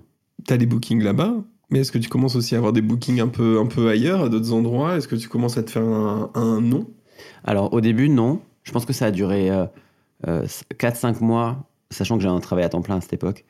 Tu 0.47 0.53
as 0.53 0.57
des 0.57 0.67
bookings 0.67 1.01
là-bas, 1.01 1.37
mais 1.71 1.79
est-ce 1.79 1.91
que 1.91 1.97
tu 1.97 2.07
commences 2.07 2.35
aussi 2.35 2.53
à 2.53 2.59
avoir 2.59 2.71
des 2.71 2.83
bookings 2.83 3.19
un 3.19 3.29
peu, 3.29 3.59
un 3.59 3.65
peu 3.65 3.89
ailleurs, 3.89 4.21
à 4.21 4.29
d'autres 4.29 4.53
endroits? 4.53 4.95
Est-ce 4.95 5.07
que 5.07 5.15
tu 5.15 5.27
commences 5.27 5.57
à 5.57 5.63
te 5.63 5.71
faire 5.71 5.81
un, 5.81 6.29
un 6.35 6.61
nom? 6.61 6.85
Alors 7.43 7.73
au 7.73 7.81
début, 7.81 8.09
non. 8.09 8.41
Je 8.61 8.71
pense 8.71 8.85
que 8.85 8.93
ça 8.93 9.07
a 9.07 9.11
duré 9.11 9.49
4-5 10.23 11.23
mois, 11.23 11.67
sachant 11.89 12.17
que 12.17 12.21
j'ai 12.21 12.29
un 12.29 12.39
travail 12.39 12.65
à 12.65 12.69
temps 12.69 12.83
plein 12.83 12.97
à 12.97 13.01
cette 13.01 13.13
époque, 13.13 13.45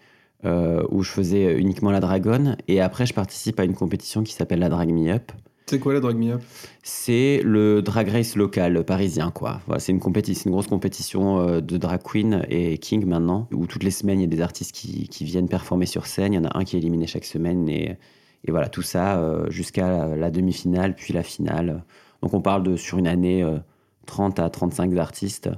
euh, 0.46 0.84
où 0.90 1.04
je 1.04 1.12
faisais 1.12 1.58
uniquement 1.58 1.92
la 1.92 2.00
Dragonne. 2.00 2.58
Et 2.68 2.82
après, 2.82 3.06
je 3.06 3.14
participe 3.14 3.60
à 3.60 3.66
une 3.66 3.76
compétition 3.76 4.24
qui 4.24 4.34
s'appelle 4.34 4.60
la 4.60 4.70
Drag 4.70 4.90
Me 4.90 5.12
Up. 5.12 5.32
C'est 5.70 5.78
quoi 5.78 5.94
la 5.94 6.00
Drag 6.00 6.18
Me 6.18 6.32
Up? 6.32 6.42
C'est 6.82 7.42
le 7.44 7.84
drag 7.84 8.10
race 8.10 8.36
local 8.36 8.84
parisien, 8.84 9.30
quoi. 9.30 9.62
Voilà, 9.68 9.80
c'est 9.80 9.92
une 9.92 10.00
compétition, 10.00 10.50
une 10.50 10.54
grosse 10.54 10.66
compétition 10.66 11.42
euh, 11.42 11.62
de 11.62 11.78
drag 11.78 12.02
queen 12.02 12.44
et 12.50 12.80
king 12.80 13.06
maintenant, 13.06 13.48
où 13.54 13.68
toutes 13.68 13.84
les 13.84 13.92
semaines 13.92 14.20
il 14.20 14.24
y 14.24 14.26
a 14.26 14.28
des 14.28 14.42
artistes 14.42 14.72
qui, 14.72 15.08
qui 15.10 15.26
viennent 15.26 15.48
performer 15.48 15.86
sur 15.86 16.08
scène. 16.08 16.34
Il 16.34 16.38
y 16.38 16.40
en 16.40 16.46
a 16.46 16.58
un 16.58 16.64
qui 16.64 16.76
est 16.76 16.80
éliminé 16.80 17.06
chaque 17.06 17.26
semaine 17.26 17.70
et, 17.70 17.98
et 18.46 18.52
voilà 18.52 18.68
tout 18.68 18.82
ça 18.82 19.20
euh, 19.20 19.48
jusqu'à 19.52 19.88
la, 19.88 20.16
la 20.16 20.32
demi-finale 20.32 20.96
puis 20.96 21.14
la 21.14 21.22
finale. 21.22 21.84
Donc 22.24 22.34
on 22.34 22.42
parle 22.42 22.64
de 22.64 22.76
sur 22.76 22.98
une 22.98 23.08
année 23.08 23.44
euh, 23.44 23.60
30 24.08 24.40
à 24.40 24.50
35 24.50 24.98
artistes 24.98 25.52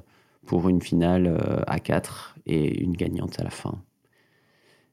pour 0.46 0.68
une 0.68 0.82
finale 0.82 1.64
à 1.68 1.80
4 1.80 2.36
et 2.48 2.82
une 2.82 2.98
gagnante 2.98 3.40
à 3.40 3.46
la 3.46 3.50
fin. 3.50 3.80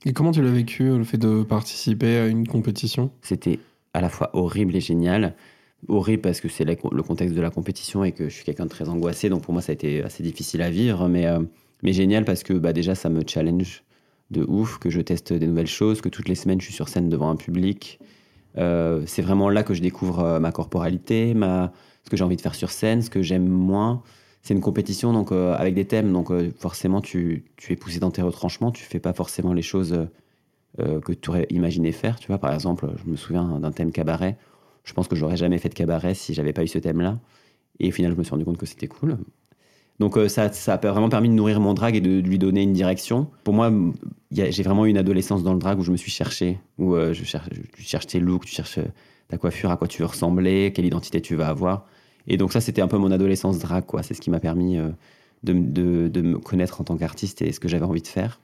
Et 0.06 0.12
comment 0.12 0.32
tu 0.32 0.42
l'as 0.42 0.50
vécu, 0.50 0.84
le 0.84 1.04
fait 1.04 1.18
de 1.18 1.42
participer 1.42 2.18
à 2.18 2.26
une 2.26 2.46
compétition? 2.46 3.10
C'était 3.22 3.58
à 3.94 4.00
la 4.00 4.08
fois 4.08 4.30
horrible 4.32 4.76
et 4.76 4.80
génial. 4.80 5.34
Horrible 5.86 6.22
parce 6.22 6.40
que 6.40 6.48
c'est 6.48 6.64
le 6.64 7.02
contexte 7.02 7.36
de 7.36 7.40
la 7.40 7.50
compétition 7.50 8.04
et 8.04 8.12
que 8.12 8.28
je 8.28 8.34
suis 8.34 8.44
quelqu'un 8.44 8.64
de 8.64 8.70
très 8.70 8.88
angoissé, 8.88 9.28
donc 9.28 9.42
pour 9.42 9.52
moi 9.52 9.62
ça 9.62 9.72
a 9.72 9.74
été 9.74 10.02
assez 10.02 10.22
difficile 10.22 10.62
à 10.62 10.70
vivre, 10.70 11.08
mais, 11.08 11.26
euh, 11.26 11.40
mais 11.82 11.92
génial 11.92 12.24
parce 12.24 12.42
que 12.42 12.52
bah, 12.52 12.72
déjà 12.72 12.94
ça 12.94 13.08
me 13.08 13.22
challenge 13.26 13.84
de 14.30 14.44
ouf, 14.44 14.78
que 14.78 14.90
je 14.90 15.00
teste 15.00 15.32
des 15.32 15.46
nouvelles 15.46 15.68
choses, 15.68 16.00
que 16.00 16.08
toutes 16.08 16.28
les 16.28 16.34
semaines 16.34 16.60
je 16.60 16.66
suis 16.66 16.74
sur 16.74 16.88
scène 16.88 17.08
devant 17.08 17.30
un 17.30 17.36
public, 17.36 17.98
Euh, 18.56 19.02
c'est 19.06 19.22
vraiment 19.22 19.50
là 19.50 19.62
que 19.62 19.74
je 19.74 19.82
découvre 19.82 20.20
euh, 20.20 20.40
ma 20.40 20.52
corporalité, 20.52 21.34
ma, 21.34 21.72
ce 22.04 22.10
que 22.10 22.16
j'ai 22.16 22.24
envie 22.24 22.36
de 22.36 22.40
faire 22.40 22.54
sur 22.54 22.70
scène, 22.70 23.02
ce 23.02 23.10
que 23.10 23.22
j'aime 23.22 23.46
moins. 23.46 24.02
C'est 24.48 24.54
une 24.54 24.62
compétition 24.62 25.12
donc 25.12 25.30
euh, 25.30 25.54
avec 25.58 25.74
des 25.74 25.84
thèmes, 25.84 26.10
donc 26.10 26.30
euh, 26.30 26.50
forcément 26.58 27.02
tu, 27.02 27.44
es 27.68 27.76
poussé 27.76 28.00
dans 28.00 28.10
tes 28.10 28.22
retranchements, 28.22 28.72
tu 28.72 28.82
fais 28.82 28.98
pas 28.98 29.12
forcément 29.12 29.52
les 29.52 29.60
choses 29.60 30.06
euh, 30.80 31.00
que 31.02 31.12
tu 31.12 31.28
aurais 31.28 31.46
imaginé 31.50 31.92
faire. 31.92 32.18
Tu 32.18 32.28
vois, 32.28 32.38
par 32.38 32.54
exemple, 32.54 32.90
je 32.96 33.10
me 33.10 33.16
souviens 33.16 33.58
d'un 33.60 33.70
thème 33.72 33.92
cabaret. 33.92 34.38
Je 34.84 34.94
pense 34.94 35.06
que 35.06 35.16
j'aurais 35.16 35.36
jamais 35.36 35.58
fait 35.58 35.68
de 35.68 35.74
cabaret 35.74 36.14
si 36.14 36.32
j'avais 36.32 36.54
pas 36.54 36.64
eu 36.64 36.66
ce 36.66 36.78
thème-là. 36.78 37.18
Et 37.78 37.88
au 37.88 37.90
final, 37.90 38.12
je 38.12 38.16
me 38.16 38.22
suis 38.22 38.30
rendu 38.30 38.46
compte 38.46 38.56
que 38.56 38.64
c'était 38.64 38.86
cool. 38.86 39.18
Donc 40.00 40.18
ça, 40.28 40.50
ça 40.50 40.72
a 40.72 40.76
vraiment 40.78 41.10
permis 41.10 41.28
de 41.28 41.34
nourrir 41.34 41.60
mon 41.60 41.74
drag 41.74 41.94
et 41.96 42.00
de, 42.00 42.18
lui 42.18 42.38
donner 42.38 42.62
une 42.62 42.72
direction. 42.72 43.28
Pour 43.44 43.52
moi, 43.52 43.70
j'ai 44.30 44.62
vraiment 44.62 44.86
eu 44.86 44.88
une 44.88 44.96
adolescence 44.96 45.42
dans 45.42 45.52
le 45.52 45.58
drag 45.58 45.78
où 45.78 45.82
je 45.82 45.92
me 45.92 45.98
suis 45.98 46.10
cherché, 46.10 46.58
où 46.78 46.96
je 46.96 47.22
cherche, 47.22 47.50
tu 47.74 47.82
cherches 47.82 48.06
tes 48.06 48.18
looks, 48.18 48.46
tu 48.46 48.54
cherches 48.54 48.78
ta 49.28 49.36
coiffure, 49.36 49.70
à 49.70 49.76
quoi 49.76 49.88
tu 49.88 50.00
veux 50.00 50.08
ressembler, 50.08 50.72
quelle 50.74 50.86
identité 50.86 51.20
tu 51.20 51.34
vas 51.34 51.48
avoir. 51.48 51.84
Et 52.28 52.36
donc 52.36 52.52
ça, 52.52 52.60
c'était 52.60 52.82
un 52.82 52.88
peu 52.88 52.98
mon 52.98 53.10
adolescence 53.10 53.58
drag, 53.58 53.84
quoi. 53.86 54.02
C'est 54.02 54.14
ce 54.14 54.20
qui 54.20 54.30
m'a 54.30 54.40
permis 54.40 54.78
euh, 54.78 54.90
de, 55.42 55.52
m- 55.52 55.72
de- 55.72 56.08
de 56.08 56.20
me 56.20 56.38
connaître 56.38 56.80
en 56.80 56.84
tant 56.84 56.96
qu'artiste 56.96 57.42
et 57.42 57.52
ce 57.52 57.58
que 57.60 57.68
j'avais 57.68 57.84
envie 57.86 58.02
de 58.02 58.06
faire. 58.06 58.40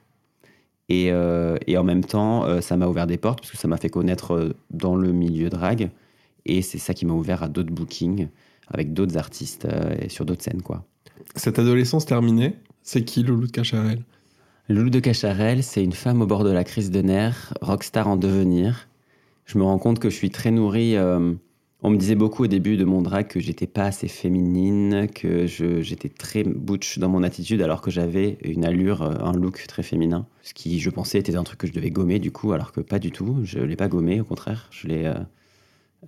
Et, 0.89 1.11
euh, 1.11 1.57
et 1.67 1.77
en 1.77 1.83
même 1.83 2.03
temps, 2.03 2.45
euh, 2.45 2.61
ça 2.61 2.77
m'a 2.77 2.87
ouvert 2.87 3.07
des 3.07 3.17
portes 3.17 3.39
parce 3.39 3.51
que 3.51 3.57
ça 3.57 3.67
m'a 3.67 3.77
fait 3.77 3.89
connaître 3.89 4.55
dans 4.71 4.95
le 4.95 5.11
milieu 5.11 5.49
drag. 5.49 5.89
Et 6.45 6.61
c'est 6.61 6.77
ça 6.77 6.93
qui 6.93 7.05
m'a 7.05 7.13
ouvert 7.13 7.41
à 7.43 7.47
d'autres 7.47 7.71
bookings 7.71 8.27
avec 8.67 8.93
d'autres 8.93 9.17
artistes 9.17 9.67
et 9.99 10.09
sur 10.09 10.25
d'autres 10.25 10.43
scènes, 10.43 10.61
quoi. 10.61 10.83
Cette 11.35 11.59
adolescence 11.59 12.05
terminée, 12.05 12.55
c'est 12.83 13.03
qui 13.03 13.23
Loulou 13.23 13.47
de 13.47 13.51
Cacharel? 13.51 14.03
Loulou 14.69 14.89
de 14.89 14.99
Cacharel, 14.99 15.63
c'est 15.63 15.83
une 15.83 15.91
femme 15.93 16.21
au 16.21 16.25
bord 16.25 16.43
de 16.43 16.51
la 16.51 16.63
crise 16.63 16.89
de 16.91 17.01
nerfs, 17.01 17.53
rockstar 17.61 18.07
en 18.07 18.15
devenir. 18.15 18.87
Je 19.45 19.57
me 19.59 19.63
rends 19.63 19.77
compte 19.77 19.99
que 19.99 20.09
je 20.09 20.15
suis 20.15 20.31
très 20.31 20.49
nourrie. 20.51 20.97
euh, 20.97 21.33
on 21.85 21.91
me 21.91 21.97
disait 21.97 22.15
beaucoup 22.15 22.45
au 22.45 22.47
début 22.47 22.77
de 22.77 22.83
mon 22.83 23.03
drag 23.03 23.27
que 23.27 23.39
j'étais 23.39 23.67
pas 23.67 23.85
assez 23.85 24.07
féminine, 24.07 25.07
que 25.13 25.45
j'étais 25.45 26.09
très 26.09 26.43
butch 26.43 26.97
dans 26.97 27.09
mon 27.09 27.21
attitude, 27.21 27.61
alors 27.61 27.81
que 27.81 27.91
j'avais 27.91 28.39
une 28.43 28.65
allure, 28.65 29.03
euh, 29.03 29.13
un 29.19 29.33
look 29.33 29.63
très 29.67 29.83
féminin. 29.83 30.25
Ce 30.41 30.55
qui, 30.55 30.79
je 30.79 30.89
pensais, 30.89 31.19
était 31.19 31.35
un 31.35 31.43
truc 31.43 31.59
que 31.59 31.67
je 31.67 31.73
devais 31.73 31.91
gommer 31.91 32.17
du 32.17 32.31
coup, 32.31 32.53
alors 32.53 32.71
que 32.71 32.81
pas 32.81 32.97
du 32.97 33.11
tout. 33.11 33.37
Je 33.43 33.59
l'ai 33.59 33.75
pas 33.75 33.87
gommé, 33.87 34.19
au 34.19 34.23
contraire, 34.23 34.67
je 34.71 34.87
l'ai 34.87 35.05
euh, 35.05 35.13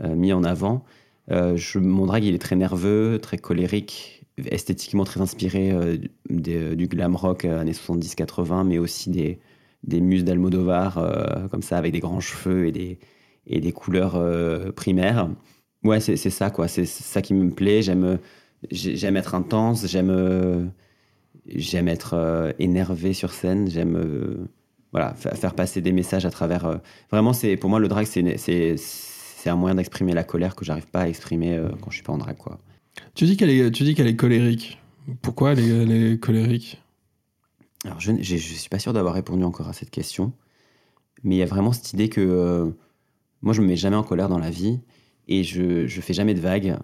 euh, 0.02 0.16
mis 0.16 0.34
en 0.34 0.44
avant. 0.44 0.84
Je- 1.30 1.80
mon 1.80 2.06
drag, 2.08 2.24
il 2.24 2.34
est 2.34 2.40
très 2.40 2.56
nerveux, 2.56 3.20
très 3.22 3.38
colérique, 3.38 4.26
esthétiquement 4.50 5.04
très 5.04 5.22
inspiré 5.22 5.74
du 6.30 6.88
glam 6.88 7.16
rock 7.16 7.46
années 7.46 7.74
70-80, 7.74 8.64
mais 8.64 8.80
aussi 8.80 9.10
des, 9.12 9.40
des 9.84 10.02
muses 10.02 10.24
d'Almodovar, 10.24 11.50
comme 11.52 11.62
ça, 11.62 11.78
avec 11.78 11.92
des 11.92 12.00
grands 12.00 12.22
cheveux 12.22 12.68
et 12.68 12.72
des, 12.72 13.00
et 13.46 13.60
des 13.60 13.74
couleurs 13.74 14.18
primaires. 14.74 15.30
Ouais, 15.84 16.00
c'est 16.00 16.18
c'est 16.18 16.30
ça, 16.30 16.50
quoi. 16.50 16.68
C'est 16.68 16.86
ça 16.86 17.22
qui 17.22 17.34
me 17.34 17.50
plaît. 17.52 17.82
J'aime 17.82 18.20
j'ai- 18.72 18.96
j'aime 18.96 19.18
être 19.18 19.36
intense, 19.36 19.86
j'aime 19.88 20.72
j'aime 21.48 21.88
être 21.88 22.14
euh, 22.14 22.52
énervé 22.60 23.14
sur 23.14 23.32
scène, 23.32 23.70
j'aime 23.70 23.96
euh, 23.96 24.48
voilà, 24.92 25.14
fa- 25.14 25.36
faire 25.36 25.54
passer 25.54 25.82
des 25.82 25.92
messages 25.92 26.26
à 26.26 26.30
travers. 26.32 26.66
euh, 26.66 26.78
vraiment, 27.12 27.34
c'est 27.34 27.56
pour 27.58 27.70
moi, 27.70 27.80
le 27.80 27.88
drag, 27.88 28.06
c'est 28.06 28.20
une- 28.22 28.38
c'est 28.38 28.76
c'est 28.78 29.50
un 29.50 29.56
moyen 29.56 29.76
d'exprimer 29.76 30.14
la 30.14 30.24
colère 30.24 30.56
que 30.56 30.66
j'arrive 30.66 30.88
pas 30.88 31.02
à 31.02 31.08
exprimer 31.08 31.62
quand 31.82 31.90
je 31.92 31.96
suis 31.96 32.04
pas 32.04 32.12
en 32.12 32.18
drag, 32.18 32.36
quoi. 32.38 32.60
Tu 33.14 33.26
dis 33.26 33.38
qu'elle 33.38 33.52
est, 33.52 33.72
tu 33.72 33.84
dis 33.84 33.94
qu'elle 33.96 34.08
est 34.08 34.16
colérique. 34.16 34.80
Pourquoi 35.22 35.52
elle 35.54 35.60
est, 35.60 35.68
elle 35.70 35.92
est 35.92 36.20
colérique? 36.20 36.82
Alors, 37.86 38.00
je 38.00 38.12
ne 38.12 38.22
suis 38.24 38.68
pas 38.70 38.80
sûr 38.80 38.92
d'avoir 38.92 39.14
répondu 39.14 39.44
encore 39.44 39.70
à 39.70 39.74
cette 39.74 39.92
question, 39.92 40.34
mais 41.24 41.36
il 41.36 41.38
y 41.38 41.44
a 41.44 41.46
vraiment 41.46 41.72
cette 41.72 41.94
idée 41.94 42.10
que 42.10 42.20
euh, 42.20 42.72
moi, 43.44 43.54
je 43.54 43.62
me 43.62 43.68
mets 43.68 43.78
jamais 43.78 43.96
en 43.96 44.04
colère 44.04 44.28
dans 44.28 44.40
la 44.40 44.50
vie 44.50 44.80
et 45.28 45.44
je, 45.44 45.88
je 45.88 46.02
fais 46.02 46.14
jamais 46.14 46.34
de 46.34 46.40
vagues 46.42 46.78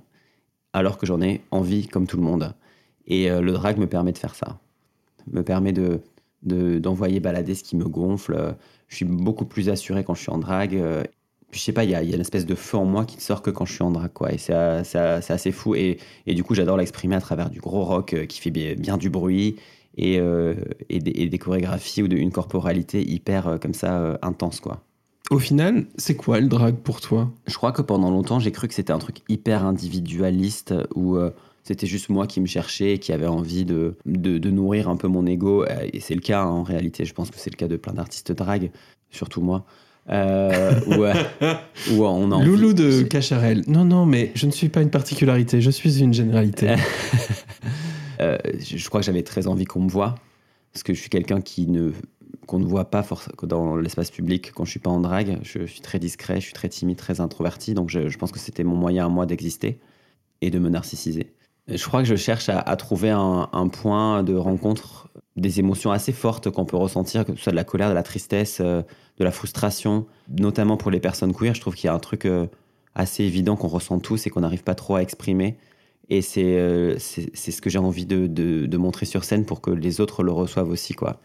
alors 0.73 0.97
que 0.97 1.05
j'en 1.05 1.21
ai 1.21 1.41
envie 1.51 1.87
comme 1.87 2.07
tout 2.07 2.17
le 2.17 2.23
monde. 2.23 2.53
Et 3.07 3.29
euh, 3.31 3.41
le 3.41 3.51
drag 3.53 3.77
me 3.77 3.87
permet 3.87 4.11
de 4.11 4.17
faire 4.17 4.35
ça, 4.35 4.59
me 5.31 5.43
permet 5.43 5.73
de 5.73 6.01
de- 6.43 6.79
d'envoyer 6.79 7.19
balader 7.21 7.55
ce 7.55 7.63
qui 7.63 7.75
me 7.77 7.85
gonfle. 7.85 8.55
Je 8.89 8.97
suis 8.97 9.05
beaucoup 9.05 9.45
plus 9.45 9.69
assuré 9.69 10.03
quand 10.03 10.13
je 10.15 10.21
suis 10.23 10.31
en 10.31 10.39
drag. 10.39 10.75
euh, 10.75 11.03
Puis 11.51 11.59
je 11.61 11.65
sais 11.65 11.73
pas, 11.73 11.83
il 11.85 11.89
y 11.89 11.93
y 11.93 11.95
a 11.95 12.01
une 12.03 12.21
espèce 12.21 12.45
de 12.45 12.55
feu 12.55 12.77
en 12.77 12.85
moi 12.85 13.05
qui 13.05 13.17
ne 13.17 13.21
sort 13.21 13.41
que 13.41 13.49
quand 13.51 13.65
je 13.65 13.73
suis 13.73 13.83
en 13.83 13.91
drag, 13.91 14.11
quoi. 14.13 14.33
Et 14.33 14.37
c'est 14.37 14.53
assez 14.53 15.51
fou. 15.53 15.75
Et, 15.75 15.99
et 16.27 16.33
du 16.35 16.43
coup, 16.43 16.53
j'adore 16.55 16.77
l'exprimer 16.77 17.15
à 17.15 17.21
travers 17.21 17.49
du 17.49 17.59
gros 17.61 17.83
rock 17.85 18.13
euh, 18.13 18.25
qui 18.25 18.41
fait 18.41 18.51
bien, 18.51 18.97
du 18.97 19.09
bruit 19.09 19.55
et, 19.97 20.15
et, 20.89 20.99
des, 20.99 21.37
chorégraphies 21.37 22.01
ou 22.03 22.07
une 22.07 22.31
corporalité 22.31 23.01
hyper 23.07 23.59
comme 23.61 23.73
ça 23.75 24.17
intense, 24.23 24.59
quoi. 24.59 24.83
Au 25.31 25.39
final, 25.39 25.85
c'est 25.97 26.15
quoi 26.15 26.39
le 26.39 26.47
drag 26.47 26.75
pour 26.75 27.01
toi? 27.01 27.31
Je 27.47 27.55
crois 27.55 27.71
que 27.71 27.81
pendant 27.81 28.11
longtemps, 28.11 28.39
j'ai 28.39 28.51
cru 28.51 28.67
que 28.67 28.73
c'était 28.73 28.91
un 28.93 28.99
truc 28.99 29.17
hyper 29.29 29.65
individualiste 29.65 30.73
où 30.95 31.15
euh, 31.15 31.31
c'était 31.63 31.87
juste 31.87 32.09
moi 32.09 32.27
qui 32.27 32.41
me 32.41 32.45
cherchais 32.45 32.95
et 32.95 32.99
qui 32.99 33.13
avait 33.13 33.27
envie 33.27 33.63
de, 33.65 33.95
de, 34.05 34.37
de 34.37 34.49
nourrir 34.51 34.89
un 34.89 34.97
peu 34.97 35.07
mon 35.07 35.25
ego. 35.25 35.63
Euh, 35.63 35.87
Et 35.93 36.01
c'est 36.01 36.13
le 36.15 36.21
cas 36.21 36.41
hein, 36.43 36.47
en 36.49 36.63
réalité. 36.63 37.05
Je 37.05 37.13
pense 37.13 37.31
que 37.31 37.37
c'est 37.39 37.49
le 37.51 37.55
cas 37.55 37.67
de 37.67 37.77
plein 37.77 37.93
d'artistes 37.93 38.31
drag, 38.33 38.71
surtout 39.11 39.41
moi. 39.41 39.65
Euh, 40.09 40.73
euh, 40.91 41.13
où 41.93 42.03
on 42.03 42.31
a 42.33 42.35
envie- 42.35 42.45
Loulou 42.45 42.73
de 42.73 43.03
Cacharel. 43.03 43.63
Non, 43.67 43.85
non, 43.85 44.05
mais 44.05 44.33
je 44.35 44.45
ne 44.45 44.51
suis 44.51 44.67
pas 44.67 44.81
une 44.81 44.89
particularité, 44.89 45.61
je 45.61 45.71
suis 45.71 45.99
une 46.01 46.13
généralité. 46.13 46.75
Euh, 48.21 48.37
je 48.59 48.77
je 48.77 48.87
crois 48.89 49.01
que 49.01 49.05
j'avais 49.07 49.23
très 49.23 49.47
envie 49.47 49.65
qu'on 49.65 49.81
me 49.81 49.89
voie 49.89 50.15
parce 50.71 50.83
que 50.83 50.93
je 50.93 50.99
suis 51.01 51.09
quelqu'un 51.09 51.41
qui 51.41 51.65
ne 51.67 51.91
qu'on 52.45 52.59
ne 52.59 52.65
voit 52.65 52.85
pas 52.85 53.05
dans 53.43 53.75
l'espace 53.75 54.11
public 54.11 54.51
quand 54.53 54.65
je 54.65 54.71
suis 54.71 54.79
pas 54.79 54.89
en 54.89 54.99
drague. 54.99 55.39
Je 55.43 55.65
suis 55.65 55.81
très 55.81 55.99
discret, 55.99 56.35
je 56.35 56.45
suis 56.45 56.53
très 56.53 56.69
timide, 56.69 56.97
très 56.97 57.21
introverti, 57.21 57.73
donc 57.73 57.89
je, 57.89 58.17
pense 58.17 58.31
que 58.31 58.39
c'était 58.39 58.63
mon 58.63 58.75
moyen 58.75 59.05
à 59.05 59.09
moi 59.09 59.25
d'exister 59.25 59.79
et 60.41 60.49
de 60.49 60.59
me 60.59 60.69
narcissiser. 60.69 61.33
Je 61.67 61.83
crois 61.85 62.01
que 62.01 62.07
je 62.07 62.15
cherche 62.15 62.49
à, 62.49 62.75
trouver 62.75 63.11
un, 63.11 63.67
point 63.69 64.23
de 64.23 64.35
rencontre 64.35 65.09
des 65.35 65.59
émotions 65.59 65.91
assez 65.91 66.11
fortes 66.11 66.49
qu'on 66.49 66.65
peut 66.65 66.77
ressentir, 66.77 67.25
que 67.25 67.35
ce 67.35 67.43
soit 67.43 67.51
de 67.51 67.57
la 67.57 67.63
colère, 67.63 67.89
de 67.89 67.95
la 67.95 68.03
tristesse, 68.03 68.59
euh, 68.61 68.83
de 69.17 69.23
la 69.23 69.31
frustration, 69.31 70.05
notamment 70.29 70.77
pour 70.77 70.91
les 70.91 70.99
personnes 70.99 71.33
queer. 71.33 71.55
Je 71.55 71.61
trouve 71.61 71.73
qu'il 71.73 71.87
y 71.87 71.89
a 71.89 71.93
un 71.93 71.99
truc 71.99 72.25
euh, 72.25 72.45
assez 72.93 73.23
évident 73.23 73.55
qu'on 73.55 73.67
ressent 73.67 73.97
tous 73.99 74.27
et 74.27 74.29
qu'on 74.29 74.41
n'arrive 74.41 74.63
pas 74.63 74.75
trop 74.75 74.95
à 74.95 75.01
exprimer. 75.01 75.57
Et 76.09 76.21
c'est 76.21 76.57
euh, 76.59 76.97
c'est 76.99 77.51
ce 77.51 77.61
que 77.61 77.69
j'ai 77.69 77.79
envie 77.79 78.05
de, 78.05 78.27
de, 78.27 78.67
de 78.67 78.77
montrer 78.77 79.05
sur 79.05 79.23
scène 79.23 79.45
pour 79.45 79.61
que 79.61 79.71
les 79.71 80.01
autres 80.01 80.21
le 80.21 80.31
reçoivent 80.31 80.69
aussi, 80.69 80.93
quoi. 80.93 81.19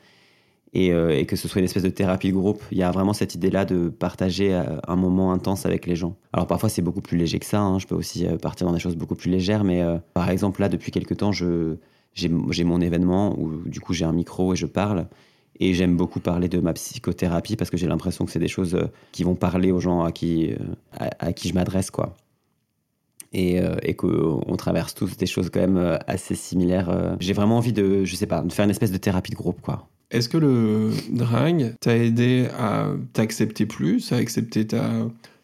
Et, 0.75 0.93
euh, 0.93 1.17
et 1.17 1.25
que 1.25 1.35
ce 1.37 1.49
soit 1.49 1.61
une 1.61 1.65
espèce 1.65 1.83
de 1.83 1.89
thérapie 1.89 2.29
de 2.29 2.35
groupe. 2.35 2.63
Il 2.71 2.79
y 2.79 2.83
a 2.83 2.91
vraiment 2.91 3.15
cette 3.15 3.35
idée-là 3.35 3.65
de 3.65 3.89
partager 3.89 4.55
euh, 4.55 4.65
un 4.87 4.97
moment 4.97 5.33
intense 5.33 5.65
avec 5.65 5.87
les 5.87 5.97
gens. 5.97 6.17
Alors 6.33 6.47
parfois 6.47 6.69
c'est 6.69 6.83
beaucoup 6.83 7.01
plus 7.01 7.17
léger 7.17 7.39
que 7.39 7.47
ça, 7.47 7.61
hein. 7.61 7.79
je 7.79 7.87
peux 7.87 7.95
aussi 7.95 8.27
euh, 8.27 8.37
partir 8.37 8.67
dans 8.67 8.75
des 8.75 8.79
choses 8.79 8.97
beaucoup 8.97 9.15
plus 9.15 9.31
légères, 9.31 9.65
mais 9.65 9.83
par 10.13 10.29
exemple 10.29 10.61
là 10.61 10.69
depuis 10.69 10.93
quelques 10.93 11.17
temps, 11.17 11.33
j'ai, 11.33 12.29
mon 12.29 12.81
événement 12.81 13.39
où 13.39 13.63
du 13.67 13.81
coup 13.81 13.95
j'ai 13.95 14.05
un 14.05 14.13
micro 14.13 14.53
et 14.53 14.57
je 14.57 14.67
parle. 14.67 15.07
Et 15.61 15.75
j'aime 15.75 15.97
beaucoup 15.97 16.21
parler 16.21 16.49
de 16.49 16.61
ma 16.61 16.73
psychothérapie 16.73 17.57
parce 17.57 17.69
que 17.69 17.77
j'ai 17.77 17.89
l'impression 17.89 18.25
que 18.25 18.31
c'est 18.31 18.39
des 18.39 18.47
choses 18.47 18.79
qui 19.11 19.25
vont 19.25 19.35
parler 19.35 19.73
aux 19.73 19.81
gens 19.81 20.05
à 20.05 20.13
qui, 20.13 20.55
à 20.93 21.33
qui 21.33 21.49
je 21.49 21.55
m'adresse, 21.55 21.91
quoi 21.91 22.15
et, 23.33 23.61
euh, 23.61 23.77
et 23.83 23.95
qu'on 23.95 24.55
traverse 24.57 24.95
tous 24.95 25.17
des 25.17 25.27
choses 25.27 25.51
quand 25.51 25.61
même 25.61 25.77
euh, 25.77 25.97
assez 26.07 26.35
similaires. 26.35 26.89
euh. 26.91 27.17
J'ai 27.21 27.33
vraiment 27.33 27.57
envie 27.59 27.73
de, 27.73 28.05
je 28.05 28.17
sais 28.17 28.27
pas, 28.27 28.41
de 28.43 28.53
faire 28.53 28.65
une 28.65 28.71
espèce 28.71 28.93
de 28.93 28.97
thérapie 28.99 29.31
de 29.31 29.37
groupe, 29.37 29.61
quoi. 29.61 29.89
Est-ce 30.11 30.29
que 30.31 30.39
le 30.39 30.91
drag 31.11 31.75
t'a 31.81 31.95
aidé 31.97 32.49
à 32.59 32.89
t'accepter 33.13 33.67
plus, 33.67 34.11
à 34.13 34.17
accepter 34.17 34.67
ta, 34.67 34.91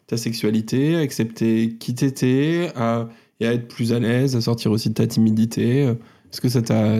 ta 0.07 0.17
sexualité, 0.17 0.95
à 0.95 0.99
accepter 0.99 1.75
qui 1.79 1.93
t'étais, 1.93 2.71
à, 2.75 3.07
et 3.39 3.47
à 3.47 3.53
être 3.53 3.67
plus 3.67 3.93
à 3.93 3.99
l'aise, 3.99 4.35
à 4.35 4.41
sortir 4.41 4.71
aussi 4.71 4.89
de 4.89 4.95
ta 4.95 5.05
timidité 5.05 5.81
Est-ce 5.81 6.41
que 6.41 6.49
ça 6.49 6.63
t'a 6.63 6.95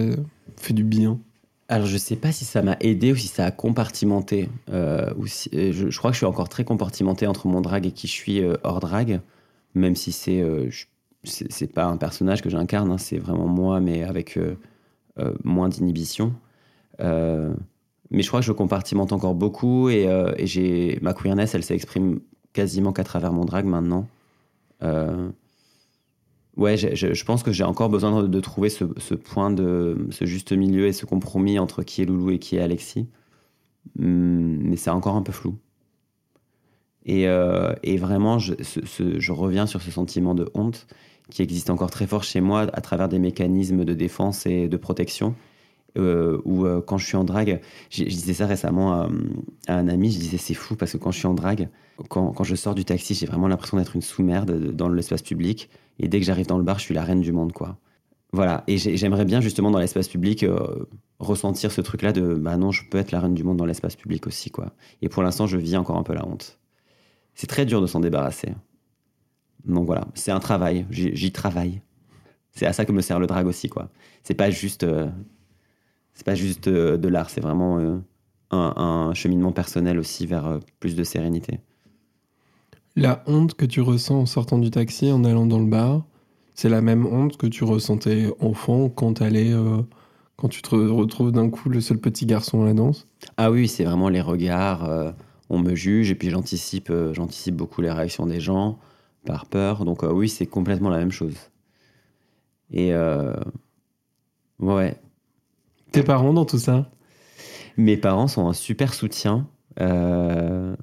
fait 0.58 0.74
du 0.74 0.84
bien? 0.84 1.20
Alors, 1.68 1.88
je 1.88 1.98
sais 1.98 2.16
pas 2.16 2.32
si 2.32 2.46
ça 2.46 2.62
m'a 2.62 2.78
aidé 2.82 3.12
ou 3.12 3.16
si 3.16 3.28
ça 3.28 3.46
a 3.46 3.52
compartimenté. 3.52 4.48
euh, 4.72 5.12
ou 5.18 5.26
si- 5.26 5.50
euh, 5.56 5.72
je, 5.74 5.90
je 5.90 5.98
crois 5.98 6.12
que 6.12 6.16
je 6.16 6.20
suis 6.20 6.26
encore 6.28 6.50
très 6.50 6.64
compartimenté 6.66 7.26
entre 7.26 7.48
mon 7.48 7.62
drag 7.62 7.88
et 7.88 7.92
qui 7.92 8.06
je 8.06 8.12
suis 8.12 8.42
euh, 8.42 8.54
hors 8.64 8.80
drag, 8.80 9.22
même 9.76 9.96
si 9.96 10.12
c'est 10.12 10.42
euh, 10.42 10.70
c'est 11.24 11.52
c'est 11.52 11.72
pas 11.72 11.86
un 11.86 11.98
personnage 11.98 12.42
que 12.42 12.50
j'incarne, 12.50 12.92
hein, 12.92 12.98
c'est 12.98 13.18
vraiment 13.18 13.48
moi, 13.48 13.80
mais 13.80 14.04
avec 14.04 14.38
euh, 14.38 14.56
euh, 15.20 15.34
moins 15.44 15.70
d'inhibition. 15.70 16.34
Mais 18.12 18.22
je 18.22 18.28
crois 18.28 18.40
que 18.40 18.46
je 18.46 18.52
compartimente 18.52 19.12
encore 19.12 19.36
beaucoup 19.36 19.90
et, 19.90 20.08
j'ai 20.44 21.00
ma 21.02 21.14
queerness, 21.14 21.56
elle 21.56 21.64
s'exprime 21.64 22.22
quasiment 22.54 22.94
qu'à 22.94 23.04
travers 23.04 23.34
mon 23.34 23.46
drag 23.46 23.66
maintenant. 23.66 24.08
Ouais, 26.58 26.78
je, 26.78 27.26
pense 27.26 27.44
que 27.44 27.52
j'ai 27.52 27.66
encore 27.66 27.90
besoin 27.90 28.24
de, 28.24 28.40
trouver 28.40 28.70
ce, 28.70 28.86
point 29.16 29.52
de 29.52 30.08
ce 30.12 30.26
juste 30.26 30.54
milieu 30.54 30.86
et 30.88 30.94
ce 30.94 31.06
compromis 31.06 31.60
entre 31.60 31.84
qui 31.84 32.02
est 32.02 32.06
Loulou 32.06 32.32
et 32.32 32.40
qui 32.40 32.56
est 32.56 32.62
Alexis. 32.62 33.10
Hum, 34.00 34.60
mais 34.64 34.78
c'est 34.78 34.90
encore 34.90 35.16
un 35.16 35.22
peu 35.22 35.34
flou. 35.34 35.58
Et, 37.06 37.28
euh, 37.28 37.74
et 37.84 37.98
vraiment, 37.98 38.40
je, 38.40 38.54
reviens 39.32 39.66
sur 39.68 39.82
ce 39.82 39.92
sentiment 39.92 40.34
de 40.36 40.50
honte 40.54 40.88
qui 41.30 41.42
existe 41.42 41.70
encore 41.70 41.90
très 41.92 42.08
fort 42.08 42.24
chez 42.24 42.42
moi 42.42 42.62
à 42.74 42.82
travers 42.82 43.10
des 43.10 43.20
mécanismes 43.20 43.86
de 43.86 43.94
défense 43.94 44.46
et 44.46 44.68
de 44.68 44.78
protection. 44.78 45.36
euh, 45.98 46.42
ou 46.46 46.66
euh, 46.66 46.82
quand 46.82 46.98
je 46.98 47.06
suis 47.06 47.16
en 47.18 47.24
drague, 47.24 47.62
je 47.90 48.04
disais 48.04 48.34
ça 48.34 48.48
récemment 48.48 48.94
à, 48.94 49.10
à 49.68 49.76
un 49.78 49.88
ami, 49.88 50.12
je 50.12 50.20
disais 50.20 50.38
c'est 50.38 50.54
fou 50.54 50.76
parce 50.76 50.92
que 50.92 50.98
quand 50.98 51.12
je 51.12 51.20
suis 51.20 51.28
en 51.28 51.34
drague, 51.34 51.70
quand, 52.10 52.44
je 52.44 52.56
sors 52.56 52.76
du 52.76 52.84
taxi, 52.86 53.14
j'ai 53.16 53.26
vraiment 53.26 53.48
l'impression 53.48 53.78
d'être 53.78 53.96
une 53.96 54.02
sous-merde 54.02 54.72
dans 54.76 54.90
l'espace 54.90 55.22
public. 55.22 55.70
Et 56.00 56.08
dès 56.10 56.20
que 56.20 56.26
j'arrive 56.26 56.48
dans 56.48 56.58
le 56.58 56.64
bar, 56.64 56.80
je 56.80 56.84
suis 56.84 56.94
la 56.94 57.04
reine 57.06 57.22
du 57.22 57.32
monde, 57.32 57.54
quoi. 57.54 57.78
Voilà. 58.34 58.64
Et 58.68 58.78
j'ai- 58.78 58.98
j'aimerais 58.98 59.24
bien, 59.26 59.40
justement, 59.42 59.72
dans 59.72 59.80
l'espace 59.80 60.10
public, 60.10 60.44
euh, 60.44 60.58
ressentir 61.20 61.72
ce 61.72 61.80
truc-là 61.82 62.12
de 62.12 62.36
bah 62.36 62.58
non, 62.58 62.72
je 62.72 62.84
peux 62.90 62.98
être 62.98 63.12
la 63.12 63.22
reine 63.22 63.34
du 63.34 63.44
monde 63.46 63.58
dans 63.58 63.66
l'espace 63.66 63.96
public 63.96 64.28
aussi, 64.28 64.52
quoi. 64.52 64.74
Et 65.02 65.08
pour 65.10 65.24
l'instant, 65.24 65.48
je 65.48 65.58
vis 65.58 65.78
encore 65.78 65.98
un 65.98 66.04
peu 66.04 66.14
la 66.14 66.26
honte. 66.28 66.60
C'est 67.36 67.48
très 67.48 67.66
dur 67.66 67.82
de 67.82 67.88
s'en 67.88 68.00
débarrasser. 68.00 68.54
Donc 69.66 69.86
voilà, 69.86 70.08
c'est 70.14 70.32
un 70.32 70.40
travail, 70.40 70.86
j'y 70.90 71.32
travaille. 71.32 71.82
C'est 72.52 72.66
à 72.66 72.74
ça 72.74 72.86
que 72.86 72.92
me 72.92 73.02
sert 73.02 73.20
le 73.20 73.28
drag 73.28 73.46
aussi, 73.48 73.68
quoi. 73.68 73.90
C'est 74.24 74.34
pas 74.34 74.50
juste, 74.50 74.84
euh, 74.84 75.10
c'est 76.14 76.26
pas 76.26 76.36
juste 76.36 76.68
euh, 76.68 76.98
de 76.98 77.08
l'art, 77.10 77.30
c'est 77.30 77.42
vraiment 77.42 77.80
euh, 77.80 77.98
un, 78.52 78.74
un 78.78 79.14
cheminement 79.14 79.52
personnel 79.52 80.00
aussi 80.00 80.26
vers 80.26 80.60
plus 80.80 80.96
de 80.96 81.04
sérénité. 81.04 81.60
La 82.96 83.24
honte 83.28 83.56
que 83.56 83.66
tu 83.66 83.82
ressens 83.82 84.22
en 84.22 84.26
sortant 84.26 84.58
du 84.58 84.72
taxi, 84.72 85.12
en 85.12 85.26
allant 85.26 85.46
dans 85.46 85.60
le 85.60 85.66
bar, 85.66 86.06
c'est 86.54 86.70
la 86.70 86.82
même 86.82 87.06
honte 87.06 87.36
que 87.36 87.48
tu 87.48 87.66
ressentais 87.66 88.32
enfant 88.40 88.88
quand 88.88 89.22
quand 90.38 90.50
tu 90.50 90.62
te 90.62 90.76
retrouves 90.76 91.32
d'un 91.32 91.50
coup 91.50 91.70
le 91.70 91.82
seul 91.82 91.98
petit 91.98 92.26
garçon 92.26 92.62
à 92.62 92.66
la 92.66 92.74
danse? 92.74 93.08
Ah 93.36 93.52
oui, 93.52 93.68
c'est 93.68 93.84
vraiment 93.84 94.08
les 94.10 94.22
regards. 94.22 95.14
On 95.50 95.60
me 95.60 95.76
juge 95.76 96.12
et 96.12 96.16
puis 96.16 96.30
j'anticipe, 96.30 96.90
euh, 96.90 97.14
j'anticipe 97.14 97.56
beaucoup 97.56 97.82
les 97.82 97.92
réactions 97.92 98.26
des 98.26 98.40
gens 98.40 98.80
par 99.26 99.46
peur. 99.46 99.86
Donc 99.86 100.04
euh, 100.04 100.12
oui, 100.12 100.30
c'est 100.30 100.46
complètement 100.46 100.90
la 100.90 100.98
même 100.98 101.12
chose. 101.12 101.36
Et 102.72 102.94
euh, 102.94 103.34
ouais, 104.60 104.96
Tes 105.92 106.04
parents 106.04 106.34
dans 106.34 106.46
tout 106.46 106.58
ça? 106.60 106.90
Mes 107.78 107.98
parents 107.98 108.28
sont 108.28 108.48
un 108.48 108.54
super 108.54 108.94
soutien. 108.94 109.48
euh, 109.82 110.76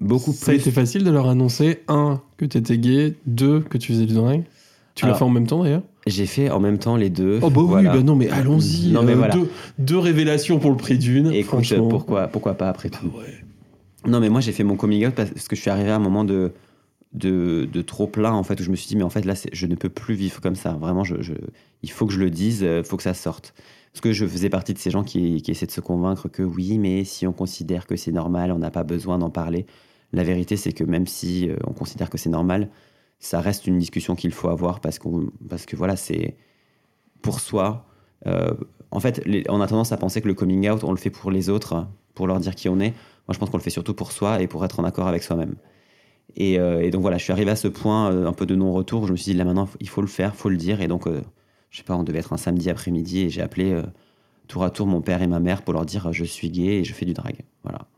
beaucoup 0.00 0.32
Ça 0.32 0.52
a 0.52 0.54
plus. 0.54 0.60
été 0.60 0.70
facile 0.70 1.04
de 1.04 1.10
leur 1.10 1.28
annoncer, 1.28 1.82
un, 1.88 2.22
que 2.36 2.44
t'étais 2.44 2.78
gay, 2.78 3.16
deux, 3.26 3.60
que 3.60 3.76
tu 3.78 3.92
faisais 3.92 4.06
du 4.06 4.14
drag. 4.14 4.44
Tu 4.94 5.06
l'as 5.06 5.14
fait 5.14 5.24
en 5.24 5.28
même 5.30 5.46
temps 5.46 5.62
d'ailleurs? 5.62 5.82
J'ai 6.06 6.26
fait 6.26 6.50
en 6.50 6.60
même 6.60 6.78
temps 6.78 6.96
les 6.96 7.10
deux. 7.10 7.38
Oh 7.42 7.50
bah 7.50 7.60
Voilà. 7.62 7.90
oui, 7.92 7.98
bah 7.98 8.02
non 8.02 8.16
mais 8.16 8.28
allons-y. 8.30 8.90
Non, 8.92 9.02
mais 9.02 9.14
voilà. 9.14 9.34
deux, 9.34 9.48
deux 9.78 9.98
révélations 9.98 10.58
pour 10.58 10.70
le 10.70 10.76
prix 10.76 10.98
d'une. 10.98 11.30
Écoute, 11.32 11.72
pourquoi, 11.88 12.28
pourquoi 12.28 12.54
pas 12.54 12.68
après 12.68 12.88
tout 12.90 13.10
Ah 13.14 13.18
ouais. 13.18 13.44
Non, 14.06 14.20
mais 14.20 14.28
moi, 14.28 14.40
j'ai 14.40 14.52
fait 14.52 14.64
mon 14.64 14.76
coming 14.76 15.06
out 15.06 15.14
parce 15.14 15.30
que 15.48 15.56
je 15.56 15.60
suis 15.60 15.70
arrivé 15.70 15.90
à 15.90 15.96
un 15.96 16.00
moment 16.00 16.24
de, 16.24 16.52
de, 17.12 17.82
trop 17.82 18.06
plein, 18.06 18.32
en 18.32 18.42
fait, 18.42 18.60
où 18.60 18.62
je 18.62 18.70
me 18.70 18.76
suis 18.76 18.88
dit, 18.88 18.96
mais 18.96 19.02
en 19.02 19.10
fait, 19.10 19.24
là, 19.24 19.34
je 19.52 19.66
ne 19.66 19.74
peux 19.74 19.88
plus 19.88 20.14
vivre 20.14 20.40
comme 20.40 20.56
ça. 20.56 20.72
Vraiment, 20.72 21.02
il 21.82 21.90
faut 21.90 22.06
que 22.06 22.12
je 22.12 22.20
le 22.20 22.30
dise, 22.30 22.62
il 22.62 22.84
faut 22.84 22.96
que 22.96 23.02
ça 23.02 23.14
sorte. 23.14 23.54
Parce 23.92 24.00
que 24.00 24.12
je 24.12 24.24
faisais 24.26 24.48
partie 24.48 24.72
de 24.72 24.78
ces 24.78 24.90
gens 24.90 25.02
qui, 25.02 25.42
essaient 25.48 25.66
de 25.66 25.72
se 25.72 25.80
convaincre 25.80 26.28
que 26.28 26.42
oui, 26.42 26.78
mais 26.78 27.04
si 27.04 27.26
on 27.26 27.32
considère 27.32 27.86
que 27.86 27.96
c'est 27.96 28.12
normal, 28.12 28.52
on 28.52 28.58
n'a 28.58 28.70
pas 28.70 28.84
besoin 28.84 29.18
d'en 29.18 29.30
parler. 29.30 29.66
La 30.12 30.22
vérité, 30.22 30.56
c'est 30.56 30.72
que 30.72 30.84
même 30.84 31.06
si 31.06 31.48
euh, 31.48 31.56
on 31.66 31.72
considère 31.72 32.08
que 32.10 32.18
c'est 32.18 32.30
normal, 32.30 32.70
ça 33.18 33.40
reste 33.40 33.66
une 33.66 33.78
discussion 33.78 34.14
qu'il 34.14 34.32
faut 34.32 34.48
avoir 34.48 34.80
parce, 34.80 34.98
parce 35.48 35.66
que 35.66 35.76
voilà, 35.76 35.96
c'est 35.96 36.36
pour 37.20 37.40
soi. 37.40 37.86
Euh, 38.26 38.54
en 38.90 39.00
fait, 39.00 39.22
on 39.48 39.60
a 39.60 39.66
tendance 39.66 39.92
à 39.92 39.96
penser 39.96 40.20
que 40.20 40.28
le 40.28 40.34
coming 40.34 40.68
out, 40.70 40.84
on 40.84 40.92
le 40.92 40.96
fait 40.96 41.10
pour 41.10 41.30
les 41.30 41.48
autres, 41.48 41.86
pour 42.14 42.26
leur 42.26 42.38
dire 42.38 42.54
qui 42.54 42.68
on 42.68 42.80
est. 42.80 42.94
Je 43.32 43.38
pense 43.38 43.50
qu'on 43.50 43.56
le 43.56 43.62
fait 43.62 43.70
surtout 43.70 43.94
pour 43.94 44.12
soi 44.12 44.42
et 44.42 44.46
pour 44.46 44.64
être 44.64 44.80
en 44.80 44.84
accord 44.84 45.06
avec 45.06 45.22
soi-même. 45.22 45.56
Et, 46.36 46.58
euh, 46.58 46.90
donc 46.90 47.02
voilà, 47.02 47.18
je 47.18 47.24
suis 47.24 47.32
arrivé 47.32 47.50
à 47.50 47.56
ce 47.56 47.68
point 47.68 48.12
euh, 48.12 48.26
un 48.26 48.32
peu 48.32 48.46
de 48.46 48.54
non-retour. 48.54 49.02
où 49.02 49.06
Je 49.06 49.12
me 49.12 49.16
suis 49.16 49.32
dit, 49.32 49.38
là 49.38 49.44
maintenant, 49.44 49.68
il 49.80 49.88
faut 49.88 50.00
le 50.00 50.06
faire, 50.06 50.32
il 50.34 50.38
faut 50.38 50.48
le 50.48 50.56
dire. 50.56 50.80
Et 50.80 50.88
donc, 50.88 51.06
euh, 51.06 51.20
je 51.70 51.78
sais 51.78 51.84
pas, 51.84 51.96
on 51.96 52.02
devait 52.02 52.18
être 52.18 52.32
un 52.32 52.36
samedi 52.36 52.70
après-midi 52.70 53.20
et 53.22 53.30
j'ai 53.30 53.42
appelé 53.42 53.72
euh, 53.72 53.82
tour 54.48 54.64
à 54.64 54.70
tour 54.70 54.86
mon 54.86 55.00
père 55.00 55.22
et 55.22 55.26
ma 55.26 55.40
mère 55.40 55.62
pour 55.62 55.74
leur 55.74 55.86
dire, 55.86 56.12
je 56.12 56.24
suis 56.24 56.50
gay 56.50 56.78
et 56.78 56.84
je 56.84 56.92
fais 56.92 57.06
du 57.06 57.14
drag. 57.14 57.36
Voilà. 57.62 57.88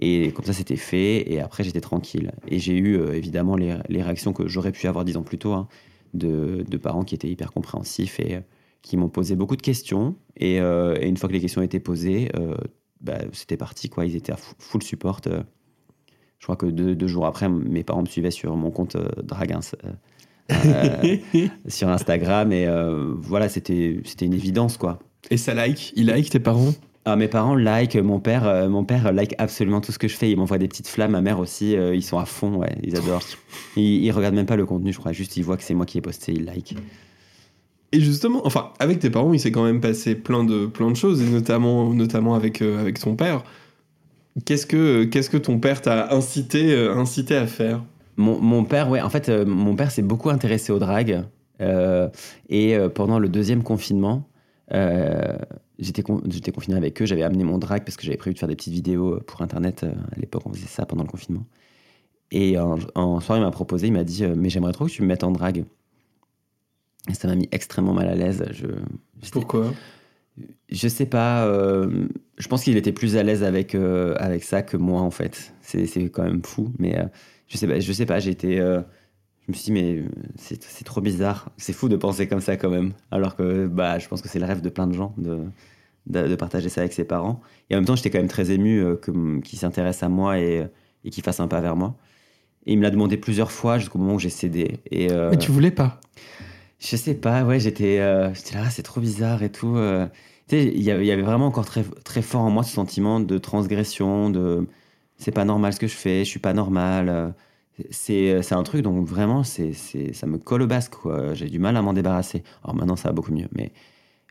Et 0.00 0.32
comme 0.32 0.44
ça, 0.44 0.52
c'était 0.52 0.76
fait. 0.76 1.30
Et 1.30 1.40
après, 1.40 1.64
j'étais 1.64 1.80
tranquille. 1.80 2.32
Et 2.46 2.58
j'ai 2.58 2.76
eu 2.76 3.00
évidemment 3.12 3.56
les, 3.56 3.74
réactions 3.90 4.32
que 4.32 4.46
j'aurais 4.46 4.72
pu 4.72 4.86
avoir 4.86 5.04
dix 5.04 5.16
ans 5.16 5.22
plus 5.22 5.38
tôt, 5.38 5.52
hein, 5.52 5.68
de, 6.14 6.64
parents 6.80 7.02
qui 7.02 7.16
étaient 7.16 7.28
hyper 7.28 7.52
compréhensifs 7.52 8.20
et 8.20 8.40
qui 8.82 8.96
m'ont 8.96 9.08
posé 9.08 9.34
beaucoup 9.34 9.56
de 9.56 9.62
questions. 9.62 10.14
Et, 10.36 10.58
une 10.58 11.16
fois 11.16 11.28
que 11.28 11.34
les 11.34 11.40
questions 11.40 11.62
étaient 11.62 11.80
posées, 11.80 12.30
bah, 13.00 13.18
c'était 13.32 13.56
parti. 13.56 13.88
Quoi. 13.88 14.06
Ils 14.06 14.16
étaient 14.16 14.32
à 14.32 14.38
full 14.58 14.82
support. 14.82 15.20
euh. 15.26 15.42
je 16.38 16.44
crois 16.46 16.56
que 16.56 16.66
deux, 16.66 16.94
deux 16.94 17.06
jours 17.08 17.26
après, 17.26 17.48
mes 17.48 17.84
parents 17.84 18.02
me 18.02 18.06
suivaient 18.08 18.30
sur 18.30 18.56
mon 18.56 18.70
compte 18.70 18.96
euh, 18.96 19.08
Dragins. 19.22 19.60
euh, 19.84 19.92
sur 21.68 21.88
Instagram 21.88 22.52
et 22.52 22.66
voilà 23.18 23.50
c'était 23.50 24.00
c'était 24.04 24.24
une 24.24 24.32
évidence 24.32 24.78
quoi 24.78 24.98
Et 25.30 25.36
ça 25.36 25.52
like 25.52 25.92
Il 25.94 26.06
like 26.06 26.30
tes 26.30 26.40
parents? 26.40 26.72
Ah, 27.04 27.16
mes 27.16 27.28
parents 27.28 27.54
like, 27.54 27.96
mon 27.96 28.20
père, 28.20 28.46
euh, 28.46 28.68
mon 28.68 28.84
père 28.84 29.12
like 29.12 29.34
absolument 29.38 29.80
tout 29.80 29.92
ce 29.92 29.98
que 29.98 30.08
je 30.08 30.14
fais. 30.16 30.30
Il 30.30 30.36
m'envoie 30.36 30.58
des 30.58 30.68
petites 30.68 30.88
flammes. 30.88 31.12
Ma 31.12 31.22
mère 31.22 31.38
aussi, 31.38 31.74
euh, 31.74 31.94
ils 31.94 32.02
sont 32.02 32.18
à 32.18 32.26
fond, 32.26 32.56
ouais, 32.56 32.76
ils 32.82 32.96
adorent. 32.96 33.22
Ils, 33.76 34.04
ils 34.04 34.10
regardent 34.10 34.34
même 34.34 34.44
pas 34.46 34.56
le 34.56 34.66
contenu, 34.66 34.92
je 34.92 34.98
crois. 34.98 35.12
Juste, 35.12 35.36
ils 35.38 35.42
voient 35.42 35.56
que 35.56 35.62
c'est 35.62 35.72
moi 35.72 35.86
qui 35.86 35.96
ai 35.96 36.00
posté, 36.02 36.32
ils 36.32 36.44
like. 36.44 36.76
Et 37.92 38.00
justement, 38.00 38.46
enfin, 38.46 38.72
avec 38.78 38.98
tes 38.98 39.10
parents, 39.10 39.32
il 39.32 39.40
s'est 39.40 39.50
quand 39.52 39.64
même 39.64 39.80
passé 39.80 40.14
plein 40.14 40.44
de, 40.44 40.66
plein 40.66 40.90
de 40.90 40.96
choses, 40.96 41.22
et 41.22 41.30
notamment, 41.30 41.94
notamment 41.94 42.34
avec, 42.34 42.60
euh, 42.60 42.78
avec 42.80 42.98
ton 42.98 43.16
père. 43.16 43.44
Qu'est-ce 44.44 44.66
que, 44.66 45.04
que 45.04 45.36
ton 45.36 45.58
père 45.58 45.80
t'a 45.82 46.14
incité, 46.14 46.72
euh, 46.72 46.94
incité 46.94 47.34
à 47.36 47.46
faire? 47.46 47.84
Mon, 48.16 48.40
mon 48.40 48.64
père, 48.64 48.88
ouais, 48.90 49.00
en 49.00 49.10
fait, 49.10 49.28
euh, 49.28 49.44
mon 49.46 49.74
père 49.74 49.90
s'est 49.90 50.02
beaucoup 50.02 50.30
intéressé 50.30 50.72
au 50.72 50.78
drag. 50.78 51.24
euh, 51.60 52.08
et 52.48 52.78
pendant 52.94 53.18
le 53.18 53.28
deuxième 53.28 53.62
confinement, 53.64 54.28
j'étais 55.78 56.02
con- 56.02 56.22
j'étais 56.28 56.52
confiné 56.52 56.76
avec 56.76 57.00
eux. 57.02 57.06
J'avais 57.06 57.22
amené 57.22 57.42
mon 57.44 57.58
drag 57.58 57.84
parce 57.84 57.96
que 57.96 58.04
j'avais 58.04 58.16
prévu 58.18 58.34
de 58.34 58.38
faire 58.38 58.48
des 58.48 58.56
petites 58.56 58.72
vidéos 58.74 59.20
pour 59.26 59.42
Internet. 59.42 59.84
à 59.84 60.18
l'époque, 60.20 60.42
on 60.46 60.52
faisait 60.52 60.66
ça 60.66 60.86
pendant 60.86 61.02
le 61.04 61.08
confinement. 61.08 61.46
Et 62.30 62.56
un, 62.58 62.76
un 62.96 63.20
soir, 63.20 63.38
il 63.38 63.42
m'a 63.42 63.50
proposé, 63.50 63.88
il 63.88 63.92
m'a 63.94 64.04
dit 64.04 64.24
Mais 64.26 64.50
j'aimerais 64.50 64.72
trop 64.72 64.86
que 64.86 64.90
tu 64.92 65.02
me 65.02 65.08
mettes 65.08 65.24
en 65.24 65.32
drag. 65.32 65.64
Et 67.08 67.14
ça 67.14 67.28
m'a 67.28 67.34
mis 67.34 67.48
extrêmement 67.52 67.94
mal 67.94 68.08
à 68.08 68.14
l'aise. 68.14 68.44
Je, 68.50 68.66
Pourquoi? 69.32 69.72
Je 70.70 70.88
sais 70.88 71.06
pas. 71.06 71.46
euh, 71.46 72.06
je 72.36 72.46
pense 72.48 72.62
qu'il 72.64 72.76
était 72.76 72.92
plus 72.92 73.16
à 73.16 73.22
l'aise 73.22 73.42
avec, 73.42 73.74
euh, 73.74 74.14
avec 74.18 74.44
ça 74.44 74.62
que 74.62 74.76
moi, 74.76 75.00
en 75.00 75.10
fait. 75.10 75.52
C'est, 75.62 75.86
quand 76.10 76.22
même 76.22 76.42
fou. 76.44 76.72
Mais 76.78 76.98
euh, 76.98 77.04
je 77.48 77.56
sais 77.56 77.66
pas. 77.66 77.80
Je 77.80 77.92
sais 77.92 78.06
pas. 78.06 78.18
J'ai 78.20 78.30
été. 78.30 78.56
je 78.58 78.82
me 79.48 79.54
suis 79.54 79.64
dit, 79.64 79.72
mais 79.72 80.02
c'est, 80.36 80.84
trop 80.84 81.00
bizarre. 81.00 81.50
C'est 81.56 81.72
fou 81.72 81.88
de 81.88 81.96
penser 81.96 82.28
comme 82.28 82.40
ça, 82.40 82.56
quand 82.56 82.70
même. 82.70 82.92
Alors 83.10 83.34
que 83.36 83.66
bah, 83.66 83.98
je 83.98 84.06
pense 84.08 84.22
que 84.22 84.28
c'est 84.28 84.38
le 84.38 84.46
rêve 84.46 84.60
de 84.60 84.68
plein 84.68 84.86
de 84.86 84.92
gens 84.94 85.14
de, 85.16 85.40
de, 86.06 86.28
de 86.28 86.34
partager 86.36 86.68
ça 86.68 86.82
avec 86.82 86.92
ses 86.92 87.04
parents. 87.04 87.40
Et 87.70 87.74
en 87.74 87.78
même 87.78 87.86
temps, 87.86 87.96
j'étais 87.96 88.10
quand 88.10 88.18
même 88.18 88.28
très 88.28 88.50
ému 88.50 88.84
que- 89.00 89.40
qu'il 89.40 89.58
s'intéresse 89.58 90.02
à 90.02 90.08
moi 90.08 90.38
et, 90.38 90.66
et 91.04 91.10
qu'il 91.10 91.24
fasse 91.24 91.40
un 91.40 91.48
pas 91.48 91.60
vers 91.60 91.74
moi. 91.74 91.96
Et 92.66 92.72
il 92.72 92.78
me 92.78 92.82
l'a 92.82 92.90
demandé 92.90 93.16
plusieurs 93.16 93.50
fois 93.50 93.78
jusqu'au 93.78 93.98
moment 93.98 94.14
où 94.14 94.18
j'ai 94.18 94.28
cédé. 94.30 94.78
Et, 94.90 95.08
Mais 95.08 95.38
tu 95.38 95.50
voulais 95.50 95.70
pas. 95.70 96.00
Je 96.78 96.96
sais 96.96 97.14
pas, 97.14 97.44
ouais, 97.44 97.58
j'étais 97.60 97.98
euh, 98.00 98.32
j'étais 98.34 98.54
là, 98.54 98.62
ah, 98.66 98.70
c'est 98.70 98.82
trop 98.82 99.00
bizarre 99.00 99.42
et 99.42 99.50
tout. 99.50 99.76
euh. 99.76 100.06
Tu 100.48 100.56
sais, 100.56 100.64
il 100.66 100.82
y 100.82 100.90
avait 100.90 101.04
il 101.04 101.08
y 101.08 101.12
avait 101.12 101.22
vraiment 101.22 101.46
encore 101.46 101.66
très, 101.66 101.84
très 102.04 102.22
fort 102.22 102.42
en 102.42 102.50
moi 102.50 102.62
ce 102.62 102.72
sentiment 102.72 103.20
de 103.20 103.38
transgression, 103.38 104.30
de 104.30 104.66
c'est 105.16 105.32
pas 105.32 105.44
normal 105.44 105.72
ce 105.74 105.80
que 105.80 105.86
je 105.88 105.94
fais, 105.96 106.20
je 106.24 106.30
suis 106.30 106.40
pas 106.40 106.54
normal. 106.54 107.08
euh. 107.08 107.28
C'est 107.90 108.42
c'est 108.42 108.54
un 108.56 108.62
truc, 108.64 108.82
donc 108.82 109.06
vraiment, 109.06 109.44
c'est 109.44 109.72
c'est- 109.72 110.12
ça 110.12 110.26
me 110.26 110.38
colle 110.38 110.62
au 110.62 110.66
basque, 110.66 110.94
quoi. 110.94 111.34
J'ai 111.34 111.46
du 111.48 111.58
mal 111.60 111.76
à 111.76 111.82
m'en 111.82 111.92
débarrasser. 111.92 112.42
Alors 112.64 112.74
maintenant, 112.76 112.96
ça 112.96 113.08
va 113.08 113.12
beaucoup 113.12 113.32
mieux. 113.32 113.46
Mais, 113.52 113.72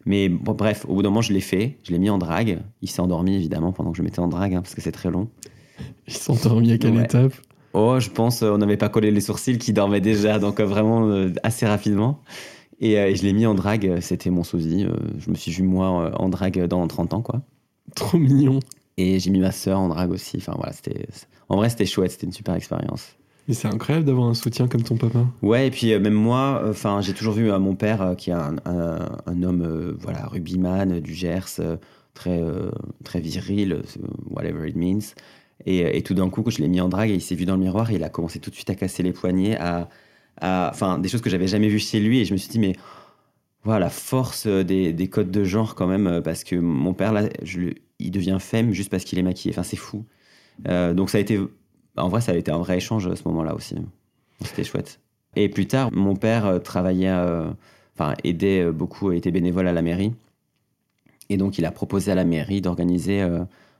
mais 0.05 0.27
bon, 0.29 0.53
bref, 0.53 0.85
au 0.87 0.95
bout 0.95 1.01
d'un 1.03 1.09
moment, 1.09 1.21
je 1.21 1.31
l'ai 1.33 1.39
fait, 1.41 1.77
je 1.83 1.91
l'ai 1.91 1.99
mis 1.99 2.09
en 2.09 2.17
drague. 2.17 2.59
Il 2.81 2.89
s'est 2.89 2.99
endormi, 3.01 3.35
évidemment, 3.35 3.71
pendant 3.71 3.91
que 3.91 3.97
je 3.97 4.03
mettais 4.03 4.19
en 4.19 4.27
drague, 4.27 4.53
hein, 4.55 4.61
parce 4.61 4.75
que 4.75 4.81
c'est 4.81 4.91
très 4.91 5.11
long. 5.11 5.29
Ils 6.07 6.13
sont 6.13 6.33
endormis 6.33 6.71
à 6.73 6.77
quelle 6.77 6.95
Ouais. 6.95 7.03
étape? 7.03 7.33
Oh, 7.73 7.99
je 7.99 8.09
pense 8.09 8.41
euh, 8.43 8.51
on 8.51 8.57
n'avait 8.57 8.77
pas 8.77 8.89
collé 8.89 9.11
les 9.11 9.21
sourcils 9.21 9.57
qui 9.57 9.73
dormaient 9.73 10.01
déjà, 10.01 10.39
donc 10.39 10.59
euh, 10.59 10.65
vraiment 10.65 11.07
euh, 11.07 11.31
assez 11.43 11.65
rapidement. 11.67 12.21
Et, 12.79 12.93
et 12.93 13.15
je 13.15 13.23
l'ai 13.23 13.33
mis 13.33 13.45
en 13.45 13.55
drague, 13.55 13.99
c'était 14.01 14.29
mon 14.29 14.43
sosie. 14.43 14.85
je 15.19 15.29
me 15.29 15.35
suis 15.35 15.51
vu 15.51 15.63
moi 15.63 16.11
en 16.19 16.29
drague 16.29 16.65
dans 16.67 16.85
30 16.87 17.13
ans, 17.15 17.21
quoi. 17.21 17.41
Trop 17.95 18.17
mignon. 18.17 18.59
Et 18.97 19.19
j'ai 19.19 19.29
mis 19.31 19.39
ma 19.39 19.51
sœur 19.51 19.79
en 19.79 19.87
drague 19.89 20.11
aussi. 20.11 20.37
Enfin 20.37 20.53
voilà, 20.55 20.73
c'était. 20.73 21.07
En 21.49 21.55
vrai, 21.57 21.69
c'était 21.69 21.85
chouette, 21.85 22.11
c'était 22.11 22.25
une 22.27 22.33
super 22.33 22.53
expérience. 22.55 23.15
Mais 23.47 23.53
c'est 23.53 23.67
incroyable 23.67 24.05
d'avoir 24.05 24.27
un 24.27 24.33
soutien 24.33 24.67
comme 24.67 24.83
ton 24.83 24.97
papa. 24.97 25.25
Ouais, 25.41 25.67
et 25.67 25.71
puis 25.71 25.93
euh, 25.93 25.99
même 25.99 26.13
moi, 26.13 26.61
euh, 26.63 26.71
enfin, 26.71 26.99
j'ai 27.01 27.13
toujours 27.13 27.33
vu 27.33 27.49
euh, 27.51 27.57
mon 27.59 27.75
père 27.75 28.13
qui 28.17 28.29
est 28.29 28.33
un, 28.33 28.57
un- 28.65 29.09
un 29.25 29.43
homme, 29.43 29.95
voilà, 30.01 30.25
rugbyman 30.27 30.99
du 30.99 31.13
Gers, 31.15 31.59
très, 32.13 32.41
très 33.03 33.19
viril, 33.21 33.81
whatever 34.29 34.67
it 34.67 34.75
means. 34.75 35.13
Et, 35.67 35.85
euh, 35.85 35.89
et 35.93 36.01
tout 36.01 36.13
d'un 36.13 36.29
coup, 36.29 36.43
je 36.49 36.59
l'ai 36.59 36.69
mis 36.69 36.79
en 36.81 36.87
drague, 36.87 37.11
et 37.11 37.15
il 37.15 37.21
s'est 37.21 37.35
vu 37.35 37.45
dans 37.45 37.55
le 37.55 37.61
miroir, 37.61 37.91
il 37.91 38.03
a 38.03 38.09
commencé 38.09 38.39
tout 38.39 38.49
de 38.49 38.55
suite 38.55 38.69
à 38.69 38.75
casser 38.75 39.03
les 39.03 39.11
poignets, 39.11 39.57
à, 39.59 39.89
enfin, 40.41 40.97
des 40.97 41.09
choses 41.09 41.21
que 41.21 41.29
j'avais 41.29 41.47
jamais 41.47 41.67
vues 41.67 41.79
chez 41.79 41.99
lui, 41.99 42.21
et 42.21 42.25
je 42.25 42.31
me 42.31 42.37
suis 42.37 42.49
dit, 42.49 42.57
mais 42.57 42.73
voilà, 43.63 43.81
la 43.85 43.89
force 43.89 44.47
euh, 44.47 44.63
des, 44.63 44.93
des 44.93 45.09
codes 45.09 45.29
de 45.29 45.43
genre 45.43 45.75
quand 45.75 45.87
même, 45.87 46.07
euh, 46.07 46.21
parce 46.21 46.45
que 46.45 46.55
mon 46.55 46.93
père, 46.93 47.11
là, 47.11 47.27
il 47.99 48.11
devient 48.11 48.37
femme 48.39 48.71
juste 48.71 48.89
parce 48.89 49.03
qu'il 49.03 49.19
est 49.19 49.23
maquillé. 49.23 49.53
Enfin, 49.53 49.63
c'est 49.63 49.77
fou. 49.77 50.05
Donc 50.65 51.09
ça 51.09 51.17
a 51.19 51.21
été, 51.21 51.39
en 51.97 52.07
vrai, 52.07 52.21
ça 52.21 52.31
a 52.31 52.35
été 52.35 52.49
un 52.51 52.59
vrai 52.59 52.77
échange 52.77 53.05
à 53.07 53.15
ce 53.15 53.27
moment-là 53.27 53.53
aussi. 53.53 53.75
C'était 54.41 54.63
chouette. 54.63 54.99
Et 55.35 55.49
plus 55.49 55.67
tard, 55.67 55.91
mon 55.91 56.15
père 56.15 56.61
travaillait, 56.63 57.11
enfin, 57.95 58.13
aidait 58.23 58.71
beaucoup, 58.71 59.11
était 59.11 59.31
bénévole 59.31 59.67
à 59.67 59.73
la 59.73 59.81
mairie. 59.81 60.13
Et 61.29 61.37
donc, 61.37 61.57
il 61.57 61.65
a 61.65 61.71
proposé 61.71 62.11
à 62.11 62.15
la 62.15 62.25
mairie 62.25 62.61
d'organiser 62.61 63.27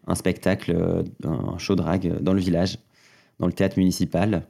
un 0.08 0.16
spectacle, 0.16 0.72
euh, 0.76 1.04
un 1.26 1.58
show 1.58 1.76
drag 1.76 2.22
dans 2.22 2.34
le 2.34 2.40
village, 2.40 2.78
dans 3.40 3.48
le 3.48 3.54
théâtre 3.54 3.78
municipal. 3.78 4.44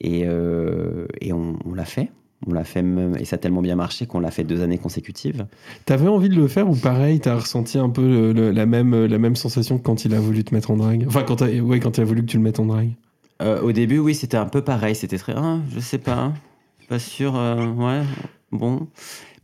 Et, 0.00 0.22
euh, 0.24 1.06
et 1.20 1.32
on, 1.32 1.58
on 1.64 1.74
l'a 1.74 1.84
fait. 1.84 2.10
On 2.48 2.52
l'a 2.52 2.64
fait, 2.64 2.82
même- 2.82 3.16
et 3.20 3.24
ça 3.24 3.36
a 3.36 3.38
tellement 3.38 3.62
bien 3.62 3.76
marché 3.76 4.06
qu'on 4.06 4.18
l'a 4.18 4.32
fait 4.32 4.42
deux 4.42 4.62
années 4.62 4.78
consécutives. 4.78 5.46
T'avais 5.84 6.08
envie 6.08 6.28
de 6.28 6.34
le 6.34 6.48
faire 6.48 6.68
ou 6.68 6.74
pareil, 6.74 7.20
t'as 7.20 7.36
ressenti 7.36 7.78
un 7.78 7.88
peu 7.88 8.02
le- 8.02 8.32
le- 8.32 8.50
la, 8.50 8.66
même, 8.66 9.04
la 9.06 9.18
même 9.18 9.36
sensation 9.36 9.78
que 9.78 9.84
quand 9.84 10.04
il 10.04 10.12
a 10.12 10.18
voulu 10.18 10.42
te 10.42 10.52
mettre 10.52 10.72
en 10.72 10.76
drague? 10.76 11.04
Enfin, 11.06 11.22
quand, 11.22 11.40
ouais, 11.42 11.78
quand 11.78 11.98
il 11.98 12.00
a 12.00 12.04
voulu 12.04 12.22
que 12.22 12.26
tu 12.26 12.38
le 12.38 12.42
mettes 12.42 12.58
en 12.58 12.66
drague. 12.66 12.90
Euh, 13.42 13.60
au 13.62 13.70
début, 13.70 13.98
oui, 13.98 14.14
c'était 14.16 14.36
un 14.36 14.46
peu 14.46 14.62
pareil. 14.62 14.96
C'était 14.96 15.18
très, 15.18 15.34
ah, 15.36 15.58
je 15.72 15.78
sais 15.78 15.98
pas, 15.98 16.32
pas 16.88 16.98
sûr, 16.98 17.36
euh, 17.36 17.68
ouais, 17.74 18.02
bon. 18.50 18.88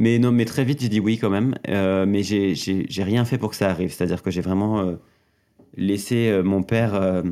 Mais 0.00 0.18
non, 0.18 0.32
mais 0.32 0.44
très 0.44 0.64
vite, 0.64 0.80
j'ai 0.82 0.88
dit 0.88 0.98
oui 1.00 1.18
quand 1.18 1.30
même. 1.30 1.54
Euh, 1.68 2.04
mais 2.04 2.24
j'ai 2.24 3.02
rien 3.04 3.24
fait 3.24 3.38
pour 3.38 3.50
que 3.50 3.56
ça 3.56 3.70
arrive. 3.70 3.92
C'est-à-dire 3.92 4.22
que 4.22 4.32
j'ai 4.32 4.40
vraiment 4.40 4.96
laissé 5.76 6.28
euh, 6.28 6.42
mon 6.42 6.62
père 6.62 6.94
euh, 6.94 7.22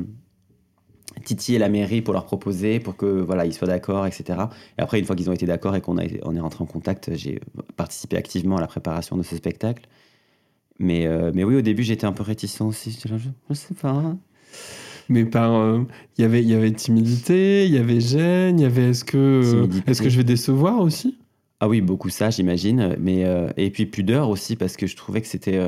titiller 1.25 1.57
la 1.57 1.69
mairie 1.69 2.01
pour 2.01 2.13
leur 2.13 2.25
proposer, 2.25 2.79
pour 2.79 2.95
que 2.95 3.05
voilà, 3.05 3.45
ils 3.45 3.53
soient 3.53 3.67
d'accord, 3.67 4.05
etc. 4.05 4.39
Et 4.77 4.81
après, 4.81 4.99
une 4.99 5.05
fois 5.05 5.15
qu'ils 5.15 5.29
ont 5.29 5.33
été 5.33 5.45
d'accord 5.45 5.75
et 5.75 5.81
qu'on 5.81 5.97
on 5.97 6.35
est 6.35 6.39
rentré 6.39 6.63
en 6.63 6.67
contact, 6.67 7.15
j'ai 7.15 7.39
participé 7.75 8.17
activement 8.17 8.57
à 8.57 8.61
la 8.61 8.67
préparation 8.67 9.17
de 9.17 9.23
ce 9.23 9.35
spectacle. 9.35 9.87
Mais, 10.79 11.07
euh, 11.07 11.31
mais 11.33 11.43
oui, 11.43 11.55
au 11.55 11.61
début, 11.61 11.81
j'étais 11.83 12.05
un 12.05 12.11
peu 12.13 12.21
réticent 12.23 12.61
aussi. 12.61 12.99
Je, 13.05 13.15
je 13.49 13.53
sais 13.55 13.73
pas. 13.73 14.15
Mais 15.09 15.25
par. 15.25 15.55
euh, 15.55 15.83
Il 16.17 16.21
y 16.21 16.25
avait- 16.25 16.41
il 16.43 16.49
y 16.49 16.53
avait 16.53 16.71
timidité, 16.71 17.65
il 17.65 17.73
y 17.73 17.77
avait 17.77 17.99
gêne, 17.99 18.59
il 18.59 18.63
y 18.63 18.65
avait 18.65 18.89
est-ce 18.89 19.03
que, 19.03 19.17
euh, 19.17 19.67
est-ce 19.87 20.01
que 20.01 20.09
je 20.09 20.17
vais 20.17 20.23
décevoir 20.23 20.79
aussi? 20.81 21.17
Ah 21.59 21.67
oui, 21.67 21.81
beaucoup 21.81 22.09
ça, 22.09 22.29
j'imagine. 22.29 22.95
Mais 22.99 23.25
et 23.57 23.71
puis 23.71 23.87
pudeur 23.87 24.29
aussi 24.29 24.55
parce 24.55 24.77
que 24.77 24.85
je 24.85 24.95
trouvais 24.95 25.21
que 25.21 25.27
c'était, 25.27 25.59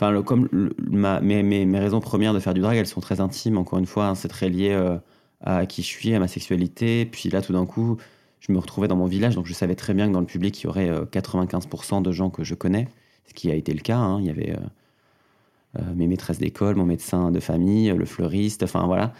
enfin, 0.00 0.22
comme 0.22 0.48
mes, 0.90 1.42
mes, 1.42 1.78
raisons 1.78 2.00
premières 2.00 2.34
de 2.34 2.40
faire 2.40 2.54
du 2.54 2.60
drag, 2.60 2.76
elles 2.76 2.86
sont 2.86 3.00
très 3.00 3.20
intimes. 3.20 3.58
Encore 3.58 3.78
une 3.78 3.86
fois, 3.86 4.06
hein, 4.06 4.14
c'est 4.14 4.28
très 4.28 4.48
lié 4.48 4.70
euh, 4.72 4.96
à 5.42 5.66
qui 5.66 5.82
je 5.82 5.86
suis, 5.86 6.14
à 6.14 6.18
ma 6.18 6.28
sexualité. 6.28 7.06
Puis 7.06 7.28
là, 7.30 7.42
tout 7.42 7.52
d'un 7.52 7.66
coup, 7.66 7.98
je 8.40 8.52
me 8.52 8.58
retrouvais 8.58 8.88
dans 8.88 8.96
mon 8.96 9.06
village, 9.06 9.34
donc 9.34 9.46
je 9.46 9.52
savais 9.52 9.74
très 9.74 9.94
bien 9.94 10.08
que 10.08 10.12
dans 10.12 10.20
le 10.20 10.26
public, 10.26 10.60
il 10.62 10.64
y 10.64 10.66
aurait 10.68 10.90
euh, 10.90 11.04
95% 11.04 12.02
de 12.02 12.12
gens 12.12 12.30
que 12.30 12.44
je 12.44 12.54
connais, 12.54 12.88
ce 13.26 13.34
qui 13.34 13.50
a 13.50 13.54
été 13.54 13.72
le 13.72 13.80
cas. 13.80 13.98
hein. 13.98 14.18
Il 14.20 14.26
y 14.26 14.30
avait 14.30 14.52
euh, 14.52 15.78
euh, 15.78 15.94
mes 15.94 16.06
maîtresses 16.06 16.38
d'école, 16.38 16.76
mon 16.76 16.86
médecin 16.86 17.30
de 17.30 17.40
famille, 17.40 17.90
le 17.90 18.04
fleuriste, 18.04 18.62
enfin 18.62 18.86
voilà. 18.86 19.12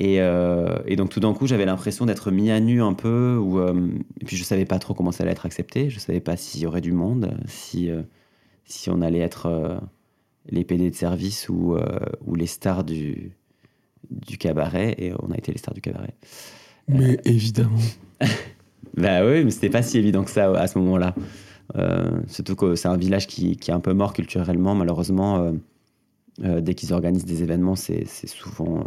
Et, 0.00 0.20
euh, 0.20 0.78
donc 0.94 1.10
tout 1.10 1.18
d'un 1.18 1.34
coup, 1.34 1.48
j'avais 1.48 1.64
l'impression 1.66 2.06
d'être 2.06 2.30
mis 2.30 2.52
à 2.52 2.60
nu 2.60 2.80
un 2.80 2.94
peu. 2.94 3.40
Euh, 3.42 3.90
et 4.20 4.24
puis 4.24 4.36
je 4.36 4.44
savais 4.44 4.64
pas 4.64 4.78
trop 4.78 4.94
comment 4.94 5.10
ça 5.10 5.24
allait 5.24 5.32
être 5.32 5.44
accepté. 5.44 5.90
Je 5.90 5.98
savais 5.98 6.20
pas 6.20 6.36
s'il 6.36 6.60
y 6.62 6.66
aurait 6.66 6.80
du 6.80 6.92
monde, 6.92 7.36
si, 7.46 7.90
euh, 7.90 8.02
si 8.64 8.90
on 8.90 9.00
allait 9.02 9.18
être 9.18 9.46
euh, 9.46 9.76
les 10.48 10.64
PD 10.64 10.90
de 10.90 10.94
service 10.94 11.48
ou, 11.48 11.74
euh, 11.74 11.98
ou 12.26 12.34
les 12.34 12.46
stars 12.46 12.84
du, 12.84 13.32
du 14.10 14.38
cabaret. 14.38 14.94
Et 14.98 15.12
on 15.20 15.30
a 15.30 15.36
été 15.36 15.52
les 15.52 15.58
stars 15.58 15.74
du 15.74 15.80
cabaret. 15.80 16.14
Mais 16.88 17.18
évidemment. 17.24 17.78
Bah 18.96 19.24
oui, 19.24 19.44
mais 19.44 19.50
c'était 19.50 19.70
pas 19.70 19.82
si 19.82 19.96
évident 19.98 20.24
que 20.24 20.30
ça 20.30 20.50
à 20.50 20.66
ce 20.66 20.78
moment-là. 20.78 21.14
Euh, 21.76 22.20
surtout 22.26 22.56
que 22.56 22.74
c'est 22.74 22.88
un 22.88 22.96
village 22.96 23.26
qui, 23.26 23.56
qui 23.56 23.70
est 23.70 23.74
un 23.74 23.80
peu 23.80 23.92
mort 23.92 24.12
culturellement, 24.12 24.74
malheureusement. 24.74 25.38
euh, 25.38 25.52
euh, 26.44 26.60
dès 26.60 26.74
qu'ils 26.74 26.92
organisent 26.92 27.24
des 27.24 27.42
événements, 27.42 27.76
c'est 27.76 28.06
souvent. 28.06 28.84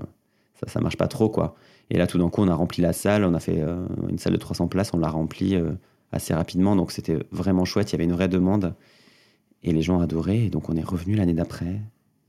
ça, 0.55 0.67
ça 0.67 0.81
marche 0.81 0.97
pas 0.97 1.07
trop, 1.07 1.29
quoi. 1.29 1.55
Et 1.89 1.97
là, 1.97 2.07
tout 2.07 2.17
d'un 2.17 2.29
coup, 2.29 2.41
on 2.41 2.47
a 2.47 2.55
rempli 2.55 2.81
la 2.81 2.93
salle, 2.93 3.23
on 3.23 3.33
a 3.33 3.39
fait 3.39 3.61
une 4.09 4.17
salle 4.17 4.33
de 4.33 4.37
300 4.37 4.67
places, 4.67 4.93
on 4.93 4.99
l'a 4.99 5.09
remplie 5.09 5.57
assez 6.11 6.33
rapidement, 6.33 6.75
donc 6.75 6.91
c'était 6.91 7.17
vraiment 7.31 7.65
chouette, 7.65 7.89
il 7.91 7.93
y 7.93 7.95
avait 7.95 8.05
une 8.05 8.13
vraie 8.13 8.29
demande. 8.29 8.73
Et 9.63 9.71
les 9.73 9.81
gens 9.81 9.99
adoraient, 9.99 10.45
et 10.45 10.49
donc 10.49 10.69
on 10.69 10.75
est 10.75 10.83
revenu 10.83 11.15
l'année 11.15 11.33
d'après, 11.33 11.79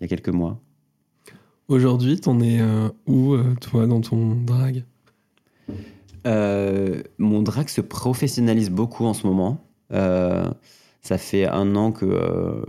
il 0.01 0.03
y 0.03 0.05
a 0.05 0.09
quelques 0.09 0.29
mois. 0.29 0.61
Aujourd'hui, 1.69 2.21
t'en 2.21 2.41
es 2.41 2.61
euh, 2.61 2.89
où, 3.07 3.33
euh, 3.35 3.55
toi, 3.61 3.87
dans 3.87 4.01
ton 4.01 4.35
drag? 4.35 4.85
Euh, 6.27 7.03
mon 7.19 7.43
drag 7.43 7.69
se 7.69 7.81
professionnalise 7.81 8.71
beaucoup 8.71 9.05
en 9.07 9.15
ce 9.15 9.27
moment. 9.27 9.65
Euh, 9.93 10.49
ça 11.01 11.19
fait 11.19 11.47
un 11.47 11.75
an 11.75 11.91
que, 11.93 12.65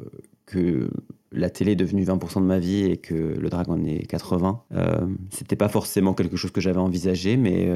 que 0.46 0.90
la 1.32 1.50
télé 1.50 1.74
est 1.74 1.76
devenue 1.76 2.04
20% 2.04 2.42
de 2.42 2.46
ma 2.46 2.60
vie 2.60 2.84
et 2.86 2.98
que 2.98 3.14
le 3.14 3.50
drag 3.50 3.70
en 3.70 3.84
est 3.84 4.06
80. 4.08 4.62
Euh, 4.74 5.06
C'était 5.32 5.56
pas 5.56 5.70
forcément 5.70 6.14
quelque 6.14 6.38
chose 6.38 6.52
que 6.52 6.62
j'avais 6.62 6.80
envisagé, 6.80 7.38
mais 7.38 7.72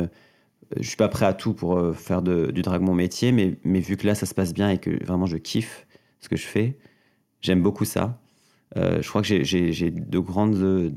je 0.80 0.88
suis 0.88 0.98
pas 0.98 1.10
prêt 1.10 1.26
à 1.26 1.34
tout 1.34 1.54
pour 1.54 1.96
faire 1.96 2.22
de- 2.22 2.52
du 2.52 2.62
drag 2.62 2.82
mon 2.82 2.94
métier. 2.94 3.32
Mais, 3.32 3.58
mais 3.64 3.80
vu 3.80 3.98
que 3.98 4.08
là, 4.08 4.16
ça 4.16 4.26
se 4.26 4.34
passe 4.34 4.54
bien 4.54 4.70
et 4.70 4.78
que 4.78 5.04
vraiment 5.06 5.26
je 5.26 5.38
kiffe 5.38 5.87
ce 6.20 6.30
que 6.30 6.36
je 6.36 6.46
fais, 6.46 6.78
j'aime 7.42 7.62
beaucoup 7.62 7.86
ça. 7.86 8.20
Euh, 8.78 9.02
je 9.02 9.08
crois 9.10 9.22
que 9.22 9.44
j'ai- 9.44 9.92
de 9.92 10.20
grandes. 10.20 10.92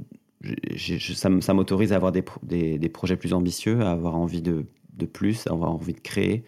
ça 1.14 1.52
m'autorise 1.54 1.92
à 1.92 1.96
avoir 1.96 2.12
des, 2.12 2.22
pro- 2.22 2.40
des, 2.42 2.78
des 2.78 2.88
projets 2.88 3.16
plus 3.16 3.32
ambitieux, 3.34 3.80
à 3.82 3.92
avoir 3.92 4.16
envie 4.16 4.42
de, 4.42 4.64
plus, 5.06 5.46
à 5.46 5.52
avoir 5.52 5.70
envie 5.72 5.92
de 5.94 6.00
créer. 6.00 6.44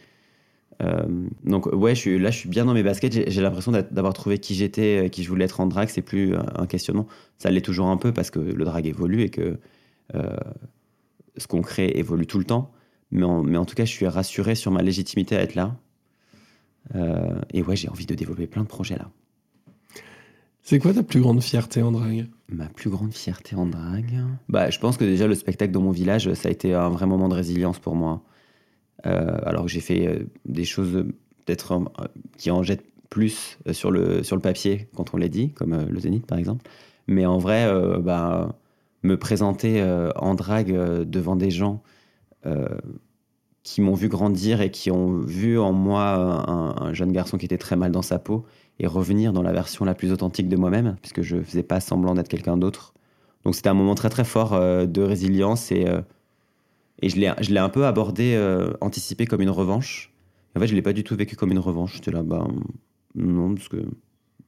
Euh, 0.82 1.02
donc 1.44 1.66
ouais, 1.66 1.94
là 1.94 2.30
je 2.30 2.36
suis 2.38 2.48
bien 2.48 2.64
dans 2.64 2.74
mes 2.74 2.82
baskets. 2.82 3.30
J'ai 3.30 3.40
l'impression 3.40 3.70
d'avoir 3.72 4.14
trouvé 4.14 4.38
qui 4.38 4.54
j'étais, 4.54 5.10
qui 5.10 5.22
je 5.22 5.28
voulais 5.28 5.44
être 5.44 5.60
en 5.60 5.66
drag. 5.66 5.88
C'est 5.88 6.02
plus 6.02 6.34
un, 6.34 6.46
un 6.56 6.66
questionnement. 6.66 7.06
Ça 7.38 7.50
l'est 7.50 7.60
toujours 7.60 7.86
un 7.88 7.96
peu 7.98 8.12
parce 8.12 8.30
que 8.30 8.40
le 8.40 8.64
drag 8.64 8.86
évolue 8.86 9.22
et 9.22 9.28
que 9.28 9.58
euh, 10.14 10.36
ce 11.36 11.46
qu'on 11.46 11.62
crée 11.62 11.88
évolue 11.94 12.26
tout 12.26 12.38
le 12.38 12.44
temps. 12.44 12.72
Mais 13.10 13.24
en, 13.24 13.42
mais 13.42 13.58
en 13.58 13.64
tout 13.66 13.74
cas, 13.74 13.84
je 13.84 13.92
suis 13.92 14.06
rassuré 14.06 14.54
sur 14.54 14.70
ma 14.72 14.82
légitimité 14.82 15.36
à 15.36 15.42
être 15.42 15.54
là. 15.54 15.76
Euh, 16.94 17.40
et 17.52 17.62
ouais, 17.62 17.76
j'ai 17.76 17.88
envie 17.88 18.06
de 18.06 18.14
développer 18.14 18.46
plein 18.46 18.62
de 18.62 18.68
projets 18.68 18.96
là. 18.96 19.10
C'est 20.64 20.78
quoi 20.78 20.94
ta 20.94 21.02
plus 21.02 21.20
grande 21.20 21.42
fierté 21.42 21.82
en 21.82 21.90
drag 21.90 22.28
Ma 22.48 22.66
plus 22.66 22.88
grande 22.88 23.12
fierté 23.12 23.56
en 23.56 23.66
drague? 23.66 24.20
Bah, 24.48 24.70
Je 24.70 24.78
pense 24.78 24.96
que 24.96 25.04
déjà 25.04 25.26
le 25.26 25.34
spectacle 25.34 25.72
dans 25.72 25.80
mon 25.80 25.90
village, 25.90 26.32
ça 26.34 26.48
a 26.48 26.52
été 26.52 26.72
un 26.72 26.88
vrai 26.88 27.06
moment 27.06 27.28
de 27.28 27.34
résilience 27.34 27.78
pour 27.80 27.96
moi. 27.96 28.22
Euh, 29.06 29.38
alors 29.44 29.64
que 29.64 29.70
j'ai 29.70 29.80
fait 29.80 30.06
euh, 30.06 30.24
des 30.44 30.64
choses 30.64 31.04
peut-être 31.44 31.72
euh, 31.72 32.06
qui 32.38 32.52
en 32.52 32.62
jettent 32.62 32.84
plus 33.10 33.58
sur 33.72 33.90
le, 33.90 34.22
sur 34.22 34.36
le 34.36 34.42
papier 34.42 34.88
quand 34.94 35.12
on 35.12 35.16
les 35.16 35.28
dit, 35.28 35.50
comme 35.50 35.72
euh, 35.72 35.84
le 35.86 35.98
Zénith 35.98 36.26
par 36.26 36.38
exemple. 36.38 36.70
Mais 37.08 37.26
en 37.26 37.38
vrai, 37.38 37.64
euh, 37.66 37.98
bah, 37.98 38.54
me 39.02 39.16
présenter 39.16 39.80
euh, 39.80 40.10
en 40.16 40.34
drague 40.34 40.72
euh, 40.72 41.04
devant 41.04 41.36
des 41.36 41.50
gens 41.50 41.82
euh, 42.46 42.68
qui 43.62 43.80
m'ont 43.80 43.94
vu 43.94 44.08
grandir 44.08 44.60
et 44.60 44.70
qui 44.70 44.90
ont 44.90 45.18
vu 45.18 45.58
en 45.58 45.72
moi 45.72 46.14
un, 46.48 46.88
un 46.88 46.92
jeune 46.92 47.12
garçon 47.12 47.38
qui 47.38 47.46
était 47.46 47.58
très 47.58 47.76
mal 47.76 47.92
dans 47.92 48.02
sa 48.02 48.18
peau 48.18 48.44
et 48.78 48.86
revenir 48.86 49.32
dans 49.32 49.42
la 49.42 49.52
version 49.52 49.84
la 49.84 49.94
plus 49.94 50.12
authentique 50.12 50.48
de 50.48 50.56
moi-même, 50.56 50.96
puisque 51.00 51.22
je 51.22 51.42
faisais 51.42 51.62
pas 51.62 51.80
semblant 51.80 52.14
d'être 52.14 52.28
quelqu'un 52.28 52.56
d'autre. 52.56 52.94
Donc 53.44 53.54
c'était 53.54 53.68
un 53.68 53.74
moment 53.74 53.94
très 53.94 54.08
très 54.08 54.24
fort 54.24 54.54
euh, 54.54 54.86
de 54.86 55.02
résilience 55.02 55.70
et, 55.70 55.86
euh, 55.86 56.00
et 57.00 57.08
je 57.08 57.16
l'ai 57.16 57.58
un 57.58 57.68
peu 57.68 57.86
abordé, 57.86 58.34
euh, 58.34 58.72
anticipé 58.80 59.26
comme 59.26 59.42
une 59.42 59.50
revanche. 59.50 60.12
En 60.56 60.60
fait, 60.60 60.66
je 60.66 60.74
l'ai 60.74 60.82
pas 60.82 60.92
du 60.92 61.02
tout 61.04 61.16
vécu 61.16 61.36
comme 61.36 61.50
une 61.50 61.58
revanche. 61.58 61.94
J'étais 61.94 62.10
là, 62.10 62.22
bah 62.22 62.46
non, 63.14 63.54
parce 63.54 63.68
que 63.68 63.84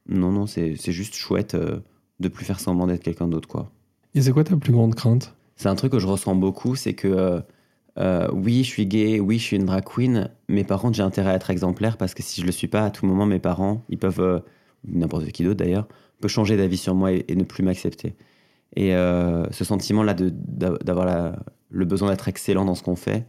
non, 0.07 0.31
non, 0.31 0.45
c'est 0.45 0.75
juste 0.91 1.15
chouette 1.15 1.55
euh, 1.55 1.79
de 2.19 2.27
plus 2.27 2.45
faire 2.45 2.59
semblant 2.59 2.87
d'être 2.87 3.03
quelqu'un 3.03 3.27
d'autre, 3.27 3.47
quoi. 3.47 3.71
Et 4.13 4.21
c'est 4.21 4.31
quoi 4.31 4.43
ta 4.43 4.55
plus 4.55 4.71
grande 4.71 4.95
crainte? 4.95 5.35
C'est 5.55 5.67
un 5.67 5.75
truc 5.75 5.91
que 5.91 5.99
je 5.99 6.07
ressens 6.07 6.35
beaucoup, 6.35 6.75
c'est 6.75 6.93
que 6.93 7.41
euh, 7.97 8.27
oui, 8.33 8.63
je 8.63 8.69
suis 8.69 8.85
gay, 8.85 9.19
oui, 9.19 9.39
je 9.39 9.43
suis 9.43 9.55
une 9.55 9.65
drag 9.65 9.83
queen, 9.83 10.29
mais 10.49 10.63
par 10.63 10.81
contre, 10.81 10.95
j'ai 10.95 11.03
intérêt 11.03 11.31
à 11.31 11.35
être 11.35 11.49
exemplaire 11.49 11.97
parce 11.97 12.13
que 12.13 12.23
si 12.23 12.41
je 12.41 12.45
le 12.45 12.51
suis 12.51 12.67
pas, 12.67 12.85
à 12.85 12.91
tout 12.91 13.05
moment, 13.05 13.25
mes 13.25 13.39
parents, 13.39 13.83
ils 13.89 13.97
peuvent, 13.97 14.19
euh, 14.19 14.39
n'importe 14.85 15.31
qui 15.31 15.43
d'autre 15.43 15.57
d'ailleurs, 15.57 15.87
peut 16.19 16.27
changer 16.27 16.57
d'avis 16.57 16.77
sur 16.77 16.95
moi 16.95 17.11
et, 17.13 17.35
ne 17.35 17.43
plus 17.43 17.63
m'accepter. 17.63 18.15
Et 18.75 18.93
euh, 18.95 19.49
ce 19.51 19.63
sentiment-là 19.63 20.13
d'avoir 20.13 21.35
le 21.69 21.85
besoin 21.85 22.09
d'être 22.09 22.27
excellent 22.27 22.65
dans 22.65 22.75
ce 22.75 22.83
qu'on 22.83 22.95
fait, 22.95 23.25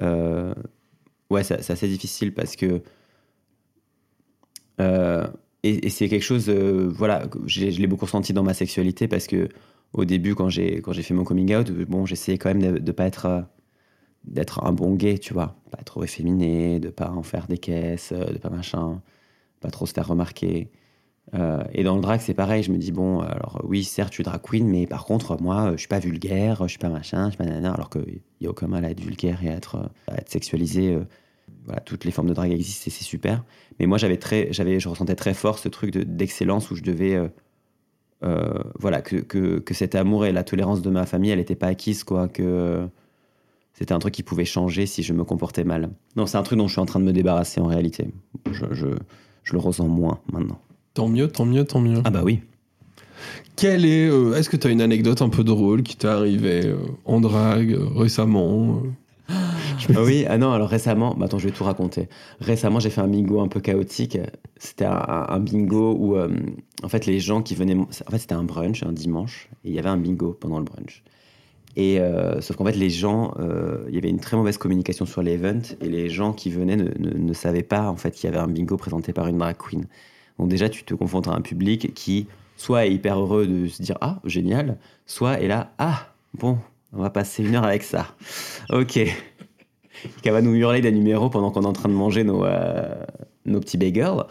ouais, 0.00 1.44
c'est 1.44 1.70
assez 1.70 1.88
difficile 1.88 2.32
parce 2.32 2.56
que. 2.56 2.82
et 5.62 5.90
c'est 5.90 6.08
quelque 6.08 6.22
chose, 6.22 6.48
voilà, 6.48 7.24
je 7.46 7.66
l'ai 7.66 7.86
beaucoup 7.86 8.06
ressenti 8.06 8.32
dans 8.32 8.42
ma 8.42 8.54
sexualité 8.54 9.08
parce 9.08 9.26
que 9.26 9.48
au 9.92 10.04
début, 10.04 10.34
quand 10.34 10.48
j'ai 10.48 10.82
fait 10.82 11.14
mon 11.14 11.24
coming 11.24 11.54
out, 11.54 11.70
bon, 11.70 12.06
j'essayais 12.06 12.38
quand 12.38 12.54
même 12.54 12.74
de, 12.74 12.78
de 12.78 12.92
pas 12.92 13.04
être 13.04 13.46
d'être 14.24 14.64
un 14.64 14.72
bon 14.72 14.94
gay, 14.94 15.18
tu 15.18 15.32
vois, 15.34 15.56
pas 15.70 15.82
trop 15.84 16.04
efféminé, 16.04 16.80
de 16.80 16.90
pas 16.90 17.10
en 17.10 17.22
faire 17.22 17.46
des 17.46 17.58
caisses, 17.58 18.12
euh, 18.12 18.26
de 18.32 18.38
pas 18.38 18.50
machin, 18.50 19.00
pas 19.60 19.70
trop 19.70 19.86
se 19.86 19.92
faire 19.94 20.06
remarquer. 20.08 20.70
Euh, 21.34 21.62
et 21.72 21.84
dans 21.84 21.94
le 21.96 22.00
drag, 22.02 22.20
c'est 22.20 22.34
pareil. 22.34 22.62
Je 22.62 22.72
me 22.72 22.78
dis 22.78 22.92
bon, 22.92 23.20
alors 23.20 23.60
oui, 23.64 23.84
certes, 23.84 24.10
je 24.12 24.16
suis 24.16 24.24
drag 24.24 24.40
queen, 24.42 24.66
mais 24.68 24.86
par 24.86 25.04
contre, 25.04 25.40
moi, 25.42 25.72
je 25.72 25.78
suis 25.78 25.88
pas 25.88 25.98
vulgaire, 25.98 26.62
je 26.64 26.68
suis 26.68 26.78
pas 26.78 26.88
machin, 26.88 27.26
je 27.26 27.30
suis 27.30 27.38
pas 27.38 27.44
nana, 27.46 27.72
alors 27.72 27.90
qu'il 27.90 28.20
y 28.40 28.46
a 28.46 28.50
aucun 28.50 28.66
mal 28.68 28.84
à 28.84 28.90
être 28.90 29.00
vulgaire 29.00 29.42
et 29.44 29.48
à 29.50 29.54
être, 29.54 29.76
euh, 29.76 30.12
à 30.12 30.18
être 30.18 30.30
sexualisé. 30.30 30.94
euh, 30.94 31.04
voilà, 31.64 31.80
toutes 31.80 32.04
les 32.04 32.10
formes 32.12 32.28
de 32.28 32.34
drague 32.34 32.52
existent 32.52 32.84
et 32.88 32.90
c'est 32.90 33.04
super. 33.04 33.44
Mais 33.78 33.86
moi, 33.86 33.98
j'avais 33.98 34.16
très, 34.18 34.52
j'avais, 34.52 34.80
je 34.80 34.88
ressentais 34.88 35.14
très 35.16 35.34
fort 35.34 35.58
ce 35.58 35.68
truc 35.68 35.90
de- 35.92 36.02
d'excellence 36.02 36.70
où 36.70 36.76
je 36.76 36.82
devais 36.82 37.14
euh, 37.14 37.28
euh, 38.24 38.62
voilà, 38.78 39.02
que, 39.02 39.16
que, 39.16 39.58
que 39.60 39.74
cet 39.74 39.94
amour 39.94 40.26
et 40.26 40.32
la 40.32 40.44
tolérance 40.44 40.82
de 40.82 40.90
ma 40.90 41.06
famille, 41.06 41.30
elle 41.30 41.38
n'était 41.38 41.54
pas 41.54 41.68
acquise, 41.68 42.04
quoi, 42.04 42.28
que 42.28 42.42
euh, 42.42 42.86
c'était 43.78 43.92
un 43.92 44.00
truc 44.00 44.12
qui 44.12 44.24
pouvait 44.24 44.44
changer 44.44 44.86
si 44.86 45.04
je 45.04 45.12
me 45.12 45.22
comportais 45.22 45.62
mal. 45.62 45.90
Non, 46.16 46.26
c'est 46.26 46.36
un 46.36 46.42
truc 46.42 46.58
dont 46.58 46.66
je 46.66 46.72
suis 46.72 46.80
en 46.80 46.86
train 46.86 46.98
de 46.98 47.04
me 47.04 47.12
débarrasser 47.12 47.60
en 47.60 47.66
réalité. 47.66 48.08
Je, 48.50 48.64
je, 48.72 48.86
je 49.44 49.52
le 49.52 49.60
ressens 49.60 49.86
moins 49.86 50.18
maintenant. 50.32 50.58
Tant 50.94 51.06
mieux, 51.06 51.28
tant 51.28 51.44
mieux, 51.44 51.64
tant 51.64 51.80
mieux. 51.80 52.00
Ah 52.04 52.10
bah 52.10 52.22
oui. 52.24 52.40
Quelle 53.54 53.84
est, 53.84 54.08
euh, 54.08 54.34
est-ce 54.34 54.50
que 54.50 54.56
tu 54.56 54.66
as 54.66 54.70
une 54.70 54.80
anecdote 54.80 55.22
un 55.22 55.28
peu 55.28 55.44
drôle 55.44 55.84
qui 55.84 55.96
t'est 55.96 56.08
arrivée 56.08 56.66
euh, 56.66 56.78
en 57.04 57.20
drague 57.20 57.72
euh, 57.72 57.86
récemment 57.94 58.82
Ah 59.28 60.02
oui, 60.02 60.24
ah 60.28 60.38
non, 60.38 60.50
alors 60.50 60.68
récemment, 60.68 61.14
bah 61.14 61.26
attends, 61.26 61.38
je 61.38 61.46
vais 61.46 61.54
tout 61.54 61.62
raconter. 61.62 62.08
Récemment, 62.40 62.80
j'ai 62.80 62.90
fait 62.90 63.00
un 63.00 63.06
bingo 63.06 63.40
un 63.40 63.48
peu 63.48 63.60
chaotique. 63.60 64.18
C'était 64.56 64.86
un, 64.86 65.26
un 65.28 65.38
bingo 65.38 65.94
où, 65.96 66.16
euh, 66.16 66.28
en 66.82 66.88
fait, 66.88 67.06
les 67.06 67.20
gens 67.20 67.42
qui 67.42 67.54
venaient. 67.54 67.76
En 67.76 68.10
fait, 68.10 68.18
c'était 68.18 68.34
un 68.34 68.42
brunch, 68.42 68.82
un 68.82 68.92
dimanche, 68.92 69.48
et 69.64 69.68
il 69.68 69.74
y 69.74 69.78
avait 69.78 69.88
un 69.88 69.98
bingo 69.98 70.36
pendant 70.38 70.58
le 70.58 70.64
brunch. 70.64 71.04
Et 71.80 72.00
euh, 72.00 72.40
sauf 72.40 72.56
qu'en 72.56 72.64
fait, 72.64 72.72
les 72.74 72.90
gens, 72.90 73.34
euh, 73.38 73.84
il 73.88 73.94
y 73.94 73.98
avait 73.98 74.08
une 74.10 74.18
très 74.18 74.36
mauvaise 74.36 74.58
communication 74.58 75.06
sur 75.06 75.22
l'event, 75.22 75.62
et 75.80 75.88
les 75.88 76.10
gens 76.10 76.32
qui 76.32 76.50
venaient 76.50 76.74
ne, 76.76 76.90
ne- 76.98 77.32
savaient 77.32 77.62
pas, 77.62 77.88
en 77.88 77.94
fait, 77.94 78.10
qu'il 78.10 78.28
y 78.28 78.32
avait 78.32 78.42
un 78.42 78.48
bingo 78.48 78.76
présenté 78.76 79.12
par 79.12 79.28
une 79.28 79.38
drag 79.38 79.56
queen. 79.56 79.86
Donc, 80.40 80.48
déjà, 80.48 80.68
tu 80.68 80.82
te 80.82 80.92
confrontes 80.94 81.28
à 81.28 81.32
un 81.32 81.40
public 81.40 81.94
qui, 81.94 82.26
soit 82.56 82.86
est 82.86 82.92
hyper 82.92 83.20
heureux 83.20 83.46
de 83.46 83.68
se 83.68 83.80
dire 83.80 83.96
Ah, 84.00 84.18
génial, 84.24 84.76
soit 85.06 85.40
est 85.40 85.46
là 85.46 85.70
Ah, 85.78 86.08
bon, 86.34 86.58
on 86.92 87.00
va 87.00 87.10
passer 87.10 87.44
une 87.44 87.54
heure 87.54 87.64
avec 87.64 87.84
ça. 87.84 88.08
Ok 88.72 88.98
qu'elle 90.22 90.32
va 90.32 90.42
nous 90.42 90.54
hurler 90.56 90.80
des 90.80 90.90
numéros 90.92 91.30
pendant 91.30 91.52
qu'on 91.52 91.62
est 91.62 91.66
en 91.66 91.72
train 91.72 91.88
de 91.88 91.94
manger 91.94 92.24
nos, 92.24 92.44
euh, 92.44 92.92
nos 93.46 93.60
petits 93.60 93.78
bagels. 93.78 94.24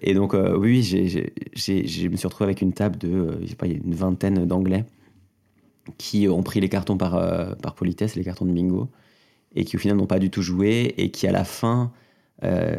Et 0.00 0.14
donc, 0.14 0.34
oui, 0.56 0.82
j'ai- 0.82 1.06
j'ai- 1.54 1.86
je 1.86 2.08
me 2.08 2.16
suis 2.16 2.26
retrouvé 2.26 2.44
avec 2.46 2.62
une 2.62 2.72
table 2.72 2.96
de, 2.98 3.38
je 3.42 3.46
sais 3.48 3.56
pas, 3.56 3.66
une 3.66 3.94
vingtaine 3.94 4.46
d'Anglais 4.46 4.84
qui 5.98 6.28
ont 6.28 6.42
pris 6.42 6.60
les 6.60 6.68
cartons 6.68 6.96
par, 6.96 7.14
euh, 7.14 7.54
par 7.54 7.74
politesse, 7.74 8.16
les 8.16 8.24
cartons 8.24 8.44
de 8.44 8.52
bingo, 8.52 8.88
et 9.54 9.64
qui 9.64 9.76
au 9.76 9.78
final 9.78 9.96
n'ont 9.96 10.06
pas 10.06 10.18
du 10.18 10.30
tout 10.30 10.42
joué, 10.42 10.94
et 10.96 11.10
qui 11.10 11.26
à 11.26 11.32
la 11.32 11.44
fin, 11.44 11.92
euh, 12.42 12.76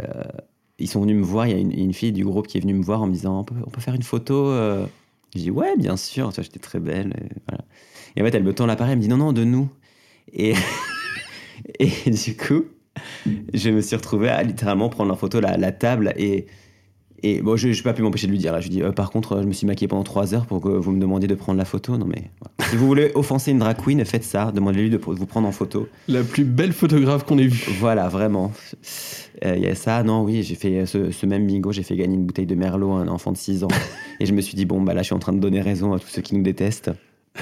ils 0.79 0.89
sont 0.89 1.01
venus 1.01 1.17
me 1.17 1.23
voir. 1.23 1.47
Il 1.47 1.51
y 1.51 1.55
a 1.55 1.57
une, 1.59 1.93
fille 1.93 2.11
du 2.11 2.25
groupe 2.25 2.47
qui 2.47 2.57
est 2.57 2.61
venue 2.61 2.73
me 2.73 2.83
voir 2.83 3.01
en 3.01 3.07
me 3.07 3.13
disant 3.13 3.39
On 3.39 3.43
peut, 3.43 3.55
on 3.65 3.69
peut 3.69 3.81
faire 3.81 3.95
une 3.95 4.03
photo 4.03 4.49
euh 4.49 4.85
Je 5.33 5.41
dis 5.41 5.51
Ouais, 5.51 5.75
bien 5.77 5.97
sûr, 5.97 6.31
j'étais 6.35 6.59
très 6.59 6.79
belle. 6.79 7.13
Et, 8.15 8.21
en 8.21 8.25
fait, 8.25 8.35
elle 8.35 8.43
me 8.43 8.53
tend 8.53 8.65
l'appareil, 8.65 8.93
elle 8.93 8.97
me 8.97 9.03
dit 9.03 9.09
Non, 9.09 9.17
non, 9.17 9.33
de 9.33 9.43
nous. 9.43 9.69
Et. 10.33 10.53
Et 11.79 12.11
du 12.11 12.35
coup, 12.35 12.65
je 13.53 13.69
me 13.69 13.81
suis 13.81 13.95
retrouvé 13.95 14.29
à 14.29 14.43
littéralement 14.43 14.89
prendre 14.89 15.11
en 15.11 15.15
photo 15.15 15.39
la 15.39 15.71
table 15.71 16.13
et. 16.17 16.47
Et 17.27 17.41
bon, 17.41 17.55
je 17.57 17.69
n'ai 17.69 17.81
pas 17.81 17.93
pu 17.93 18.03
m'empêcher 18.03 18.27
de 18.27 18.31
lui 18.31 18.37
dire. 18.37 18.51
Là. 18.53 18.59
Je 18.59 18.67
lui 18.67 18.75
dis, 18.75 18.83
euh, 18.83 18.91
par 18.91 19.09
contre, 19.09 19.33
euh, 19.37 19.41
je 19.41 19.47
me 19.47 19.51
suis 19.53 19.65
maquillé 19.65 19.87
pendant 19.87 20.03
trois 20.03 20.35
heures 20.35 20.45
pour 20.45 20.61
que 20.61 20.69
vous 20.69 20.91
me 20.91 20.99
demandiez 20.99 21.27
de 21.27 21.33
prendre 21.33 21.57
la 21.57 21.65
photo. 21.65 21.97
Non, 21.97 22.05
mais. 22.05 22.29
voilà. 22.39 22.69
Si 22.69 22.75
vous 22.75 22.85
voulez 22.85 23.11
offenser 23.15 23.49
une 23.49 23.57
drag 23.59 23.77
queen, 23.83 24.05
faites 24.05 24.23
ça. 24.23 24.51
Demandez-lui 24.53 24.91
de 24.91 24.97
vous 24.97 25.25
prendre 25.25 25.47
en 25.47 25.51
photo. 25.51 25.87
La 26.07 26.21
plus 26.23 26.43
belle 26.43 26.71
photographe 26.71 27.25
qu'on 27.25 27.39
ait 27.39 27.47
vue. 27.47 27.65
Voilà, 27.79 28.09
vraiment. 28.09 28.51
Euh, 29.43 29.55
Il 29.57 29.63
y 29.63 29.67
a 29.67 29.73
ça. 29.73 30.03
Non, 30.03 30.23
oui, 30.23 30.43
j'ai 30.43 30.53
fait 30.55 30.85
ce, 30.85 31.09
ce 31.09 31.25
même 31.25 31.47
bingo. 31.47 31.71
J'ai 31.71 31.81
fait 31.83 31.95
gagner 31.95 32.13
une 32.15 32.25
bouteille 32.27 32.45
de 32.45 32.53
Merlot 32.55 32.91
à 32.91 32.99
un 32.99 33.07
enfant 33.07 33.31
de 33.31 33.37
6 33.37 33.63
ans. 33.63 33.69
et 34.19 34.25
je 34.27 34.33
me 34.33 34.41
suis 34.41 34.55
dit, 34.55 34.65
bon, 34.65 34.81
bah 34.83 34.93
là, 34.93 35.01
je 35.01 35.05
suis 35.07 35.15
en 35.15 35.19
train 35.19 35.33
de 35.33 35.39
donner 35.39 35.61
raison 35.61 35.93
à 35.93 35.99
tous 35.99 36.07
ceux 36.09 36.21
qui 36.21 36.35
nous 36.35 36.43
détestent. 36.43 36.91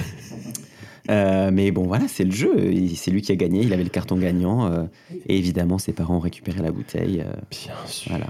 Euh, 1.10 1.50
mais 1.52 1.70
bon, 1.70 1.82
voilà, 1.86 2.08
c'est 2.08 2.24
le 2.24 2.30
jeu. 2.30 2.72
C'est 2.96 3.10
lui 3.10 3.20
qui 3.20 3.30
a 3.30 3.36
gagné. 3.36 3.60
Il 3.60 3.74
avait 3.74 3.82
le 3.84 3.90
carton 3.90 4.16
gagnant. 4.16 4.72
euh, 4.72 4.84
et 5.28 5.36
évidemment, 5.36 5.76
ses 5.76 5.92
parents 5.92 6.16
ont 6.16 6.20
récupéré 6.20 6.62
la 6.62 6.72
bouteille. 6.72 7.20
euh, 7.20 7.30
Bien 7.50 7.74
sûr. 7.86 8.08
voilà. 8.10 8.26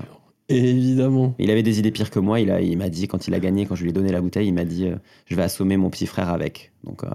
Évidemment. 0.48 1.34
Il 1.38 1.50
avait 1.50 1.62
des 1.62 1.78
idées 1.78 1.90
pires 1.90 2.10
que 2.10 2.18
moi. 2.18 2.40
Il 2.40 2.50
a- 2.50 2.60
il 2.60 2.76
m'a 2.76 2.88
dit, 2.88 3.08
quand 3.08 3.26
il 3.28 3.34
a 3.34 3.40
gagné, 3.40 3.66
quand 3.66 3.74
je 3.74 3.82
lui 3.82 3.90
ai 3.90 3.92
donné 3.92 4.12
la 4.12 4.20
bouteille, 4.20 4.48
il 4.48 4.54
m'a 4.54 4.64
dit 4.64 4.86
euh, 4.86 4.96
Je 5.26 5.36
vais 5.36 5.42
assommer 5.42 5.76
mon 5.76 5.90
petit 5.90 6.06
frère 6.06 6.28
avec. 6.28 6.72
Donc, 6.84 7.02
euh, 7.04 7.08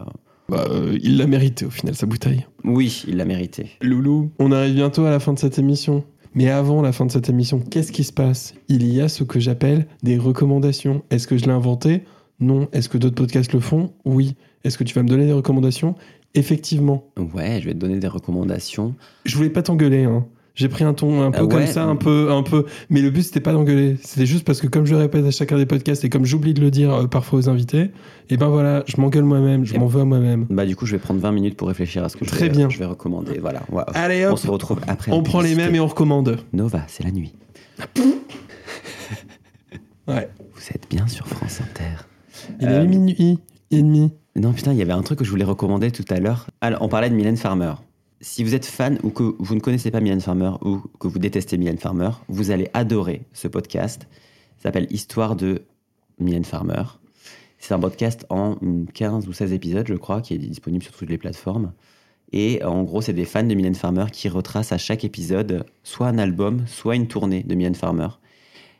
Bah, 0.49 0.65
euh, 0.69 0.97
il 1.03 1.17
l'a 1.17 1.27
mérité 1.27 1.65
au 1.65 1.69
final, 1.69 1.95
sa 1.95 2.05
bouteille. 2.07 2.45
oui, 2.63 3.03
il 3.07 3.17
l'a 3.17 3.25
mérité. 3.25 3.69
Loulou, 3.81 4.31
on 4.39 4.51
arrive 4.51 4.73
bientôt 4.73 5.05
à 5.05 5.11
la 5.11 5.19
fin 5.19 5.33
de 5.33 5.39
cette 5.39 5.59
émission. 5.59 6.03
Mais 6.35 6.49
avant 6.49 6.81
la 6.83 6.91
fin 6.91 7.05
de 7.07 7.11
cette 7.11 7.29
émission, 7.29 7.59
qu'est-ce 7.59 7.91
qui 7.91 8.03
se 8.03 8.13
passe? 8.13 8.53
Il 8.67 8.85
y 8.91 9.01
a 9.01 9.09
ce 9.09 9.23
que 9.23 9.39
j'appelle 9.39 9.87
des 10.03 10.17
recommandations. 10.17 11.03
Est-ce 11.09 11.27
que 11.27 11.37
je 11.37 11.45
l'ai 11.45 11.51
inventé? 11.51 12.03
Non. 12.39 12.67
Est-ce 12.71 12.87
que 12.89 12.97
d'autres 12.99 13.15
podcasts 13.15 13.51
le 13.53 13.59
font? 13.59 13.93
Oui. 14.05 14.35
Est-ce 14.63 14.77
que 14.77 14.83
tu 14.83 14.93
vas 14.93 15.01
me 15.03 15.07
donner 15.09 15.25
des 15.25 15.33
recommandations? 15.33 15.95
Effectivement. 16.35 17.03
Ouais, 17.33 17.59
je 17.61 17.65
vais 17.65 17.73
te 17.73 17.79
donner 17.79 17.97
des 17.97 18.07
recommandations. 18.07 18.93
Je 19.25 19.35
voulais 19.35 19.49
pas 19.49 19.63
t'engueuler, 19.63 20.03
hein. 20.03 20.25
J'ai 20.59 20.67
pris 20.67 20.83
un 20.83 20.93
ton 20.93 21.21
un 21.21 21.31
peu 21.31 21.37
Ah 21.39 21.43
ouais 21.45 21.49
comme 21.49 21.67
ça, 21.67 21.85
un 21.85 21.95
peu, 21.95 22.31
un 22.33 22.43
peu. 22.43 22.65
Mais 22.89 23.01
le 23.01 23.09
but 23.11 23.23
c'était 23.23 23.39
pas 23.39 23.53
d'engueuler. 23.53 23.95
C'était 24.03 24.25
juste 24.25 24.43
parce 24.45 24.59
que 24.59 24.67
comme 24.67 24.85
je 24.85 24.91
le 24.91 24.97
répète 24.99 25.25
à 25.25 25.31
chacun 25.31 25.55
des 25.55 25.65
podcasts 25.65 26.03
et 26.03 26.09
comme 26.09 26.25
j'oublie 26.25 26.53
de 26.53 26.59
le 26.59 26.69
dire 26.69 26.93
euh, 26.93 27.07
parfois 27.07 27.39
aux 27.39 27.47
invités, 27.47 27.91
et 28.29 28.35
ben 28.35 28.49
voilà, 28.49 28.83
je 28.85 28.99
m'engueule 28.99 29.23
moi-même, 29.23 29.63
je 29.63 29.77
m'en 29.77 29.85
veux 29.87 30.01
à 30.01 30.05
moi-même. 30.05 30.47
Bah, 30.49 30.65
du 30.65 30.75
coup, 30.75 30.85
je 30.85 30.91
vais 30.91 30.99
prendre 30.99 31.21
20 31.21 31.31
minutes 31.31 31.55
pour 31.55 31.69
réfléchir 31.69 32.03
à 32.03 32.09
ce 32.09 32.17
que 32.17 32.25
je, 32.25 32.35
vais, 32.35 32.49
bien. 32.49 32.69
je 32.69 32.77
vais 32.77 32.83
recommander. 32.85 33.39
Voilà. 33.39 33.61
Ouais. 33.71 33.83
Allez 33.93 34.27
On 34.27 34.31
hop, 34.33 34.37
se 34.39 34.47
retrouve 34.51 34.81
après. 34.85 35.13
on 35.13 35.23
prend 35.23 35.39
les 35.39 35.55
mêmes 35.55 35.73
et 35.75 35.79
on 35.79 35.87
recommande. 35.87 36.37
Nova, 36.51 36.81
c'est 36.87 37.03
la 37.05 37.11
nuit. 37.11 37.33
Ouais. 40.07 40.27
Vous 40.55 40.61
êtes 40.73 40.87
bien 40.89 41.07
sur 41.07 41.27
France 41.27 41.61
Inter. 41.61 42.03
Il 42.59 42.67
Euh, 42.67 42.83
est 42.83 42.87
minuit 42.87 43.39
et 43.71 43.81
demi. 43.81 44.11
Non, 44.35 44.53
putain, 44.53 44.71
il 44.71 44.77
y 44.77 44.81
avait 44.81 44.91
un 44.93 45.01
truc 45.03 45.19
que 45.19 45.25
je 45.25 45.29
voulais 45.29 45.43
recommander 45.43 45.91
tout 45.91 46.05
à 46.09 46.19
l'heure. 46.19 46.47
Alors, 46.61 46.81
on 46.81 46.89
parlait 46.89 47.09
de 47.09 47.15
Mylène 47.15 47.37
Farmer. 47.37 47.73
Si 48.21 48.43
vous 48.43 48.53
êtes 48.53 48.65
fan 48.65 48.99
ou 49.03 49.11
que 49.11 49.35
vous 49.39 49.55
ne 49.55 49.61
connaissez 49.61 49.91
pas 49.91 50.01
Mylène 50.01 50.19
Farmer 50.19 50.51
ou 50.61 50.81
que 50.99 51.07
vous 51.07 51.19
détestez 51.19 51.57
Mylène 51.57 51.77
Farmer, 51.77 52.09
vous 52.27 52.51
allez 52.51 52.69
adorer 52.73 53.21
ce 53.31 53.47
podcast. 53.47 54.07
Ça 54.57 54.63
s'appelle 54.63 54.87
Histoire 54.89 55.37
de 55.37 55.61
Mylène 56.19 56.43
Farmer. 56.43 56.83
C'est 57.59 57.73
un 57.73 57.79
podcast 57.79 58.25
en 58.29 58.57
hum, 58.61 58.87
15 58.93 59.25
ou 59.29 59.31
16 59.31 59.53
épisodes, 59.53 59.87
je 59.87 59.93
crois, 59.93 60.19
qui 60.19 60.33
est 60.33 60.37
disponible 60.37 60.83
sur 60.83 60.93
toutes 60.93 61.09
les 61.09 61.17
plateformes. 61.17 61.71
Et 62.33 62.61
en 62.61 62.83
gros, 62.83 63.01
c'est 63.01 63.13
des 63.13 63.23
fans 63.23 63.43
de 63.43 63.55
Mylène 63.55 63.73
Farmer 63.73 64.07
qui 64.11 64.27
retracent 64.27 64.73
à 64.73 64.77
chaque 64.77 65.05
épisode 65.05 65.65
soit 65.83 66.07
un 66.07 66.17
album, 66.17 66.63
soit 66.67 66.97
une 66.97 67.07
tournée 67.07 67.43
de 67.43 67.55
Mylène 67.55 67.73
Farmer, 67.73 68.09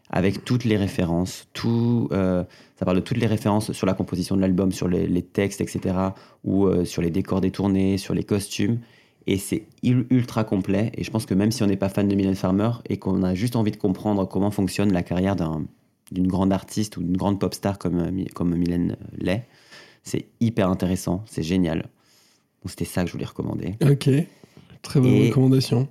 avec 0.10 0.44
toutes 0.44 0.66
les 0.66 0.76
références, 0.76 1.48
tout, 1.53 2.10
euh, 2.11 2.44
ça 2.76 2.84
parle 2.84 2.98
de 2.98 3.02
toutes 3.02 3.18
les 3.18 3.26
références 3.26 3.72
sur 3.72 3.88
la 3.88 3.94
composition 3.94 4.36
de 4.36 4.41
l'album, 4.41 4.74
sur 4.74 4.90
les, 4.90 5.07
les 5.07 5.22
textes, 5.22 5.61
etc., 5.61 5.95
ou 6.44 6.66
euh, 6.66 6.84
sur 6.84 7.02
les 7.02 7.10
décors 7.10 7.40
des 7.40 7.52
tournées, 7.52 7.98
sur 7.98 8.14
les 8.14 8.24
costumes. 8.24 8.80
Et 9.31 9.38
c'est 9.38 9.64
ul- 9.84 10.07
ultra 10.10 10.43
complet. 10.43 10.91
Et 10.95 11.03
je 11.03 11.11
pense 11.11 11.27
que 11.27 11.35
même 11.35 11.51
si 11.51 11.61
on 11.61 11.68
n'est 11.68 11.77
pas 11.77 11.88
fan 11.89 12.07
de 12.07 12.15
Mylène 12.15 12.34
Farmer 12.34 12.72
et 12.89 12.97
qu'on 12.97 13.22
a 13.22 13.35
juste 13.35 13.56
envie 13.56 13.69
de 13.72 13.77
comprendre 13.77 14.26
comment 14.27 14.49
fonctionne 14.49 14.91
la 14.91 15.03
carrière 15.03 15.35
d'un- 15.35 15.65
d'une 16.11 16.26
grande 16.27 16.51
artiste 16.51 16.97
ou 16.97 17.03
d'une 17.03 17.15
grande 17.15 17.39
pop 17.39 17.53
star 17.53 17.77
comme, 17.77 17.99
euh, 17.99 18.23
comme 18.34 18.56
Mylène 18.56 18.95
l'est, 19.19 19.45
c'est 20.03 20.26
hyper 20.39 20.68
intéressant, 20.69 21.23
c'est 21.27 21.43
génial. 21.43 21.84
Donc 22.64 22.72
c'était 22.72 22.85
ça 22.85 23.03
que 23.03 23.07
je 23.07 23.14
voulais 23.14 23.26
recommander. 23.26 23.76
Ok. 23.84 24.10
Très 24.81 24.99
bonne 24.99 25.11
Et- 25.11 25.27
recommandation. 25.30 25.88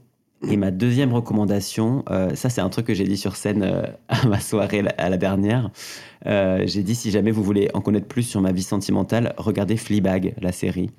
Et 0.49 0.57
ma 0.57 0.71
deuxième 0.73 1.13
recommandation, 1.13 2.05
euh, 2.11 2.35
ça 2.35 2.49
c'est 2.51 2.61
un 2.61 2.69
truc 2.71 2.87
que 2.87 2.95
j'ai 2.95 3.05
dit 3.05 3.17
sur 3.17 3.37
scène 3.37 3.63
euh, 3.63 3.83
à 4.09 4.27
ma 4.27 4.41
soirée 4.41 4.83
la- 4.83 4.95
à 4.99 5.09
la 5.11 5.17
dernière. 5.17 5.71
Euh, 6.27 6.65
j'ai 6.67 6.83
dit 6.83 6.97
si 6.97 7.13
jamais 7.13 7.31
vous 7.31 7.45
voulez 7.45 7.69
en 7.75 7.81
connaître 7.81 8.07
plus 8.09 8.25
sur 8.25 8.41
ma 8.41 8.51
vie 8.51 8.63
sentimentale, 8.65 9.35
regardez 9.37 9.77
Fleabag, 9.77 10.35
la 10.41 10.51
série. 10.51 10.91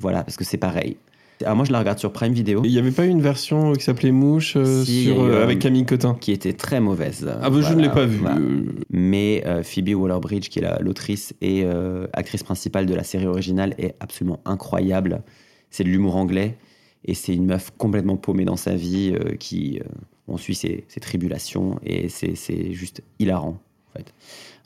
Voilà, 0.00 0.22
parce 0.24 0.36
que 0.38 0.44
c'est 0.44 0.56
pareil. 0.58 0.96
Alors 1.42 1.56
moi 1.56 1.64
je 1.64 1.72
la 1.72 1.80
regarde 1.80 1.98
sur 1.98 2.12
Prime 2.12 2.32
Video, 2.32 2.62
Il 2.64 2.70
n'y 2.70 2.78
avait 2.78 2.90
pas 2.92 3.04
eu 3.04 3.08
une 3.08 3.20
version 3.20 3.72
qui 3.72 3.82
s'appelait 3.84 4.12
Mouche 4.12 4.56
euh, 4.56 4.84
Si, 4.84 5.04
sur, 5.04 5.20
euh, 5.22 5.30
euh, 5.30 5.42
avec 5.42 5.58
Camille 5.58 5.84
Cotin 5.84 6.14
qui 6.20 6.30
était 6.32 6.52
très 6.52 6.80
mauvaise. 6.80 7.28
Ah 7.42 7.50
bah 7.50 7.60
je 7.60 7.74
ne 7.74 7.82
l'ai 7.82 7.88
pas 7.90 8.06
vue. 8.06 8.18
voilà. 8.18 8.36
Euh, 8.38 8.62
Mais 8.90 9.42
euh, 9.46 9.62
Phoebe 9.64 9.94
Waller-Bridge, 9.94 10.48
qui 10.48 10.60
est 10.60 10.62
la- 10.62 10.78
l'autrice 10.80 11.34
et 11.40 11.62
euh, 11.64 12.06
actrice 12.12 12.42
principale 12.44 12.86
de 12.86 12.94
la 12.94 13.02
série 13.02 13.26
originale, 13.26 13.74
est 13.78 13.94
absolument 14.00 14.40
incroyable. 14.44 15.22
C'est 15.70 15.82
de 15.84 15.88
l'humour 15.88 16.16
anglais 16.16 16.56
et 17.04 17.14
c'est 17.14 17.34
une 17.34 17.46
meuf 17.46 17.72
complètement 17.76 18.16
paumée 18.16 18.44
dans 18.44 18.56
sa 18.56 18.76
vie 18.76 19.12
euh, 19.14 19.34
qui 19.36 19.80
euh, 19.80 19.88
on 20.28 20.36
suit 20.36 20.54
ses, 20.54 20.84
ses 20.88 21.00
tribulations 21.00 21.78
et 21.84 22.08
c'est 22.08 22.72
juste 22.72 23.02
hilarant. 23.18 23.58
En 23.92 23.98
fait. 23.98 24.14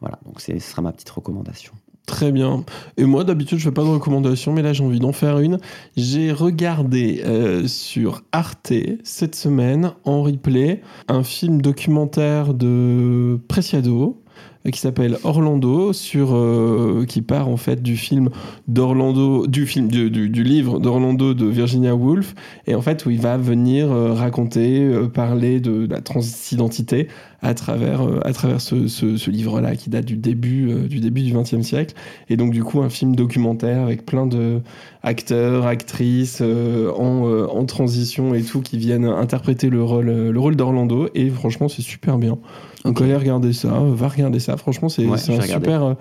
Voilà, 0.00 0.18
donc 0.26 0.40
ce 0.40 0.56
sera 0.58 0.82
ma 0.82 0.92
petite 0.92 1.10
recommandation. 1.10 1.72
Très 2.08 2.32
bien. 2.32 2.64
Et 2.96 3.04
moi, 3.04 3.22
d'habitude, 3.22 3.58
je 3.58 3.64
fais 3.64 3.70
pas 3.70 3.84
de 3.84 3.88
recommandations, 3.88 4.54
mais 4.54 4.62
là, 4.62 4.72
j'ai 4.72 4.82
envie 4.82 4.98
d'en 4.98 5.12
faire 5.12 5.40
une. 5.40 5.58
J'ai 5.94 6.32
regardé 6.32 7.20
euh, 7.26 7.68
sur 7.68 8.22
Arte 8.32 8.72
cette 9.04 9.34
semaine, 9.34 9.92
en 10.04 10.22
replay, 10.22 10.80
un 11.08 11.22
film 11.22 11.60
documentaire 11.60 12.54
de 12.54 13.38
Preciado 13.46 14.22
euh, 14.66 14.70
qui 14.70 14.80
s'appelle 14.80 15.18
Orlando, 15.22 15.92
euh, 16.14 17.04
qui 17.04 17.20
part 17.20 17.48
en 17.48 17.58
fait 17.58 17.82
du 17.82 17.98
film 17.98 18.30
d'Orlando, 18.68 19.46
du 19.46 19.66
film 19.66 19.88
du, 19.88 20.08
livre 20.42 20.80
d'Orlando 20.80 21.34
de 21.34 21.44
Virginia 21.44 21.94
Woolf, 21.94 22.34
et 22.66 22.74
en 22.74 22.80
fait 22.80 23.04
où 23.04 23.10
il 23.10 23.20
va 23.20 23.36
venir 23.36 23.90
raconter, 23.90 24.90
parler 25.12 25.60
de, 25.60 25.86
la 25.90 26.00
transidentité 26.00 27.08
à 27.40 27.54
travers, 27.54 28.02
euh, 28.06 28.20
à 28.24 28.32
travers 28.32 28.60
ce, 28.60 28.88
ce- 28.88 29.16
ce 29.16 29.30
livre-là 29.30 29.76
qui 29.76 29.90
date 29.90 30.04
du 30.04 30.16
début, 30.16 30.70
euh, 30.70 30.88
du 30.88 30.98
début 31.00 31.22
du 31.22 31.32
XXe 31.32 31.62
siècle. 31.62 31.94
Et 32.28 32.36
donc, 32.36 32.52
du 32.52 32.64
coup, 32.64 32.80
un 32.82 32.88
film 32.90 33.14
documentaire 33.14 33.82
avec 33.82 34.04
plein 34.04 34.26
de 34.26 34.60
acteurs, 35.02 35.66
actrices 35.66 36.38
euh, 36.42 36.90
en, 36.92 37.24
en 37.56 37.64
transition 37.64 38.34
et 38.34 38.42
tout 38.42 38.60
qui 38.60 38.76
viennent 38.78 39.04
interpréter 39.04 39.70
le 39.70 39.82
rôle, 39.82 40.06
le 40.06 40.40
rôle 40.40 40.56
d'Orlando. 40.56 41.08
Et 41.14 41.30
franchement, 41.30 41.68
c'est 41.68 41.82
super 41.82 42.18
bien. 42.18 42.38
Donc, 42.84 43.00
allez 43.00 43.14
regarder 43.16 43.52
ça, 43.52 43.68
va 43.84 44.08
regarder 44.08 44.40
ça. 44.40 44.56
Franchement, 44.56 44.88
c'est 44.88 45.06
Ouais, 45.06 45.12
un 45.14 45.40
super. 45.42 45.96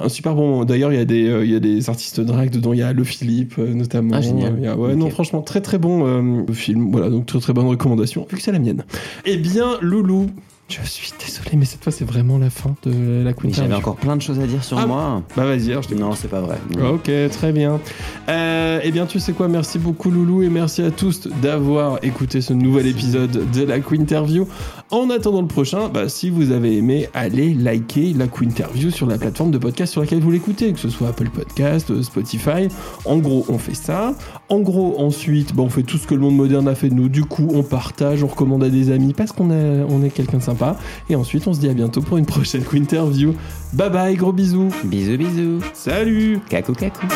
un 0.00 0.08
super 0.08 0.34
bon 0.34 0.48
moment. 0.48 0.64
D'ailleurs, 0.64 0.92
il 0.92 0.96
y, 0.96 1.00
a 1.00 1.04
des, 1.04 1.28
euh, 1.28 1.44
il 1.44 1.50
y 1.52 1.54
a 1.56 1.60
des 1.60 1.88
artistes 1.88 2.20
drag 2.20 2.50
dedans. 2.50 2.72
Il 2.72 2.78
y 2.80 2.82
a 2.82 2.92
Le 2.92 3.04
Philippe, 3.04 3.54
euh, 3.58 3.72
notamment. 3.74 4.14
Ah, 4.16 4.20
génial. 4.22 4.54
Il 4.58 4.64
y 4.64 4.66
a- 4.66 4.76
ouais, 4.76 4.92
Ok. 4.92 4.98
non, 4.98 5.10
franchement, 5.10 5.40
très 5.42 5.60
très 5.60 5.78
bon 5.78 6.06
euh, 6.06 6.52
film. 6.52 6.90
Voilà, 6.90 7.10
donc 7.10 7.26
très 7.26 7.38
très 7.38 7.52
bonne 7.52 7.66
recommandation, 7.66 8.26
vu 8.28 8.36
que 8.36 8.42
c'est 8.42 8.50
la 8.52 8.58
mienne. 8.58 8.82
Eh 9.24 9.36
bien, 9.36 9.78
Loulou, 9.82 10.26
Je 10.66 10.80
suis 10.88 11.12
désolé, 11.24 11.56
mais 11.56 11.66
cette 11.66 11.82
fois, 11.84 11.92
c'est 11.92 12.06
vraiment 12.06 12.38
la 12.38 12.48
fin 12.48 12.74
de 12.84 13.22
la 13.22 13.34
Queen 13.34 13.52
j'avais 13.52 13.66
Interview. 13.66 13.76
encore 13.76 13.96
plein 13.96 14.16
de 14.16 14.22
choses 14.22 14.40
à 14.40 14.46
dire 14.46 14.64
sur 14.64 14.78
Ah. 14.78 14.86
moi. 14.86 15.22
Bah 15.36 15.44
vas-y, 15.44 15.70
alors 15.70 15.82
je 15.82 15.88
t'écoute. 15.88 16.02
Non, 16.02 16.12
c'est 16.14 16.26
pas 16.28 16.40
vrai. 16.40 16.56
Ok, 16.90 17.10
très 17.30 17.52
bien. 17.52 17.78
Euh, 18.30 18.80
eh 18.82 18.90
bien, 18.90 19.04
tu 19.04 19.20
sais 19.20 19.34
quoi 19.34 19.46
Merci 19.46 19.78
beaucoup, 19.78 20.10
Loulou, 20.10 20.42
et 20.42 20.48
merci 20.48 20.80
à 20.82 20.90
tous 20.90 21.28
d'avoir 21.42 21.98
écouté 22.02 22.40
ce 22.40 22.54
nouvel 22.54 22.86
épisode 22.86 23.50
de 23.52 23.62
la 23.62 23.78
Quinterview. 23.78 24.48
En 24.90 25.10
attendant 25.10 25.42
le 25.42 25.48
prochain, 25.48 25.90
bah, 25.92 26.08
si 26.08 26.30
vous 26.30 26.50
avez 26.50 26.76
aimé, 26.78 27.08
allez 27.12 27.52
liker 27.52 28.14
la 28.14 28.26
Quinterview 28.26 28.90
sur 28.90 29.06
la 29.06 29.18
plateforme 29.18 29.50
de 29.50 29.58
podcast 29.58 29.92
sur 29.92 30.00
laquelle 30.00 30.20
vous 30.20 30.30
l'écoutez, 30.30 30.72
que 30.72 30.80
ce 30.80 30.88
soit 30.88 31.08
Apple 31.08 31.28
Podcast, 31.28 31.90
euh, 31.90 32.02
Spotify. 32.02 32.68
En 33.04 33.18
gros, 33.18 33.44
on 33.50 33.58
fait 33.58 33.74
ça. 33.74 34.14
En 34.48 34.60
gros, 34.60 34.98
ensuite, 34.98 35.54
bah, 35.54 35.62
on 35.62 35.68
fait 35.68 35.82
tout 35.82 35.98
ce 35.98 36.06
que 36.06 36.14
le 36.14 36.20
monde 36.22 36.36
moderne 36.36 36.66
a 36.68 36.74
fait 36.74 36.88
de 36.88 36.94
nous. 36.94 37.10
Du 37.10 37.24
coup, 37.26 37.48
on 37.52 37.62
partage, 37.62 38.24
on 38.24 38.28
recommande 38.28 38.64
à 38.64 38.70
des 38.70 38.90
amis 38.90 39.12
parce 39.12 39.30
qu'on 39.32 39.50
est, 39.50 39.84
on 39.90 40.02
est 40.02 40.10
quelqu'un 40.10 40.38
de 40.38 40.42
sympa. 40.42 40.53
Et 41.08 41.16
ensuite, 41.16 41.46
on 41.46 41.54
se 41.54 41.60
dit 41.60 41.68
à 41.68 41.74
bientôt 41.74 42.00
pour 42.00 42.18
une 42.18 42.26
prochaine 42.26 42.64
Quinterview. 42.70 43.34
Bye 43.72 43.90
bye, 43.90 44.16
gros 44.16 44.32
bisous. 44.32 44.68
Bisous, 44.84 45.16
bisous. 45.16 45.60
Salut 45.72 46.40
Kakou, 46.48 46.72
kakou. 46.72 47.06